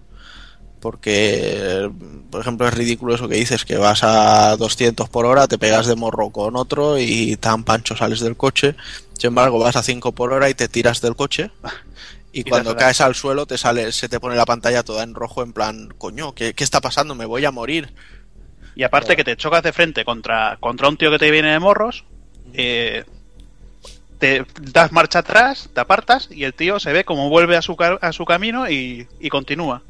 Porque, 0.80 1.90
por 2.30 2.42
ejemplo, 2.42 2.68
es 2.68 2.74
ridículo 2.74 3.14
eso 3.14 3.26
que 3.26 3.36
dices, 3.36 3.64
que 3.64 3.78
vas 3.78 4.04
a 4.04 4.56
200 4.58 5.08
por 5.08 5.24
hora, 5.24 5.48
te 5.48 5.56
pegas 5.56 5.86
de 5.86 5.96
morro 5.96 6.28
con 6.28 6.56
otro 6.56 6.98
y 6.98 7.36
tan 7.36 7.64
pancho 7.64 7.96
sales 7.96 8.20
del 8.20 8.36
coche. 8.36 8.76
Sin 9.18 9.28
embargo, 9.28 9.58
vas 9.58 9.76
a 9.76 9.82
5 9.82 10.12
por 10.12 10.34
hora 10.34 10.50
y 10.50 10.54
te 10.54 10.68
tiras 10.68 11.00
del 11.00 11.16
coche. 11.16 11.50
Y 12.36 12.42
cuando 12.42 12.74
caes 12.74 13.00
al 13.00 13.14
suelo 13.14 13.46
te 13.46 13.56
sale, 13.56 13.92
se 13.92 14.08
te 14.08 14.18
pone 14.18 14.34
la 14.34 14.44
pantalla 14.44 14.82
toda 14.82 15.04
en 15.04 15.14
rojo 15.14 15.44
en 15.44 15.52
plan, 15.52 15.94
coño, 15.96 16.34
¿qué, 16.34 16.52
qué 16.52 16.64
está 16.64 16.80
pasando? 16.80 17.14
Me 17.14 17.26
voy 17.26 17.44
a 17.44 17.52
morir. 17.52 17.94
Y 18.74 18.82
aparte 18.82 19.14
que 19.14 19.22
te 19.22 19.36
chocas 19.36 19.62
de 19.62 19.72
frente 19.72 20.04
contra, 20.04 20.56
contra 20.58 20.88
un 20.88 20.96
tío 20.96 21.12
que 21.12 21.20
te 21.20 21.30
viene 21.30 21.52
de 21.52 21.60
morros, 21.60 22.04
eh, 22.52 23.04
te 24.18 24.44
das 24.60 24.92
marcha 24.92 25.20
atrás, 25.20 25.68
te 25.72 25.80
apartas 25.80 26.28
y 26.30 26.44
el 26.44 26.54
tío 26.54 26.78
se 26.80 26.92
ve 26.92 27.04
como 27.04 27.28
vuelve 27.28 27.56
a 27.56 27.62
su, 27.62 27.76
a 28.00 28.12
su 28.12 28.24
camino 28.24 28.68
y, 28.70 29.06
y 29.20 29.28
continúa. 29.28 29.82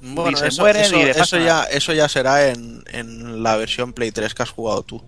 Bueno, 0.00 0.36
se 0.36 0.48
eso, 0.48 0.62
mueren 0.62 0.82
eso- 0.84 0.96
y 0.98 1.04
le 1.04 1.10
eso 1.10 1.38
ya, 1.38 1.62
eso 1.64 1.92
ya 1.92 2.08
será 2.08 2.48
en, 2.48 2.82
en 2.92 3.42
la 3.42 3.56
versión 3.56 3.92
Play 3.92 4.10
3 4.10 4.34
que 4.34 4.42
has 4.42 4.50
jugado 4.50 4.82
tú. 4.82 5.02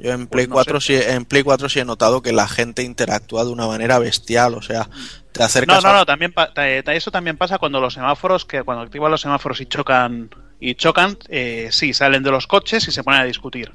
Yo 0.00 0.12
en 0.12 0.26
Play, 0.28 0.46
Pues 0.46 0.48
no 0.48 0.54
4 0.54 0.80
sí, 0.80 0.94
en 0.94 1.24
Play 1.24 1.42
4 1.42 1.68
sí 1.68 1.80
he 1.80 1.84
notado 1.84 2.22
que 2.22 2.32
la 2.32 2.46
gente 2.46 2.82
interactúa 2.82 3.44
de 3.44 3.50
una 3.50 3.66
manera 3.66 3.98
bestial, 3.98 4.54
o 4.54 4.62
sea, 4.62 4.88
te 5.32 5.40
No, 5.40 5.44
acercas 5.46 5.82
no, 5.82 5.90
a- 5.90 5.92
no, 5.92 6.06
también 6.06 6.32
pa- 6.32 6.54
ta- 6.54 6.68
eso 6.70 7.10
también 7.10 7.36
pasa 7.36 7.58
cuando 7.58 7.80
los 7.80 7.94
semáforos, 7.94 8.44
que 8.44 8.62
cuando 8.62 8.84
activan 8.84 9.10
los 9.10 9.20
semáforos 9.20 9.60
y 9.60 9.66
chocan, 9.66 10.30
y 10.60 10.76
chocan, 10.76 11.18
eh, 11.28 11.68
sí, 11.72 11.92
salen 11.92 12.22
de 12.22 12.30
los 12.30 12.46
coches 12.46 12.86
y 12.86 12.92
se 12.92 13.02
ponen 13.02 13.20
a 13.20 13.24
discutir. 13.24 13.72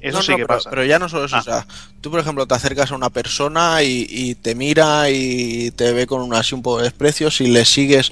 Eso 0.00 0.18
No, 0.18 0.22
sí 0.22 0.30
no, 0.32 0.36
que 0.38 0.46
pero, 0.46 0.58
pasa. 0.58 0.70
pero 0.70 0.84
ya 0.84 0.98
no 0.98 1.08
solo 1.08 1.26
eso, 1.26 1.36
Ah. 1.36 1.40
o 1.40 1.42
sea, 1.42 1.66
tú 2.00 2.10
por 2.10 2.20
ejemplo 2.20 2.46
te 2.46 2.54
acercas 2.54 2.90
a 2.92 2.96
una 2.96 3.10
persona 3.10 3.82
y, 3.82 4.06
y 4.08 4.34
te 4.34 4.54
mira 4.54 5.10
y 5.10 5.70
te 5.72 5.92
ve 5.92 6.06
con 6.06 6.22
un 6.22 6.34
así 6.34 6.54
un 6.54 6.62
poco 6.62 6.78
de 6.78 6.84
desprecio, 6.84 7.30
si 7.30 7.46
le 7.48 7.64
sigues 7.66 8.10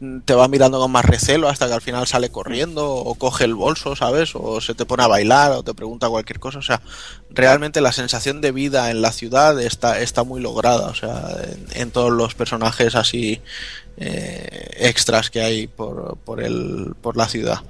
mm, 0.00 0.20
te 0.20 0.34
va 0.34 0.48
mirando 0.48 0.78
con 0.80 0.90
más 0.90 1.04
recelo 1.04 1.48
hasta 1.48 1.66
que 1.68 1.74
al 1.74 1.80
final 1.80 2.06
sale 2.06 2.30
corriendo 2.30 2.88
o 2.88 3.14
coge 3.16 3.44
el 3.44 3.54
bolso, 3.54 3.94
¿sabes? 3.96 4.30
O 4.34 4.60
se 4.60 4.74
te 4.74 4.84
pone 4.84 5.02
a 5.04 5.06
bailar 5.08 5.52
o 5.52 5.62
te 5.62 5.74
pregunta 5.74 6.08
cualquier 6.08 6.38
cosa, 6.40 6.58
o 6.58 6.62
sea, 6.62 6.80
realmente 7.30 7.80
la 7.80 7.92
sensación 7.92 8.40
de 8.40 8.52
vida 8.52 8.90
en 8.90 9.00
la 9.02 9.12
ciudad 9.12 9.60
está, 9.60 10.00
está 10.00 10.24
muy 10.24 10.40
lograda, 10.40 10.88
o 10.88 10.94
sea, 10.94 11.36
en, 11.44 11.82
en 11.82 11.90
todos 11.90 12.12
los 12.12 12.34
personajes 12.34 12.94
así 12.96 13.40
eh, 13.96 14.70
extras 14.78 15.30
que 15.30 15.40
hay 15.42 15.66
por, 15.66 16.16
por, 16.24 16.42
el, 16.42 16.94
por 17.00 17.16
la 17.16 17.28
ciudad. 17.28 17.60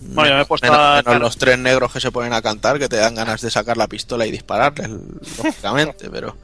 Bueno, 0.00 0.30
yo 0.30 0.36
me 0.36 0.42
he 0.42 0.44
puesto 0.46 0.66
Menos- 0.66 0.78
a 0.80 1.02
menos 1.04 1.20
los 1.20 1.36
tres 1.36 1.58
negros 1.58 1.92
que 1.92 2.00
se 2.00 2.10
ponen 2.10 2.32
a 2.32 2.40
cantar, 2.42 2.78
que 2.78 2.88
te 2.88 2.96
dan 2.96 3.14
ganas 3.14 3.40
de 3.42 3.50
sacar 3.50 3.76
la 3.76 3.86
pistola 3.86 4.26
y 4.26 4.30
dispararles, 4.30 4.88
lógicamente, 5.44 6.08
pero... 6.10 6.36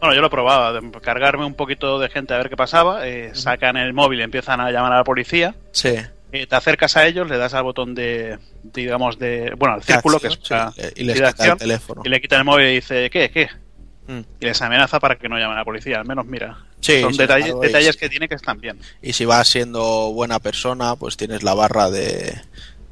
Bueno, 0.00 0.14
yo 0.14 0.20
lo 0.20 0.28
probaba, 0.30 0.78
cargarme 1.02 1.44
un 1.46 1.54
poquito 1.54 1.98
de 1.98 2.08
gente 2.10 2.34
a 2.34 2.38
ver 2.38 2.48
qué 2.50 2.56
pasaba, 2.56 3.06
eh, 3.06 3.30
sacan 3.34 3.76
el 3.76 3.92
móvil 3.94 4.20
y 4.20 4.22
empiezan 4.22 4.60
a 4.60 4.70
llamar 4.70 4.92
a 4.92 4.96
la 4.98 5.04
policía, 5.04 5.54
Sí, 5.72 5.94
eh, 6.32 6.46
te 6.46 6.54
acercas 6.56 6.96
a 6.96 7.06
ellos, 7.06 7.28
le 7.28 7.38
das 7.38 7.54
al 7.54 7.62
botón 7.62 7.94
de, 7.94 8.38
digamos, 8.62 9.18
de, 9.18 9.52
bueno, 9.56 9.74
al 9.76 9.82
círculo, 9.82 10.20
que 10.20 10.28
es 10.28 10.34
sí, 10.34 10.40
para- 10.50 10.72
y 10.94 11.04
les 11.04 11.16
quita 11.22 11.46
el 11.52 11.56
teléfono. 11.58 12.02
y 12.04 12.08
le 12.10 12.20
quitan 12.20 12.40
el 12.40 12.44
móvil 12.44 12.66
y 12.68 12.74
dice, 12.74 13.08
¿qué? 13.10 13.30
¿Qué? 13.30 13.48
Mm. 14.06 14.20
Y 14.40 14.44
les 14.44 14.60
amenaza 14.62 15.00
para 15.00 15.16
que 15.16 15.28
no 15.28 15.36
llamen 15.38 15.56
a 15.56 15.60
la 15.60 15.64
policía, 15.64 15.98
al 15.98 16.06
menos 16.06 16.26
mira. 16.26 16.58
Sí, 16.80 17.00
Son 17.00 17.16
detalles, 17.16 17.54
detalles 17.60 17.96
que 17.96 18.08
tiene 18.08 18.28
que 18.28 18.34
están 18.36 18.60
bien. 18.60 18.78
Y 19.02 19.14
si 19.14 19.24
vas 19.24 19.48
siendo 19.48 20.12
buena 20.12 20.38
persona, 20.40 20.94
pues 20.94 21.16
tienes 21.16 21.42
la 21.42 21.54
barra 21.54 21.90
de, 21.90 22.38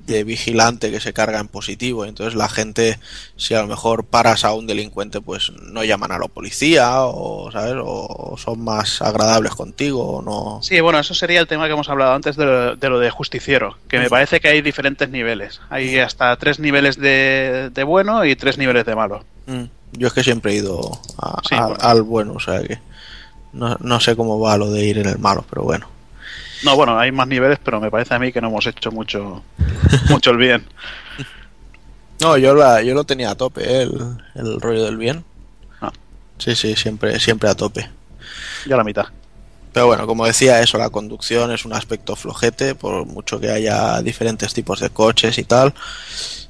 de 0.07 0.23
vigilante 0.25 0.91
que 0.91 1.01
se 1.01 1.13
carga 1.13 1.41
en 1.41 1.49
positivo. 1.49 2.05
Entonces 2.05 2.35
la 2.35 2.49
gente, 2.49 2.99
si 3.37 3.55
a 3.55 3.63
lo 3.63 3.67
mejor 3.69 4.05
paras 4.05 4.45
a 4.45 4.53
un 4.53 4.67
delincuente, 4.67 5.21
pues 5.21 5.51
no 5.63 5.83
llaman 5.85 6.13
a 6.13 6.19
la 6.19 6.29
policía 6.29 7.03
o, 7.05 7.51
¿sabes? 7.51 7.75
O 7.83 8.37
son 8.39 8.61
más 8.63 9.01
agradables 9.03 9.53
contigo 9.55 10.03
o 10.19 10.23
no... 10.23 10.63
Sí, 10.63 10.81
bueno, 10.81 10.99
eso 10.99 11.15
sería 11.15 11.41
el 11.41 11.47
tema 11.47 11.67
que 11.67 11.73
hemos 11.73 11.89
hablado 11.89 12.13
antes 12.13 12.37
de 12.37 12.45
lo 12.45 12.77
de, 12.77 12.89
lo 12.91 12.99
de 12.99 13.11
justiciero, 13.11 13.77
que 13.89 13.99
me 13.99 14.11
parece 14.11 14.41
que 14.41 14.49
hay 14.49 14.61
diferentes 14.63 15.09
niveles. 15.09 15.61
Hay 15.71 15.99
hasta 15.99 16.37
tres 16.37 16.59
niveles 16.59 16.97
de, 16.99 17.71
de 17.73 17.85
bueno 17.85 18.25
y 18.25 18.37
tres 18.37 18.59
niveles 18.59 18.85
de 18.85 18.95
malo. 18.95 19.25
Mm. 19.47 19.65
Yo 19.93 20.09
es 20.09 20.13
que 20.13 20.25
siempre 20.25 20.53
he 20.53 20.57
ido 20.57 20.81
a- 21.19 21.41
Sí, 21.49 21.55
a- 21.55 21.67
bueno. 21.67 21.77
al 21.81 22.03
bueno, 22.03 22.33
o 22.35 22.41
sea 22.41 22.63
que... 22.63 22.79
No, 23.53 23.77
no 23.81 24.01
sé 24.01 24.17
cómo 24.17 24.41
va 24.41 24.59
lo 24.59 24.71
de 24.73 24.85
ir 24.85 24.99
en 24.99 25.07
el 25.09 25.19
malo, 25.19 25.45
pero 25.49 25.63
bueno. 25.63 25.87
No, 26.65 26.77
bueno, 26.77 26.99
hay 26.99 27.13
más 27.13 27.29
niveles, 27.29 27.59
pero 27.63 27.81
me 27.81 27.91
parece 27.91 28.15
a 28.15 28.19
mí 28.19 28.33
que 28.33 28.41
no 28.41 28.49
hemos 28.49 28.67
hecho 28.67 28.91
mucho, 28.91 29.43
mucho 30.09 30.31
el 30.31 30.39
bien. 30.39 30.67
No, 32.21 32.39
yo, 32.39 32.55
la, 32.55 32.83
yo 32.83 32.95
lo 32.95 33.05
tenía 33.05 33.31
a 33.31 33.35
tope, 33.35 33.63
¿eh? 33.63 33.83
el, 33.83 34.17
el 34.35 34.61
rollo 34.61 34.85
del 34.85 34.97
bien. 34.97 35.25
Ah. 35.81 35.93
Sí, 36.39 36.55
sí, 36.55 36.75
siempre, 36.75 37.21
siempre 37.21 37.51
a 37.51 37.55
tope. 37.55 37.91
Ya 38.67 38.77
la 38.77 38.85
mitad. 38.85 39.07
Pero 39.75 39.89
bueno, 39.89 40.07
como 40.07 40.25
decía, 40.25 40.61
eso, 40.61 40.79
la 40.79 40.89
conducción 40.89 41.51
es 41.51 41.65
un 41.65 41.73
aspecto 41.73 42.15
flojete, 42.15 42.77
por 42.77 43.05
mucho 43.07 43.41
que 43.41 43.51
haya 43.51 44.01
diferentes 44.03 44.55
tipos 44.55 44.79
de 44.79 44.89
coches 44.89 45.37
y 45.37 45.43
tal. 45.43 45.75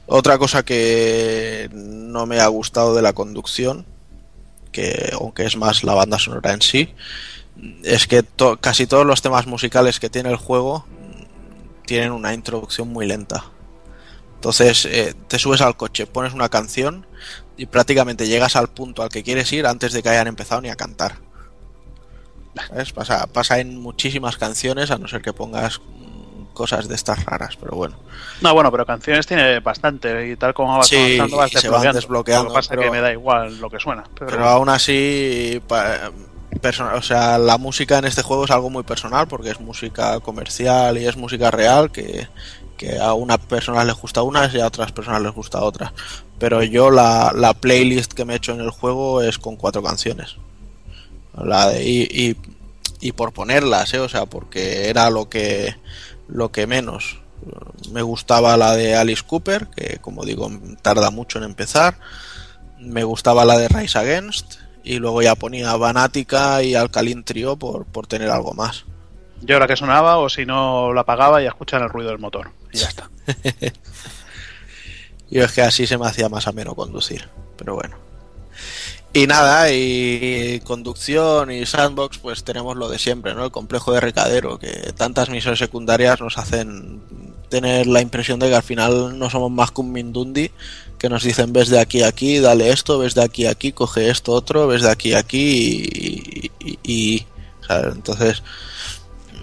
Otra 0.06 0.36
cosa 0.36 0.62
que 0.62 1.70
no 1.72 2.26
me 2.26 2.38
ha 2.40 2.46
gustado 2.48 2.94
de 2.94 3.00
la 3.00 3.14
conducción, 3.14 3.86
que 4.70 5.10
aunque 5.14 5.46
es 5.46 5.56
más 5.56 5.82
la 5.82 5.94
banda 5.94 6.18
sonora 6.18 6.52
en 6.52 6.60
sí, 6.60 6.94
es 7.82 8.06
que 8.06 8.22
to- 8.22 8.56
casi 8.58 8.86
todos 8.86 9.06
los 9.06 9.22
temas 9.22 9.46
musicales 9.46 10.00
que 10.00 10.10
tiene 10.10 10.30
el 10.30 10.36
juego 10.36 10.86
tienen 11.86 12.12
una 12.12 12.34
introducción 12.34 12.88
muy 12.88 13.06
lenta. 13.06 13.44
Entonces 14.36 14.84
eh, 14.86 15.14
te 15.28 15.38
subes 15.38 15.60
al 15.60 15.76
coche, 15.76 16.06
pones 16.06 16.32
una 16.34 16.48
canción 16.48 17.06
y 17.56 17.66
prácticamente 17.66 18.26
llegas 18.26 18.56
al 18.56 18.68
punto 18.68 19.02
al 19.02 19.08
que 19.08 19.22
quieres 19.22 19.52
ir 19.52 19.66
antes 19.66 19.92
de 19.92 20.02
que 20.02 20.08
hayan 20.10 20.26
empezado 20.26 20.60
ni 20.60 20.68
a 20.70 20.76
cantar. 20.76 21.16
¿Sabes? 22.68 22.92
Pasa, 22.92 23.26
pasa 23.26 23.58
en 23.58 23.80
muchísimas 23.80 24.36
canciones, 24.36 24.90
a 24.90 24.98
no 24.98 25.08
ser 25.08 25.22
que 25.22 25.32
pongas 25.32 25.80
cosas 26.52 26.86
de 26.86 26.94
estas 26.94 27.24
raras, 27.24 27.56
pero 27.56 27.76
bueno. 27.76 27.96
No, 28.40 28.54
bueno, 28.54 28.70
pero 28.70 28.86
canciones 28.86 29.26
tiene 29.26 29.58
bastante 29.58 30.28
y 30.28 30.36
tal 30.36 30.54
como 30.54 30.78
vas 30.78 30.86
Sí, 30.86 30.96
avanzando 31.16 31.36
vas 31.38 31.52
y 31.52 31.56
se 31.58 31.68
van 31.68 31.82
desbloqueando. 31.82 31.98
desbloqueando, 32.00 32.44
Lo 32.44 32.50
que 32.50 32.54
pasa 32.54 32.68
pero- 32.70 32.82
que 32.82 32.90
me 32.92 33.00
da 33.00 33.12
igual 33.12 33.58
lo 33.58 33.68
que 33.70 33.80
suena. 33.80 34.04
Pero, 34.14 34.30
Pero 34.30 34.48
aún 34.48 34.68
así, 34.68 35.60
pa- 35.66 36.12
perso- 36.60 36.92
o 36.94 37.02
sea, 37.02 37.38
la 37.38 37.58
música 37.58 37.98
en 37.98 38.04
este 38.04 38.22
juego 38.22 38.44
es 38.44 38.50
algo 38.50 38.70
muy 38.70 38.82
personal 38.82 39.26
porque 39.28 39.50
es 39.50 39.60
música 39.60 40.20
comercial 40.20 40.98
y 40.98 41.06
es 41.06 41.16
música 41.16 41.50
real 41.50 41.90
que, 41.92 42.28
que 42.76 42.98
a 42.98 43.14
unas 43.14 43.38
personas 43.38 43.86
les 43.86 43.94
gusta 43.96 44.22
unas 44.22 44.52
y 44.54 44.60
a 44.60 44.66
otras 44.66 44.92
personas 44.92 45.22
les 45.22 45.32
gusta 45.32 45.62
otras. 45.62 45.92
Pero 46.38 46.62
yo 46.62 46.90
la, 46.90 47.32
la 47.34 47.54
playlist 47.54 48.12
que 48.12 48.24
me 48.24 48.34
he 48.34 48.36
hecho 48.36 48.52
en 48.52 48.60
el 48.60 48.70
juego 48.70 49.22
es 49.22 49.38
con 49.38 49.56
cuatro 49.56 49.82
canciones. 49.82 50.36
La 51.36 51.68
de- 51.68 51.84
y, 51.84 52.02
y, 52.02 52.36
y 53.00 53.12
por 53.12 53.32
ponerlas, 53.32 53.92
¿eh? 53.94 54.00
o 54.00 54.08
sea, 54.08 54.26
porque 54.26 54.88
era 54.88 55.10
lo 55.10 55.28
que, 55.28 55.76
lo 56.28 56.50
que 56.52 56.66
menos. 56.66 57.20
Me 57.92 58.00
gustaba 58.02 58.56
la 58.56 58.74
de 58.74 58.96
Alice 58.96 59.22
Cooper, 59.26 59.66
que 59.68 59.98
como 60.00 60.24
digo, 60.24 60.50
tarda 60.82 61.10
mucho 61.10 61.38
en 61.38 61.44
empezar 61.44 61.98
me 62.80 63.02
gustaba 63.04 63.46
la 63.46 63.56
de 63.56 63.68
Rise 63.68 63.98
Against 63.98 64.56
y 64.84 64.98
luego 64.98 65.22
ya 65.22 65.34
ponía 65.34 65.74
Vanática 65.76 66.62
y 66.62 66.74
Alkaline 66.74 67.24
Trio 67.24 67.56
por, 67.56 67.86
por 67.86 68.06
tener 68.06 68.30
algo 68.30 68.52
más. 68.52 68.84
yo 69.42 69.56
era 69.56 69.66
que 69.66 69.76
sonaba 69.76 70.18
o 70.18 70.28
si 70.28 70.46
no 70.46 70.92
la 70.92 71.00
apagaba 71.00 71.42
y 71.42 71.46
escuchan 71.46 71.82
el 71.82 71.88
ruido 71.88 72.10
del 72.10 72.18
motor. 72.18 72.50
Y 72.72 72.78
ya 72.78 72.88
está. 72.88 73.10
Y 75.30 75.40
es 75.40 75.50
que 75.50 75.62
así 75.62 75.84
se 75.84 75.98
me 75.98 76.06
hacía 76.06 76.28
más 76.28 76.46
ameno 76.46 76.76
conducir, 76.76 77.28
pero 77.56 77.74
bueno. 77.74 77.96
Y 79.12 79.26
nada, 79.26 79.72
y 79.72 80.60
conducción 80.64 81.50
y 81.50 81.66
sandbox, 81.66 82.18
pues 82.18 82.44
tenemos 82.44 82.76
lo 82.76 82.88
de 82.88 83.00
siempre, 83.00 83.34
¿no? 83.34 83.44
El 83.44 83.50
complejo 83.50 83.92
de 83.92 84.00
recadero, 84.00 84.60
que 84.60 84.92
tantas 84.96 85.30
misiones 85.30 85.58
secundarias 85.58 86.20
nos 86.20 86.38
hacen 86.38 87.02
tener 87.48 87.86
la 87.86 88.00
impresión 88.00 88.38
de 88.38 88.48
que 88.48 88.54
al 88.54 88.62
final 88.62 89.18
no 89.18 89.30
somos 89.30 89.50
más 89.50 89.70
que 89.70 89.80
un 89.80 89.92
Mindundi, 89.92 90.50
que 90.98 91.08
nos 91.08 91.22
dicen 91.22 91.52
ves 91.52 91.68
de 91.68 91.80
aquí 91.80 92.02
a 92.02 92.08
aquí, 92.08 92.38
dale 92.38 92.70
esto, 92.70 92.98
ves 92.98 93.14
de 93.14 93.22
aquí 93.22 93.46
a 93.46 93.50
aquí, 93.50 93.72
coge 93.72 94.10
esto 94.10 94.32
otro, 94.32 94.66
ves 94.66 94.82
de 94.82 94.90
aquí 94.90 95.14
a 95.14 95.18
aquí 95.18 96.50
y... 96.82 97.26
entonces, 97.68 98.42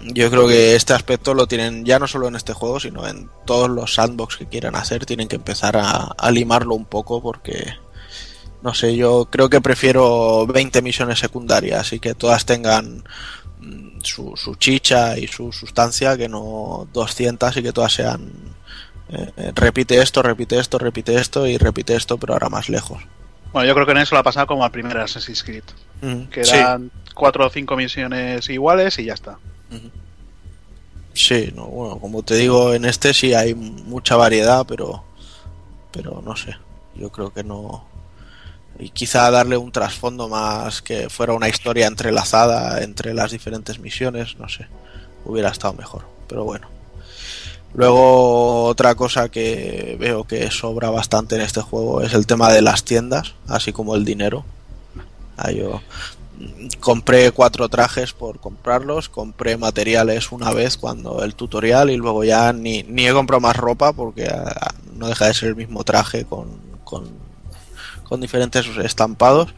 yo 0.04 0.30
creo 0.30 0.48
que 0.48 0.74
este 0.74 0.92
aspecto 0.92 1.34
lo 1.34 1.46
tienen 1.46 1.84
ya 1.84 1.98
no 1.98 2.06
solo 2.08 2.28
en 2.28 2.36
este 2.36 2.52
juego, 2.52 2.80
sino 2.80 3.06
en 3.06 3.28
todos 3.46 3.70
los 3.70 3.94
sandbox 3.94 4.36
que 4.36 4.46
quieran 4.46 4.74
hacer, 4.74 5.06
tienen 5.06 5.28
que 5.28 5.36
empezar 5.36 5.76
a, 5.76 6.12
a 6.16 6.30
limarlo 6.30 6.74
un 6.74 6.84
poco 6.84 7.22
porque, 7.22 7.74
no 8.62 8.74
sé, 8.74 8.96
yo 8.96 9.28
creo 9.30 9.48
que 9.48 9.60
prefiero 9.60 10.46
20 10.46 10.82
misiones 10.82 11.18
secundarias 11.18 11.92
y 11.92 12.00
que 12.00 12.14
todas 12.14 12.44
tengan 12.46 13.04
mm, 13.60 14.00
su, 14.02 14.36
su 14.36 14.56
chicha 14.56 15.18
y 15.18 15.28
su 15.28 15.52
sustancia 15.52 16.16
que 16.16 16.28
no 16.28 16.88
200 16.92 17.56
y 17.56 17.62
que 17.62 17.72
todas 17.72 17.92
sean 17.92 18.32
eh, 19.12 19.52
repite 19.54 20.00
esto, 20.00 20.22
repite 20.22 20.58
esto, 20.58 20.78
repite 20.78 21.14
esto 21.14 21.46
y 21.46 21.58
repite 21.58 21.94
esto, 21.94 22.18
pero 22.18 22.32
ahora 22.32 22.48
más 22.48 22.68
lejos. 22.68 23.02
Bueno, 23.52 23.68
yo 23.68 23.74
creo 23.74 23.84
que 23.86 23.92
en 23.92 23.98
eso 23.98 24.14
la 24.14 24.20
ha 24.20 24.24
pasado 24.24 24.46
como 24.46 24.64
al 24.64 24.70
primer 24.70 24.96
Assassin's 24.98 25.42
Creed. 25.42 25.64
Mm, 26.00 26.22
Que 26.24 26.44
sí. 26.44 26.56
eran 26.56 26.90
cuatro 27.14 27.46
o 27.46 27.50
cinco 27.50 27.76
misiones 27.76 28.48
iguales 28.48 28.98
y 28.98 29.04
ya 29.04 29.14
está. 29.14 29.38
Sí, 31.14 31.52
no, 31.54 31.66
bueno, 31.66 31.98
como 31.98 32.22
te 32.22 32.36
digo, 32.36 32.72
en 32.72 32.86
este 32.86 33.12
sí 33.12 33.34
hay 33.34 33.54
mucha 33.54 34.16
variedad, 34.16 34.64
pero, 34.66 35.04
pero 35.92 36.22
no 36.24 36.34
sé, 36.36 36.56
yo 36.94 37.10
creo 37.10 37.32
que 37.32 37.44
no. 37.44 37.84
Y 38.78 38.88
quizá 38.88 39.30
darle 39.30 39.58
un 39.58 39.70
trasfondo 39.70 40.28
más 40.28 40.80
que 40.80 41.10
fuera 41.10 41.34
una 41.34 41.50
historia 41.50 41.86
entrelazada 41.86 42.82
entre 42.82 43.12
las 43.12 43.30
diferentes 43.30 43.78
misiones, 43.78 44.38
no 44.38 44.48
sé, 44.48 44.66
hubiera 45.26 45.50
estado 45.50 45.74
mejor, 45.74 46.06
pero 46.28 46.44
bueno. 46.44 46.68
Luego 47.74 48.64
otra 48.64 48.94
cosa 48.94 49.30
que 49.30 49.96
veo 49.98 50.24
que 50.24 50.50
sobra 50.50 50.90
bastante 50.90 51.36
en 51.36 51.40
este 51.40 51.62
juego 51.62 52.02
es 52.02 52.12
el 52.12 52.26
tema 52.26 52.52
de 52.52 52.60
las 52.60 52.84
tiendas, 52.84 53.34
así 53.48 53.72
como 53.72 53.94
el 53.94 54.04
dinero. 54.04 54.44
Ah, 55.38 55.50
yo 55.50 55.80
mm, 56.38 56.66
compré 56.80 57.30
cuatro 57.32 57.68
trajes 57.70 58.12
por 58.12 58.40
comprarlos, 58.40 59.08
compré 59.08 59.56
materiales 59.56 60.32
una 60.32 60.52
vez 60.52 60.76
cuando 60.76 61.22
el 61.24 61.34
tutorial 61.34 61.88
y 61.88 61.96
luego 61.96 62.24
ya 62.24 62.52
ni, 62.52 62.82
ni 62.82 63.06
he 63.06 63.12
comprado 63.12 63.40
más 63.40 63.56
ropa 63.56 63.94
porque 63.94 64.26
ah, 64.26 64.74
no 64.94 65.08
deja 65.08 65.26
de 65.26 65.34
ser 65.34 65.48
el 65.48 65.56
mismo 65.56 65.82
traje 65.82 66.26
con, 66.26 66.48
con, 66.84 67.04
con 68.04 68.20
diferentes 68.20 68.66
estampados. 68.84 69.54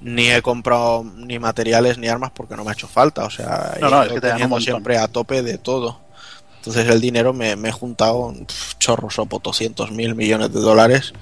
Ni 0.00 0.30
he 0.30 0.40
comprado 0.40 1.02
ni 1.02 1.40
materiales 1.40 1.98
ni 1.98 2.06
armas 2.06 2.30
porque 2.30 2.54
no 2.54 2.62
me 2.62 2.70
ha 2.70 2.74
hecho 2.74 2.86
falta, 2.86 3.24
o 3.24 3.30
sea, 3.30 3.76
No, 3.80 3.90
no, 3.90 4.02
es 4.04 4.12
que 4.12 4.20
te 4.20 4.60
siempre 4.60 4.98
a 4.98 5.08
tope 5.08 5.42
de 5.42 5.58
todo. 5.58 6.05
Entonces 6.66 6.92
el 6.92 7.00
dinero 7.00 7.32
me, 7.32 7.54
me 7.54 7.68
he 7.68 7.72
juntado 7.72 8.34
chorros 8.80 9.18
o 9.20 9.26
200 9.42 9.92
mil 9.92 10.16
millones 10.16 10.52
de 10.52 10.58
dólares 10.60 11.12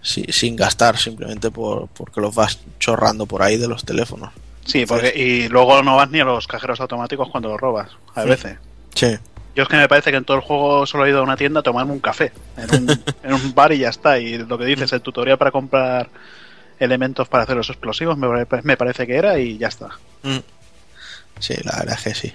si- 0.00 0.24
sin 0.32 0.56
gastar, 0.56 0.96
simplemente 0.96 1.50
por, 1.50 1.88
porque 1.88 2.22
los 2.22 2.34
vas 2.34 2.58
chorrando 2.78 3.26
por 3.26 3.42
ahí 3.42 3.58
de 3.58 3.68
los 3.68 3.84
teléfonos. 3.84 4.30
Sí, 4.64 4.86
porque 4.86 5.12
y 5.14 5.48
luego 5.48 5.82
no 5.82 5.96
vas 5.96 6.08
ni 6.10 6.20
a 6.20 6.24
los 6.24 6.46
cajeros 6.46 6.80
automáticos 6.80 7.28
cuando 7.30 7.50
los 7.50 7.60
robas, 7.60 7.90
a 8.14 8.22
Sí. 8.22 8.28
veces. 8.30 8.56
Sí. 8.94 9.18
Yo 9.54 9.64
es 9.64 9.68
que 9.68 9.76
me 9.76 9.88
parece 9.88 10.10
que 10.10 10.16
en 10.16 10.24
todo 10.24 10.38
el 10.38 10.42
juego 10.42 10.86
solo 10.86 11.04
he 11.04 11.10
ido 11.10 11.18
a 11.18 11.22
una 11.22 11.36
tienda 11.36 11.60
a 11.60 11.62
tomarme 11.62 11.92
un 11.92 12.00
café, 12.00 12.32
en 12.56 12.74
un, 12.74 12.88
en 13.22 13.32
un 13.34 13.54
bar 13.54 13.72
y 13.72 13.78
ya 13.80 13.90
está. 13.90 14.18
Y 14.18 14.38
lo 14.38 14.56
que 14.56 14.64
dices, 14.64 14.90
el 14.94 15.02
tutorial 15.02 15.36
para 15.36 15.50
comprar 15.50 16.08
elementos 16.78 17.28
para 17.28 17.42
hacer 17.44 17.56
los 17.56 17.68
explosivos 17.68 18.16
me, 18.16 18.26
me 18.62 18.76
parece 18.78 19.06
que 19.06 19.16
era 19.16 19.38
y 19.38 19.58
ya 19.58 19.68
está. 19.68 19.88
Mm. 20.22 20.38
Sí, 21.40 21.54
la 21.64 21.76
verdad 21.80 21.96
es 21.98 22.04
que 22.04 22.14
sí. 22.14 22.32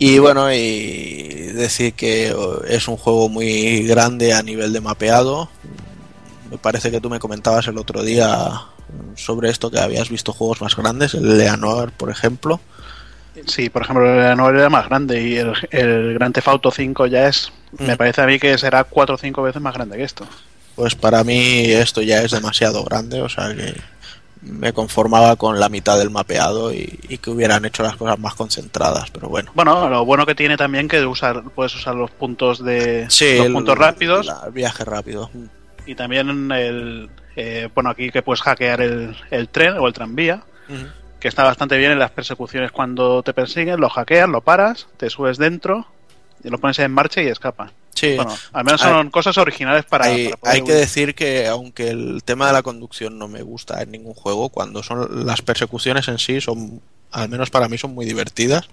Y 0.00 0.18
bueno, 0.18 0.50
y 0.50 1.52
decir 1.52 1.92
que 1.92 2.34
es 2.68 2.88
un 2.88 2.96
juego 2.96 3.28
muy 3.28 3.82
grande 3.86 4.32
a 4.32 4.42
nivel 4.42 4.72
de 4.72 4.80
mapeado. 4.80 5.50
Me 6.50 6.56
parece 6.56 6.90
que 6.90 7.02
tú 7.02 7.10
me 7.10 7.18
comentabas 7.18 7.68
el 7.68 7.76
otro 7.76 8.02
día 8.02 8.50
sobre 9.14 9.50
esto 9.50 9.70
que 9.70 9.78
habías 9.78 10.08
visto 10.08 10.32
juegos 10.32 10.62
más 10.62 10.74
grandes, 10.74 11.12
el 11.12 11.36
Leonor, 11.36 11.92
por 11.92 12.08
ejemplo. 12.08 12.60
Sí, 13.46 13.68
por 13.68 13.82
ejemplo, 13.82 14.10
el 14.10 14.20
Leonor 14.20 14.56
era 14.56 14.70
más 14.70 14.88
grande 14.88 15.22
y 15.22 15.36
el, 15.36 15.52
el 15.70 16.14
Gran 16.14 16.32
Theft 16.32 16.48
Auto 16.48 16.70
5 16.70 17.06
ya 17.06 17.28
es, 17.28 17.52
me 17.78 17.94
Mm. 17.94 17.98
parece 17.98 18.22
a 18.22 18.26
mí 18.26 18.38
que 18.38 18.56
será 18.58 18.84
cuatro 18.84 19.16
o 19.16 19.18
cinco 19.18 19.42
veces 19.42 19.60
más 19.60 19.74
grande 19.74 19.98
que 19.98 20.02
esto. 20.04 20.26
Pues 20.76 20.94
para 20.94 21.22
mí 21.24 21.66
esto 21.70 22.00
ya 22.00 22.22
es 22.22 22.30
demasiado 22.30 22.82
grande, 22.84 23.20
o 23.20 23.28
sea 23.28 23.54
que 23.54 23.74
me 24.42 24.72
conformaba 24.72 25.36
con 25.36 25.60
la 25.60 25.68
mitad 25.68 25.98
del 25.98 26.10
mapeado 26.10 26.72
y, 26.72 26.98
y 27.08 27.18
que 27.18 27.30
hubieran 27.30 27.64
hecho 27.64 27.82
las 27.82 27.96
cosas 27.96 28.18
más 28.18 28.34
concentradas, 28.34 29.10
pero 29.10 29.28
bueno. 29.28 29.50
Bueno, 29.54 29.88
lo 29.88 30.04
bueno 30.04 30.24
que 30.26 30.34
tiene 30.34 30.56
también 30.56 30.88
que 30.88 31.04
usar, 31.04 31.42
puedes 31.54 31.74
usar 31.74 31.94
los 31.94 32.10
puntos 32.10 32.64
de 32.64 33.06
Sí, 33.10 33.36
los 33.36 33.46
el- 33.46 33.52
puntos 33.52 33.76
rápidos 33.78 34.26
la- 34.26 34.42
el 34.46 34.52
viaje 34.52 34.84
rápido. 34.84 35.30
y 35.86 35.94
también 35.94 36.50
el 36.52 37.10
eh, 37.36 37.68
bueno 37.74 37.90
aquí 37.90 38.10
que 38.10 38.22
puedes 38.22 38.42
hackear 38.42 38.80
el, 38.80 39.16
el 39.30 39.48
tren 39.48 39.74
o 39.78 39.86
el 39.86 39.92
tranvía 39.92 40.42
que 41.20 41.28
está 41.28 41.44
bastante 41.44 41.76
bien 41.76 41.92
en 41.92 41.98
las 41.98 42.10
persecuciones 42.12 42.70
cuando 42.72 43.22
te 43.22 43.34
persiguen, 43.34 43.78
lo 43.80 43.88
hackeas, 43.90 44.28
lo 44.28 44.40
paras, 44.40 44.86
te 44.96 45.10
subes 45.10 45.36
dentro 45.36 45.86
y 46.42 46.48
lo 46.48 46.56
pones 46.58 46.78
en 46.78 46.90
marcha 46.92 47.20
y 47.22 47.26
escapa. 47.26 47.72
Sí, 47.94 48.14
Bueno, 48.16 48.34
al 48.52 48.64
menos 48.64 48.82
Hay- 48.82 48.90
son 48.92 49.10
cosas 49.10 49.36
originales 49.38 49.84
para, 49.84 50.06
hay, 50.06 50.30
para 50.40 50.54
hay 50.54 50.62
que 50.62 50.72
decir 50.72 51.14
que 51.14 51.46
aunque 51.48 51.88
el 51.90 52.22
tema 52.24 52.46
de 52.46 52.52
la 52.54 52.62
conducción 52.62 53.18
no 53.18 53.28
me 53.28 53.42
gusta 53.42 53.82
en 53.82 53.90
ningún 53.90 54.14
juego, 54.14 54.48
cuando 54.48 54.82
son 54.82 55.26
las 55.26 55.42
persecuciones 55.42 56.08
en 56.08 56.18
sí 56.18 56.40
son, 56.40 56.80
al 57.10 57.28
menos 57.28 57.50
para 57.50 57.68
mí 57.68 57.76
son 57.78 57.94
muy 57.94 58.06
divertidas. 58.06 58.68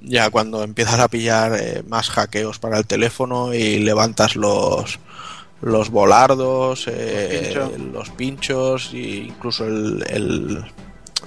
Ya 0.00 0.30
cuando 0.30 0.62
empiezas 0.62 1.00
a 1.00 1.08
pillar 1.08 1.56
eh, 1.60 1.82
más 1.88 2.10
hackeos 2.10 2.58
para 2.58 2.78
el 2.78 2.86
teléfono 2.86 3.54
y 3.54 3.78
levantas 3.78 4.36
los 4.36 4.98
los 5.60 5.90
volardos, 5.90 6.84
eh, 6.86 7.40
pinchos. 7.52 7.80
los 7.92 8.10
pinchos 8.10 8.90
e 8.92 8.98
incluso 9.26 9.64
el, 9.66 10.04
el- 10.08 10.64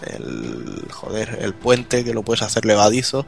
el 0.08 0.88
joder, 0.92 1.40
el 1.42 1.54
puente 1.54 2.04
que 2.04 2.14
lo 2.14 2.24
puedes 2.24 2.42
hacer 2.42 2.66
levadizo. 2.66 3.26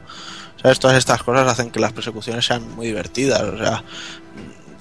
¿Sabes? 0.60 0.78
Todas 0.78 0.96
estas 0.96 1.22
cosas 1.22 1.46
hacen 1.46 1.70
que 1.70 1.80
las 1.80 1.92
persecuciones 1.92 2.46
sean 2.46 2.74
muy 2.74 2.86
divertidas. 2.86 3.42
O 3.42 3.58
sea, 3.58 3.84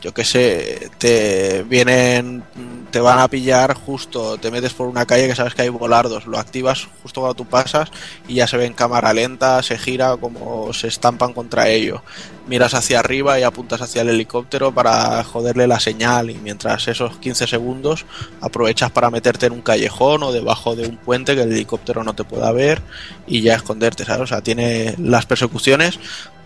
yo 0.03 0.13
qué 0.13 0.25
sé, 0.25 0.91
te 0.97 1.63
vienen, 1.63 2.43
te 2.91 2.99
van 2.99 3.19
a 3.19 3.29
pillar 3.29 3.73
justo, 3.73 4.37
te 4.37 4.51
metes 4.51 4.73
por 4.73 4.89
una 4.89 5.05
calle 5.05 5.29
que 5.29 5.35
sabes 5.35 5.55
que 5.55 5.61
hay 5.61 5.69
volardos, 5.69 6.27
lo 6.27 6.37
activas 6.37 6.89
justo 7.01 7.21
cuando 7.21 7.35
tú 7.35 7.45
pasas 7.45 7.89
y 8.27 8.35
ya 8.35 8.47
se 8.47 8.57
ve 8.57 8.65
en 8.65 8.73
cámara 8.73 9.13
lenta, 9.13 9.63
se 9.63 9.77
gira 9.77 10.17
como 10.17 10.73
se 10.73 10.87
estampan 10.87 11.31
contra 11.31 11.69
ello. 11.69 12.03
Miras 12.47 12.73
hacia 12.73 12.99
arriba 12.99 13.39
y 13.39 13.43
apuntas 13.43 13.81
hacia 13.81 14.01
el 14.01 14.09
helicóptero 14.09 14.73
para 14.73 15.23
joderle 15.23 15.67
la 15.67 15.79
señal 15.79 16.29
y 16.29 16.35
mientras 16.35 16.89
esos 16.89 17.17
15 17.19 17.47
segundos 17.47 18.05
aprovechas 18.41 18.91
para 18.91 19.09
meterte 19.09 19.45
en 19.45 19.53
un 19.53 19.61
callejón 19.61 20.21
o 20.23 20.33
debajo 20.33 20.75
de 20.75 20.85
un 20.85 20.97
puente 20.97 21.33
que 21.33 21.43
el 21.43 21.53
helicóptero 21.53 22.03
no 22.03 22.13
te 22.13 22.25
pueda 22.25 22.51
ver 22.51 22.81
y 23.25 23.41
ya 23.41 23.55
esconderte, 23.55 24.03
¿sabes? 24.03 24.23
O 24.23 24.27
sea, 24.27 24.41
tiene 24.41 24.95
las 24.97 25.25
persecuciones 25.25 25.97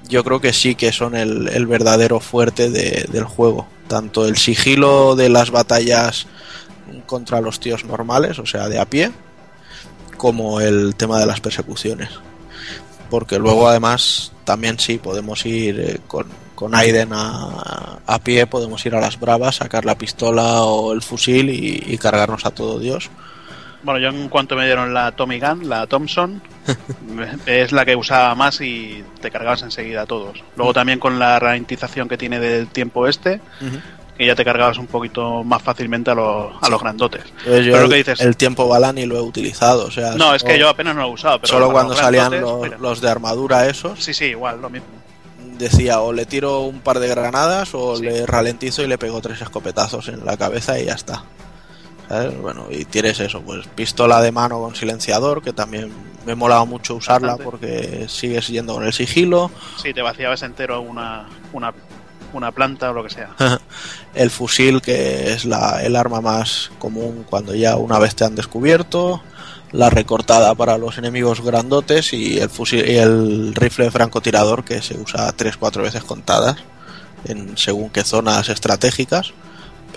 yo 0.07 0.23
creo 0.23 0.39
que 0.41 0.53
sí 0.53 0.75
que 0.75 0.91
son 0.91 1.15
el, 1.15 1.47
el 1.49 1.67
verdadero 1.67 2.19
fuerte 2.19 2.69
de- 2.69 3.05
del 3.11 3.23
juego. 3.25 3.67
Tanto 3.87 4.25
el 4.27 4.37
sigilo 4.37 5.15
de 5.15 5.29
las 5.29 5.51
batallas 5.51 6.27
contra 7.05 7.41
los 7.41 7.59
tíos 7.59 7.85
normales, 7.85 8.39
o 8.39 8.45
sea, 8.45 8.67
de 8.69 8.79
a 8.79 8.85
pie, 8.85 9.11
como 10.17 10.59
el 10.61 10.95
tema 10.95 11.19
de 11.19 11.25
las 11.25 11.39
persecuciones. 11.41 12.09
Porque 13.09 13.39
luego 13.39 13.67
además 13.69 14.33
también 14.43 14.79
sí 14.79 14.97
podemos 14.97 15.45
ir 15.45 15.79
eh, 15.79 15.99
con, 16.07 16.25
con 16.55 16.75
Aiden 16.75 17.09
a, 17.13 17.99
a 18.05 18.19
pie, 18.19 18.45
podemos 18.47 18.85
ir 18.85 18.95
a 18.95 18.99
las 18.99 19.17
bravas, 19.19 19.55
sacar 19.57 19.85
la 19.85 19.97
pistola 19.97 20.63
o 20.63 20.91
el 20.91 21.01
fusil 21.01 21.49
y, 21.49 21.83
y 21.85 21.97
cargarnos 21.97 22.45
a 22.45 22.51
todo 22.51 22.79
Dios. 22.79 23.09
Bueno, 23.83 23.99
yo 24.01 24.09
en 24.09 24.27
cuanto 24.27 24.55
me 24.57 24.65
dieron 24.65 24.93
la 24.93 25.11
Tommy 25.13 25.39
Gun, 25.39 25.69
la 25.69 25.87
Thompson, 25.87 26.41
es 27.45 27.71
la 27.71 27.85
que 27.85 27.95
usaba 27.95 28.33
más 28.35 28.61
y 28.61 29.03
te 29.21 29.31
cargabas 29.31 29.61
enseguida 29.63 30.01
a 30.03 30.05
todos. 30.05 30.43
Luego 30.55 30.73
también 30.73 30.99
con 30.99 31.19
la 31.19 31.39
ralentización 31.39 32.07
que 32.07 32.17
tiene 32.17 32.39
del 32.39 32.67
tiempo 32.67 33.07
este, 33.07 33.41
que 34.17 34.25
ya 34.25 34.35
te 34.35 34.43
cargabas 34.43 34.77
un 34.77 34.87
poquito 34.87 35.43
más 35.43 35.61
fácilmente 35.61 36.11
a 36.11 36.15
los, 36.15 36.53
a 36.61 36.69
los 36.69 36.81
grandotes. 36.81 37.23
Entonces 37.39 37.65
yo 37.65 37.71
Pero 37.73 37.77
lo 37.77 37.83
el, 37.85 37.89
que 37.91 37.97
dices, 38.11 38.21
el 38.25 38.35
tiempo 38.37 38.67
bala 38.67 38.91
ni 38.93 39.05
lo 39.05 39.17
he 39.17 39.21
utilizado. 39.21 39.85
O 39.85 39.91
sea, 39.91 40.15
no, 40.15 40.33
es 40.33 40.43
que 40.43 40.57
yo 40.57 40.69
apenas 40.69 40.95
no 40.95 41.01
lo 41.03 41.07
he 41.09 41.11
usado, 41.11 41.39
pero 41.39 41.53
solo 41.53 41.71
cuando 41.71 41.93
los 41.93 41.99
salían 42.01 42.41
los, 42.41 42.79
los 42.79 43.01
de 43.01 43.09
armadura 43.09 43.67
esos, 43.67 44.03
Sí, 44.03 44.13
sí, 44.13 44.25
igual, 44.25 44.59
lo 44.61 44.69
mismo. 44.69 44.87
decía 45.57 46.01
o 46.01 46.13
le 46.13 46.25
tiro 46.25 46.61
un 46.61 46.79
par 46.81 46.99
de 46.99 47.07
granadas 47.07 47.69
o 47.73 47.95
Sí. 47.97 48.03
le 48.03 48.25
ralentizo 48.25 48.81
y 48.83 48.87
le 48.87 48.97
pego 48.97 49.21
tres 49.21 49.41
escopetazos 49.41 50.07
en 50.09 50.25
la 50.25 50.35
cabeza 50.37 50.79
y 50.79 50.85
ya 50.85 50.93
está. 50.93 51.23
¿Sabes? 52.07 52.39
Bueno, 52.39 52.67
y 52.69 52.85
tienes 52.85 53.19
eso, 53.19 53.41
pues 53.41 53.67
pistola 53.67 54.21
de 54.21 54.31
mano 54.31 54.59
con 54.61 54.75
silenciador, 54.75 55.41
que 55.41 55.53
también 55.53 55.91
me 56.25 56.35
molaba 56.35 56.65
mucho 56.65 56.95
usarla 56.95 57.35
Bastante. 57.35 57.43
porque 57.43 58.05
sigues 58.09 58.47
yendo 58.47 58.73
con 58.75 58.85
el 58.85 58.93
sigilo. 58.93 59.51
Sí, 59.81 59.93
te 59.93 60.01
vaciabas 60.01 60.41
entero 60.43 60.81
una, 60.81 61.27
una, 61.53 61.73
una 62.33 62.51
planta 62.51 62.91
o 62.91 62.93
lo 62.93 63.03
que 63.03 63.09
sea. 63.09 63.29
el 64.15 64.29
fusil, 64.29 64.81
que 64.81 65.33
es 65.33 65.45
la, 65.45 65.83
el 65.83 65.95
arma 65.95 66.21
más 66.21 66.71
común 66.79 67.25
cuando 67.29 67.55
ya 67.55 67.75
una 67.75 67.99
vez 67.99 68.15
te 68.15 68.25
han 68.25 68.35
descubierto, 68.35 69.21
la 69.71 69.89
recortada 69.89 70.55
para 70.55 70.77
los 70.77 70.97
enemigos 70.97 71.41
grandotes 71.41 72.13
y 72.13 72.39
el 72.39 72.49
fusil 72.49 72.89
y 72.89 72.97
el 72.97 73.53
rifle 73.53 73.91
francotirador 73.91 74.63
que 74.63 74.81
se 74.81 74.97
usa 74.97 75.35
3-4 75.35 75.81
veces 75.81 76.03
contadas 76.03 76.57
en 77.25 77.57
según 77.57 77.89
qué 77.89 78.03
zonas 78.03 78.47
estratégicas, 78.49 79.33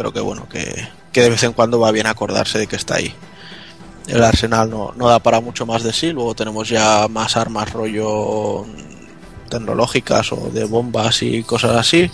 pero 0.00 0.14
que 0.14 0.20
bueno, 0.20 0.48
que, 0.48 0.88
que 1.12 1.20
de 1.20 1.28
vez 1.28 1.42
en 1.42 1.52
cuando 1.52 1.78
va 1.78 1.92
bien 1.92 2.06
acordarse 2.06 2.58
de 2.58 2.66
que 2.66 2.76
está 2.76 2.94
ahí. 2.94 3.14
El 4.06 4.24
arsenal 4.24 4.70
no, 4.70 4.94
no 4.96 5.08
da 5.08 5.18
para 5.18 5.42
mucho 5.42 5.66
más 5.66 5.82
de 5.82 5.92
sí, 5.92 6.10
luego 6.10 6.34
tenemos 6.34 6.70
ya 6.70 7.06
más 7.06 7.36
armas 7.36 7.70
rollo 7.70 8.64
tecnológicas 9.50 10.32
o 10.32 10.48
de 10.54 10.64
bombas 10.64 11.22
y 11.22 11.42
cosas 11.42 11.76
así 11.76 12.10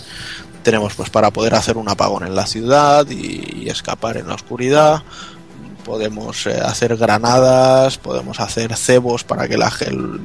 tenemos 0.65 0.95
pues 0.95 1.11
para 1.11 1.31
poder 1.31 1.55
hacer 1.55 1.77
un 1.77 1.89
apagón 1.89 2.27
en 2.27 2.35
la 2.35 2.49
ciudad 2.49 3.07
y, 3.09 3.69
escapar 3.69 4.17
en 4.17 4.27
la 4.27 4.35
oscuridad 4.35 5.05
podemos 5.85 6.45
eh, 6.49 6.61
hacer 6.61 6.97
granadas 6.97 7.99
podemos 7.99 8.41
hacer 8.41 8.75
cebos 8.75 9.23
para 9.23 9.47
que 9.47 9.57
la, 9.57 9.73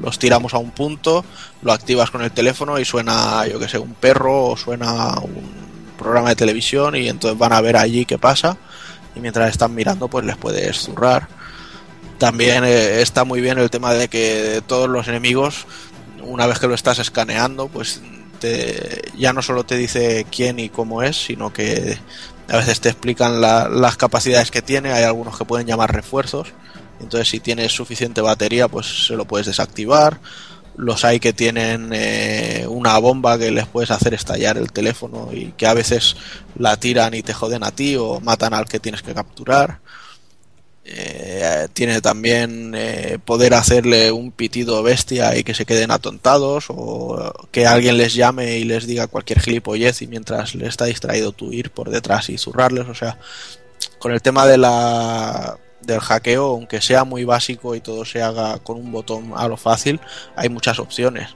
los 0.02 0.18
tiramos 0.18 0.56
a 0.56 0.58
un 0.58 0.72
punto 0.72 1.24
lo 1.62 1.74
activas 1.74 2.10
con 2.10 2.24
el 2.24 2.32
teléfono 2.32 2.80
y 2.80 2.86
suena 2.86 3.46
yo 3.46 3.60
que 3.60 3.68
sé 3.68 3.78
un 3.78 3.94
perro 3.94 4.46
o 4.46 4.58
suena 4.58 5.20
un 5.20 5.71
programa 6.02 6.30
de 6.30 6.36
televisión 6.36 6.96
y 6.96 7.08
entonces 7.08 7.38
van 7.40 7.54
a 7.54 7.62
ver 7.62 7.78
allí 7.78 8.06
qué 8.06 8.18
pasa 8.18 8.58
y 9.16 9.20
mientras 9.20 9.50
están 9.50 9.74
mirando 9.76 10.08
pues 10.08 10.26
les 10.26 10.38
puedes 10.38 10.78
zurrar 10.78 11.28
también 12.18 12.64
eh, 12.64 13.02
está 13.02 13.24
muy 13.24 13.42
bien 13.42 13.58
el 13.58 13.70
tema 13.70 13.94
de 13.94 14.08
que 14.08 14.62
todos 14.68 14.90
los 14.90 15.08
enemigos 15.08 15.66
una 16.24 16.46
vez 16.46 16.60
que 16.60 16.68
lo 16.68 16.76
estás 16.76 17.00
escaneando 17.00 17.68
pues 17.68 18.02
te- 18.40 19.02
ya 19.18 19.34
no 19.34 19.42
solo 19.42 19.64
te 19.64 19.76
dice 19.76 20.26
quién 20.32 20.60
y 20.60 20.70
cómo 20.70 21.04
es, 21.04 21.16
sino 21.26 21.52
que 21.54 21.98
a 22.50 22.58
veces 22.58 22.80
te 22.82 22.90
explican 22.90 23.40
la- 23.42 23.70
las 23.70 23.98
capacidades 23.98 24.50
que 24.50 24.62
tiene. 24.64 24.92
Hay 24.92 25.04
algunos 25.04 25.38
que 25.38 25.46
pueden 25.46 25.68
llamar 25.68 25.94
refuerzos. 25.94 26.48
Entonces, 27.00 27.30
si 27.30 27.40
tienes 27.40 27.72
suficiente 27.72 28.20
batería, 28.20 28.68
pues 28.68 29.06
se 29.08 29.16
lo 29.16 29.26
puedes 29.26 29.46
desactivar. 29.48 30.20
Los 30.78 31.04
hay 31.06 31.20
que 31.20 31.34
tienen 31.34 31.92
eh, 31.94 32.66
una 32.68 32.98
bomba 32.98 33.38
que 33.38 33.52
les 33.52 33.68
puedes 33.68 33.92
hacer 33.92 34.14
estallar 34.14 34.58
el 34.58 34.72
teléfono 34.72 35.30
y 35.32 35.52
que 35.52 35.68
a 35.68 35.74
veces 35.74 36.16
la 36.58 36.78
tiran 36.78 37.14
y 37.14 37.24
te 37.24 37.34
joden 37.34 37.64
a 37.64 37.72
ti 37.72 37.96
o 37.98 38.20
matan 38.22 38.54
al 38.54 38.66
que 38.66 38.80
tienes 38.80 39.02
que 39.02 39.14
capturar. 39.14 39.80
Eh, 40.84 41.68
tiene 41.74 42.02
también 42.02 42.74
eh, 42.76 43.20
poder 43.24 43.54
hacerle 43.54 44.12
un 44.12 44.32
pitido 44.32 44.82
bestia 44.82 45.38
y 45.38 45.44
que 45.44 45.54
se 45.54 45.66
queden 45.66 45.92
atontados 45.92 46.66
o 46.70 47.34
que 47.52 47.68
alguien 47.68 47.98
les 47.98 48.16
llame 48.16 48.58
y 48.58 48.64
les 48.64 48.88
diga 48.88 49.06
cualquier 49.06 49.40
gilipollez 49.40 50.02
y 50.02 50.08
mientras 50.08 50.56
le 50.56 50.66
está 50.66 50.86
distraído 50.86 51.34
tú 51.34 51.54
ir 51.54 51.70
por 51.70 51.92
detrás 51.92 52.30
y 52.30 52.40
zurrarles 52.40 52.88
o 52.88 52.96
sea 52.96 53.20
con 54.00 54.12
el 54.12 54.24
tema 54.24 54.48
de 54.48 54.58
la 54.58 55.56
del 55.82 56.00
hackeo 56.00 56.46
aunque 56.46 56.82
sea 56.82 57.04
muy 57.04 57.24
básico 57.24 57.76
y 57.76 57.82
todo 57.82 58.06
se 58.06 58.22
haga 58.22 58.60
con 58.60 58.78
un 58.78 58.92
botón 58.92 59.34
a 59.36 59.48
lo 59.48 59.58
fácil 59.58 60.00
hay 60.36 60.50
muchas 60.50 60.80
opciones 60.80 61.30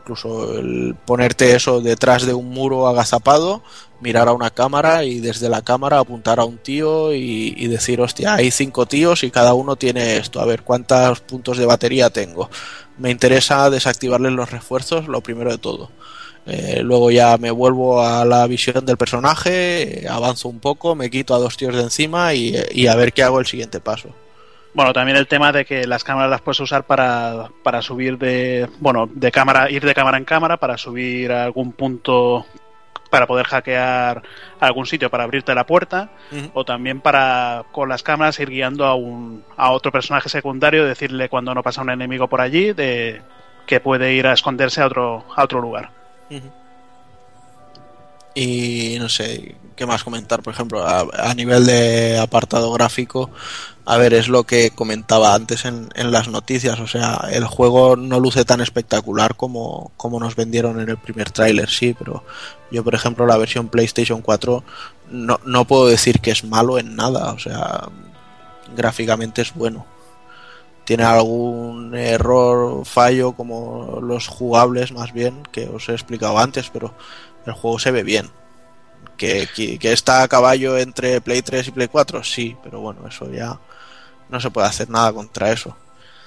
incluso 0.00 0.58
el 0.58 0.96
ponerte 1.04 1.54
eso 1.54 1.80
detrás 1.80 2.24
de 2.26 2.34
un 2.34 2.50
muro 2.50 2.88
agazapado 2.88 3.62
mirar 4.00 4.28
a 4.28 4.32
una 4.32 4.50
cámara 4.50 5.04
y 5.04 5.20
desde 5.20 5.48
la 5.48 5.62
cámara 5.62 5.98
apuntar 5.98 6.40
a 6.40 6.44
un 6.44 6.58
tío 6.58 7.14
y, 7.14 7.54
y 7.56 7.68
decir, 7.68 8.00
hostia, 8.00 8.34
hay 8.34 8.50
cinco 8.50 8.86
tíos 8.86 9.22
y 9.24 9.30
cada 9.30 9.54
uno 9.54 9.76
tiene 9.76 10.16
esto, 10.16 10.40
a 10.40 10.46
ver 10.46 10.62
cuántos 10.62 11.20
puntos 11.20 11.58
de 11.58 11.66
batería 11.66 12.10
tengo. 12.10 12.50
Me 12.98 13.10
interesa 13.10 13.70
desactivarles 13.70 14.32
los 14.32 14.50
refuerzos, 14.50 15.08
lo 15.08 15.20
primero 15.20 15.50
de 15.50 15.58
todo. 15.58 15.90
Eh, 16.50 16.80
luego 16.82 17.12
ya 17.12 17.38
me 17.38 17.52
vuelvo 17.52 18.02
a 18.02 18.24
la 18.24 18.44
visión 18.48 18.84
del 18.84 18.96
personaje, 18.96 20.04
avanzo 20.10 20.48
un 20.48 20.58
poco, 20.58 20.96
me 20.96 21.08
quito 21.08 21.34
a 21.34 21.38
dos 21.38 21.56
tíos 21.56 21.76
de 21.76 21.82
encima 21.82 22.34
y, 22.34 22.56
y 22.72 22.88
a 22.88 22.96
ver 22.96 23.12
qué 23.12 23.22
hago 23.22 23.38
el 23.38 23.46
siguiente 23.46 23.78
paso. 23.78 24.08
Bueno, 24.74 24.92
también 24.92 25.16
el 25.16 25.26
tema 25.26 25.52
de 25.52 25.64
que 25.64 25.86
las 25.86 26.04
cámaras 26.04 26.30
las 26.30 26.40
puedes 26.40 26.60
usar 26.60 26.84
para, 26.84 27.50
para 27.62 27.82
subir 27.82 28.18
de, 28.18 28.68
bueno, 28.78 29.08
de 29.12 29.30
cámara, 29.30 29.70
ir 29.70 29.84
de 29.84 29.94
cámara 29.94 30.18
en 30.18 30.24
cámara, 30.24 30.56
para 30.56 30.76
subir 30.76 31.32
a 31.32 31.44
algún 31.44 31.72
punto, 31.72 32.46
para 33.10 33.26
poder 33.26 33.46
hackear 33.46 34.22
algún 34.60 34.86
sitio, 34.86 35.10
para 35.10 35.24
abrirte 35.24 35.54
la 35.54 35.66
puerta, 35.66 36.10
o 36.54 36.64
también 36.64 37.00
para 37.00 37.64
con 37.72 37.88
las 37.88 38.04
cámaras 38.04 38.38
ir 38.38 38.50
guiando 38.50 38.86
a 38.86 38.94
un, 38.94 39.44
a 39.56 39.70
otro 39.72 39.90
personaje 39.90 40.28
secundario, 40.28 40.84
decirle 40.84 41.28
cuando 41.28 41.54
no 41.54 41.62
pasa 41.64 41.82
un 41.82 41.90
enemigo 41.90 42.28
por 42.28 42.40
allí, 42.40 42.72
de 42.72 43.22
que 43.66 43.80
puede 43.80 44.14
ir 44.14 44.28
a 44.28 44.32
esconderse 44.32 44.82
a 44.82 44.86
otro, 44.86 45.24
a 45.34 45.44
otro 45.44 45.60
lugar. 45.60 45.99
Y 48.34 48.96
no 48.98 49.08
sé, 49.08 49.56
¿qué 49.74 49.86
más 49.86 50.04
comentar? 50.04 50.42
Por 50.42 50.54
ejemplo, 50.54 50.86
a, 50.86 51.34
nivel 51.34 51.66
de 51.66 52.18
apartado 52.18 52.72
gráfico, 52.72 53.30
a 53.84 53.96
ver, 53.96 54.14
es 54.14 54.28
lo 54.28 54.44
que 54.44 54.70
comentaba 54.70 55.34
antes 55.34 55.64
en, 55.64 55.88
en 55.94 56.12
las 56.12 56.28
noticias. 56.28 56.78
O 56.78 56.86
sea, 56.86 57.28
el 57.32 57.44
juego 57.44 57.96
no 57.96 58.20
luce 58.20 58.44
tan 58.44 58.60
espectacular 58.60 59.36
como, 59.36 59.90
como 59.96 60.20
nos 60.20 60.36
vendieron 60.36 60.80
en 60.80 60.88
el 60.88 60.98
primer 60.98 61.30
tráiler, 61.30 61.68
sí, 61.68 61.94
pero 61.98 62.24
yo, 62.70 62.84
por 62.84 62.94
ejemplo, 62.94 63.26
la 63.26 63.36
versión 63.36 63.68
PlayStation 63.68 64.22
4 64.22 64.62
no, 65.10 65.40
no 65.44 65.64
puedo 65.66 65.88
decir 65.88 66.20
que 66.20 66.30
es 66.30 66.44
malo 66.44 66.78
en 66.78 66.94
nada. 66.94 67.32
O 67.32 67.38
sea, 67.38 67.88
gráficamente 68.76 69.42
es 69.42 69.54
bueno. 69.54 69.86
Tiene 70.90 71.04
algún 71.04 71.94
error, 71.94 72.84
fallo, 72.84 73.30
como 73.30 74.00
los 74.02 74.26
jugables 74.26 74.90
más 74.90 75.12
bien, 75.12 75.44
que 75.52 75.68
os 75.68 75.88
he 75.88 75.92
explicado 75.92 76.36
antes, 76.36 76.68
pero 76.68 76.96
el 77.46 77.52
juego 77.52 77.78
se 77.78 77.92
ve 77.92 78.02
bien. 78.02 78.28
Que, 79.16 79.46
que, 79.54 79.78
que 79.78 79.92
está 79.92 80.24
a 80.24 80.26
caballo 80.26 80.76
entre 80.76 81.20
Play 81.20 81.42
3 81.42 81.68
y 81.68 81.70
Play 81.70 81.86
4, 81.86 82.24
sí, 82.24 82.56
pero 82.64 82.80
bueno, 82.80 83.06
eso 83.06 83.30
ya 83.30 83.60
no 84.30 84.40
se 84.40 84.50
puede 84.50 84.66
hacer 84.66 84.90
nada 84.90 85.12
contra 85.12 85.52
eso. 85.52 85.76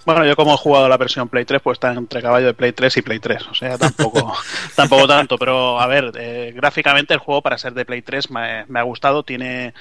Bueno, 0.05 0.25
yo 0.25 0.33
como 0.37 0.53
he 0.53 0.57
jugado 0.57 0.87
la 0.87 0.95
versión 0.95 1.27
Play 1.27 1.43
3, 1.43 1.61
pues 1.61 1.75
está 1.75 1.91
entre 1.91 2.21
caballo 2.21 2.47
de 2.47 2.53
Play 2.53 2.71
3 2.71 2.95
y 2.95 3.01
Play 3.01 3.19
3. 3.19 3.47
O 3.51 3.55
sea, 3.55 3.77
tampoco, 3.77 4.33
tampoco 4.77 5.05
tanto. 5.09 5.37
Pero 5.37 5.77
a 5.77 5.87
ver, 5.87 6.13
eh, 6.17 6.53
gráficamente 6.55 7.13
el 7.13 7.19
juego 7.19 7.41
para 7.41 7.57
ser 7.57 7.73
de 7.73 7.83
Play 7.83 8.01
3 8.01 8.31
me, 8.31 8.65
me 8.67 8.79
ha 8.79 8.83
gustado. 8.83 9.23
Tiene 9.23 9.73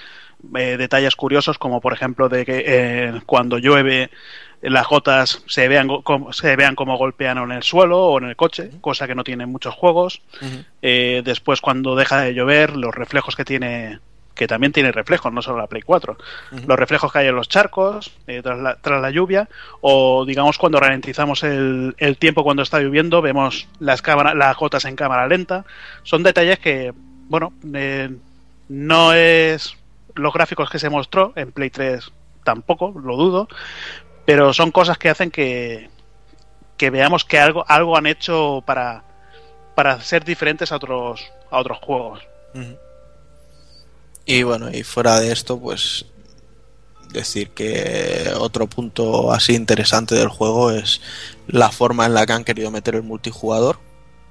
eh, 0.56 0.76
detalles 0.76 1.14
curiosos 1.14 1.56
como 1.56 1.80
por 1.80 1.92
ejemplo 1.92 2.28
de 2.28 2.44
que 2.44 2.64
eh, 2.66 3.20
cuando 3.26 3.58
llueve 3.58 4.10
las 4.62 4.86
gotas 4.86 5.42
se 5.46 5.66
vean, 5.68 5.88
se 6.30 6.56
vean 6.56 6.74
como 6.76 6.96
golpean 6.96 7.38
en 7.38 7.50
el 7.52 7.62
suelo 7.62 7.98
o 8.06 8.18
en 8.18 8.24
el 8.28 8.36
coche, 8.36 8.70
cosa 8.80 9.06
que 9.06 9.14
no 9.14 9.24
tienen 9.24 9.50
muchos 9.50 9.74
juegos. 9.74 10.22
Eh, 10.82 11.22
después, 11.24 11.60
cuando 11.60 11.96
deja 11.96 12.20
de 12.20 12.34
llover, 12.34 12.76
los 12.76 12.94
reflejos 12.94 13.34
que 13.36 13.44
tiene, 13.44 13.98
que 14.34 14.46
también 14.46 14.72
tiene 14.72 14.92
reflejos, 14.92 15.32
no 15.32 15.42
solo 15.42 15.58
la 15.58 15.66
Play 15.66 15.82
4, 15.82 16.16
los 16.66 16.78
reflejos 16.78 17.12
que 17.12 17.18
hay 17.18 17.26
en 17.26 17.34
los 17.36 17.48
charcos 17.48 18.12
eh, 18.26 18.40
tras, 18.42 18.58
la, 18.58 18.76
tras 18.76 19.02
la 19.02 19.10
lluvia, 19.10 19.48
o 19.80 20.24
digamos 20.24 20.58
cuando 20.58 20.80
ralentizamos 20.80 21.42
el, 21.42 21.94
el 21.98 22.16
tiempo 22.16 22.44
cuando 22.44 22.62
está 22.62 22.80
lloviendo, 22.80 23.20
vemos 23.20 23.68
las, 23.80 24.00
cámara- 24.00 24.34
las 24.34 24.56
gotas 24.56 24.84
en 24.86 24.96
cámara 24.96 25.26
lenta. 25.26 25.64
Son 26.04 26.22
detalles 26.22 26.58
que, 26.60 26.92
bueno, 27.28 27.52
eh, 27.74 28.10
no 28.68 29.12
es 29.12 29.76
los 30.14 30.32
gráficos 30.32 30.70
que 30.70 30.78
se 30.78 30.88
mostró 30.88 31.32
en 31.36 31.52
Play 31.52 31.70
3 31.70 32.10
tampoco, 32.44 32.92
lo 33.04 33.16
dudo, 33.16 33.48
pero 34.24 34.52
son 34.52 34.70
cosas 34.70 34.98
que 34.98 35.08
hacen 35.08 35.30
que, 35.30 35.90
que 36.76 36.90
veamos 36.90 37.24
que 37.24 37.38
algo, 37.38 37.64
algo 37.68 37.96
han 37.96 38.06
hecho 38.06 38.62
para, 38.66 39.04
para 39.74 40.00
ser 40.00 40.24
diferentes 40.24 40.72
a 40.72 40.76
otros, 40.76 41.30
a 41.50 41.58
otros 41.58 41.78
juegos. 41.78 42.20
Y 44.24 44.42
bueno, 44.42 44.70
y 44.70 44.82
fuera 44.82 45.18
de 45.20 45.32
esto, 45.32 45.58
pues 45.58 46.04
decir 47.12 47.50
que 47.50 48.32
otro 48.38 48.66
punto 48.66 49.32
así 49.32 49.54
interesante 49.54 50.14
del 50.14 50.28
juego 50.28 50.70
es 50.70 51.00
la 51.46 51.70
forma 51.70 52.06
en 52.06 52.14
la 52.14 52.26
que 52.26 52.32
han 52.32 52.44
querido 52.44 52.70
meter 52.70 52.94
el 52.94 53.02
multijugador. 53.02 53.78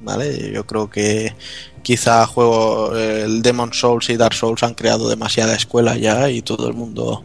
¿Vale? 0.03 0.51
Yo 0.51 0.65
creo 0.65 0.89
que 0.89 1.35
quizá 1.83 2.25
juego 2.25 2.95
el 2.97 3.43
Demon 3.43 3.71
Souls 3.71 4.09
y 4.09 4.17
Dark 4.17 4.33
Souls 4.33 4.63
han 4.63 4.73
creado 4.73 5.07
demasiada 5.07 5.55
escuela 5.55 5.95
ya 5.95 6.27
y 6.29 6.41
todo 6.41 6.67
el 6.67 6.73
mundo 6.73 7.23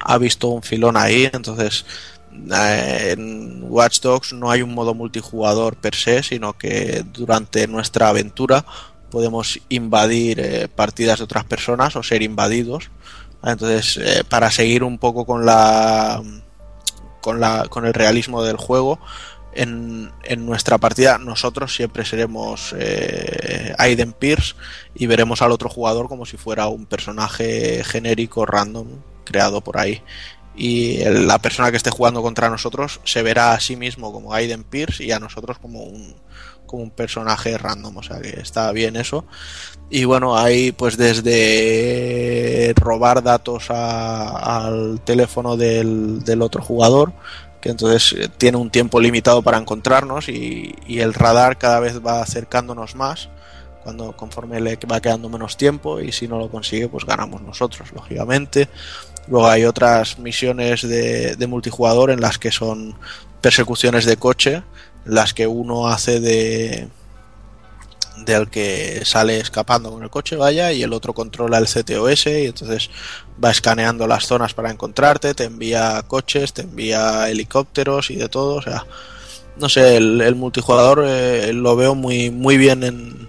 ha 0.00 0.18
visto 0.18 0.48
un 0.48 0.62
filón 0.62 0.96
ahí, 0.96 1.28
entonces 1.32 1.84
eh, 2.50 3.14
en 3.16 3.64
Watch 3.64 4.00
Dogs 4.00 4.32
no 4.32 4.50
hay 4.50 4.62
un 4.62 4.74
modo 4.74 4.94
multijugador 4.94 5.76
per 5.76 5.94
se, 5.94 6.22
sino 6.22 6.56
que 6.56 7.04
durante 7.12 7.66
nuestra 7.66 8.08
aventura 8.08 8.64
podemos 9.10 9.58
invadir 9.68 10.40
eh, 10.40 10.68
partidas 10.68 11.18
de 11.18 11.24
otras 11.24 11.44
personas 11.44 11.96
o 11.96 12.02
ser 12.02 12.22
invadidos. 12.22 12.90
Entonces, 13.42 13.98
eh, 13.98 14.24
para 14.28 14.50
seguir 14.50 14.82
un 14.84 14.98
poco 14.98 15.24
con 15.24 15.46
la 15.46 16.22
con 17.20 17.40
la 17.40 17.66
con 17.68 17.86
el 17.86 17.94
realismo 17.94 18.42
del 18.42 18.56
juego, 18.56 19.00
en, 19.54 20.12
en 20.24 20.46
nuestra 20.46 20.78
partida 20.78 21.18
nosotros 21.18 21.74
siempre 21.74 22.04
seremos 22.04 22.74
Aiden 23.78 24.12
Pierce 24.12 24.54
y 24.94 25.06
veremos 25.06 25.42
al 25.42 25.52
otro 25.52 25.68
jugador 25.68 26.08
como 26.08 26.26
si 26.26 26.36
fuera 26.36 26.68
un 26.68 26.86
personaje 26.86 27.82
genérico 27.84 28.46
random 28.46 28.86
creado 29.28 29.60
por 29.60 29.78
ahí. 29.78 30.02
Y 30.56 31.04
la 31.04 31.38
persona 31.38 31.70
que 31.70 31.76
esté 31.76 31.90
jugando 31.90 32.20
contra 32.20 32.50
nosotros 32.50 33.00
se 33.04 33.22
verá 33.22 33.52
a 33.52 33.60
sí 33.60 33.76
mismo 33.76 34.12
como 34.12 34.34
Aiden 34.34 34.64
Pierce 34.64 35.04
y 35.04 35.12
a 35.12 35.20
nosotros 35.20 35.58
como 35.58 35.84
un 35.84 36.16
como 36.68 36.84
un 36.84 36.90
personaje 36.90 37.58
random, 37.58 37.96
o 37.96 38.02
sea 38.02 38.20
que 38.20 38.40
está 38.40 38.70
bien 38.72 38.94
eso. 38.94 39.24
Y 39.90 40.04
bueno, 40.04 40.36
hay 40.36 40.70
pues 40.72 40.96
desde 40.96 42.72
robar 42.76 43.22
datos 43.22 43.70
al 43.70 45.00
teléfono 45.00 45.56
del, 45.56 46.22
del 46.24 46.42
otro 46.42 46.62
jugador, 46.62 47.12
que 47.60 47.70
entonces 47.70 48.12
eh, 48.18 48.28
tiene 48.28 48.58
un 48.58 48.70
tiempo 48.70 49.00
limitado 49.00 49.42
para 49.42 49.58
encontrarnos 49.58 50.28
y, 50.28 50.76
y 50.86 51.00
el 51.00 51.14
radar 51.14 51.58
cada 51.58 51.80
vez 51.80 52.04
va 52.04 52.20
acercándonos 52.22 52.94
más 52.94 53.30
cuando 53.82 54.14
conforme 54.16 54.60
le 54.60 54.78
va 54.90 55.00
quedando 55.00 55.30
menos 55.30 55.56
tiempo 55.56 55.98
y 56.00 56.12
si 56.12 56.28
no 56.28 56.38
lo 56.38 56.50
consigue 56.50 56.88
pues 56.88 57.06
ganamos 57.06 57.40
nosotros 57.40 57.90
lógicamente 57.92 58.68
luego 59.30 59.48
hay 59.48 59.64
otras 59.64 60.18
misiones 60.18 60.82
de, 60.82 61.36
de 61.36 61.46
multijugador 61.46 62.10
en 62.10 62.20
las 62.20 62.38
que 62.38 62.50
son 62.50 62.94
persecuciones 63.40 64.04
de 64.04 64.16
coche 64.16 64.62
en 65.06 65.14
las 65.14 65.34
que 65.34 65.46
uno 65.46 65.88
hace 65.88 66.20
de 66.20 66.88
del 68.24 68.48
que 68.48 69.02
sale 69.04 69.38
escapando 69.38 69.90
con 69.90 70.02
el 70.02 70.10
coche 70.10 70.36
vaya 70.36 70.72
y 70.72 70.82
el 70.82 70.92
otro 70.92 71.12
controla 71.12 71.58
el 71.58 71.66
CTOS 71.66 72.26
y 72.26 72.46
entonces 72.46 72.90
va 73.42 73.50
escaneando 73.50 74.06
las 74.06 74.26
zonas 74.26 74.54
para 74.54 74.70
encontrarte 74.70 75.34
te 75.34 75.44
envía 75.44 76.02
coches 76.06 76.52
te 76.52 76.62
envía 76.62 77.28
helicópteros 77.30 78.10
y 78.10 78.16
de 78.16 78.28
todo 78.28 78.56
o 78.56 78.62
sea 78.62 78.84
no 79.56 79.68
sé 79.68 79.96
el, 79.96 80.34
multijugador 80.34 81.04
eh, 81.06 81.52
lo 81.52 81.76
veo 81.76 81.94
muy 81.94 82.30
muy 82.30 82.56
bien 82.56 82.82
en 82.82 83.27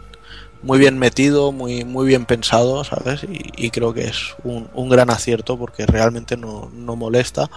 muy 0.62 0.80
bien 0.80 0.98
metido, 0.98 1.52
muy, 1.52 1.86
muy 1.86 2.08
bien 2.08 2.26
pensado, 2.26 2.84
¿sabes? 2.84 3.24
Y, 3.24 3.52
y 3.56 3.70
creo 3.72 3.94
que 3.94 4.06
es 4.06 4.36
un, 4.44 4.70
un 4.74 4.90
gran 4.90 5.10
acierto 5.10 5.58
porque 5.58 5.86
realmente 5.86 6.38
no, 6.38 6.70
no 6.74 6.96
molesta. 6.96 7.50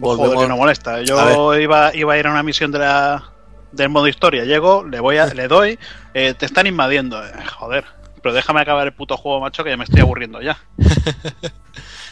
Joder, 0.00 0.38
que 0.38 0.48
no 0.48 0.56
molesta. 0.56 0.94
A 0.94 1.02
Yo 1.02 1.56
iba, 1.56 1.94
iba 1.94 2.14
a 2.14 2.18
ir 2.18 2.26
a 2.26 2.30
una 2.30 2.42
misión 2.42 2.70
de 2.70 2.78
la, 2.78 3.32
del 3.72 3.88
modo 3.88 4.06
historia. 4.06 4.44
Llego, 4.44 4.84
le 4.84 5.00
voy 5.00 5.18
a, 5.18 5.26
le 5.26 5.48
doy, 5.48 5.78
eh, 6.14 6.34
te 6.34 6.46
están 6.46 6.66
invadiendo. 6.66 7.24
Eh, 7.24 7.32
joder, 7.58 7.84
pero 8.22 8.34
déjame 8.34 8.60
acabar 8.60 8.86
el 8.86 8.92
puto 8.92 9.16
juego, 9.16 9.40
macho, 9.40 9.64
que 9.64 9.70
ya 9.70 9.76
me 9.76 9.84
estoy 9.84 10.00
aburriendo 10.00 10.40
ya. 10.40 10.58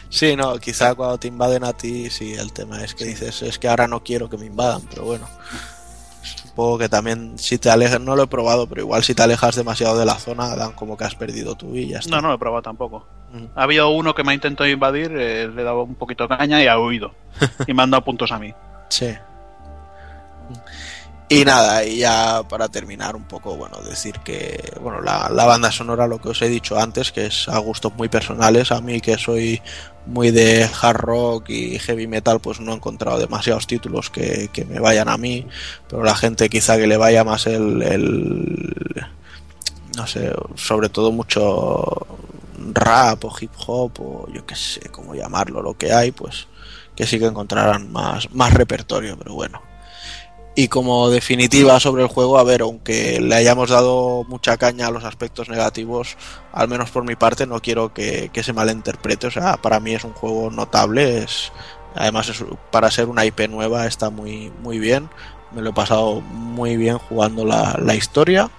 Sí, 0.09 0.37
no, 0.37 0.57
quizá 0.57 0.95
cuando 0.95 1.17
te 1.17 1.27
invaden 1.27 1.65
a 1.65 1.73
ti, 1.73 2.09
sí, 2.09 2.33
el 2.33 2.53
tema 2.53 2.81
es 2.81 2.95
que 2.95 3.03
dices, 3.03 3.41
es 3.41 3.59
que 3.59 3.67
ahora 3.67 3.89
no 3.89 4.03
quiero 4.03 4.29
que 4.29 4.37
me 4.37 4.45
invadan, 4.45 4.81
pero 4.89 5.03
bueno. 5.03 5.27
Supongo 6.35 6.77
que 6.77 6.89
también 6.89 7.37
si 7.37 7.57
te 7.57 7.69
alejas, 7.69 8.01
no 8.01 8.15
lo 8.15 8.23
he 8.23 8.27
probado, 8.27 8.67
pero 8.67 8.81
igual 8.81 9.03
si 9.03 9.15
te 9.15 9.23
alejas 9.23 9.55
demasiado 9.55 9.97
de 9.97 10.05
la 10.05 10.15
zona, 10.15 10.55
dan 10.55 10.73
como 10.73 10.97
que 10.97 11.05
has 11.05 11.15
perdido 11.15 11.55
tú 11.55 11.75
y 11.75 11.89
ya 11.89 11.99
está. 11.99 12.15
No, 12.15 12.21
no 12.21 12.27
lo 12.29 12.35
he 12.35 12.37
probado 12.37 12.63
tampoco. 12.63 13.05
Mm. 13.31 13.45
Ha 13.55 13.63
habido 13.63 13.89
uno 13.89 14.13
que 14.13 14.23
me 14.23 14.31
ha 14.31 14.35
intentado 14.35 14.69
invadir, 14.69 15.11
eh, 15.15 15.47
le 15.47 15.61
he 15.61 15.65
dado 15.65 15.83
un 15.83 15.95
poquito 15.95 16.27
de 16.27 16.37
caña 16.37 16.61
y 16.61 16.67
ha 16.67 16.79
huido. 16.79 17.13
y 17.67 17.73
me 17.73 17.83
han 17.83 17.91
dado 17.91 18.03
puntos 18.03 18.31
a 18.31 18.39
mí. 18.39 18.53
Sí. 18.89 19.13
Y 21.29 21.43
nada, 21.43 21.83
y 21.83 21.97
ya 21.99 22.43
para 22.47 22.69
terminar 22.69 23.15
un 23.15 23.25
poco, 23.25 23.57
bueno, 23.57 23.77
decir 23.81 24.19
que, 24.19 24.73
bueno, 24.81 25.01
la, 25.01 25.29
la 25.29 25.45
banda 25.45 25.71
sonora, 25.71 26.07
lo 26.07 26.19
que 26.19 26.29
os 26.29 26.41
he 26.41 26.47
dicho 26.47 26.79
antes, 26.79 27.11
que 27.11 27.25
es 27.25 27.49
a 27.49 27.57
gustos 27.57 27.93
muy 27.95 28.07
personales, 28.07 28.71
a 28.71 28.79
mí 28.79 29.01
que 29.01 29.17
soy 29.17 29.61
muy 30.07 30.31
de 30.31 30.69
hard 30.81 30.97
rock 30.97 31.49
y 31.49 31.79
heavy 31.79 32.07
metal, 32.07 32.39
pues 32.39 32.59
no 32.59 32.71
he 32.71 32.75
encontrado 32.75 33.19
demasiados 33.19 33.67
títulos 33.67 34.09
que, 34.09 34.49
que 34.51 34.65
me 34.65 34.79
vayan 34.79 35.09
a 35.09 35.17
mí, 35.17 35.45
pero 35.87 36.03
la 36.03 36.15
gente 36.15 36.49
quizá 36.49 36.77
que 36.77 36.87
le 36.87 36.97
vaya 36.97 37.23
más 37.23 37.47
el, 37.47 37.81
el 37.81 39.05
no 39.95 40.07
sé, 40.07 40.31
sobre 40.55 40.89
todo 40.89 41.11
mucho 41.11 42.07
rap 42.73 43.25
o 43.25 43.35
hip 43.39 43.51
hop 43.65 43.91
o 43.99 44.27
yo 44.31 44.45
qué 44.45 44.55
sé 44.55 44.89
cómo 44.89 45.15
llamarlo, 45.15 45.61
lo 45.61 45.77
que 45.77 45.91
hay, 45.91 46.11
pues 46.11 46.47
que 46.95 47.05
sí 47.05 47.19
que 47.19 47.25
encontrarán 47.25 47.91
más, 47.91 48.31
más 48.33 48.53
repertorio, 48.53 49.17
pero 49.17 49.33
bueno. 49.35 49.61
Y 50.59 50.69
como 50.69 51.11
definitiva 51.11 51.79
sobre 51.79 52.01
el 52.01 52.07
juego, 52.07 52.39
a 52.39 52.43
ver, 52.43 52.61
aunque 52.61 53.21
le 53.21 53.35
hayamos 53.35 53.69
dado 53.69 54.23
mucha 54.27 54.57
caña 54.57 54.87
a 54.87 54.91
los 54.91 55.03
aspectos 55.03 55.49
negativos, 55.49 56.17
al 56.51 56.67
menos 56.67 56.89
por 56.89 57.03
mi 57.03 57.15
parte, 57.15 57.45
no 57.45 57.61
quiero 57.61 57.93
que, 57.93 58.31
se 58.41 58.53
malinterprete. 58.53 59.27
O 59.27 59.31
sea, 59.31 59.57
para 59.57 59.79
mí 59.79 59.93
es 59.93 60.03
un 60.03 60.13
juego 60.13 60.49
notable. 60.49 61.19
Es, 61.19 61.51
además, 61.93 62.43
para 62.71 62.89
ser 62.89 63.05
una 63.05 63.23
IP 63.23 63.41
nueva 63.47 63.85
está 63.85 64.09
muy, 64.09 64.51
muy 64.63 64.79
bien. 64.79 65.11
Me 65.51 65.61
lo 65.61 65.69
he 65.69 65.73
pasado 65.73 66.21
muy 66.21 66.75
bien 66.75 66.97
jugando 66.97 67.45
la, 67.45 67.77
la 67.79 67.93
historia. 67.93 68.49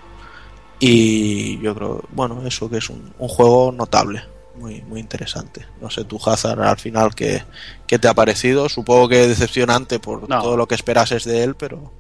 Y 0.79 1.59
yo 1.59 1.75
creo, 1.75 2.05
bueno, 2.13 2.47
eso 2.47 2.71
que 2.71 2.77
es 2.77 2.89
un, 2.91 3.13
un 3.19 3.29
juego 3.29 3.73
notable. 3.73 4.23
Muy, 4.59 4.83
muy 4.83 5.01
interesante. 5.01 5.67
No 5.81 5.89
sé, 5.91 6.05
tú, 6.05 6.19
Hazard, 6.25 6.61
al 6.63 6.79
final, 6.79 7.15
¿qué, 7.15 7.43
qué 7.87 7.99
te 7.99 8.09
ha 8.09 8.15
parecido? 8.15 8.69
Supongo 8.69 9.09
que 9.09 9.29
decepcionante 9.29 9.99
por 10.01 10.29
No. 10.29 10.43
todo 10.43 10.57
lo 10.57 10.67
que 10.67 10.75
esperases 10.75 11.25
de 11.25 11.45
él, 11.45 11.55
pero... 11.55 11.93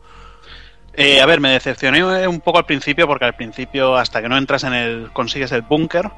Eh, 0.94 1.20
a 1.20 1.26
ver, 1.26 1.40
me 1.40 1.50
decepcioné 1.50 2.26
un 2.26 2.40
poco 2.40 2.58
al 2.58 2.66
principio 2.66 3.06
porque 3.06 3.24
al 3.24 3.36
principio, 3.36 3.96
hasta 3.96 4.20
que 4.20 4.28
no 4.28 4.36
entras 4.36 4.64
en 4.64 4.72
el, 4.74 5.10
consigues 5.12 5.52
el 5.52 5.62
búnker, 5.62 6.10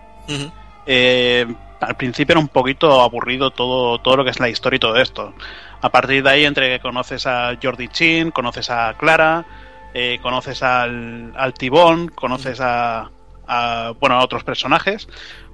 eh, 0.87 1.47
al 1.81 1.97
principio 1.97 2.33
era 2.33 2.41
un 2.41 2.49
poquito 2.49 3.03
aburrido 3.03 3.51
todo, 3.51 3.99
todo 3.99 4.17
lo 4.17 4.25
que 4.25 4.31
es 4.31 4.41
la 4.41 4.49
historia 4.49 4.77
y 4.77 4.81
todo 4.81 4.97
esto. 4.97 5.35
A 5.83 5.91
partir 5.91 6.23
de 6.23 6.31
ahí, 6.31 6.45
entre 6.47 6.71
que 6.71 6.81
conoces 6.81 7.27
a 7.27 7.53
Jordi 7.63 7.89
Chin, 7.89 8.31
conoces 8.31 8.71
a 8.71 8.95
Clara, 8.99 9.45
eh, 9.93 10.19
conoces 10.23 10.63
al, 10.63 11.33
al 11.37 11.53
Tibón, 11.55 12.09
conoces 12.09 12.61
a, 12.61 13.11
a, 13.47 13.93
bueno, 14.01 14.17
a 14.17 14.25
otros 14.25 14.45
personajes, 14.45 15.09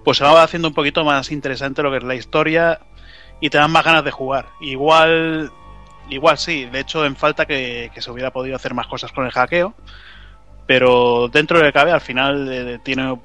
pues 0.06 0.18
se 0.18 0.24
va 0.24 0.40
haciendo 0.44 0.68
un 0.68 0.74
poquito 0.74 1.04
más 1.04 1.32
interesante 1.32 1.82
lo 1.82 1.90
que 1.90 1.96
es 1.96 2.04
la 2.04 2.14
historia 2.14 2.78
y 3.40 3.50
te 3.50 3.58
dan 3.58 3.72
más 3.72 3.84
ganas 3.84 4.04
de 4.04 4.12
jugar. 4.12 4.46
Igual, 4.60 5.50
igual 6.08 6.38
sí, 6.38 6.64
de 6.66 6.78
hecho 6.80 7.04
en 7.04 7.16
falta 7.16 7.44
que, 7.44 7.90
que 7.92 8.00
se 8.00 8.12
hubiera 8.12 8.30
podido 8.32 8.54
hacer 8.54 8.72
más 8.72 8.86
cosas 8.86 9.10
con 9.10 9.26
el 9.26 9.32
hackeo, 9.32 9.74
pero 10.66 11.28
dentro 11.28 11.58
de 11.58 11.64
lo 11.64 11.68
que 11.68 11.72
cabe 11.78 11.90
al 11.92 12.00
final 12.00 12.48
eh, 12.52 12.78
tiene 12.84 13.18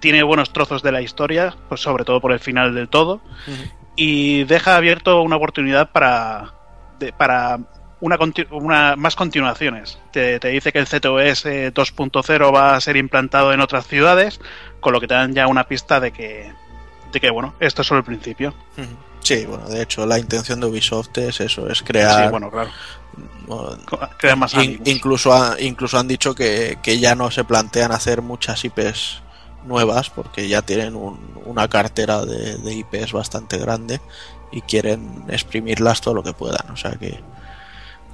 tiene 0.00 0.22
buenos 0.24 0.52
trozos 0.52 0.82
de 0.82 0.92
la 0.92 1.00
historia, 1.00 1.54
pues 1.68 1.80
sobre 1.80 2.04
todo 2.04 2.20
por 2.20 2.32
el 2.32 2.38
final 2.40 2.74
del 2.74 2.88
todo, 2.88 3.22
y 3.96 4.44
deja 4.44 4.76
abierto 4.76 5.22
una 5.22 5.36
oportunidad 5.36 5.90
para, 5.90 6.52
de- 6.98 7.12
para 7.14 7.58
una, 8.00 8.18
una 8.50 8.96
más 8.96 9.16
continuaciones. 9.16 9.98
Te, 10.12 10.38
te 10.40 10.48
dice 10.48 10.72
que 10.72 10.78
el 10.78 10.86
CTOS 10.86 11.46
eh, 11.46 11.72
2.0 11.74 12.54
va 12.54 12.76
a 12.76 12.80
ser 12.80 12.96
implantado 12.96 13.52
en 13.52 13.60
otras 13.60 13.86
ciudades, 13.86 14.40
con 14.80 14.92
lo 14.92 15.00
que 15.00 15.08
te 15.08 15.14
dan 15.14 15.34
ya 15.34 15.46
una 15.46 15.64
pista 15.68 15.98
de 16.00 16.12
que, 16.12 16.52
de 17.12 17.20
que 17.20 17.30
bueno, 17.30 17.54
esto 17.60 17.82
es 17.82 17.88
solo 17.88 17.98
el 18.00 18.04
principio. 18.04 18.54
Sí, 19.20 19.44
bueno, 19.46 19.66
de 19.68 19.82
hecho 19.82 20.06
la 20.06 20.18
intención 20.18 20.60
de 20.60 20.66
Ubisoft 20.66 21.16
es 21.18 21.40
eso, 21.40 21.68
es 21.68 21.82
crear... 21.82 22.24
Sí, 22.24 22.30
bueno, 22.30 22.50
claro. 22.50 22.70
bueno, 23.46 23.78
Crea 24.18 24.36
más 24.36 24.54
in- 24.54 24.80
incluso, 24.84 25.32
ha- 25.32 25.56
incluso 25.60 25.98
han 25.98 26.06
dicho 26.06 26.34
que, 26.34 26.78
que 26.82 26.98
ya 27.00 27.14
no 27.16 27.30
se 27.30 27.42
plantean 27.44 27.90
hacer 27.92 28.22
muchas 28.22 28.64
IPs 28.64 29.22
nuevas 29.66 30.10
porque 30.10 30.46
ya 30.48 30.62
tienen 30.62 30.94
un- 30.94 31.18
una 31.44 31.66
cartera 31.68 32.24
de, 32.24 32.56
de 32.58 32.74
IPs 32.74 33.12
bastante 33.12 33.58
grande 33.58 34.00
y 34.52 34.60
quieren 34.60 35.24
exprimirlas 35.28 36.00
todo 36.02 36.14
lo 36.14 36.22
que 36.22 36.32
puedan. 36.32 36.70
O 36.70 36.76
sea 36.76 36.92
que 36.92 37.18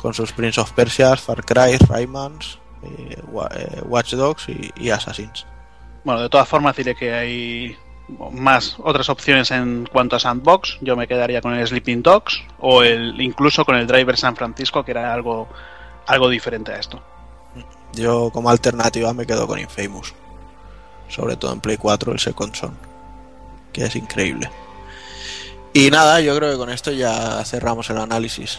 con 0.03 0.13
sus 0.13 0.33
Prince 0.33 0.61
of 0.61 0.73
Persia, 0.73 1.17
Far 1.17 1.45
Cry, 1.45 1.79
Raymans, 1.89 2.59
eh, 2.83 3.17
eh, 3.17 3.83
Watch 3.85 4.15
Dogs 4.15 4.49
y, 4.49 4.71
y 4.77 4.91
Assassins. 4.91 5.47
Bueno, 6.05 6.21
de 6.21 6.29
todas 6.29 6.49
formas 6.49 6.77
diré 6.77 6.97
que 6.97 7.15
hay 7.15 7.77
más 8.33 8.77
otras 8.83 9.09
opciones 9.09 9.51
en 9.53 9.89
cuanto 9.91 10.17
a 10.17 10.21
sandbox. 10.21 10.79
Yo 10.81 10.97
me 10.97 11.07
quedaría 11.07 11.41
con 11.41 11.55
el 11.55 11.67
Sleeping 11.67 12.03
Dogs 12.03 12.43
o 12.59 12.83
el 12.83 13.21
incluso 13.21 13.65
con 13.65 13.77
el 13.77 13.87
Driver 13.87 14.17
San 14.17 14.35
Francisco, 14.37 14.85
que 14.85 14.91
era 14.91 15.15
algo 15.15 15.49
algo 16.07 16.29
diferente 16.29 16.73
a 16.73 16.79
esto. 16.79 17.01
Yo 17.93 18.31
como 18.31 18.51
alternativa 18.51 19.13
me 19.15 19.27
quedo 19.27 19.47
con 19.47 19.59
Infamous. 19.59 20.15
Sobre 21.09 21.37
todo 21.37 21.53
en 21.53 21.61
Play 21.61 21.77
4 21.77 22.13
el 22.13 22.19
Second 22.19 22.55
Son. 22.55 22.77
Que 23.73 23.85
es 23.85 23.97
increíble. 23.97 24.51
Y 25.75 25.91
nada, 25.91 26.21
yo 26.21 26.37
creo 26.37 26.53
que 26.53 26.59
con 26.59 26.71
esto 26.71 26.91
ya 26.91 27.43
cerramos 27.45 27.89
el 27.91 27.99
análisis. 27.99 28.59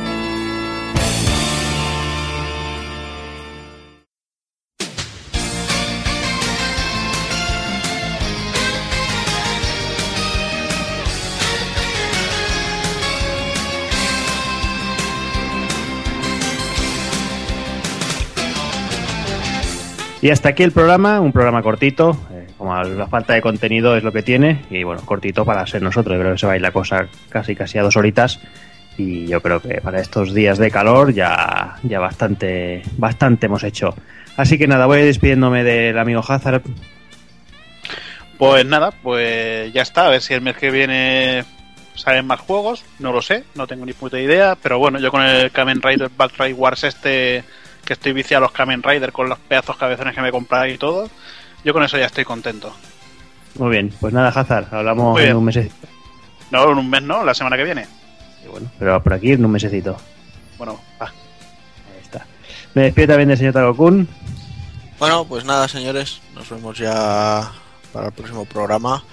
Y 20.21 20.29
hasta 20.29 20.49
aquí 20.49 20.61
el 20.61 20.71
programa, 20.71 21.19
un 21.19 21.31
programa 21.31 21.63
cortito, 21.63 22.15
eh, 22.31 22.47
como 22.57 22.75
la 22.83 23.07
falta 23.07 23.33
de 23.33 23.41
contenido 23.41 23.97
es 23.97 24.03
lo 24.03 24.11
que 24.11 24.21
tiene, 24.21 24.65
y 24.69 24.83
bueno, 24.83 25.01
cortito 25.03 25.43
para 25.45 25.65
ser 25.65 25.81
nosotros, 25.81 26.19
creo 26.19 26.33
que 26.33 26.37
se 26.37 26.45
va 26.45 26.53
a 26.53 26.55
ir 26.57 26.61
la 26.61 26.71
cosa 26.71 27.07
casi 27.29 27.55
casi 27.55 27.79
a 27.79 27.83
dos 27.83 27.97
horitas, 27.97 28.39
y 28.97 29.25
yo 29.25 29.41
creo 29.41 29.59
que 29.59 29.81
para 29.81 29.99
estos 29.99 30.33
días 30.33 30.59
de 30.59 30.69
calor 30.69 31.11
ya, 31.13 31.77
ya 31.81 31.99
bastante, 31.99 32.83
bastante 32.97 33.47
hemos 33.47 33.63
hecho. 33.63 33.95
Así 34.37 34.57
que 34.57 34.67
nada, 34.67 34.85
voy 34.85 35.01
despidiéndome 35.01 35.63
del 35.63 35.97
amigo 35.97 36.23
Hazard. 36.27 36.61
Pues 38.37 38.65
nada, 38.65 38.91
pues 38.91 39.71
ya 39.73 39.81
está. 39.81 40.07
A 40.07 40.09
ver 40.09 40.21
si 40.21 40.33
el 40.33 40.41
mes 40.41 40.57
que 40.57 40.71
viene 40.71 41.43
salen 41.95 42.25
más 42.25 42.39
juegos. 42.39 42.83
No 42.99 43.11
lo 43.11 43.21
sé, 43.21 43.43
no 43.55 43.67
tengo 43.67 43.85
ni 43.85 43.93
puta 43.93 44.19
idea. 44.19 44.57
Pero 44.61 44.79
bueno, 44.79 44.99
yo 44.99 45.11
con 45.11 45.21
el 45.21 45.51
Kamen 45.51 45.81
Rider 45.81 46.09
Battle 46.15 46.53
Wars 46.53 46.83
este, 46.83 47.43
que 47.91 47.95
estoy 47.95 48.13
viciado 48.13 48.45
a 48.45 48.47
los 48.47 48.53
Kamen 48.53 48.81
Rider 48.81 49.11
con 49.11 49.27
los 49.27 49.37
pedazos 49.37 49.75
cabezones 49.75 50.15
que 50.15 50.21
me 50.21 50.31
compré 50.31 50.71
y 50.71 50.77
todo, 50.77 51.09
yo 51.65 51.73
con 51.73 51.83
eso 51.83 51.97
ya 51.97 52.05
estoy 52.05 52.23
contento. 52.23 52.73
Muy 53.55 53.69
bien, 53.69 53.93
pues 53.99 54.13
nada, 54.13 54.29
Hazard, 54.29 54.73
hablamos 54.73 55.19
en 55.19 55.35
un 55.35 55.43
mesecito. 55.43 55.89
No, 56.51 56.71
en 56.71 56.77
un 56.77 56.89
mes 56.89 57.03
no, 57.03 57.25
la 57.25 57.33
semana 57.33 57.57
que 57.57 57.65
viene. 57.65 57.85
Y 58.45 58.47
bueno, 58.47 58.71
pero 58.79 59.03
por 59.03 59.11
aquí 59.11 59.33
en 59.33 59.43
un 59.43 59.51
mesecito. 59.51 59.97
Bueno, 60.57 60.79
va. 61.01 61.07
Ahí 61.07 62.01
está. 62.01 62.25
Me 62.75 62.83
despido 62.83 63.09
también 63.09 63.27
del 63.27 63.37
señor 63.37 63.53
Takokun. 63.55 64.07
Bueno, 64.97 65.25
pues 65.25 65.43
nada, 65.43 65.67
señores, 65.67 66.21
nos 66.33 66.49
vemos 66.49 66.77
ya 66.77 67.51
para 67.91 68.05
el 68.05 68.13
próximo 68.13 68.45
programa. 68.45 69.03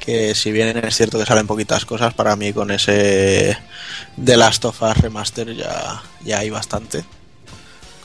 Que 0.00 0.34
si 0.34 0.50
bien 0.50 0.76
es 0.76 0.96
cierto 0.96 1.16
que 1.16 1.26
salen 1.26 1.46
poquitas 1.46 1.84
cosas, 1.84 2.12
para 2.12 2.34
mí 2.34 2.52
con 2.52 2.72
ese 2.72 3.56
The 4.22 4.36
Last 4.36 4.64
of 4.64 4.82
Us 4.82 4.98
Remaster 4.98 5.54
ya, 5.54 6.02
ya 6.24 6.40
hay 6.40 6.50
bastante. 6.50 7.04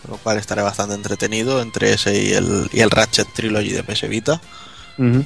Con 0.01 0.11
lo 0.11 0.17
cual 0.17 0.37
estaré 0.37 0.61
bastante 0.61 0.95
entretenido 0.95 1.61
entre 1.61 1.93
ese 1.93 2.21
y 2.23 2.33
el, 2.33 2.69
y 2.73 2.79
el 2.81 2.89
Ratchet 2.89 3.27
Trilogy 3.33 3.69
de 3.71 3.83
PS 3.83 4.07
Vita. 4.09 4.41
Ujú. 4.97 5.23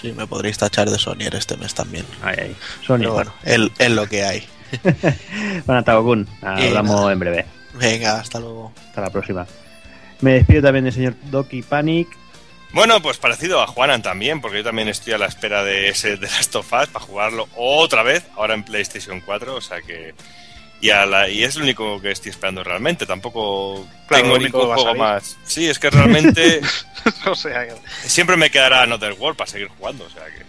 Sí, 0.00 0.12
me 0.12 0.26
podréis 0.26 0.58
tachar 0.58 0.90
de 0.90 0.98
Sonyer 0.98 1.34
este 1.34 1.56
mes 1.56 1.72
también. 1.74 2.04
Ahí, 2.22 2.36
ahí. 2.38 2.56
Sony. 2.86 2.98
Pero 2.98 3.12
bueno, 3.14 3.32
es 3.42 3.60
es 3.78 3.90
lo 3.90 4.06
que 4.06 4.24
hay. 4.24 4.46
Bueno, 5.66 5.82
Takokun, 5.84 6.28
Y 6.42 6.66
hablamos 6.66 6.96
nada. 7.00 7.12
en 7.12 7.18
breve. 7.18 7.46
Venga, 7.74 8.20
hasta 8.20 8.38
luego. 8.40 8.72
Hasta 8.88 9.00
la 9.00 9.10
próxima. 9.10 9.46
Me 10.20 10.32
despido 10.34 10.62
también 10.62 10.84
del 10.84 10.92
señor 10.94 11.14
Doki 11.30 11.62
Panic. 11.62 12.08
Bueno, 12.72 13.00
pues 13.00 13.18
parecido 13.18 13.62
a 13.62 13.66
Juanan 13.66 14.02
también, 14.02 14.40
porque 14.40 14.58
yo 14.58 14.64
también 14.64 14.88
estoy 14.88 15.12
a 15.12 15.18
la 15.18 15.26
espera 15.26 15.62
de 15.64 15.88
ese 15.88 16.16
de 16.16 16.26
Last 16.26 16.54
of 16.56 16.72
Us 16.72 16.88
para 16.88 17.04
jugarlo 17.04 17.48
otra 17.56 18.02
vez, 18.02 18.24
ahora 18.36 18.54
en 18.54 18.64
PlayStation 18.64 19.20
4, 19.20 19.54
o 19.54 19.60
sea 19.60 19.80
que... 19.80 20.14
Y, 20.84 20.90
a 20.90 21.06
la- 21.06 21.28
y 21.30 21.42
es 21.44 21.56
lo 21.56 21.62
único 21.64 21.98
que 22.00 22.10
estoy 22.10 22.28
esperando 22.30 22.62
realmente, 22.62 23.06
tampoco 23.06 23.86
Claro, 24.06 24.22
tengo 24.24 24.36
lo 24.36 24.42
ningún 24.42 24.70
a 24.72 24.74
juego 24.74 24.94
más. 24.96 25.38
Sí, 25.44 25.66
es 25.66 25.78
que 25.78 25.88
realmente 25.88 26.60
o 27.26 27.34
sea, 27.34 27.66
que- 27.66 27.74
siempre 28.08 28.36
me 28.36 28.50
quedará 28.50 28.82
Another 28.82 29.14
World 29.18 29.36
para 29.38 29.50
seguir 29.50 29.68
jugando, 29.68 30.04
o 30.04 30.10
sea 30.10 30.24
que... 30.26 30.44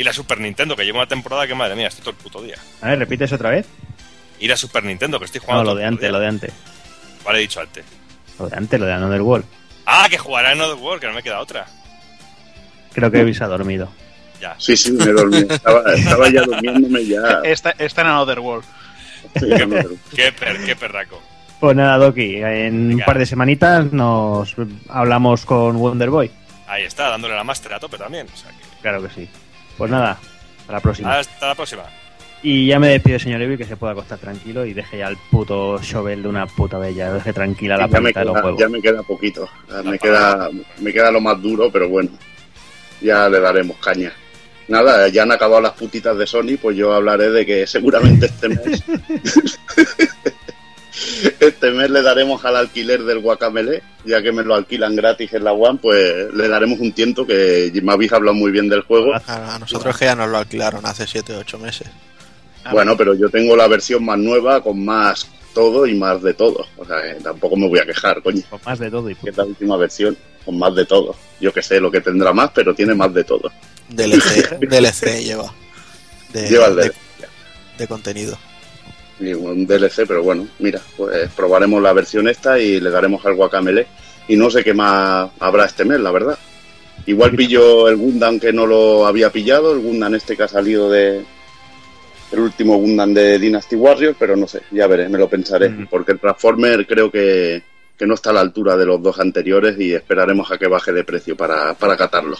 Y 0.00 0.04
la 0.04 0.12
Super 0.14 0.40
Nintendo, 0.40 0.76
que 0.76 0.84
lleva 0.84 1.00
una 1.00 1.08
temporada 1.08 1.46
que 1.46 1.54
madre 1.54 1.74
mía, 1.76 1.88
estoy 1.88 2.00
todo 2.04 2.10
el 2.12 2.16
puto 2.16 2.40
día. 2.42 2.56
A 2.80 2.88
ver, 2.88 3.00
repites 3.00 3.30
otra 3.32 3.50
vez. 3.50 3.66
Y 4.40 4.48
la 4.48 4.56
Super 4.56 4.84
Nintendo, 4.84 5.18
que 5.18 5.26
estoy 5.26 5.40
No, 5.40 5.44
jugando. 5.46 5.64
lo 5.64 5.70
todo 5.72 5.78
de 5.80 5.84
antes, 5.86 6.00
día. 6.00 6.10
lo 6.10 6.20
de 6.20 6.26
antes. 6.26 6.52
Vale, 7.24 7.38
he 7.38 7.42
dicho 7.42 7.60
antes. 7.60 7.84
Lo 8.38 8.48
de 8.48 8.56
antes, 8.56 8.80
lo 8.80 8.86
de 8.86 8.92
Another 8.94 9.20
World. 9.20 9.44
Ah, 9.84 10.06
que 10.08 10.16
jugará 10.16 10.52
en 10.52 10.60
Another 10.60 10.76
World, 10.82 11.00
que 11.02 11.06
no 11.08 11.12
me 11.14 11.22
queda 11.22 11.40
otra. 11.40 11.66
Creo 12.94 13.10
que 13.10 13.34
se 13.34 13.44
ha 13.44 13.48
dormido. 13.48 13.90
Ya. 14.40 14.54
Sí, 14.58 14.76
sí, 14.76 14.92
me 14.92 15.06
dormí. 15.06 15.38
Estaba, 15.50 15.82
estaba 15.92 16.30
ya 16.30 16.42
durmiéndome 16.42 17.04
ya. 17.04 17.40
está, 17.44 17.70
está 17.78 18.00
en 18.02 18.06
Another 18.06 18.38
World. 18.40 18.64
Sí. 19.38 19.48
Qué, 20.14 20.32
per, 20.32 20.64
qué 20.64 20.76
perraco. 20.76 21.20
Pues 21.60 21.76
nada, 21.76 21.98
Doki, 21.98 22.36
en 22.36 22.94
un 22.94 23.00
par 23.00 23.18
de 23.18 23.26
semanitas 23.26 23.92
nos 23.92 24.54
hablamos 24.88 25.44
con 25.44 25.76
Wonder 25.78 26.10
Boy. 26.10 26.30
Ahí 26.68 26.84
está, 26.84 27.08
dándole 27.08 27.34
la 27.34 27.44
máster 27.44 27.72
a 27.72 27.80
tope 27.80 27.98
también. 27.98 28.26
O 28.32 28.36
sea 28.36 28.50
que... 28.50 28.80
Claro 28.80 29.02
que 29.02 29.10
sí. 29.10 29.28
Pues 29.76 29.90
nada, 29.90 30.18
hasta 30.60 30.72
la 30.72 30.80
próxima. 30.80 31.18
Hasta 31.18 31.48
la 31.48 31.54
próxima. 31.54 31.82
Y 32.42 32.66
ya 32.66 32.78
me 32.78 32.88
despido, 32.88 33.18
señor 33.18 33.42
Evil, 33.42 33.58
que 33.58 33.64
se 33.64 33.76
pueda 33.76 33.92
acostar 33.92 34.18
tranquilo 34.18 34.64
y 34.64 34.72
deje 34.72 34.98
ya 34.98 35.08
el 35.08 35.16
puto 35.30 35.78
shovel 35.82 36.22
de 36.22 36.28
una 36.28 36.46
puta 36.46 36.78
bella. 36.78 37.12
Deje 37.12 37.32
tranquila 37.32 37.76
la 37.76 37.88
planta 37.88 38.20
de 38.20 38.26
los 38.26 38.36
huevos. 38.36 38.60
ya 38.60 38.68
me 38.68 38.80
queda 38.80 39.02
poquito. 39.02 39.48
Me 39.84 39.98
queda, 39.98 40.48
me 40.78 40.92
queda 40.92 41.10
lo 41.10 41.20
más 41.20 41.40
duro, 41.42 41.70
pero 41.72 41.88
bueno. 41.88 42.10
Ya 43.00 43.28
le 43.28 43.40
daremos 43.40 43.76
caña. 43.78 44.12
Nada, 44.68 45.08
ya 45.08 45.22
han 45.22 45.32
acabado 45.32 45.62
las 45.62 45.72
putitas 45.72 46.16
de 46.16 46.26
Sony, 46.26 46.58
pues 46.60 46.76
yo 46.76 46.92
hablaré 46.92 47.30
de 47.30 47.46
que 47.46 47.66
seguramente 47.66 48.26
este 48.26 48.50
mes. 48.50 48.84
este 51.40 51.70
mes 51.70 51.90
le 51.90 52.02
daremos 52.02 52.44
al 52.44 52.56
alquiler 52.56 53.02
del 53.02 53.20
Guacamele, 53.20 53.82
ya 54.04 54.22
que 54.22 54.30
me 54.30 54.42
lo 54.42 54.54
alquilan 54.54 54.94
gratis 54.94 55.32
en 55.32 55.44
la 55.44 55.52
One, 55.52 55.78
pues 55.80 56.32
le 56.34 56.48
daremos 56.48 56.78
un 56.80 56.92
tiento 56.92 57.26
que 57.26 57.72
me 57.82 57.92
habéis 57.92 58.12
hablado 58.12 58.34
muy 58.34 58.50
bien 58.50 58.68
del 58.68 58.82
juego. 58.82 59.14
A, 59.14 59.58
nosotros 59.58 59.96
que 59.96 60.04
ya 60.04 60.14
nos 60.14 60.28
lo 60.28 60.36
alquilaron 60.36 60.84
hace 60.84 61.06
7 61.06 61.34
o 61.34 61.38
8 61.38 61.58
meses. 61.58 61.88
Bueno, 62.70 62.94
pero 62.96 63.14
yo 63.14 63.30
tengo 63.30 63.56
la 63.56 63.66
versión 63.68 64.04
más 64.04 64.18
nueva 64.18 64.62
con 64.62 64.84
más 64.84 65.26
todo 65.54 65.86
y 65.86 65.94
más 65.94 66.22
de 66.22 66.34
todo. 66.34 66.66
O 66.76 66.84
sea, 66.84 67.02
que 67.02 67.14
tampoco 67.22 67.56
me 67.56 67.68
voy 67.68 67.78
a 67.78 67.86
quejar, 67.86 68.22
coño. 68.22 68.42
Con 68.50 68.60
más 68.66 68.78
de 68.78 68.90
todo 68.90 69.08
y 69.08 69.14
Que 69.14 69.30
es 69.30 69.36
la 69.36 69.44
última 69.44 69.76
versión 69.76 70.16
con 70.44 70.58
más 70.58 70.74
de 70.74 70.84
todo. 70.84 71.14
Yo 71.40 71.52
que 71.52 71.62
sé 71.62 71.80
lo 71.80 71.90
que 71.90 72.00
tendrá 72.00 72.32
más, 72.32 72.50
pero 72.54 72.74
tiene 72.74 72.94
más 72.94 73.12
de 73.14 73.24
todo. 73.24 73.50
DLC, 73.88 74.58
DLC 74.60 75.22
lleva. 75.24 75.52
De, 76.32 76.48
Lleva 76.48 76.66
el 76.66 76.76
DLC. 76.76 76.94
de 77.78 77.86
contenido. 77.86 78.38
Y 79.20 79.32
un 79.32 79.66
DLC, 79.66 80.06
pero 80.06 80.22
bueno, 80.22 80.46
mira, 80.58 80.80
pues 80.96 81.30
probaremos 81.32 81.82
la 81.82 81.92
versión 81.92 82.28
esta 82.28 82.58
y 82.58 82.80
le 82.80 82.90
daremos 82.90 83.24
al 83.26 83.34
Guacamele. 83.34 83.86
Y 84.28 84.36
no 84.36 84.50
sé 84.50 84.62
qué 84.62 84.74
más 84.74 85.30
habrá 85.40 85.64
este 85.64 85.84
mes, 85.84 85.98
la 86.00 86.10
verdad. 86.10 86.38
Igual 87.06 87.34
pillo 87.34 87.88
el 87.88 87.96
Gundam 87.96 88.38
que 88.38 88.52
no 88.52 88.66
lo 88.66 89.06
había 89.06 89.30
pillado, 89.30 89.72
el 89.72 89.80
Gundam 89.80 90.14
este 90.14 90.36
que 90.36 90.42
ha 90.42 90.48
salido 90.48 90.90
de. 90.90 91.24
El 92.30 92.40
último 92.40 92.76
Gundam 92.76 93.14
de 93.14 93.38
Dynasty 93.38 93.74
Warriors, 93.74 94.16
pero 94.18 94.36
no 94.36 94.46
sé, 94.46 94.60
ya 94.70 94.86
veré, 94.86 95.08
me 95.08 95.16
lo 95.16 95.28
pensaré. 95.30 95.70
Mm. 95.70 95.86
Porque 95.86 96.12
el 96.12 96.20
Transformer 96.20 96.86
creo 96.86 97.10
que, 97.10 97.62
que 97.96 98.06
no 98.06 98.14
está 98.14 98.30
a 98.30 98.34
la 98.34 98.40
altura 98.40 98.76
de 98.76 98.84
los 98.84 99.02
dos 99.02 99.18
anteriores 99.18 99.80
y 99.80 99.94
esperaremos 99.94 100.52
a 100.52 100.58
que 100.58 100.68
baje 100.68 100.92
de 100.92 101.04
precio 101.04 101.34
para, 101.36 101.72
para 101.72 101.96
catarlo. 101.96 102.36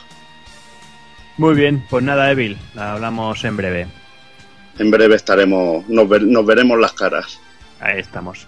Muy 1.38 1.54
bien, 1.54 1.84
pues 1.88 2.02
nada, 2.04 2.30
Evil, 2.30 2.58
hablamos 2.76 3.44
en 3.44 3.56
breve. 3.56 3.86
En 4.78 4.90
breve 4.90 5.16
estaremos, 5.16 5.88
nos, 5.88 6.08
ver- 6.08 6.22
nos 6.26 6.44
veremos 6.44 6.78
las 6.78 6.92
caras. 6.92 7.40
Ahí 7.80 8.00
estamos. 8.00 8.46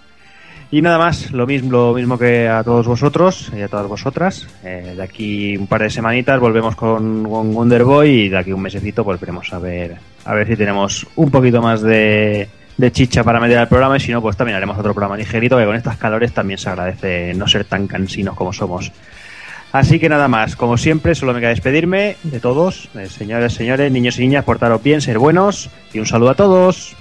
Y 0.73 0.83
nada 0.83 0.99
más, 0.99 1.33
lo 1.33 1.47
mismo, 1.49 1.71
lo 1.73 1.95
mismo 1.95 2.17
que 2.17 2.49
a 2.49 2.62
todos 2.62 2.87
vosotros 2.87 3.51
y 3.57 3.61
a 3.61 3.69
todas 3.69 3.89
vosotras. 3.89 4.47
Eh, 4.65 4.95
de 4.97 5.03
aquí 5.03 5.57
un 5.57 5.67
par 5.67 5.83
de 5.83 5.91
semanitas 5.91 6.39
volvemos 6.39 6.77
con, 6.77 7.25
con 7.29 7.53
Wonder 7.53 7.83
Boy 7.85 8.09
y 8.11 8.29
de 8.29 8.39
aquí 8.39 8.53
un 8.53 8.62
mesecito 8.62 9.03
volveremos 9.03 9.53
a 9.53 9.59
ver 9.59 9.97
a 10.25 10.35
ver 10.35 10.47
si 10.47 10.55
tenemos 10.57 11.07
un 11.17 11.29
poquito 11.31 11.61
más 11.61 11.81
de, 11.83 12.49
de 12.77 12.93
chicha 12.93 13.25
para 13.25 13.41
meter 13.41 13.59
al 13.59 13.69
programa 13.69 13.97
y 13.97 14.01
si 14.01 14.12
no, 14.12 14.23
pues 14.23 14.37
también 14.37 14.57
haremos 14.57 14.79
otro 14.79 14.95
programa 14.95 15.17
ligerito 15.17 15.57
que 15.59 15.65
con 15.65 15.75
estas 15.75 15.97
calores 15.97 16.33
también 16.33 16.59
se 16.59 16.69
agradece 16.69 17.35
no 17.35 17.49
ser 17.49 17.65
tan 17.65 17.89
cansinos 17.89 18.37
como 18.37 18.53
somos. 18.53 18.93
Así 19.72 20.01
que 20.01 20.09
nada 20.09 20.26
más, 20.26 20.56
como 20.56 20.76
siempre, 20.76 21.14
solo 21.14 21.32
me 21.32 21.40
queda 21.40 21.51
despedirme 21.51 22.16
de 22.24 22.40
todos, 22.40 22.88
eh, 22.97 23.06
señores, 23.06 23.52
señores, 23.52 23.92
niños 23.92 24.18
y 24.18 24.22
niñas, 24.22 24.44
portaros 24.44 24.82
bien, 24.82 25.01
ser 25.01 25.18
buenos 25.18 25.70
y 25.92 26.01
un 26.01 26.06
saludo 26.06 26.30
a 26.30 26.34
todos. 26.34 26.97